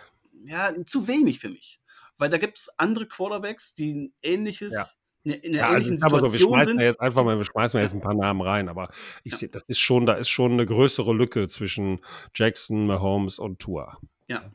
Ja, 0.46 0.74
zu 0.86 1.08
wenig 1.08 1.40
für 1.40 1.50
mich. 1.50 1.80
Weil 2.18 2.30
da 2.30 2.38
gibt 2.38 2.60
es 2.60 2.70
andere 2.78 3.08
Quarterbacks, 3.08 3.76
die 3.76 3.94
ein 3.94 4.14
ähnliches. 4.22 4.74
Ja. 4.74 4.86
In 5.24 5.52
der 5.52 5.62
ja, 5.62 5.72
ähnlichen 5.74 6.02
also, 6.02 6.16
Situation 6.16 6.32
so, 6.32 6.34
wir 6.34 6.40
schmeißen 6.40 6.74
sind. 6.74 6.82
jetzt 6.82 7.02
einfach 7.02 7.26
mal, 7.26 7.38
wir 7.38 7.44
schmeißen 7.44 7.80
jetzt 7.82 7.94
ein 7.94 8.00
paar 8.00 8.14
Namen 8.14 8.42
rein, 8.42 8.70
aber 8.70 8.90
ich 9.26 9.34
ja. 9.34 9.40
sehe, 9.40 9.50
das 9.50 9.68
ist 9.68 9.80
schon, 9.80 10.06
da 10.06 10.14
ist 10.14 10.30
schon 10.30 10.54
eine 10.54 10.66
größere 10.66 11.14
Lücke 11.14 11.50
zwischen 11.50 12.00
Jackson, 12.34 12.88
Mahomes 12.88 13.38
und 13.38 13.60
Tua. 13.60 14.00
Ja. 14.28 14.50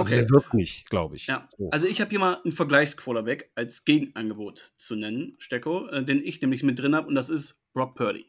Also 0.00 0.10
der 0.10 0.30
wirkt 0.30 0.54
nicht, 0.54 0.90
glaube 0.90 1.16
ich. 1.16 1.26
Ja. 1.26 1.48
So. 1.56 1.70
Also 1.70 1.86
ich 1.86 2.00
habe 2.00 2.10
hier 2.10 2.18
mal 2.18 2.40
einen 2.44 2.52
Vergleichsquarterback 2.52 3.50
als 3.54 3.84
Gegenangebot 3.84 4.72
zu 4.76 4.96
nennen, 4.96 5.36
Stecko, 5.38 5.86
äh, 5.88 6.04
den 6.04 6.22
ich 6.22 6.40
nämlich 6.40 6.62
mit 6.62 6.78
drin 6.78 6.94
habe, 6.94 7.08
und 7.08 7.14
das 7.14 7.28
ist 7.28 7.62
Brock 7.72 7.94
Purdy. 7.94 8.26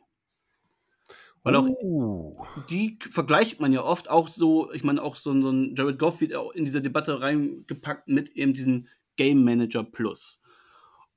Weil 1.44 1.56
auch 1.56 1.68
uh. 1.68 2.38
die 2.70 3.00
vergleicht 3.10 3.62
man 3.62 3.72
ja 3.72 3.82
oft 3.82 4.10
auch 4.10 4.28
so, 4.28 4.72
ich 4.74 4.84
meine, 4.84 5.02
auch 5.02 5.16
so, 5.16 5.40
so 5.42 5.50
ein 5.50 5.76
Jared 5.76 5.98
Goff 5.98 6.20
wird 6.20 6.34
auch 6.34 6.52
in 6.52 6.66
diese 6.66 6.82
Debatte 6.82 7.22
reingepackt 7.22 8.08
mit 8.10 8.30
eben 8.30 8.54
diesem 8.54 8.88
Game 9.16 9.44
Manager 9.44 9.84
Plus. 9.84 10.42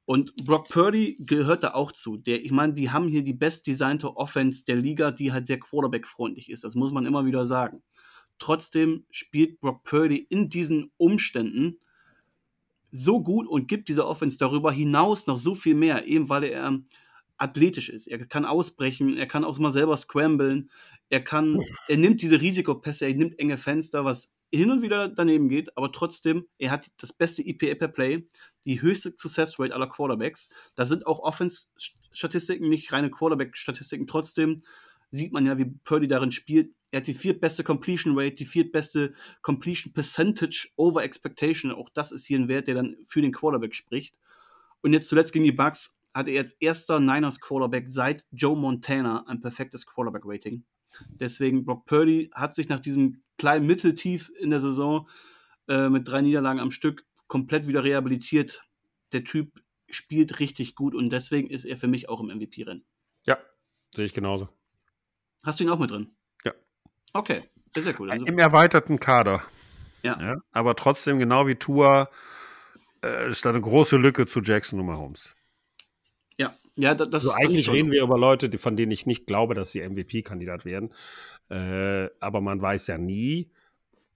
Und 0.04 0.34
Brock 0.44 0.68
Purdy 0.68 1.16
gehört 1.20 1.62
da 1.62 1.74
auch 1.74 1.92
zu. 1.92 2.16
Der, 2.16 2.44
ich 2.44 2.50
meine, 2.50 2.72
die 2.72 2.90
haben 2.90 3.08
hier 3.08 3.22
die 3.22 3.32
bestdesignte 3.32 4.16
Offense 4.16 4.64
der 4.64 4.76
Liga, 4.76 5.12
die 5.12 5.32
halt 5.32 5.46
sehr 5.46 5.60
Quarterback-freundlich 5.60 6.50
ist. 6.50 6.64
Das 6.64 6.74
muss 6.74 6.90
man 6.92 7.06
immer 7.06 7.24
wieder 7.26 7.44
sagen. 7.44 7.82
Trotzdem 8.40 9.04
spielt 9.10 9.60
Brock 9.60 9.84
Purdy 9.84 10.26
in 10.28 10.48
diesen 10.48 10.90
Umständen 10.96 11.78
so 12.90 13.22
gut 13.22 13.46
und 13.46 13.68
gibt 13.68 13.88
dieser 13.88 14.08
Offense 14.08 14.38
darüber 14.38 14.72
hinaus 14.72 15.28
noch 15.28 15.36
so 15.36 15.54
viel 15.54 15.76
mehr, 15.76 16.06
eben 16.06 16.28
weil 16.28 16.44
er 16.44 16.80
athletisch 17.36 17.88
ist. 17.88 18.08
Er 18.08 18.26
kann 18.26 18.44
ausbrechen, 18.44 19.16
er 19.16 19.26
kann 19.26 19.44
auch 19.44 19.58
mal 19.58 19.70
selber 19.70 19.96
scramblen, 19.96 20.70
er 21.08 21.22
kann, 21.22 21.60
er 21.88 21.96
nimmt 21.96 22.22
diese 22.22 22.40
Risikopässe, 22.40 23.06
er 23.06 23.14
nimmt 23.14 23.38
enge 23.38 23.56
Fenster, 23.56 24.04
was 24.04 24.34
hin 24.52 24.70
und 24.70 24.82
wieder 24.82 25.08
daneben 25.08 25.48
geht, 25.48 25.76
aber 25.76 25.92
trotzdem, 25.92 26.46
er 26.58 26.72
hat 26.72 26.90
das 26.98 27.12
beste 27.12 27.42
EPA 27.42 27.74
per 27.76 27.88
Play, 27.88 28.26
die 28.64 28.82
höchste 28.82 29.14
Success 29.16 29.58
Rate 29.58 29.74
aller 29.74 29.86
Quarterbacks. 29.86 30.50
Da 30.74 30.84
sind 30.84 31.06
auch 31.06 31.20
Offense-Statistiken, 31.20 32.68
nicht 32.68 32.92
reine 32.92 33.10
Quarterback-Statistiken. 33.10 34.06
Trotzdem 34.06 34.64
sieht 35.10 35.32
man 35.32 35.46
ja, 35.46 35.56
wie 35.56 35.66
Purdy 35.84 36.08
darin 36.08 36.32
spielt. 36.32 36.74
Er 36.90 37.00
hat 37.00 37.06
die 37.06 37.14
viertbeste 37.14 37.62
Completion 37.62 38.18
Rate, 38.18 38.34
die 38.34 38.44
viertbeste 38.44 39.14
Completion 39.42 39.92
Percentage 39.92 40.68
over 40.76 41.04
Expectation. 41.04 41.70
Auch 41.70 41.88
das 41.90 42.10
ist 42.10 42.26
hier 42.26 42.38
ein 42.38 42.48
Wert, 42.48 42.66
der 42.66 42.74
dann 42.74 42.96
für 43.06 43.22
den 43.22 43.32
Quarterback 43.32 43.74
spricht. 43.74 44.18
Und 44.82 44.92
jetzt 44.92 45.08
zuletzt 45.08 45.32
gegen 45.32 45.44
die 45.44 45.52
Bucks 45.52 46.00
hatte 46.14 46.30
er 46.30 46.40
als 46.40 46.52
erster 46.52 46.98
Niners 46.98 47.40
Quarterback 47.40 47.88
seit 47.88 48.24
Joe 48.32 48.56
Montana 48.56 49.24
ein 49.28 49.40
perfektes 49.40 49.86
Quarterback 49.86 50.22
Rating. 50.24 50.64
Deswegen 51.08 51.64
Brock 51.64 51.86
Purdy 51.86 52.30
hat 52.34 52.54
sich 52.54 52.68
nach 52.68 52.80
diesem 52.80 53.22
kleinen 53.38 53.66
Mitteltief 53.66 54.30
in 54.38 54.50
der 54.50 54.60
Saison 54.60 55.08
äh, 55.68 55.88
mit 55.88 56.08
drei 56.08 56.20
Niederlagen 56.20 56.58
am 56.58 56.72
Stück 56.72 57.06
komplett 57.28 57.68
wieder 57.68 57.84
rehabilitiert. 57.84 58.62
Der 59.12 59.22
Typ 59.22 59.62
spielt 59.88 60.40
richtig 60.40 60.74
gut 60.74 60.94
und 60.94 61.10
deswegen 61.10 61.48
ist 61.48 61.64
er 61.64 61.76
für 61.76 61.86
mich 61.86 62.08
auch 62.08 62.20
im 62.20 62.26
MVP-Rennen. 62.26 62.84
Ja, 63.26 63.38
sehe 63.94 64.04
ich 64.04 64.14
genauso. 64.14 64.48
Hast 65.44 65.60
du 65.60 65.64
ihn 65.64 65.70
auch 65.70 65.78
mit 65.78 65.90
drin? 65.90 66.14
Okay, 67.12 67.42
das 67.72 67.86
ist 67.86 67.92
ja 67.92 68.00
cool. 68.00 68.10
Also, 68.10 68.26
Im 68.26 68.38
erweiterten 68.38 69.00
Kader. 69.00 69.42
Ja. 70.02 70.18
ja. 70.20 70.36
Aber 70.52 70.76
trotzdem, 70.76 71.18
genau 71.18 71.46
wie 71.46 71.56
Tour, 71.56 72.08
äh, 73.04 73.30
ist 73.30 73.44
da 73.44 73.50
eine 73.50 73.60
große 73.60 73.96
Lücke 73.96 74.26
zu 74.26 74.40
Jackson 74.40 74.80
und 74.80 74.86
Mahomes. 74.86 75.30
Ja, 76.36 76.54
ja, 76.76 76.94
das, 76.94 77.12
also 77.12 77.32
eigentlich 77.32 77.66
das 77.66 77.74
reden 77.74 77.90
wir 77.90 78.02
über 78.02 78.18
Leute, 78.18 78.48
die, 78.48 78.58
von 78.58 78.76
denen 78.76 78.92
ich 78.92 79.06
nicht 79.06 79.26
glaube, 79.26 79.54
dass 79.54 79.72
sie 79.72 79.86
MVP-Kandidat 79.86 80.64
werden. 80.64 80.94
Äh, 81.50 82.08
aber 82.20 82.40
man 82.40 82.62
weiß 82.62 82.86
ja 82.86 82.98
nie 82.98 83.50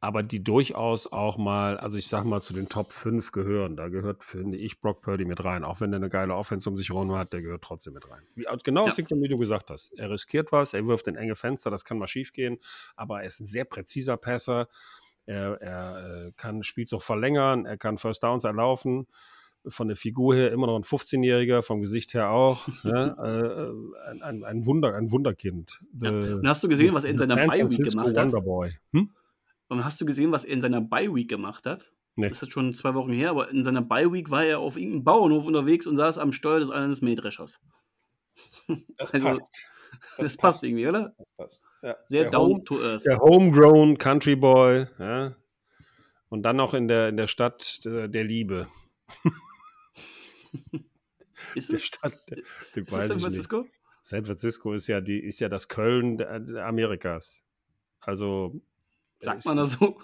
aber 0.04 0.22
die 0.22 0.44
durchaus 0.44 1.10
auch 1.10 1.38
mal, 1.38 1.78
also 1.78 1.96
ich 1.96 2.08
sag 2.08 2.24
mal, 2.24 2.42
zu 2.42 2.52
den 2.52 2.68
Top 2.68 2.92
5 2.92 3.32
gehören. 3.32 3.74
Da 3.74 3.88
gehört, 3.88 4.22
finde 4.22 4.58
ich, 4.58 4.78
Brock 4.78 5.00
Purdy 5.00 5.24
mit 5.24 5.42
rein. 5.42 5.64
Auch 5.64 5.80
wenn 5.80 5.94
er 5.94 5.96
eine 5.96 6.10
geile 6.10 6.34
Offense 6.34 6.68
um 6.68 6.76
sich 6.76 6.90
herum 6.90 7.12
hat, 7.16 7.32
der 7.32 7.40
gehört 7.40 7.62
trotzdem 7.62 7.94
mit 7.94 8.10
rein. 8.10 8.22
Wie, 8.34 8.44
genau 8.62 8.86
aus 8.86 8.96
dem 8.96 9.06
Grund, 9.06 9.22
wie 9.22 9.28
du 9.28 9.38
gesagt 9.38 9.70
hast. 9.70 9.92
Er 9.96 10.10
riskiert 10.10 10.52
was, 10.52 10.74
er 10.74 10.86
wirft 10.86 11.08
in 11.08 11.16
enge 11.16 11.34
Fenster, 11.34 11.70
das 11.70 11.86
kann 11.86 11.98
mal 11.98 12.06
schief 12.06 12.34
gehen, 12.34 12.58
aber 12.96 13.22
er 13.22 13.26
ist 13.28 13.40
ein 13.40 13.46
sehr 13.46 13.64
präziser 13.64 14.18
Passer. 14.18 14.68
Er, 15.24 15.60
er 15.62 16.26
äh, 16.26 16.32
kann 16.36 16.62
Spielzug 16.62 17.02
verlängern, 17.02 17.64
er 17.64 17.78
kann 17.78 17.96
First 17.96 18.22
Downs 18.22 18.44
erlaufen. 18.44 19.06
Von 19.66 19.88
der 19.88 19.96
Figur 19.96 20.34
her 20.34 20.52
immer 20.52 20.66
noch 20.66 20.76
ein 20.76 20.82
15-Jähriger, 20.82 21.62
vom 21.62 21.80
Gesicht 21.80 22.12
her 22.12 22.28
auch. 22.28 22.68
ne? 22.84 23.16
äh, 23.18 24.10
ein, 24.10 24.20
ein, 24.20 24.44
ein, 24.44 24.66
Wunder, 24.66 24.94
ein 24.94 25.10
Wunderkind. 25.10 25.80
Ja. 25.98 26.10
Und 26.10 26.46
hast 26.46 26.62
du 26.62 26.68
gesehen, 26.68 26.92
was 26.92 27.04
er 27.04 27.12
in 27.12 27.18
seiner 27.18 27.36
Bye-Week 27.36 27.90
gemacht 27.90 28.08
hat? 28.08 28.16
Wonderboy. 28.26 28.70
Hm? 28.92 29.08
Und 29.74 29.84
hast 29.84 30.00
du 30.00 30.06
gesehen, 30.06 30.30
was 30.30 30.44
er 30.44 30.52
in 30.52 30.60
seiner 30.60 30.80
Bye-Week 30.80 31.28
gemacht 31.28 31.66
hat? 31.66 31.90
Nee. 32.14 32.28
Das 32.28 32.40
ist 32.40 32.52
schon 32.52 32.72
zwei 32.74 32.94
Wochen 32.94 33.10
her, 33.10 33.30
aber 33.30 33.50
in 33.50 33.64
seiner 33.64 33.82
Bye-Week 33.82 34.30
war 34.30 34.44
er 34.44 34.60
auf 34.60 34.76
irgendeinem 34.76 35.02
Bauernhof 35.02 35.46
unterwegs 35.46 35.88
und 35.88 35.96
saß 35.96 36.18
am 36.18 36.30
Steuer 36.30 36.60
des 36.60 36.70
eines 36.70 37.02
Mähdreschers. 37.02 37.60
Das 38.96 39.12
also, 39.12 39.26
passt. 39.26 39.64
Das, 39.90 40.00
das 40.16 40.26
passt. 40.28 40.40
passt. 40.40 40.64
irgendwie, 40.64 40.86
oder? 40.86 41.14
Das 41.18 41.26
passt. 41.36 41.64
Ja. 41.82 41.96
Sehr 42.06 42.30
down 42.30 42.52
home, 42.52 42.64
to 42.64 42.80
earth. 42.80 43.04
Der 43.04 43.18
homegrown 43.18 43.98
Country 43.98 44.36
Boy, 44.36 44.86
ja. 44.98 45.34
Und 46.28 46.42
dann 46.42 46.56
noch 46.56 46.74
in 46.74 46.88
der, 46.88 47.08
in 47.08 47.16
der 47.16 47.26
Stadt 47.26 47.84
der, 47.84 48.06
der 48.08 48.24
Liebe. 48.24 48.68
ist 51.56 51.72
es? 51.72 51.84
Stadt, 51.84 52.12
der, 52.28 52.38
ist 52.82 52.92
das 52.92 53.08
San 53.08 53.20
Francisco? 53.20 53.62
Nicht. 53.62 53.72
San 54.02 54.24
Francisco 54.24 54.72
ist 54.72 54.86
ja, 54.86 55.00
die, 55.00 55.18
ist 55.18 55.40
ja 55.40 55.48
das 55.48 55.68
Köln 55.68 56.20
Amerikas. 56.58 57.42
Also 58.00 58.60
Sagt 59.24 59.46
man 59.46 59.56
das 59.56 59.72
so? 59.72 59.98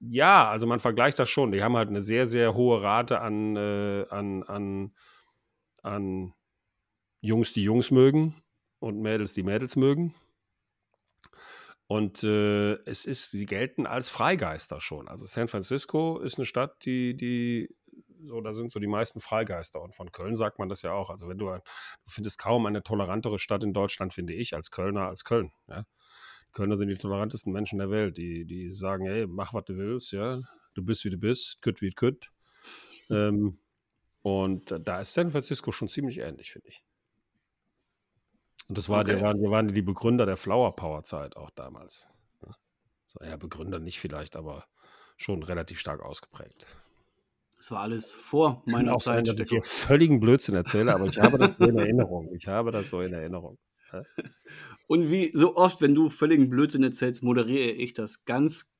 Ja, 0.00 0.48
also 0.48 0.66
man 0.66 0.80
vergleicht 0.80 1.18
das 1.18 1.28
schon. 1.28 1.52
Die 1.52 1.62
haben 1.62 1.76
halt 1.76 1.88
eine 1.88 2.00
sehr, 2.00 2.26
sehr 2.26 2.54
hohe 2.54 2.82
Rate 2.82 3.20
an, 3.20 3.56
äh, 3.56 4.06
an, 4.10 4.42
an, 4.44 4.94
an 5.82 6.34
Jungs, 7.20 7.52
die 7.52 7.62
Jungs 7.62 7.90
mögen 7.90 8.34
und 8.78 9.00
Mädels, 9.00 9.32
die 9.32 9.42
Mädels 9.42 9.76
mögen. 9.76 10.14
Und 11.88 12.22
äh, 12.22 12.74
es 12.84 13.06
ist, 13.06 13.30
sie 13.30 13.46
gelten 13.46 13.86
als 13.86 14.08
Freigeister 14.10 14.80
schon. 14.80 15.08
Also 15.08 15.24
San 15.26 15.48
Francisco 15.48 16.18
ist 16.18 16.38
eine 16.38 16.44
Stadt, 16.44 16.84
die, 16.84 17.16
die, 17.16 17.74
so, 18.20 18.40
da 18.42 18.52
sind 18.52 18.70
so 18.70 18.78
die 18.78 18.86
meisten 18.86 19.20
Freigeister. 19.20 19.80
Und 19.80 19.94
von 19.94 20.12
Köln 20.12 20.36
sagt 20.36 20.58
man 20.58 20.68
das 20.68 20.82
ja 20.82 20.92
auch. 20.92 21.08
Also 21.08 21.28
wenn 21.28 21.38
du, 21.38 21.46
du 21.46 21.60
findest 22.06 22.38
kaum 22.38 22.66
eine 22.66 22.82
tolerantere 22.82 23.38
Stadt 23.38 23.64
in 23.64 23.72
Deutschland, 23.72 24.12
finde 24.12 24.34
ich, 24.34 24.54
als 24.54 24.70
Kölner, 24.70 25.08
als 25.08 25.24
Köln. 25.24 25.50
Ja? 25.66 25.84
Kölner 26.52 26.76
sind 26.76 26.88
die 26.88 26.96
tolerantesten 26.96 27.52
Menschen 27.52 27.78
der 27.78 27.90
Welt, 27.90 28.16
die, 28.16 28.44
die 28.44 28.72
sagen, 28.72 29.06
hey, 29.06 29.26
mach, 29.26 29.54
was 29.54 29.64
du 29.64 29.76
willst, 29.76 30.12
ja, 30.12 30.40
du 30.74 30.82
bist, 30.82 31.04
wie 31.04 31.10
du 31.10 31.18
bist, 31.18 31.62
kütt, 31.62 31.80
wie 31.80 31.90
du 31.90 31.94
kütt. 31.94 32.30
Ähm, 33.10 33.58
und 34.22 34.74
da 34.86 35.00
ist 35.00 35.14
San 35.14 35.30
Francisco 35.30 35.72
schon 35.72 35.88
ziemlich 35.88 36.18
ähnlich, 36.18 36.52
finde 36.52 36.68
ich. 36.68 36.82
Und 38.68 38.76
das 38.76 38.88
war, 38.88 39.00
okay. 39.00 39.16
die, 39.16 39.22
waren, 39.22 39.40
die 39.40 39.50
waren 39.50 39.68
die 39.68 39.82
Begründer 39.82 40.26
der 40.26 40.36
Flower 40.36 40.76
Power 40.76 41.02
Zeit 41.02 41.36
auch 41.36 41.50
damals. 41.50 42.06
Ja, 42.44 42.56
so, 43.06 43.24
ja, 43.24 43.36
Begründer 43.36 43.78
nicht 43.78 43.98
vielleicht, 43.98 44.36
aber 44.36 44.66
schon 45.16 45.42
relativ 45.42 45.80
stark 45.80 46.02
ausgeprägt. 46.02 46.66
Das 47.56 47.70
war 47.72 47.80
alles 47.80 48.12
vor 48.12 48.62
meiner 48.66 48.94
auch 48.94 49.00
Zeit. 49.00 49.26
Sein, 49.26 49.36
dass 49.36 49.44
ich 49.44 49.50
dir 49.50 49.62
völligen 49.62 50.20
Blödsinn 50.20 50.54
erzähle, 50.54 50.94
aber 50.94 51.06
ich 51.06 51.18
habe 51.18 51.38
das 51.38 51.56
so 51.58 51.64
in 51.64 51.78
Erinnerung. 51.78 52.32
Ich 52.34 52.46
habe 52.46 52.70
das 52.70 52.88
so 52.88 53.00
in 53.00 53.12
Erinnerung. 53.12 53.58
Und 54.86 55.10
wie 55.10 55.30
so 55.34 55.56
oft, 55.56 55.80
wenn 55.80 55.94
du 55.94 56.10
völligen 56.10 56.50
Blödsinn 56.50 56.82
erzählst, 56.82 57.22
moderiere 57.22 57.70
ich 57.70 57.92
das 57.94 58.24
ganz 58.24 58.72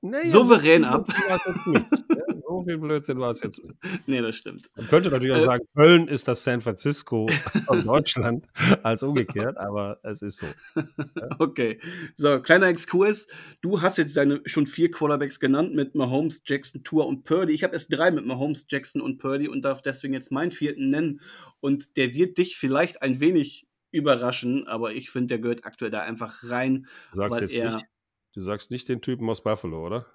naja, 0.00 0.28
souverän 0.28 0.82
so 0.82 0.88
ab. 0.88 1.08
so 2.48 2.64
viel 2.64 2.78
Blödsinn 2.78 3.18
war 3.18 3.30
es 3.30 3.42
jetzt. 3.42 3.62
Nee, 4.06 4.20
das 4.20 4.36
stimmt. 4.36 4.70
Man 4.76 4.88
könnte 4.88 5.10
natürlich 5.10 5.34
auch 5.34 5.42
äh, 5.42 5.44
sagen, 5.44 5.64
Köln 5.74 6.08
ist 6.08 6.28
das 6.28 6.44
San 6.44 6.60
Francisco 6.60 7.28
von 7.66 7.84
Deutschland 7.84 8.46
als 8.82 9.02
umgekehrt, 9.02 9.56
aber 9.58 9.98
es 10.02 10.22
ist 10.22 10.38
so. 10.38 10.46
Ja? 10.76 11.28
Okay, 11.38 11.80
so, 12.16 12.40
kleiner 12.40 12.66
Exkurs. 12.66 13.28
Du 13.60 13.82
hast 13.82 13.98
jetzt 13.98 14.16
deine 14.16 14.40
schon 14.46 14.66
vier 14.66 14.90
Quarterbacks 14.90 15.40
genannt 15.40 15.74
mit 15.74 15.94
Mahomes, 15.94 16.42
Jackson, 16.46 16.84
Tour 16.84 17.06
und 17.06 17.24
Purdy. 17.24 17.52
Ich 17.52 17.64
habe 17.64 17.74
erst 17.74 17.92
drei 17.92 18.10
mit 18.10 18.24
Mahomes, 18.24 18.66
Jackson 18.68 19.02
und 19.02 19.18
Purdy 19.18 19.48
und 19.48 19.62
darf 19.62 19.82
deswegen 19.82 20.14
jetzt 20.14 20.32
meinen 20.32 20.52
vierten 20.52 20.88
nennen. 20.90 21.20
Und 21.60 21.96
der 21.96 22.14
wird 22.14 22.38
dich 22.38 22.56
vielleicht 22.56 23.02
ein 23.02 23.20
wenig 23.20 23.67
überraschen, 23.90 24.66
aber 24.66 24.92
ich 24.92 25.10
finde, 25.10 25.28
der 25.28 25.38
gehört 25.38 25.64
aktuell 25.64 25.90
da 25.90 26.00
einfach 26.00 26.42
rein. 26.44 26.86
Du 27.12 27.16
sagst, 27.16 27.40
jetzt 27.40 27.58
er, 27.58 27.74
nicht, 27.74 27.86
du 28.34 28.40
sagst 28.40 28.70
nicht 28.70 28.88
den 28.88 29.00
Typen 29.00 29.28
aus 29.28 29.42
Buffalo, 29.42 29.84
oder? 29.84 30.06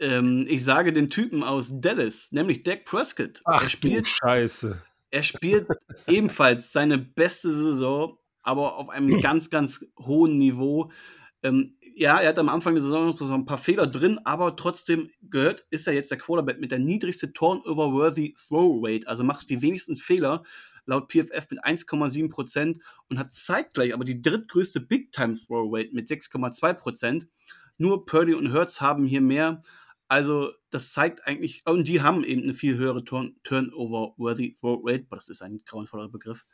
Ähm, 0.00 0.46
ich 0.48 0.62
sage 0.64 0.92
den 0.92 1.10
Typen 1.10 1.42
aus 1.42 1.80
Dallas, 1.80 2.32
nämlich 2.32 2.62
Dak 2.62 2.84
Prescott. 2.84 3.40
Ach 3.44 3.62
er 3.62 3.68
spielt, 3.68 4.06
Scheiße. 4.06 4.80
Er 5.10 5.22
spielt 5.22 5.66
ebenfalls 6.06 6.72
seine 6.72 6.98
beste 6.98 7.50
Saison, 7.50 8.18
aber 8.42 8.76
auf 8.76 8.90
einem 8.90 9.08
ganz, 9.20 9.50
ganz 9.50 9.84
hohen 9.98 10.38
Niveau. 10.38 10.90
Ähm, 11.42 11.76
ja, 11.94 12.18
er 12.18 12.30
hat 12.30 12.38
am 12.38 12.48
Anfang 12.48 12.74
der 12.74 12.82
Saison 12.82 13.06
noch 13.06 13.12
so 13.12 13.32
ein 13.32 13.46
paar 13.46 13.58
Fehler 13.58 13.86
drin, 13.86 14.20
aber 14.24 14.56
trotzdem 14.56 15.10
gehört, 15.22 15.66
ist 15.70 15.86
er 15.86 15.94
jetzt 15.94 16.10
der 16.10 16.18
Quarterback 16.18 16.60
mit 16.60 16.72
der 16.72 16.78
niedrigste 16.78 17.32
Turnover-worthy 17.32 18.34
Throw 18.34 18.80
Rate. 18.82 19.06
Also 19.08 19.24
machst 19.24 19.50
die 19.50 19.62
wenigsten 19.62 19.96
Fehler 19.96 20.42
laut 20.88 21.12
PFF 21.12 21.50
mit 21.50 21.64
1,7 21.64 22.30
Prozent 22.30 22.78
und 23.08 23.18
hat 23.18 23.32
zeitgleich 23.34 23.94
aber 23.94 24.04
die 24.04 24.20
drittgrößte 24.20 24.80
Big 24.80 25.12
Time 25.12 25.34
Throw 25.34 25.68
Rate 25.70 25.90
mit 25.92 26.08
6,2 26.08 26.74
Prozent. 26.74 27.30
Nur 27.76 28.06
Purdy 28.06 28.34
und 28.34 28.52
Hertz 28.52 28.80
haben 28.80 29.04
hier 29.04 29.20
mehr. 29.20 29.62
Also, 30.08 30.52
das 30.70 30.92
zeigt 30.92 31.26
eigentlich, 31.26 31.62
und 31.66 31.86
die 31.86 32.00
haben 32.00 32.24
eben 32.24 32.42
eine 32.42 32.54
viel 32.54 32.76
höhere 32.78 33.04
Turn 33.04 33.36
Turnover-worthy 33.44 34.56
Throw 34.58 34.80
Rate, 34.82 35.04
aber 35.06 35.16
das 35.16 35.28
ist 35.28 35.42
ein 35.42 35.60
grauenvoller 35.66 36.08
Begriff. 36.08 36.46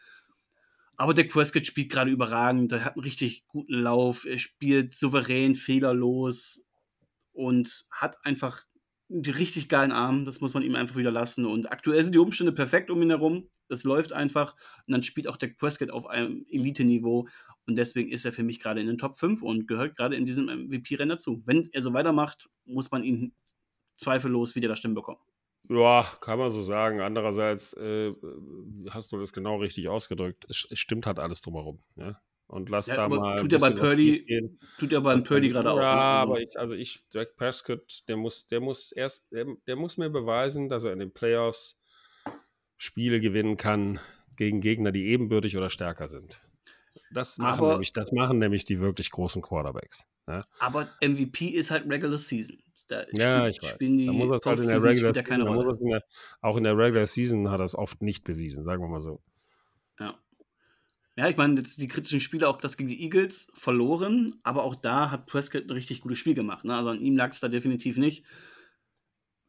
Aber 0.97 1.15
der 1.15 1.25
Prescott 1.25 1.67
spielt 1.67 1.91
gerade 1.91 2.11
überragend, 2.11 2.73
er 2.73 2.85
hat 2.85 2.95
einen 2.95 3.05
richtig 3.05 3.47
guten 3.47 3.75
Lauf, 3.75 4.25
er 4.25 4.39
spielt 4.39 4.95
souverän, 4.95 5.55
fehlerlos 5.55 6.65
und 7.33 7.87
hat 7.91 8.25
einfach 8.25 8.63
die 9.09 9.31
richtig 9.31 9.69
geilen 9.69 9.93
Arm. 9.93 10.25
Das 10.25 10.41
muss 10.41 10.55
man 10.55 10.63
ihm 10.63 10.75
einfach 10.75 10.97
wieder 10.97 11.11
lassen. 11.11 11.47
Und 11.47 11.71
aktuell 11.71 12.03
sind 12.03 12.15
die 12.15 12.19
Umstände 12.19 12.53
perfekt 12.53 12.91
um 12.91 13.03
ihn 13.03 13.11
herum. 13.11 13.49
Das 13.69 13.85
läuft 13.85 14.13
einfach. 14.13 14.55
Und 14.87 14.93
dann 14.93 15.03
spielt 15.03 15.29
auch 15.29 15.37
Dak 15.37 15.57
Prescott 15.59 15.91
auf 15.91 16.07
einem 16.07 16.45
Elite-Niveau. 16.51 17.29
Und 17.67 17.77
deswegen 17.77 18.11
ist 18.11 18.25
er 18.25 18.33
für 18.33 18.43
mich 18.43 18.61
gerade 18.61 18.81
in 18.81 18.87
den 18.87 18.99
Top 18.99 19.19
5 19.19 19.43
und 19.43 19.67
gehört 19.67 19.97
gerade 19.97 20.17
in 20.17 20.27
diesem 20.27 20.47
MVP-Rennen 20.47 21.11
dazu. 21.11 21.43
Wenn 21.47 21.69
er 21.73 21.83
so 21.83 21.93
weitermacht, 21.93 22.49
muss 22.65 22.91
man 22.91 23.05
ihn 23.05 23.33
zweifellos 23.97 24.55
wieder 24.55 24.69
da 24.69 24.77
Stimmen 24.77 24.95
bekommen. 24.95 25.21
Ja, 25.69 26.07
kann 26.21 26.39
man 26.39 26.51
so 26.51 26.63
sagen. 26.63 27.01
Andererseits 27.01 27.73
äh, 27.75 28.13
hast 28.91 29.13
du 29.13 29.19
das 29.19 29.33
genau 29.33 29.57
richtig 29.57 29.89
ausgedrückt. 29.89 30.47
Es, 30.51 30.67
stimmt 30.79 31.07
halt 31.07 31.19
alles 31.19 31.41
drumherum. 31.41 31.83
Ja? 31.97 32.21
Und 32.47 32.69
lass 32.69 32.89
ja, 32.89 32.97
da 32.97 33.09
mal. 33.09 33.39
Tut 33.39 33.53
ja 33.53 33.59
bei 33.59 33.71
Purdy, 33.71 34.51
tut 34.79 34.93
ja 34.93 35.01
beim 35.01 35.23
Purdy 35.23 35.49
gerade 35.49 35.71
auch. 35.71 35.79
Ja, 35.79 35.83
ne? 35.83 36.01
also. 36.01 36.33
aber 36.33 36.41
ich, 36.41 36.59
also 36.59 36.75
ich, 36.75 37.05
Jack 37.11 37.37
Prescott, 37.37 38.03
der 38.09 38.17
muss, 38.17 38.47
der 38.47 38.61
muss 38.61 38.93
erst, 38.93 39.33
der, 39.33 39.47
der 39.67 39.77
muss 39.77 39.97
mir 39.97 40.11
beweisen, 40.11 40.69
dass 40.69 40.85
er 40.85 40.93
in 40.93 40.99
den 40.99 41.13
Playoffs 41.13 41.81
Spiele 42.77 43.21
gewinnen 43.21 43.57
kann 43.57 44.01
gegen 44.37 44.61
Gegner, 44.61 44.93
die 44.93 45.07
ebenbürtig 45.07 45.57
oder 45.57 45.71
stärker 45.71 46.09
sind. 46.09 46.41
Das 47.13 47.39
machen, 47.39 47.59
aber, 47.59 47.73
nämlich, 47.73 47.93
das 47.93 48.13
machen 48.13 48.39
nämlich 48.39 48.65
die 48.65 48.81
wirklich 48.81 49.11
großen 49.11 49.43
Quarterbacks. 49.43 50.07
Ja? 50.27 50.45
Aber 50.59 50.89
MVP 51.01 51.47
ist 51.47 51.71
halt 51.71 51.89
Regular 51.89 52.19
Season. 52.19 52.59
Da 52.89 53.05
ja, 53.13 53.49
ich 53.49 53.63
weiß. 53.63 53.77
Da 53.79 54.13
muss 54.13 54.45
er 54.45 54.51
halt 54.51 54.61
in 54.61 54.69
der 54.69 54.83
Regular 54.83 55.15
Season, 55.15 55.79
in 55.81 55.91
der, 55.91 56.05
auch 56.43 56.57
in 56.57 56.65
der 56.65 56.77
Regular 56.77 57.07
Season 57.07 57.51
hat 57.51 57.61
er 57.61 57.65
es 57.65 57.75
oft 57.75 58.03
nicht 58.03 58.25
bewiesen, 58.25 58.65
sagen 58.65 58.83
wir 58.83 58.89
mal 58.89 59.01
so. 59.01 59.23
Ja. 59.99 60.19
Ja, 61.17 61.29
ich 61.29 61.37
meine, 61.37 61.55
jetzt 61.61 61.81
die 61.81 61.89
kritischen 61.89 62.21
Spiele, 62.21 62.49
auch 62.49 62.59
das 62.59 62.77
gegen 62.77 62.89
die 62.89 63.03
Eagles, 63.03 63.53
verloren, 63.55 64.35
aber 64.43 64.65
auch 64.65 64.75
da 64.75 65.11
hat 65.11 65.27
Prescott 65.27 65.65
ein 65.65 65.71
richtig 65.71 66.01
gutes 66.01 66.19
Spiel 66.19 66.35
gemacht. 66.35 66.65
Ne? 66.65 66.75
Also 66.77 66.91
an 66.91 67.01
ihm 67.01 67.17
lag 67.17 67.31
es 67.31 67.41
da 67.41 67.49
definitiv 67.49 67.97
nicht. 67.97 68.25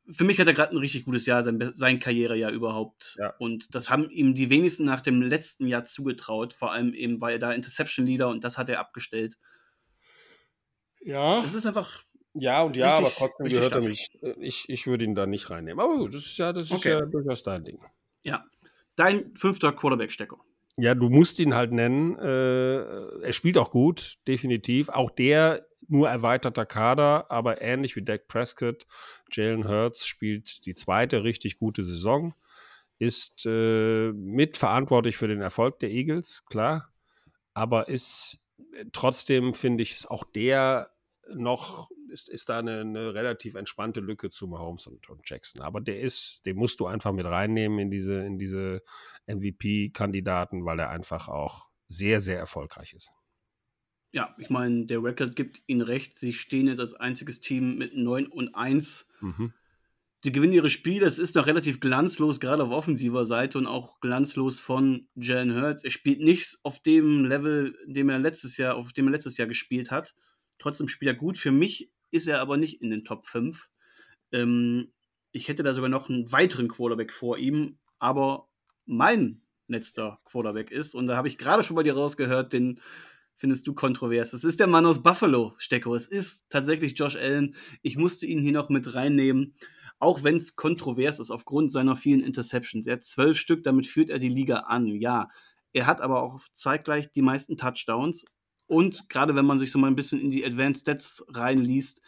Für 0.10 0.24
mich 0.24 0.40
hat 0.40 0.48
er 0.48 0.54
gerade 0.54 0.76
ein 0.76 0.78
richtig 0.78 1.06
gutes 1.06 1.26
Jahr, 1.26 1.44
sein, 1.44 1.72
sein 1.74 2.00
Karrierejahr 2.00 2.52
überhaupt. 2.52 3.16
Ja. 3.20 3.34
Und 3.40 3.74
das 3.74 3.90
haben 3.90 4.10
ihm 4.10 4.36
die 4.36 4.50
wenigsten 4.50 4.86
nach 4.86 5.02
dem 5.02 5.22
letzten 5.22 5.68
Jahr 5.68 5.86
zugetraut. 5.86 6.54
Vor 6.54 6.72
allem 6.72 6.94
eben, 6.94 7.22
weil 7.22 7.34
er 7.34 7.40
da 7.40 7.52
Interception 7.52 8.06
Leader 8.06 8.30
und 8.30 8.44
das 8.44 8.58
hat 8.58 8.70
er 8.70 8.80
abgestellt. 8.80 9.38
Ja. 11.02 11.44
Es 11.44 11.54
ist 11.54 11.66
einfach. 11.66 12.04
Ja 12.34 12.64
und 12.64 12.76
ja, 12.76 12.98
richtig, 12.98 13.06
aber 13.06 13.16
trotzdem 13.16 13.48
gehört 13.48 13.74
er 13.74 13.82
mich. 13.82 14.08
Ich, 14.40 14.66
ich 14.68 14.88
würde 14.88 15.06
ihn 15.06 15.16
da 15.16 15.26
nicht 15.26 15.50
reinnehmen. 15.50 15.80
Aber 15.80 15.96
gut, 15.96 16.14
das 16.14 16.26
ist 16.26 16.38
ja, 16.38 16.52
das 16.52 16.64
ist 16.64 16.74
okay. 16.74 16.90
ja 16.90 17.06
durchaus 17.06 17.44
dein 17.44 17.64
Ding. 17.64 17.80
Ja. 18.24 18.46
Dein 18.96 19.34
fünfter 19.36 19.72
Quarterback-Stecker. 19.72 20.38
Ja, 20.78 20.94
du 20.94 21.10
musst 21.10 21.40
ihn 21.40 21.56
halt 21.56 21.72
nennen. 21.72 22.18
Äh, 22.20 23.22
er 23.22 23.34
spielt 23.34 23.58
auch 23.58 23.72
gut, 23.72 24.18
definitiv. 24.28 24.90
Auch 24.90 25.10
der 25.10 25.66
nur 25.88 26.10
erweiterter 26.10 26.66
Kader, 26.66 27.30
aber 27.30 27.62
ähnlich 27.62 27.96
wie 27.96 28.04
Dak 28.04 28.28
Prescott, 28.28 28.86
Jalen 29.32 29.68
Hurts 29.68 30.06
spielt 30.06 30.66
die 30.66 30.74
zweite 30.74 31.24
richtig 31.24 31.58
gute 31.58 31.84
Saison, 31.84 32.34
ist 33.00 33.46
äh, 33.46 34.12
mitverantwortlich 34.14 35.18
für 35.18 35.28
den 35.28 35.42
Erfolg 35.42 35.80
der 35.80 35.92
Eagles, 35.92 36.46
klar, 36.46 36.94
aber 37.54 37.90
ist 37.90 38.48
äh, 38.74 38.86
trotzdem, 38.94 39.54
finde 39.54 39.84
ich, 39.84 39.94
ist 39.94 40.10
auch 40.10 40.24
der 40.24 40.92
noch 41.34 41.90
ist, 42.16 42.30
ist 42.30 42.50
da 42.50 42.60
eine, 42.60 42.82
eine, 42.82 43.14
relativ 43.14 43.56
entspannte 43.56 44.00
Lücke 44.00 44.30
zu 44.30 44.48
Mahomes 44.48 44.88
und, 44.88 45.10
und, 45.10 45.30
Jackson. 45.30 45.62
Aber 45.62 45.82
der 45.82 46.00
ist, 46.00 46.46
den 46.46 46.56
musst 46.56 46.80
du 46.80 46.88
einfach 46.88 47.12
mit 47.12 47.26
reinnehmen 47.26 47.80
in 47.80 47.92
diese, 47.92 48.24
in 48.24 48.38
diese 48.38 48.84
MVP-Kandidaten, 49.28 50.66
weil 50.66 50.80
er 50.80 50.90
einfach 50.90 51.28
auch 51.28 51.68
sehr, 51.88 52.22
sehr 52.22 52.40
erfolgreich 52.40 52.94
ist. 52.94 53.12
Ja, 54.16 54.34
ich 54.38 54.50
meine, 54.50 54.86
der 54.86 55.04
Record 55.04 55.36
gibt 55.36 55.62
ihnen 55.68 55.82
recht. 55.82 56.18
Sie 56.18 56.32
stehen 56.32 56.68
jetzt 56.68 56.80
als 56.80 56.94
einziges 56.94 57.42
Team 57.42 57.78
mit 57.78 57.98
9 57.98 58.28
und 58.28 58.56
1. 58.56 59.10
Mhm. 59.20 59.52
Die 60.24 60.32
gewinnen 60.32 60.54
ihre 60.54 60.70
Spiele. 60.70 61.06
Es 61.06 61.20
ist 61.20 61.36
noch 61.36 61.48
relativ 61.48 61.82
glanzlos, 61.82 62.40
gerade 62.40 62.64
auf 62.64 62.72
offensiver 62.72 63.26
Seite 63.26 63.58
und 63.58 63.68
auch 63.68 64.00
glanzlos 64.00 64.62
von 64.62 65.10
Jalen 65.16 65.54
Hurts. 65.54 65.84
Er 65.84 65.92
spielt 65.92 66.22
nichts 66.22 66.64
auf 66.64 66.80
dem 66.80 67.26
Level, 67.26 67.78
dem 67.88 68.08
er 68.08 68.18
letztes 68.18 68.56
Jahr, 68.56 68.76
auf 68.76 68.94
dem 68.94 69.08
er 69.08 69.12
letztes 69.12 69.36
Jahr 69.36 69.50
gespielt 69.50 69.92
hat. 69.92 70.16
Trotzdem 70.60 70.88
spielt 70.88 71.12
er 71.12 71.20
gut. 71.20 71.38
Für 71.38 71.52
mich 71.52 71.92
ist 72.10 72.28
er 72.28 72.40
aber 72.40 72.56
nicht 72.56 72.82
in 72.82 72.92
den 72.92 73.04
Top 73.04 73.28
5. 73.28 73.70
Ähm, 74.32 74.94
ich 75.34 75.50
hätte 75.50 75.62
da 75.62 75.74
sogar 75.74 75.90
noch 75.90 76.08
einen 76.08 76.32
weiteren 76.32 76.70
Quarterback 76.70 77.12
vor 77.12 77.38
ihm, 77.38 77.80
aber 78.00 78.48
mein 78.86 79.42
letzter 79.68 80.22
Quarterback 80.24 80.72
ist, 80.72 80.96
und 80.96 81.08
da 81.08 81.18
habe 81.18 81.28
ich 81.28 81.38
gerade 81.38 81.66
schon 81.66 81.76
bei 81.76 81.84
dir 81.84 81.96
rausgehört, 81.96 82.54
den 82.54 82.80
findest 83.36 83.68
du 83.68 83.74
kontrovers. 83.74 84.34
Es 84.34 84.44
ist 84.44 84.60
der 84.60 84.68
Mann 84.68 84.86
aus 84.86 85.04
Buffalo, 85.04 85.54
Stecko. 85.58 85.96
Es 85.96 86.08
ist 86.08 86.46
tatsächlich 86.50 86.98
Josh 86.98 87.16
Allen. 87.16 87.56
Ich 87.82 87.98
musste 87.98 88.26
ihn 88.26 88.40
hier 88.40 88.54
noch 88.54 88.70
mit 88.70 88.94
reinnehmen, 88.94 89.56
auch 90.00 90.24
wenn 90.24 90.38
es 90.38 90.56
kontrovers 90.56 91.20
ist 91.20 91.32
aufgrund 91.32 91.72
seiner 91.72 91.96
vielen 91.96 92.22
Interceptions. 92.22 92.88
Er 92.88 92.94
hat 92.94 93.04
zwölf 93.04 93.38
Stück, 93.38 93.64
damit 93.64 93.88
führt 93.88 94.10
er 94.10 94.20
die 94.20 94.30
Liga 94.30 94.58
an. 94.68 94.88
Ja, 94.88 95.30
er 95.74 95.88
hat 95.88 96.02
aber 96.02 96.22
auch 96.22 96.40
zeitgleich 96.54 97.12
die 97.12 97.22
meisten 97.22 97.58
Touchdowns 97.58 98.26
und 98.68 99.08
gerade 99.10 99.36
wenn 99.36 99.46
man 99.46 99.60
sich 99.60 99.72
so 99.72 99.80
mal 99.80 99.88
ein 99.88 99.96
bisschen 99.96 100.20
in 100.20 100.32
die 100.32 100.46
Advanced 100.46 100.82
Stats 100.82 101.26
reinliest, 101.30 102.02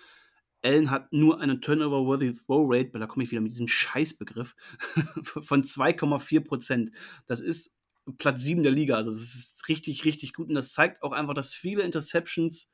Allen 0.63 0.89
hat 0.89 1.13
nur 1.13 1.39
eine 1.39 1.59
Turnover-worthy 1.59 2.31
Throw 2.31 2.65
Rate, 2.67 2.93
weil 2.93 2.99
da 2.99 3.07
komme 3.07 3.23
ich 3.23 3.31
wieder 3.31 3.41
mit 3.41 3.51
diesem 3.51 3.67
Scheißbegriff, 3.67 4.55
von 5.23 5.63
2,4 5.63 6.43
Prozent. 6.43 6.91
Das 7.27 7.39
ist 7.39 7.76
Platz 8.17 8.41
7 8.43 8.63
der 8.63 8.71
Liga. 8.71 8.95
Also 8.95 9.11
das 9.11 9.19
ist 9.19 9.67
richtig, 9.67 10.05
richtig 10.05 10.33
gut. 10.33 10.49
Und 10.49 10.55
das 10.55 10.73
zeigt 10.73 11.03
auch 11.03 11.11
einfach, 11.11 11.33
dass 11.33 11.53
viele 11.53 11.83
Interceptions 11.83 12.71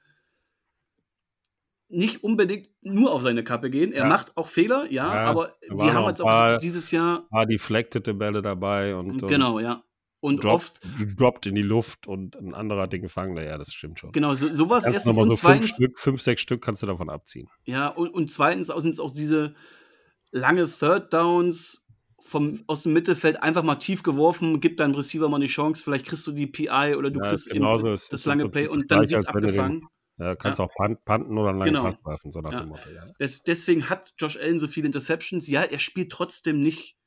nicht 1.89 2.23
unbedingt 2.23 2.69
nur 2.81 3.11
auf 3.13 3.21
seine 3.21 3.43
Kappe 3.43 3.69
gehen. 3.69 3.93
Er 3.93 4.03
ja. 4.03 4.09
macht 4.09 4.35
auch 4.35 4.47
Fehler, 4.47 4.85
ja, 4.91 5.13
ja 5.13 5.25
aber 5.25 5.53
wir 5.69 5.93
haben 5.93 6.07
jetzt 6.07 6.21
auch 6.21 6.57
dieses 6.57 6.91
Jahr. 6.91 7.27
War 7.29 7.45
deflectete 7.45 8.13
Bälle 8.13 8.41
dabei 8.41 8.95
und. 8.95 9.27
Genau, 9.27 9.59
ja. 9.59 9.83
Und 10.19 10.45
Drop, 10.45 10.53
oft. 10.53 10.79
Droppt 11.17 11.47
in 11.47 11.55
die 11.55 11.61
Luft 11.61 12.07
und 12.07 12.37
ein 12.37 12.53
anderer 12.53 12.83
hat 12.83 12.93
den 12.93 13.01
gefangen. 13.01 13.35
Ja, 13.35 13.57
das 13.57 13.73
stimmt 13.73 13.99
schon. 13.99 14.13
Genau, 14.13 14.33
so, 14.35 14.51
sowas 14.53 14.85
erstens. 14.85 15.17
Und 15.17 15.31
so 15.31 15.35
zweitens. 15.35 15.75
Fünf, 15.75 15.75
Stück, 15.75 15.99
fünf, 15.99 16.21
sechs 16.21 16.41
Stück 16.41 16.61
kannst 16.61 16.81
du 16.81 16.87
davon 16.87 17.09
abziehen. 17.09 17.49
Ja, 17.65 17.89
und, 17.89 18.07
und 18.13 18.31
zweitens 18.31 18.67
sind 18.69 18.91
es 18.91 19.01
auch 19.01 19.11
diese 19.11 19.53
lange 20.31 20.67
Third 20.67 21.13
Downs 21.13 21.82
vom, 22.25 22.63
aus 22.67 22.83
dem 22.83 22.93
Mittelfeld 22.93 23.41
einfach 23.41 23.63
mal 23.63 23.75
tief 23.75 24.03
geworfen, 24.03 24.61
gibt 24.61 24.79
deinem 24.79 24.95
Receiver 24.95 25.29
mal 25.29 25.37
eine 25.37 25.47
Chance. 25.47 25.83
Vielleicht 25.83 26.05
kriegst 26.05 26.25
du 26.27 26.31
die 26.31 26.47
PI 26.47 26.95
oder 26.97 27.11
du 27.11 27.19
ja, 27.19 27.29
kriegst 27.29 27.51
eben 27.51 27.63
das, 27.83 28.09
das 28.09 28.25
lange 28.25 28.49
Play 28.49 28.67
und 28.67 28.89
dann 28.91 29.01
wird 29.01 29.11
es 29.13 29.25
abgefangen. 29.25 29.87
Ja, 30.17 30.35
kannst 30.35 30.59
ja. 30.59 30.65
auch 30.65 30.71
panten 31.05 31.37
oder 31.37 31.49
einen 31.49 31.59
langen 31.59 31.73
genau. 31.73 31.83
Pass 31.83 32.05
werfen, 32.05 32.31
so 32.31 32.41
nach 32.41 32.51
ja. 32.51 32.59
dem 32.59 32.69
Motto. 32.69 32.89
Ja. 32.89 33.05
Des, 33.19 33.43
deswegen 33.43 33.89
hat 33.89 34.13
Josh 34.17 34.37
Allen 34.37 34.59
so 34.59 34.67
viele 34.67 34.85
Interceptions. 34.85 35.47
Ja, 35.47 35.63
er 35.63 35.79
spielt 35.79 36.11
trotzdem 36.11 36.61
nicht 36.61 36.97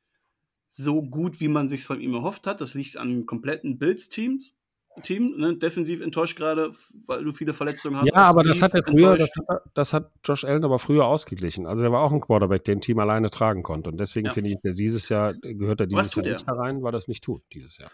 so 0.70 1.00
gut, 1.00 1.40
wie 1.40 1.48
man 1.48 1.68
sich 1.68 1.84
von 1.84 2.00
ihm 2.00 2.14
erhofft 2.14 2.46
hat. 2.46 2.60
Das 2.60 2.74
liegt 2.74 2.96
an 2.96 3.24
kompletten 3.24 3.78
Bills-Teams. 3.78 4.56
Team, 5.02 5.34
ne? 5.36 5.56
defensiv 5.56 6.00
enttäuscht 6.00 6.36
gerade, 6.36 6.70
weil 7.06 7.24
du 7.24 7.32
viele 7.32 7.54
Verletzungen 7.54 8.00
hast. 8.00 8.12
Ja, 8.12 8.24
aber 8.24 8.42
das 8.42 8.62
hat 8.62 8.74
er 8.74 8.82
früher, 8.82 9.16
das 9.16 9.30
hat, 9.48 9.62
das 9.74 9.92
hat, 9.92 10.10
Josh 10.24 10.44
Allen 10.44 10.64
aber 10.64 10.78
früher 10.78 11.04
ausgeglichen. 11.04 11.66
Also 11.66 11.84
er 11.84 11.92
war 11.92 12.02
auch 12.02 12.12
ein 12.12 12.20
Quarterback, 12.20 12.64
der 12.64 12.76
ein 12.76 12.80
Team 12.80 12.98
alleine 12.98 13.30
tragen 13.30 13.62
konnte. 13.62 13.90
Und 13.90 13.98
deswegen 13.98 14.26
ja. 14.26 14.32
finde 14.32 14.50
ich, 14.50 14.76
dieses 14.76 15.08
Jahr 15.08 15.34
gehört 15.34 15.80
er 15.80 15.86
dieses 15.86 16.14
Jahr 16.14 16.24
nicht 16.24 16.46
herein, 16.46 16.82
weil 16.82 16.92
das 16.92 17.08
nicht 17.08 17.22
tut, 17.22 17.42
dieses 17.52 17.78
Jahr. 17.78 17.90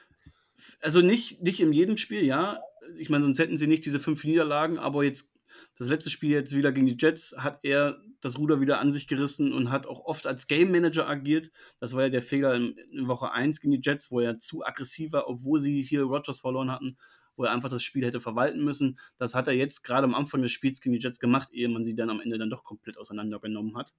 Also 0.81 1.01
nicht, 1.01 1.43
nicht 1.43 1.61
in 1.61 1.73
jedem 1.73 1.97
Spiel, 1.97 2.25
ja. 2.25 2.61
Ich 2.99 3.11
meine, 3.11 3.25
sonst 3.25 3.39
hätten 3.39 3.57
sie 3.57 3.67
nicht 3.67 3.85
diese 3.85 3.99
fünf 3.99 4.25
Niederlagen, 4.25 4.79
aber 4.79 5.05
jetzt 5.05 5.33
das 5.77 5.89
letzte 5.89 6.11
Spiel 6.11 6.31
jetzt 6.31 6.55
wieder 6.55 6.73
gegen 6.73 6.87
die 6.87 6.97
Jets 6.99 7.35
hat 7.39 7.61
er 7.63 8.01
das 8.21 8.39
Ruder 8.39 8.61
wieder 8.61 8.81
an 8.81 8.93
sich 8.93 9.09
gerissen 9.09 9.53
und 9.53 9.71
hat 9.71 9.87
auch 9.87 10.05
oft 10.05 10.27
als 10.27 10.47
Game 10.47 10.71
Manager 10.71 11.09
agiert. 11.09 11.51
Das 11.81 11.95
war 11.95 12.03
ja 12.03 12.09
der 12.09 12.23
Fehler 12.23 12.55
in, 12.55 12.77
in 12.93 13.09
Woche 13.09 13.33
1 13.33 13.61
gegen 13.61 13.73
die 13.73 13.81
Jets, 13.83 14.11
wo 14.11 14.21
er 14.21 14.39
zu 14.39 14.65
aggressiv 14.65 15.13
war, 15.13 15.29
obwohl 15.29 15.61
sie 15.61 15.83
hier 15.83 16.03
Rogers 16.03 16.41
verloren 16.41 16.71
hatten, 16.71 16.97
wo 17.37 17.45
er 17.45 17.53
einfach 17.53 17.69
das 17.69 17.83
Spiel 17.83 18.05
hätte 18.05 18.21
verwalten 18.21 18.65
müssen. 18.65 18.99
Das 19.19 19.35
hat 19.35 19.49
er 19.49 19.55
jetzt 19.55 19.83
gerade 19.83 20.05
am 20.05 20.15
Anfang 20.15 20.43
des 20.43 20.53
Spiels 20.53 20.81
gegen 20.81 20.95
die 20.95 21.01
Jets 21.01 21.19
gemacht, 21.19 21.49
ehe 21.53 21.69
man 21.69 21.85
sie 21.85 21.95
dann 21.95 22.11
am 22.11 22.21
Ende 22.21 22.39
dann 22.39 22.51
doch 22.51 22.65
komplett 22.65 22.99
auseinandergenommen 22.99 23.77
hat. 23.77 23.95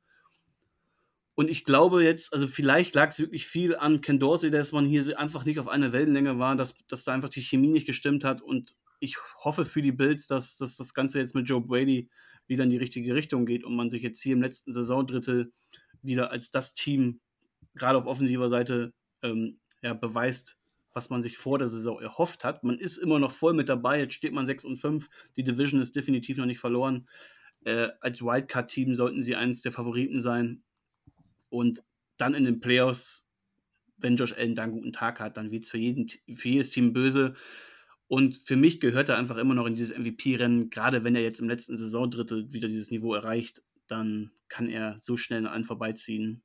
Und 1.35 1.49
ich 1.49 1.65
glaube 1.65 2.03
jetzt, 2.03 2.31
also 2.31 2.47
vielleicht 2.47 2.93
lag 2.93 3.09
es 3.09 3.19
wirklich 3.19 3.47
viel 3.47 3.75
an 3.75 4.01
Ken 4.01 4.19
Dorsey, 4.19 4.51
dass 4.51 4.71
man 4.71 4.85
hier 4.85 5.19
einfach 5.19 5.45
nicht 5.45 5.59
auf 5.59 5.67
einer 5.67 5.91
Wellenlänge 5.91 6.38
war, 6.38 6.55
dass, 6.55 6.75
dass 6.88 7.03
da 7.03 7.13
einfach 7.13 7.30
die 7.30 7.41
Chemie 7.41 7.71
nicht 7.71 7.88
gestimmt 7.88 8.23
hat 8.23 8.41
und 8.41 8.75
ich 9.03 9.17
hoffe 9.43 9.65
für 9.65 9.81
die 9.81 9.91
Bills, 9.91 10.27
dass, 10.27 10.55
dass 10.55 10.77
das 10.77 10.93
Ganze 10.93 11.19
jetzt 11.19 11.35
mit 11.35 11.49
Joe 11.49 11.59
Brady 11.59 12.09
wieder 12.47 12.63
in 12.63 12.69
die 12.69 12.77
richtige 12.77 13.13
Richtung 13.13 13.45
geht 13.45 13.65
und 13.65 13.75
man 13.75 13.89
sich 13.89 14.01
jetzt 14.01 14.21
hier 14.21 14.31
im 14.31 14.41
letzten 14.41 14.71
Saisondrittel 14.71 15.51
wieder 16.01 16.31
als 16.31 16.51
das 16.51 16.73
Team, 16.73 17.19
gerade 17.75 17.97
auf 17.97 18.05
offensiver 18.05 18.47
Seite, 18.47 18.93
ähm, 19.21 19.59
ja, 19.81 19.93
beweist, 19.93 20.57
was 20.93 21.09
man 21.09 21.21
sich 21.21 21.38
vor 21.38 21.59
der 21.59 21.67
Saison 21.67 21.99
erhofft 21.99 22.45
hat. 22.45 22.63
Man 22.63 22.77
ist 22.77 22.95
immer 22.95 23.19
noch 23.19 23.31
voll 23.31 23.53
mit 23.53 23.67
dabei, 23.67 23.99
jetzt 23.99 24.13
steht 24.13 24.31
man 24.31 24.45
6 24.45 24.63
und 24.63 24.77
5, 24.77 25.09
die 25.35 25.43
Division 25.43 25.81
ist 25.81 25.97
definitiv 25.97 26.38
noch 26.38 26.45
nicht 26.45 26.59
verloren. 26.59 27.09
Äh, 27.65 27.89
als 27.99 28.21
Wildcard-Team 28.21 28.95
sollten 28.95 29.21
sie 29.21 29.35
eines 29.35 29.61
der 29.61 29.73
Favoriten 29.73 30.21
sein. 30.21 30.63
Und 31.49 31.84
dann 32.15 32.35
in 32.35 32.45
den 32.45 32.61
Playoffs, 32.61 33.30
wenn 33.97 34.15
Josh 34.15 34.34
Allen 34.34 34.55
da 34.55 34.63
einen 34.63 34.71
guten 34.71 34.93
Tag 34.93 35.19
hat, 35.19 35.35
dann 35.35 35.51
wird 35.51 35.65
es 35.65 35.71
für, 35.71 35.80
für 36.35 36.49
jedes 36.49 36.69
Team 36.69 36.93
böse. 36.93 37.35
Und 38.14 38.35
für 38.45 38.56
mich 38.56 38.80
gehört 38.80 39.10
er 39.10 39.18
einfach 39.18 39.38
immer 39.38 39.56
noch 39.56 39.65
in 39.65 39.73
dieses 39.73 39.98
MVP-Rennen, 39.98 40.69
gerade 40.69 41.03
wenn 41.03 41.15
er 41.15 41.23
jetzt 41.23 41.40
im 41.40 41.49
letzten 41.49 41.77
Saisondrittel 41.77 42.53
wieder 42.53 42.68
dieses 42.68 42.91
Niveau 42.91 43.15
erreicht, 43.15 43.64
dann 43.88 44.30
kann 44.49 44.69
er 44.69 44.99
so 45.02 45.18
schnell 45.18 45.48
an 45.48 45.64
vorbeiziehen, 45.64 46.44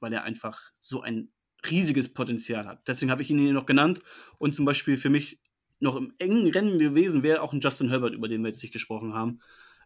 weil 0.00 0.12
er 0.12 0.24
einfach 0.24 0.72
so 0.80 1.02
ein 1.02 1.30
riesiges 1.70 2.12
Potenzial 2.12 2.66
hat. 2.66 2.88
Deswegen 2.88 3.12
habe 3.12 3.22
ich 3.22 3.30
ihn 3.30 3.38
hier 3.38 3.52
noch 3.52 3.64
genannt 3.64 4.00
und 4.38 4.52
zum 4.52 4.64
Beispiel 4.64 4.96
für 4.96 5.08
mich 5.08 5.38
noch 5.78 5.94
im 5.94 6.14
engen 6.18 6.50
Rennen 6.50 6.80
gewesen 6.80 7.22
wäre 7.22 7.42
auch 7.42 7.52
ein 7.52 7.60
Justin 7.60 7.90
Herbert, 7.90 8.14
über 8.14 8.26
den 8.26 8.42
wir 8.42 8.48
jetzt 8.48 8.64
nicht 8.64 8.72
gesprochen 8.72 9.14
haben, 9.14 9.42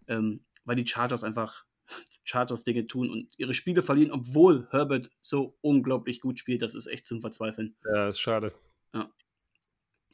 ähm, 0.09 0.47
weil 0.65 0.77
die 0.77 0.87
Chargers 0.87 1.25
einfach 1.25 1.67
Chargers 2.25 2.65
Dinge 2.65 2.87
tun 2.87 3.11
und 3.11 3.29
ihre 3.37 3.53
Spiele 3.53 3.83
verlieren, 3.83 4.13
obwohl 4.13 4.67
Herbert 4.71 5.11
so 5.21 5.53
unglaublich 5.61 6.23
gut 6.23 6.39
spielt. 6.39 6.63
Das 6.63 6.75
ist 6.75 6.87
echt 6.87 7.07
zum 7.07 7.21
Verzweifeln. 7.21 7.77
Ja, 7.85 8.09
ist 8.09 8.19
schade. 8.19 8.55
Ja. 8.95 9.13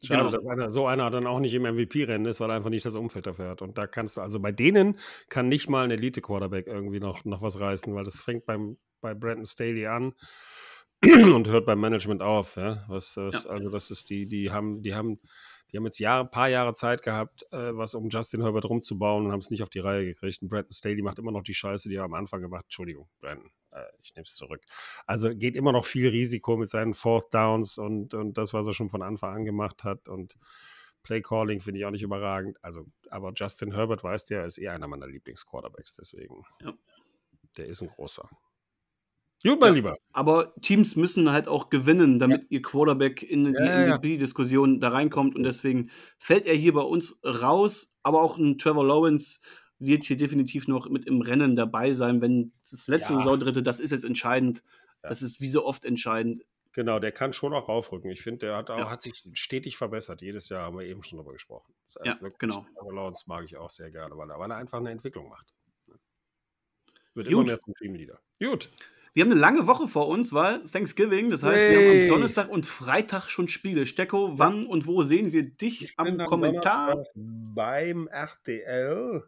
Schade, 0.03 0.31
genau. 0.31 0.31
dass 0.31 0.47
einer, 0.47 0.71
so 0.71 0.87
einer 0.87 1.11
dann 1.11 1.27
auch 1.27 1.41
nicht 1.41 1.55
im 1.55 1.63
MVP-Rennen 1.63 2.27
ist, 2.27 2.41
weil 2.41 2.51
er 2.51 2.57
einfach 2.57 2.71
nicht 2.71 2.85
das 2.85 2.95
Umfeld 2.95 3.27
dafür 3.27 3.51
hat. 3.51 3.63
Und 3.63 3.77
da 3.77 3.87
kannst 3.87 4.17
du, 4.17 4.23
also 4.23 4.41
bei 4.41 4.53
denen 4.53 4.99
kann 5.29 5.49
nicht 5.49 5.69
mal 5.69 5.85
ein 5.85 5.91
Elite-Quarterback 5.91 6.67
irgendwie 6.67 7.01
noch, 7.01 7.25
noch 7.25 7.43
was 7.43 7.61
reißen, 7.61 7.95
weil 7.95 8.05
das 8.05 8.23
fängt 8.23 8.47
beim, 8.47 8.79
bei 9.01 9.15
Brandon 9.15 9.45
Staley 9.45 9.87
an 9.87 10.15
und 11.05 11.49
hört 11.49 11.67
beim 11.67 11.81
Management 11.81 12.23
auf. 12.23 12.57
Ja? 12.57 12.85
Was, 12.89 13.17
was 13.17 13.45
ja. 13.45 13.51
Also 13.51 13.69
das 13.69 13.91
ist 13.91 14.09
die, 14.09 14.27
die 14.27 14.51
haben, 14.51 14.83
die 14.83 14.95
haben 14.95 15.21
die 15.73 15.77
haben 15.77 15.85
jetzt 15.85 15.99
Jahre, 15.99 16.25
ein 16.25 16.31
paar 16.31 16.49
Jahre 16.49 16.73
Zeit 16.73 17.03
gehabt, 17.03 17.45
äh, 17.53 17.77
was 17.77 17.95
um 17.95 18.09
Justin 18.09 18.43
Herbert 18.43 18.65
rumzubauen 18.65 19.27
und 19.27 19.33
haben 19.33 19.41
es 19.41 19.51
nicht 19.51 19.63
auf 19.63 19.71
die 19.71 19.79
Reihe 19.79 20.05
gekriegt. 20.05 20.43
Und 20.43 20.49
Brandon 20.49 20.73
Staley 20.73 21.03
macht 21.03 21.19
immer 21.19 21.33
noch 21.33 21.43
die 21.43 21.55
Scheiße, 21.55 21.89
die 21.89 21.97
er 21.97 22.05
am 22.05 22.15
Anfang 22.15 22.41
gemacht 22.41 22.61
hat. 22.61 22.67
Entschuldigung, 22.67 23.09
Brandon, 23.21 23.51
äh, 23.73 23.85
ich 24.03 24.15
nehme 24.15 24.25
es 24.25 24.35
zurück. 24.35 24.63
Also 25.07 25.35
geht 25.35 25.57
immer 25.57 25.73
noch 25.73 25.85
viel 25.85 26.09
Risiko 26.09 26.57
mit 26.57 26.69
seinen 26.69 26.95
Fourth 26.95 27.33
Downs 27.33 27.79
und, 27.79 28.15
und 28.15 28.37
das, 28.37 28.53
was 28.53 28.67
er 28.67 28.75
schon 28.75 28.91
von 28.91 29.03
Anfang 29.03 29.35
an 29.35 29.45
gemacht 29.45 29.85
hat. 29.85 30.09
Und 30.09 30.37
Play 31.03 31.21
Calling 31.21 31.61
finde 31.61 31.81
ich 31.81 31.87
auch 31.87 31.91
nicht 31.91 32.03
überragend. 32.03 32.59
Also, 32.63 32.87
aber 33.11 33.33
Justin 33.35 33.73
Herbert 33.73 34.03
weiß 34.03 34.25
der, 34.27 34.45
ist 34.45 34.59
eher 34.59 34.73
einer 34.73 34.89
meiner 34.89 35.07
Lieblingsquarterbacks, 35.07 35.95
deswegen. 35.95 36.45
Ja. 36.63 36.75
Der 37.57 37.67
ist 37.67 37.81
ein 37.83 37.89
großer. 37.89 38.29
Gut, 39.43 39.59
mein 39.59 39.71
ja, 39.71 39.75
Lieber. 39.75 39.99
Aber 40.13 40.55
Teams 40.61 40.97
müssen 40.97 41.33
halt 41.33 41.49
auch 41.49 41.71
gewinnen, 41.71 42.19
damit 42.19 42.43
ja. 42.43 42.47
ihr 42.51 42.63
Quarterback 42.63 43.23
in 43.23 43.55
die 43.55 43.63
ja, 43.63 43.97
MVP-Diskussion 43.97 44.81
da 44.81 44.91
reinkommt. 44.91 45.35
Und 45.35 45.45
deswegen 45.45 45.91
fällt 46.19 46.47
er 46.47 46.55
hier 46.55 46.75
bei 46.75 46.83
uns 46.83 47.21
raus. 47.25 47.97
Aber 48.03 48.21
auch 48.23 48.37
ein 48.37 48.59
Trevor 48.59 48.87
Lawrence 48.87 49.41
wird 49.79 50.05
hier 50.05 50.19
definitiv 50.19 50.69
noch 50.69 50.89
mit 50.91 51.07
im 51.07 51.23
Rennen 51.23 51.57
dabei 51.57 51.95
sein, 51.95 52.21
wenn 52.21 52.53
das 52.71 52.87
letzte 52.87 53.15
Saison 53.15 53.39
dritte, 53.39 53.63
das 53.63 53.81
ist 53.81 53.93
jetzt 53.93 54.05
entscheidend. 54.05 54.63
Das 55.03 55.23
ist 55.23 55.41
wie 55.41 55.49
so 55.49 55.65
oft 55.65 55.87
entscheidend. 55.87 56.45
Genau, 56.73 57.01
der 57.01 57.11
kann 57.11 57.33
schon 57.33 57.55
auch 57.55 57.69
raufrücken. 57.69 58.11
Ich 58.11 58.23
finde, 58.23 58.47
der 58.47 58.57
hat, 58.57 58.71
auch, 58.71 58.91
hat 58.91 59.03
sich 59.03 59.15
stetig 59.33 59.77
verbessert. 59.77 60.21
Jedes 60.21 60.51
Jahr 60.51 60.65
haben 60.65 60.79
wir 60.79 60.87
eben 60.87 61.03
schon 61.03 61.17
darüber 61.17 61.33
gesprochen. 61.33 61.75
Ja, 62.05 62.19
genau. 62.39 62.67
Trevor 62.77 62.95
Lawrence 62.95 63.25
mag 63.27 63.45
ich 63.45 63.57
auch 63.57 63.71
sehr 63.71 63.91
gerne, 63.91 64.17
weil 64.17 64.31
er, 64.31 64.39
weil 64.39 64.51
er 64.51 64.59
einfach 64.59 64.79
eine 64.79 64.91
Entwicklung 64.91 65.29
macht. 65.29 65.53
Wird 67.15 67.27
Gut. 67.27 67.33
immer 67.33 67.45
mehr 67.45 67.61
zum 67.61 67.75
Teamleader. 67.75 68.21
Gut. 68.39 68.71
Wir 69.13 69.25
haben 69.25 69.33
eine 69.33 69.41
lange 69.41 69.67
Woche 69.67 69.89
vor 69.89 70.09
uns, 70.09 70.33
weil 70.33 70.63
Thanksgiving, 70.65 71.31
das 71.31 71.43
heißt, 71.43 71.63
hey. 71.63 71.71
wir 71.71 71.89
haben 71.89 72.03
am 72.03 72.09
Donnerstag 72.09 72.49
und 72.49 72.67
Freitag 72.67 73.29
schon 73.29 73.49
Spiele. 73.49 73.87
Stecko, 73.87 74.39
wann 74.39 74.67
und 74.67 74.87
wo 74.87 75.03
sehen 75.03 75.33
wir 75.33 75.43
dich 75.43 75.85
ich 75.85 75.95
am 75.97 76.17
Kommentar? 76.27 77.05
Beim 77.15 78.07
RTL 78.07 79.25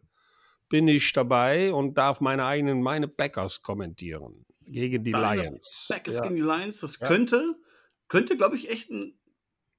bin 0.69 0.87
ich 0.87 1.13
dabei 1.13 1.73
und 1.73 1.99
darf 1.99 2.21
meine 2.21 2.47
eigenen, 2.47 2.81
meine 2.81 3.09
Backers 3.09 3.63
kommentieren. 3.63 4.47
Gegen 4.65 5.03
die 5.03 5.11
Deine 5.11 5.43
Lions. 5.43 5.87
Backers 5.91 6.17
ja. 6.17 6.23
gegen 6.23 6.37
die 6.37 6.43
Lions, 6.43 6.81
das 6.81 7.01
ja. 7.01 7.09
könnte, 7.09 7.57
könnte, 8.09 8.37
glaube 8.37 8.57
ich, 8.57 8.71
echt 8.71 8.89
ein 8.91 9.19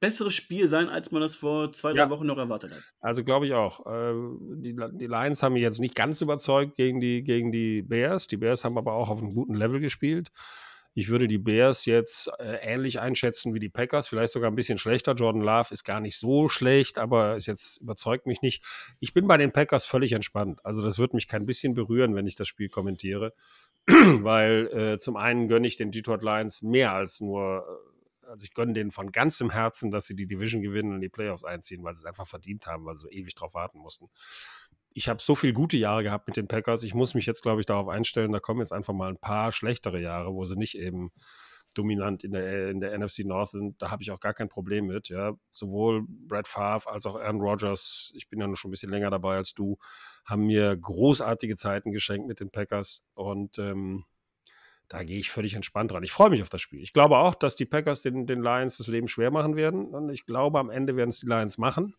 besseres 0.04 0.34
Spiel 0.34 0.68
sein, 0.68 0.90
als 0.90 1.12
man 1.12 1.22
das 1.22 1.38
vor 1.38 1.72
zwei, 1.72 1.94
drei 1.94 2.00
ja. 2.00 2.10
Wochen 2.10 2.26
noch 2.26 2.38
erwartet 2.38 2.74
hat. 2.74 2.84
Also 3.00 3.24
glaube 3.24 3.48
ich 3.48 3.54
auch. 3.54 3.86
Äh, 3.86 4.14
die, 4.58 4.76
die, 5.00 5.08
Lions 5.08 5.42
haben 5.42 5.54
mich 5.54 5.62
jetzt 5.62 5.80
nicht 5.80 5.96
ganz 5.96 6.20
überzeugt 6.20 6.76
gegen 6.76 7.00
die, 7.00 7.24
gegen 7.24 7.54
die 7.54 7.82
Bears. 7.82 8.28
Die 8.28 8.36
Bears 8.36 8.66
haben 8.66 8.78
aber 8.78 8.92
auch 8.96 9.08
auf 9.08 9.20
einem 9.20 9.34
guten 9.34 9.54
Level 9.54 9.80
gespielt. 9.80 10.30
Ich 10.94 11.08
würde 11.08 11.30
die 11.30 11.38
Bears 11.38 11.86
jetzt 11.86 12.30
äh, 12.38 12.58
ähnlich 12.62 13.00
einschätzen 13.00 13.54
wie 13.54 13.60
die 13.60 13.70
Packers, 13.70 14.10
vielleicht 14.10 14.34
sogar 14.34 14.52
ein 14.52 14.56
bisschen 14.56 14.78
schlechter. 14.78 15.14
Jordan 15.14 15.42
Love 15.42 15.74
ist 15.74 15.86
gar 15.86 16.02
nicht 16.02 16.20
so 16.20 16.50
schlecht, 16.50 16.98
aber 16.98 17.38
ist 17.38 17.46
jetzt 17.46 17.78
überzeugt 17.78 18.28
mich 18.28 18.42
nicht. 18.42 18.62
Ich 19.00 19.14
bin 19.14 19.26
bei 19.26 19.38
den 19.38 19.54
Packers 19.54 19.86
völlig 19.86 20.12
entspannt. 20.12 20.60
Also 20.66 20.84
das 20.84 21.00
wird 21.00 21.14
mich 21.14 21.30
kein 21.30 21.46
bisschen 21.46 21.76
berühren, 21.76 22.14
wenn 22.14 22.28
ich 22.28 22.36
das 22.36 22.50
Spiel 22.50 22.68
kommentiere, 22.68 23.34
weil 23.88 24.68
äh, 24.68 24.98
zum 24.98 25.16
einen 25.16 25.48
gönne 25.48 25.66
ich 25.66 25.78
den 25.78 25.92
Detroit 25.92 26.24
Lions 26.24 26.62
mehr 26.62 26.92
als 26.92 27.22
nur 27.22 27.66
äh, 27.66 27.93
also 28.28 28.44
ich 28.44 28.54
gönne 28.54 28.74
denen 28.74 28.92
von 28.92 29.12
ganzem 29.12 29.50
Herzen, 29.50 29.92
dass 29.92 30.06
sie 30.06 30.16
die 30.16 30.28
Division 30.28 30.62
gewinnen 30.62 30.94
und 30.94 31.02
die 31.02 31.10
Playoffs 31.10 31.44
einziehen, 31.44 31.84
weil 31.84 31.94
sie 31.94 32.02
es 32.02 32.06
einfach 32.06 32.28
verdient 32.28 32.68
haben, 32.68 32.86
weil 32.86 32.96
sie 32.96 33.02
so 33.02 33.10
ewig 33.10 33.36
drauf 33.36 33.54
warten 33.54 33.80
mussten. 33.80 34.10
Ich 34.94 35.10
habe 35.10 35.22
so 35.22 35.36
viele 35.36 35.54
gute 35.54 35.78
Jahre 35.78 36.04
gehabt 36.04 36.28
mit 36.28 36.38
den 36.38 36.48
Packers. 36.48 36.84
Ich 36.84 36.94
muss 36.94 37.16
mich 37.16 37.26
jetzt, 37.26 37.42
glaube 37.42 37.62
ich, 37.62 37.66
darauf 37.66 37.88
einstellen, 37.88 38.32
da 38.32 38.40
kommen 38.40 38.60
jetzt 38.60 38.74
einfach 38.74 38.94
mal 38.94 39.10
ein 39.10 39.18
paar 39.18 39.52
schlechtere 39.52 40.00
Jahre, 40.00 40.34
wo 40.34 40.46
sie 40.46 40.56
nicht 40.56 40.78
eben 40.78 41.12
dominant 41.74 42.24
in 42.24 42.32
der, 42.32 42.70
in 42.70 42.80
der 42.80 42.98
NFC 42.98 43.20
North 43.20 43.50
sind. 43.50 43.82
Da 43.82 43.92
habe 43.92 44.04
ich 44.04 44.12
auch 44.12 44.20
gar 44.20 44.34
kein 44.34 44.50
Problem 44.50 44.86
mit. 44.86 45.10
Ja. 45.10 45.34
Sowohl 45.52 46.06
Brad 46.08 46.48
Favre 46.48 46.92
als 46.92 47.06
auch 47.06 47.16
Aaron 47.16 47.42
Rodgers, 47.42 48.12
ich 48.16 48.30
bin 48.30 48.40
ja 48.40 48.48
noch 48.48 48.56
schon 48.56 48.70
ein 48.70 48.72
bisschen 48.72 48.92
länger 48.92 49.10
dabei 49.10 49.38
als 49.38 49.54
du, 49.54 49.78
haben 50.26 50.46
mir 50.46 50.76
großartige 50.78 51.56
Zeiten 51.56 51.92
geschenkt 51.92 52.28
mit 52.28 52.40
den 52.40 52.52
Packers. 52.52 53.04
Und 53.16 53.58
ähm, 53.58 54.06
da 54.94 55.04
gehe 55.04 55.18
ich 55.18 55.32
völlig 55.32 55.56
entspannt 55.56 55.90
dran. 55.90 56.04
Ich 56.04 56.12
freue 56.12 56.30
mich 56.30 56.44
auf 56.44 56.52
das 56.52 56.62
Spiel. 56.62 56.80
Ich 56.84 56.94
glaube 56.94 57.18
auch, 57.18 57.34
dass 57.34 57.56
die 57.56 57.66
Packers 57.66 58.04
den, 58.04 58.28
den 58.28 58.44
Lions 58.44 58.78
das 58.78 58.86
Leben 58.86 59.08
schwer 59.08 59.32
machen 59.32 59.56
werden. 59.56 59.88
Und 59.88 60.12
ich 60.12 60.28
glaube, 60.28 60.60
am 60.60 60.70
Ende 60.70 60.96
werden 60.96 61.10
es 61.10 61.20
die 61.20 61.26
Lions 61.26 61.58
machen. 61.58 61.96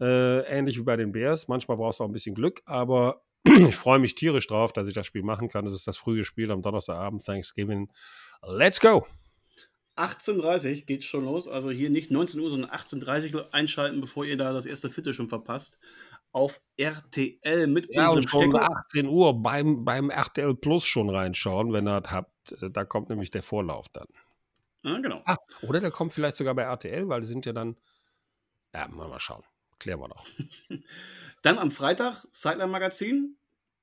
Äh, 0.00 0.40
ähnlich 0.46 0.78
wie 0.78 0.84
bei 0.84 0.96
den 0.96 1.12
Bears. 1.12 1.48
Manchmal 1.48 1.76
brauchst 1.76 2.00
du 2.00 2.04
auch 2.04 2.08
ein 2.08 2.14
bisschen 2.14 2.34
Glück, 2.34 2.62
aber 2.64 3.20
ich 3.44 3.76
freue 3.76 3.98
mich 3.98 4.14
tierisch 4.14 4.46
drauf, 4.46 4.72
dass 4.72 4.88
ich 4.88 4.94
das 4.94 5.06
Spiel 5.06 5.22
machen 5.22 5.48
kann. 5.48 5.66
Das 5.66 5.74
ist 5.74 5.86
das 5.86 5.98
frühe 5.98 6.24
Spiel 6.24 6.50
am 6.50 6.62
Donnerstagabend, 6.62 7.26
Thanksgiving. 7.26 7.90
Let's 8.42 8.80
go! 8.80 9.06
18.30 9.96 10.86
geht 10.86 11.04
schon 11.04 11.26
los. 11.26 11.46
Also 11.46 11.70
hier 11.70 11.90
nicht 11.90 12.10
19 12.10 12.40
Uhr, 12.40 12.50
sondern 12.50 12.70
18.30 12.70 13.34
Uhr 13.34 13.52
einschalten, 13.52 14.00
bevor 14.00 14.24
ihr 14.24 14.38
da 14.38 14.54
das 14.54 14.64
erste 14.64 14.88
Viertel 14.88 15.12
schon 15.12 15.28
verpasst 15.28 15.78
auf 16.34 16.60
RTL 16.76 17.68
mit 17.68 17.88
ja, 17.90 18.08
unserem 18.08 18.16
und 18.16 18.28
schon 18.28 18.50
Stecker. 18.50 18.76
18 18.78 19.06
Uhr 19.06 19.40
beim, 19.40 19.84
beim 19.84 20.10
RTL 20.10 20.54
Plus 20.56 20.84
schon 20.84 21.08
reinschauen, 21.08 21.72
wenn 21.72 21.86
ihr 21.86 22.00
das 22.00 22.10
habt. 22.10 22.52
Äh, 22.60 22.70
da 22.70 22.84
kommt 22.84 23.08
nämlich 23.08 23.30
der 23.30 23.44
Vorlauf 23.44 23.88
dann. 23.90 24.08
Ja, 24.82 24.98
genau. 24.98 25.22
Ah, 25.24 25.36
oder 25.62 25.80
der 25.80 25.92
kommt 25.92 26.12
vielleicht 26.12 26.36
sogar 26.36 26.54
bei 26.54 26.62
RTL, 26.62 27.08
weil 27.08 27.20
die 27.20 27.26
sind 27.26 27.46
ja 27.46 27.52
dann. 27.52 27.76
Ja, 28.74 28.88
mal, 28.88 29.08
mal 29.08 29.20
schauen. 29.20 29.44
Klären 29.78 30.00
wir 30.00 30.08
doch. 30.08 30.26
dann 31.42 31.58
am 31.58 31.70
Freitag 31.70 32.26
Sideline 32.32 32.70
Magazin. 32.70 33.36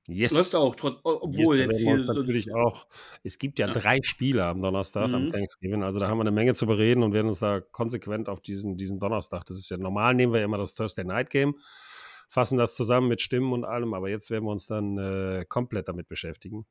Yes. 0.08 0.32
Läuft 0.32 0.54
auch, 0.54 0.76
trotz, 0.76 0.98
obwohl 1.04 1.58
jetzt, 1.58 1.80
jetzt 1.80 1.88
hier. 1.88 1.96
Natürlich 1.96 2.52
auch. 2.52 2.86
Es 3.22 3.38
gibt 3.38 3.60
ja, 3.60 3.68
ja, 3.68 3.72
drei 3.72 4.00
Spiele 4.02 4.44
am 4.44 4.60
Donnerstag, 4.60 5.08
mhm. 5.08 5.14
am 5.14 5.28
Thanksgiving. 5.30 5.82
Also 5.82 6.00
da 6.00 6.08
haben 6.08 6.18
wir 6.18 6.22
eine 6.22 6.32
Menge 6.32 6.54
zu 6.54 6.66
bereden 6.66 7.02
und 7.02 7.14
werden 7.14 7.28
uns 7.28 7.38
da 7.38 7.60
konsequent 7.60 8.28
auf 8.28 8.40
diesen, 8.40 8.76
diesen 8.76 8.98
Donnerstag. 8.98 9.46
Das 9.46 9.56
ist 9.56 9.70
ja 9.70 9.78
normal, 9.78 10.14
nehmen 10.14 10.32
wir 10.32 10.40
ja 10.40 10.44
immer 10.44 10.58
das 10.58 10.74
Thursday 10.74 11.04
Night 11.04 11.30
Game 11.30 11.56
fassen 12.32 12.56
das 12.56 12.74
zusammen 12.74 13.08
mit 13.08 13.20
Stimmen 13.20 13.52
und 13.52 13.64
allem, 13.64 13.92
aber 13.92 14.08
jetzt 14.08 14.30
werden 14.30 14.44
wir 14.44 14.52
uns 14.52 14.66
dann 14.66 14.96
äh, 14.96 15.44
komplett 15.46 15.88
damit 15.88 16.08
beschäftigen. 16.08 16.66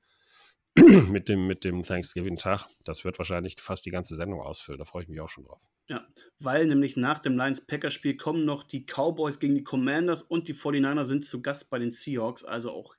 mit 0.76 1.30
dem, 1.30 1.46
mit 1.48 1.64
dem 1.66 1.84
Thanksgiving-Tag. 1.84 2.66
Das 2.86 3.04
wird 3.06 3.20
wahrscheinlich 3.20 3.58
fast 3.60 3.86
die 3.86 3.92
ganze 3.92 4.16
Sendung 4.16 4.42
ausfüllen. 4.42 4.80
Da 4.80 4.86
freue 4.86 5.04
ich 5.04 5.10
mich 5.10 5.20
auch 5.20 5.30
schon 5.30 5.44
drauf. 5.44 5.62
Ja, 5.88 6.08
weil 6.40 6.66
nämlich 6.66 6.98
nach 6.98 7.20
dem 7.20 7.36
Lions-Packers-Spiel 7.36 8.18
kommen 8.18 8.44
noch 8.44 8.64
die 8.64 8.86
Cowboys 8.86 9.40
gegen 9.40 9.54
die 9.54 9.64
Commanders 9.64 10.24
und 10.24 10.48
die 10.48 10.56
49er 10.56 11.04
sind 11.04 11.26
zu 11.26 11.42
Gast 11.42 11.70
bei 11.70 11.78
den 11.78 11.92
Seahawks. 11.92 12.44
Also 12.44 12.72
auch 12.72 12.96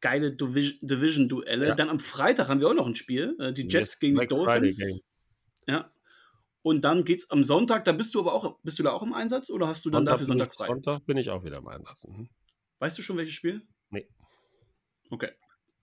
geile 0.00 0.32
Division-Duelle. 0.32 1.68
Ja. 1.68 1.74
Dann 1.76 1.90
am 1.90 2.00
Freitag 2.00 2.48
haben 2.48 2.60
wir 2.60 2.68
auch 2.68 2.74
noch 2.74 2.86
ein 2.86 2.96
Spiel. 2.96 3.36
Äh, 3.38 3.52
die 3.52 3.62
Jets 3.62 3.92
yes, 3.92 3.98
gegen 4.00 4.18
die 4.18 4.26
Dolphins. 4.26 5.06
Ja, 5.68 5.92
und 6.66 6.80
dann 6.80 7.04
geht's 7.04 7.30
am 7.30 7.44
Sonntag, 7.44 7.84
da 7.84 7.92
bist 7.92 8.16
du 8.16 8.18
aber 8.18 8.34
auch, 8.34 8.58
bist 8.64 8.76
du 8.80 8.82
da 8.82 8.90
auch 8.90 9.04
im 9.04 9.12
Einsatz 9.12 9.50
oder 9.50 9.68
hast 9.68 9.84
du 9.84 9.90
dann 9.90 10.00
Sonntag 10.00 10.14
dafür 10.14 10.26
Sonntag 10.26 10.54
frei? 10.56 10.66
Sonntag 10.66 11.06
bin 11.06 11.16
ich 11.16 11.30
auch 11.30 11.44
wieder 11.44 11.58
im 11.58 11.68
Einsatz. 11.68 12.02
Mhm. 12.02 12.28
Weißt 12.80 12.98
du 12.98 13.02
schon, 13.02 13.16
welches 13.16 13.34
Spiel? 13.34 13.62
Nee. 13.90 14.08
Okay. 15.08 15.30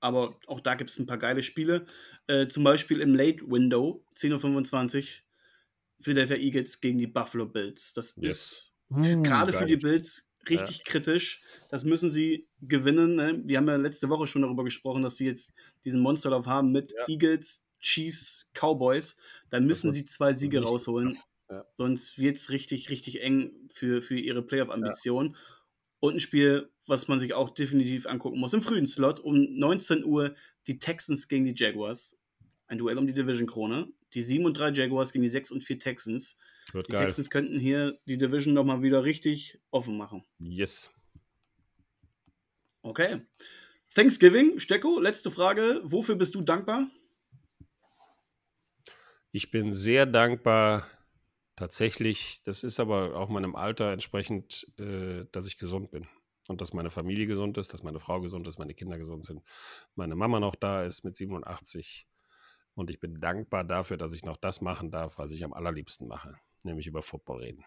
Aber 0.01 0.38
auch 0.47 0.60
da 0.60 0.76
gibt 0.76 0.89
es 0.89 0.99
ein 0.99 1.05
paar 1.05 1.18
geile 1.18 1.41
Spiele. 1.41 1.85
Äh, 2.27 2.47
zum 2.47 2.65
Beispiel 2.65 2.99
im 2.99 3.15
Late 3.15 3.49
Window, 3.49 4.03
10.25 4.18 4.97
Uhr, 4.97 5.07
Philadelphia 6.01 6.35
Eagles 6.35 6.81
gegen 6.81 6.97
die 6.97 7.07
Buffalo 7.07 7.45
Bills. 7.45 7.93
Das 7.93 8.18
yes. 8.18 8.31
ist 8.31 8.76
uh, 8.89 9.22
gerade 9.22 9.53
für 9.53 9.65
die 9.65 9.77
Bills 9.77 10.30
richtig 10.49 10.80
ja. 10.80 10.84
kritisch. 10.85 11.41
Das 11.69 11.85
müssen 11.85 12.11
sie 12.11 12.49
gewinnen. 12.60 13.15
Ne? 13.15 13.41
Wir 13.45 13.55
haben 13.55 13.69
ja 13.69 13.77
letzte 13.77 14.10
Woche 14.10 14.27
schon 14.27 14.41
darüber 14.41 14.65
gesprochen, 14.65 15.01
dass 15.01 15.15
sie 15.15 15.27
jetzt 15.27 15.53
diesen 15.85 16.01
Monsterlauf 16.01 16.45
haben 16.45 16.73
mit 16.73 16.91
ja. 16.91 17.07
Eagles, 17.07 17.65
Chiefs, 17.84 18.49
Cowboys 18.53 19.18
dann 19.53 19.68
müssen 19.68 19.91
sie 19.91 20.03
zwei 20.03 20.34
Siege 20.34 20.64
rausholen. 20.64 21.19
Ja. 21.47 21.64
Sonst 21.76 22.18
wird 22.18 22.38
es 22.38 22.49
richtig, 22.49 22.89
richtig 22.89 23.22
eng 23.22 23.69
für, 23.72 24.01
für 24.01 24.18
ihre 24.18 24.41
Playoff-Ambitionen. 24.41 25.34
Ja. 25.34 25.39
Und 25.99 26.15
ein 26.15 26.19
Spiel, 26.19 26.72
was 26.88 27.07
man 27.07 27.19
sich 27.19 27.35
auch 27.35 27.51
definitiv 27.51 28.07
angucken 28.07 28.39
muss, 28.39 28.55
im 28.55 28.64
frühen 28.64 28.88
Slot 28.88 29.19
um 29.19 29.35
19 29.35 30.05
Uhr 30.05 30.35
die 30.65 30.80
Texans 30.80 31.27
gegen 31.27 31.45
die 31.45 31.53
Jaguars. 31.55 32.19
Ein 32.65 32.80
Duell 32.80 32.97
um 32.97 33.05
die 33.05 33.14
Division-Krone. 33.14 33.93
Die 34.15 34.23
7 34.23 34.43
und 34.43 34.57
3 34.57 34.72
Jaguars 34.72 35.14
gegen 35.14 35.22
die 35.22 35.30
6 35.30 35.51
und 35.51 35.64
4 35.64 35.77
Texans. 35.77 36.39
Wird 36.72 36.88
die 36.88 36.93
geil. 36.93 37.01
Texans 37.01 37.30
könnten 37.30 37.60
hier 37.60 37.99
die 38.07 38.18
Division 38.18 38.55
nochmal 38.55 38.81
wieder 38.81 39.03
richtig 39.03 39.60
offen 39.69 39.97
machen. 39.97 40.26
Yes. 40.39 40.89
Okay. 42.81 43.22
Thanksgiving, 43.93 44.60
Stecko, 44.60 44.99
letzte 44.99 45.30
Frage. 45.30 45.80
Wofür 45.84 46.15
bist 46.15 46.34
du 46.34 46.41
dankbar? 46.41 46.89
Ich 49.35 49.49
bin 49.49 49.73
sehr 49.73 50.05
dankbar, 50.05 50.88
tatsächlich, 51.55 52.43
das 52.43 52.64
ist 52.64 52.80
aber 52.80 53.15
auch 53.15 53.30
meinem 53.30 53.55
Alter 53.55 53.91
entsprechend, 53.91 54.68
äh, 54.77 55.26
dass 55.31 55.47
ich 55.47 55.57
gesund 55.57 55.89
bin 55.89 56.07
und 56.47 56.61
dass 56.61 56.72
meine 56.73 56.91
Familie 56.91 57.26
gesund 57.26 57.57
ist, 57.57 57.73
dass 57.73 57.81
meine 57.81 57.99
Frau 57.99 58.22
gesund 58.22 58.47
ist, 58.47 58.60
meine 58.60 58.76
Kinder 58.76 58.99
gesund 58.99 59.26
sind, 59.26 59.41
meine 59.95 60.14
Mama 60.14 60.39
noch 60.39 60.53
da 60.53 60.84
ist 60.85 61.03
mit 61.03 61.15
87 61.15 62.07
und 62.76 62.91
ich 62.91 62.99
bin 62.99 63.19
dankbar 63.19 63.64
dafür, 63.64 63.97
dass 63.97 64.14
ich 64.14 64.23
noch 64.23 64.38
das 64.38 64.61
machen 64.61 64.91
darf, 64.91 65.18
was 65.18 65.31
ich 65.31 65.43
am 65.43 65.53
allerliebsten 65.53 66.07
mache, 66.07 66.35
nämlich 66.61 66.85
über 66.85 67.01
Football 67.01 67.39
reden. 67.39 67.65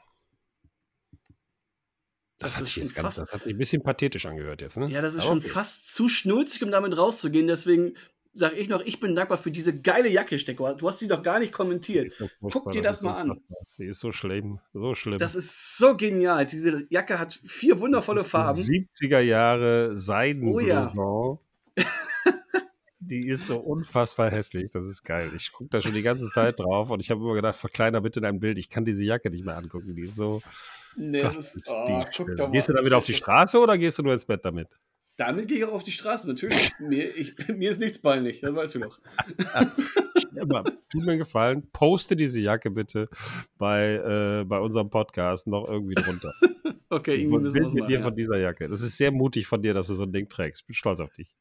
Das, 2.39 2.53
das 2.53 2.57
hat 2.59 2.67
sich 2.67 2.77
jetzt 2.77 2.95
ganz, 2.95 3.17
das 3.17 3.33
hat 3.33 3.43
sich 3.43 3.55
ein 3.55 3.59
bisschen 3.59 3.83
pathetisch 3.83 4.27
angehört 4.27 4.61
jetzt, 4.61 4.77
ne? 4.77 4.87
Ja, 4.89 5.01
das 5.01 5.15
ist 5.15 5.23
Aber 5.23 5.31
schon 5.31 5.39
okay. 5.39 5.49
fast 5.49 5.93
zu 5.93 6.09
schnulzig, 6.09 6.63
um 6.63 6.71
damit 6.71 6.97
rauszugehen. 6.97 7.49
Deswegen 7.49 7.97
sage 8.37 8.57
ich 8.57 8.69
noch, 8.69 8.81
ich 8.83 9.01
bin 9.01 9.15
dankbar 9.15 9.39
für 9.39 9.51
diese 9.51 9.79
geile 9.81 10.09
Jacke, 10.09 10.39
Stecko. 10.39 10.73
Du 10.75 10.89
hast 10.89 10.99
sie 10.99 11.09
doch 11.09 11.23
gar 11.23 11.39
nicht 11.39 11.53
kommentiert. 11.53 12.13
Guck 12.41 12.73
dir 12.73 12.83
das, 12.83 12.99
das 12.99 13.03
mal 13.03 13.15
an. 13.15 13.41
Die 13.79 13.87
ist 13.87 14.01
so 14.01 14.13
schlimm, 14.13 14.61
so 14.73 14.95
schlimm. 14.95 15.19
Das 15.19 15.35
ist 15.35 15.79
so 15.79 15.97
genial. 15.97 16.47
Diese 16.47 16.87
Jacke 16.91 17.19
hat 17.19 17.41
vier 17.45 17.81
wundervolle 17.81 18.23
Farben. 18.23 18.59
70er 18.59 19.21
Jahre 19.21 19.97
Seidenblouson. 19.97 20.99
Oh 20.99 21.41
ja. 21.77 21.85
die 23.01 23.27
ist 23.27 23.47
so 23.47 23.59
unfassbar 23.59 24.31
hässlich. 24.31 24.71
Das 24.71 24.87
ist 24.87 25.03
geil. 25.03 25.31
Ich 25.35 25.53
gucke 25.53 25.71
da 25.71 25.81
schon 25.81 25.95
die 25.95 26.03
ganze 26.03 26.29
Zeit 26.29 26.59
drauf 26.59 26.91
und 26.91 27.01
ich 27.01 27.11
habe 27.11 27.21
immer 27.21 27.35
gedacht, 27.35 27.57
verkleiner 27.57 28.01
bitte 28.01 28.21
dein 28.21 28.41
Bild. 28.41 28.59
Ich 28.59 28.69
kann 28.69 28.85
diese 28.85 29.03
Jacke 29.03 29.31
nicht 29.31 29.45
mehr 29.45 29.57
angucken. 29.57 29.95
Die 29.95 30.03
ist 30.03 30.17
so. 30.17 30.43
Nee, 30.97 31.23
Gott, 31.23 31.37
ist, 31.37 31.57
ist 31.57 31.71
oh, 31.71 32.05
gehst 32.51 32.69
du 32.69 32.73
damit 32.73 32.93
auf 32.93 33.05
die 33.05 33.15
Straße 33.15 33.59
oder 33.59 33.77
gehst 33.77 33.99
du 33.99 34.03
nur 34.03 34.15
ins 34.15 34.25
Bett 34.25 34.45
damit? 34.45 34.69
Damit 35.17 35.49
gehe 35.49 35.59
ich 35.59 35.65
auch 35.65 35.73
auf 35.73 35.85
die 35.85 35.93
Straße, 35.93 36.29
natürlich. 36.29 36.73
mir, 36.79 37.05
ich, 37.17 37.35
mir 37.49 37.71
ist 37.71 37.81
nichts 37.81 37.99
peinlich, 38.01 38.41
das 38.41 38.55
weißt 38.55 38.75
du 38.75 38.81
doch. 38.81 39.01
Aber 40.41 40.65
tu 40.91 41.01
mir 41.01 41.13
einen 41.13 41.21
Gefallen, 41.21 41.71
poste 41.73 42.17
diese 42.17 42.41
Jacke 42.41 42.71
bitte 42.71 43.09
bei, 43.57 43.95
äh, 43.95 44.45
bei 44.45 44.59
unserem 44.59 44.91
Podcast 44.91 45.47
noch 45.47 45.67
irgendwie 45.67 45.95
drunter. 45.95 46.35
okay, 46.91 47.17
irgendwie 47.17 47.39
müssen 47.39 47.55
wir 47.55 47.71
mit 47.83 47.89
dir 47.89 48.01
ja. 48.01 48.05
von 48.05 48.15
dieser 48.15 48.39
Jacke. 48.39 48.69
Das 48.69 48.83
ist 48.83 48.99
sehr 48.99 49.11
mutig 49.11 49.47
von 49.47 49.63
dir, 49.63 49.73
dass 49.73 49.87
du 49.87 49.95
so 49.95 50.03
ein 50.03 50.13
Ding 50.13 50.29
trägst. 50.29 50.67
Bin 50.67 50.75
stolz 50.75 51.01
auf 51.01 51.15
dich. 51.15 51.35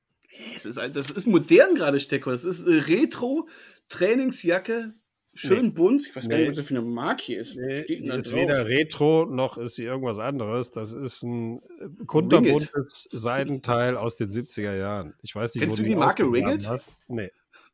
Es 0.55 0.65
ist, 0.65 0.77
das 0.77 1.11
ist 1.11 1.27
modern 1.27 1.75
gerade, 1.75 1.99
Stecko. 1.99 2.31
Das 2.31 2.45
ist 2.45 2.65
äh, 2.65 2.75
Retro-Trainingsjacke 2.75 4.93
Schön 5.37 5.65
nee. 5.65 5.71
bunt. 5.71 6.07
Ich 6.07 6.15
weiß 6.15 6.29
gar 6.29 6.37
nicht, 6.37 6.47
was 6.47 6.55
das 6.55 6.65
für 6.65 6.77
eine 6.77 6.85
Marke 6.85 7.23
hier 7.23 7.39
ist. 7.39 7.57
Nee, 7.57 7.81
ist 7.81 8.33
weder 8.33 8.67
Retro 8.67 9.25
noch 9.25 9.57
ist 9.57 9.75
sie 9.75 9.83
irgendwas 9.83 10.17
anderes. 10.17 10.71
Das 10.71 10.93
ist 10.93 11.23
ein 11.23 11.57
äh, 11.59 12.05
kunterbuntes 12.05 13.09
Seidenteil 13.11 13.97
aus 13.97 14.15
den 14.15 14.29
70er 14.29 14.77
Jahren. 14.77 15.13
Ich 15.21 15.35
weiß 15.35 15.53
nicht, 15.53 15.63
Kennst 15.63 15.77
wo 15.77 15.81
du 15.81 15.83
die, 15.83 15.89
die 15.89 15.95
Marke 15.95 16.23
Ringet? 16.23 16.69
Hat. 16.69 16.83
Nee. 17.07 17.31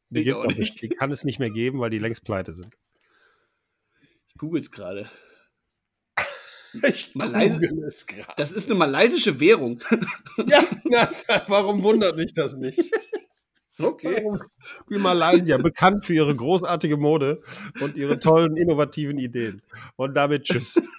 Die, 0.10 0.24
gibt's 0.24 0.44
auch 0.44 0.48
nicht. 0.48 0.82
die 0.82 0.90
kann 0.90 1.12
es 1.12 1.24
nicht 1.24 1.38
mehr 1.38 1.52
geben, 1.52 1.80
weil 1.80 1.92
die 1.92 2.00
längst 2.00 2.26
pleite 2.26 2.54
sind. 2.54 2.76
Ich 4.28 4.36
google 4.40 4.60
es 4.60 4.72
gerade. 4.72 5.08
Ich 6.88 7.14
Malaise 7.16 7.60
es 7.86 8.08
gerade. 8.08 8.34
Das 8.38 8.54
ist 8.54 8.70
eine 8.70 8.80
malaysische 8.80 9.40
Währung. 9.40 9.82
ja, 10.48 10.66
das, 10.90 11.26
warum 11.48 11.84
wundert 11.84 12.16
mich 12.16 12.34
das 12.34 12.56
nicht? 12.56 12.80
Okay. 13.84 14.28
Wie 14.88 14.98
Malaysia, 14.98 15.58
bekannt 15.58 16.06
für 16.06 16.14
ihre 16.14 16.36
großartige 16.36 16.98
Mode 16.98 17.42
und 17.82 17.98
ihre 17.98 18.20
tollen, 18.20 18.58
innovativen 18.58 19.18
Ideen. 19.18 19.62
Und 19.96 20.16
damit 20.16 20.44
tschüss. 20.44 20.82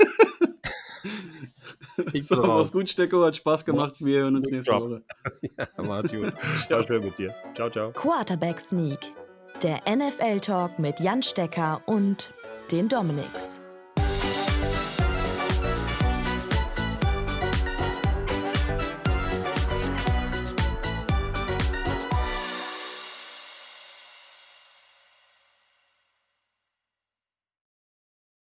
Ich 2.13 2.27
so, 2.27 2.37
mach's 2.37 2.73
gut, 2.73 2.89
Stecko, 2.89 3.25
hat 3.25 3.37
Spaß 3.37 3.65
gemacht. 3.65 3.97
Wir 3.99 4.21
hören 4.21 4.37
uns 4.37 4.51
nächste. 4.51 4.73
Woche. 4.73 5.03
ja, 5.59 5.67
mach's 5.77 6.11
gut. 6.11 6.33
War 6.71 6.87
schön 6.87 7.05
mit 7.05 7.19
dir. 7.19 7.35
Ciao, 7.55 7.71
ciao. 7.71 7.91
Quarterback 7.93 8.61
Sneak, 8.61 9.01
der 9.63 9.81
NFL-Talk 9.89 10.79
mit 10.79 11.01
Jan 11.01 11.23
Stecker 11.23 11.83
und 11.87 12.33
den 12.71 12.89
Dominics. 12.89 13.62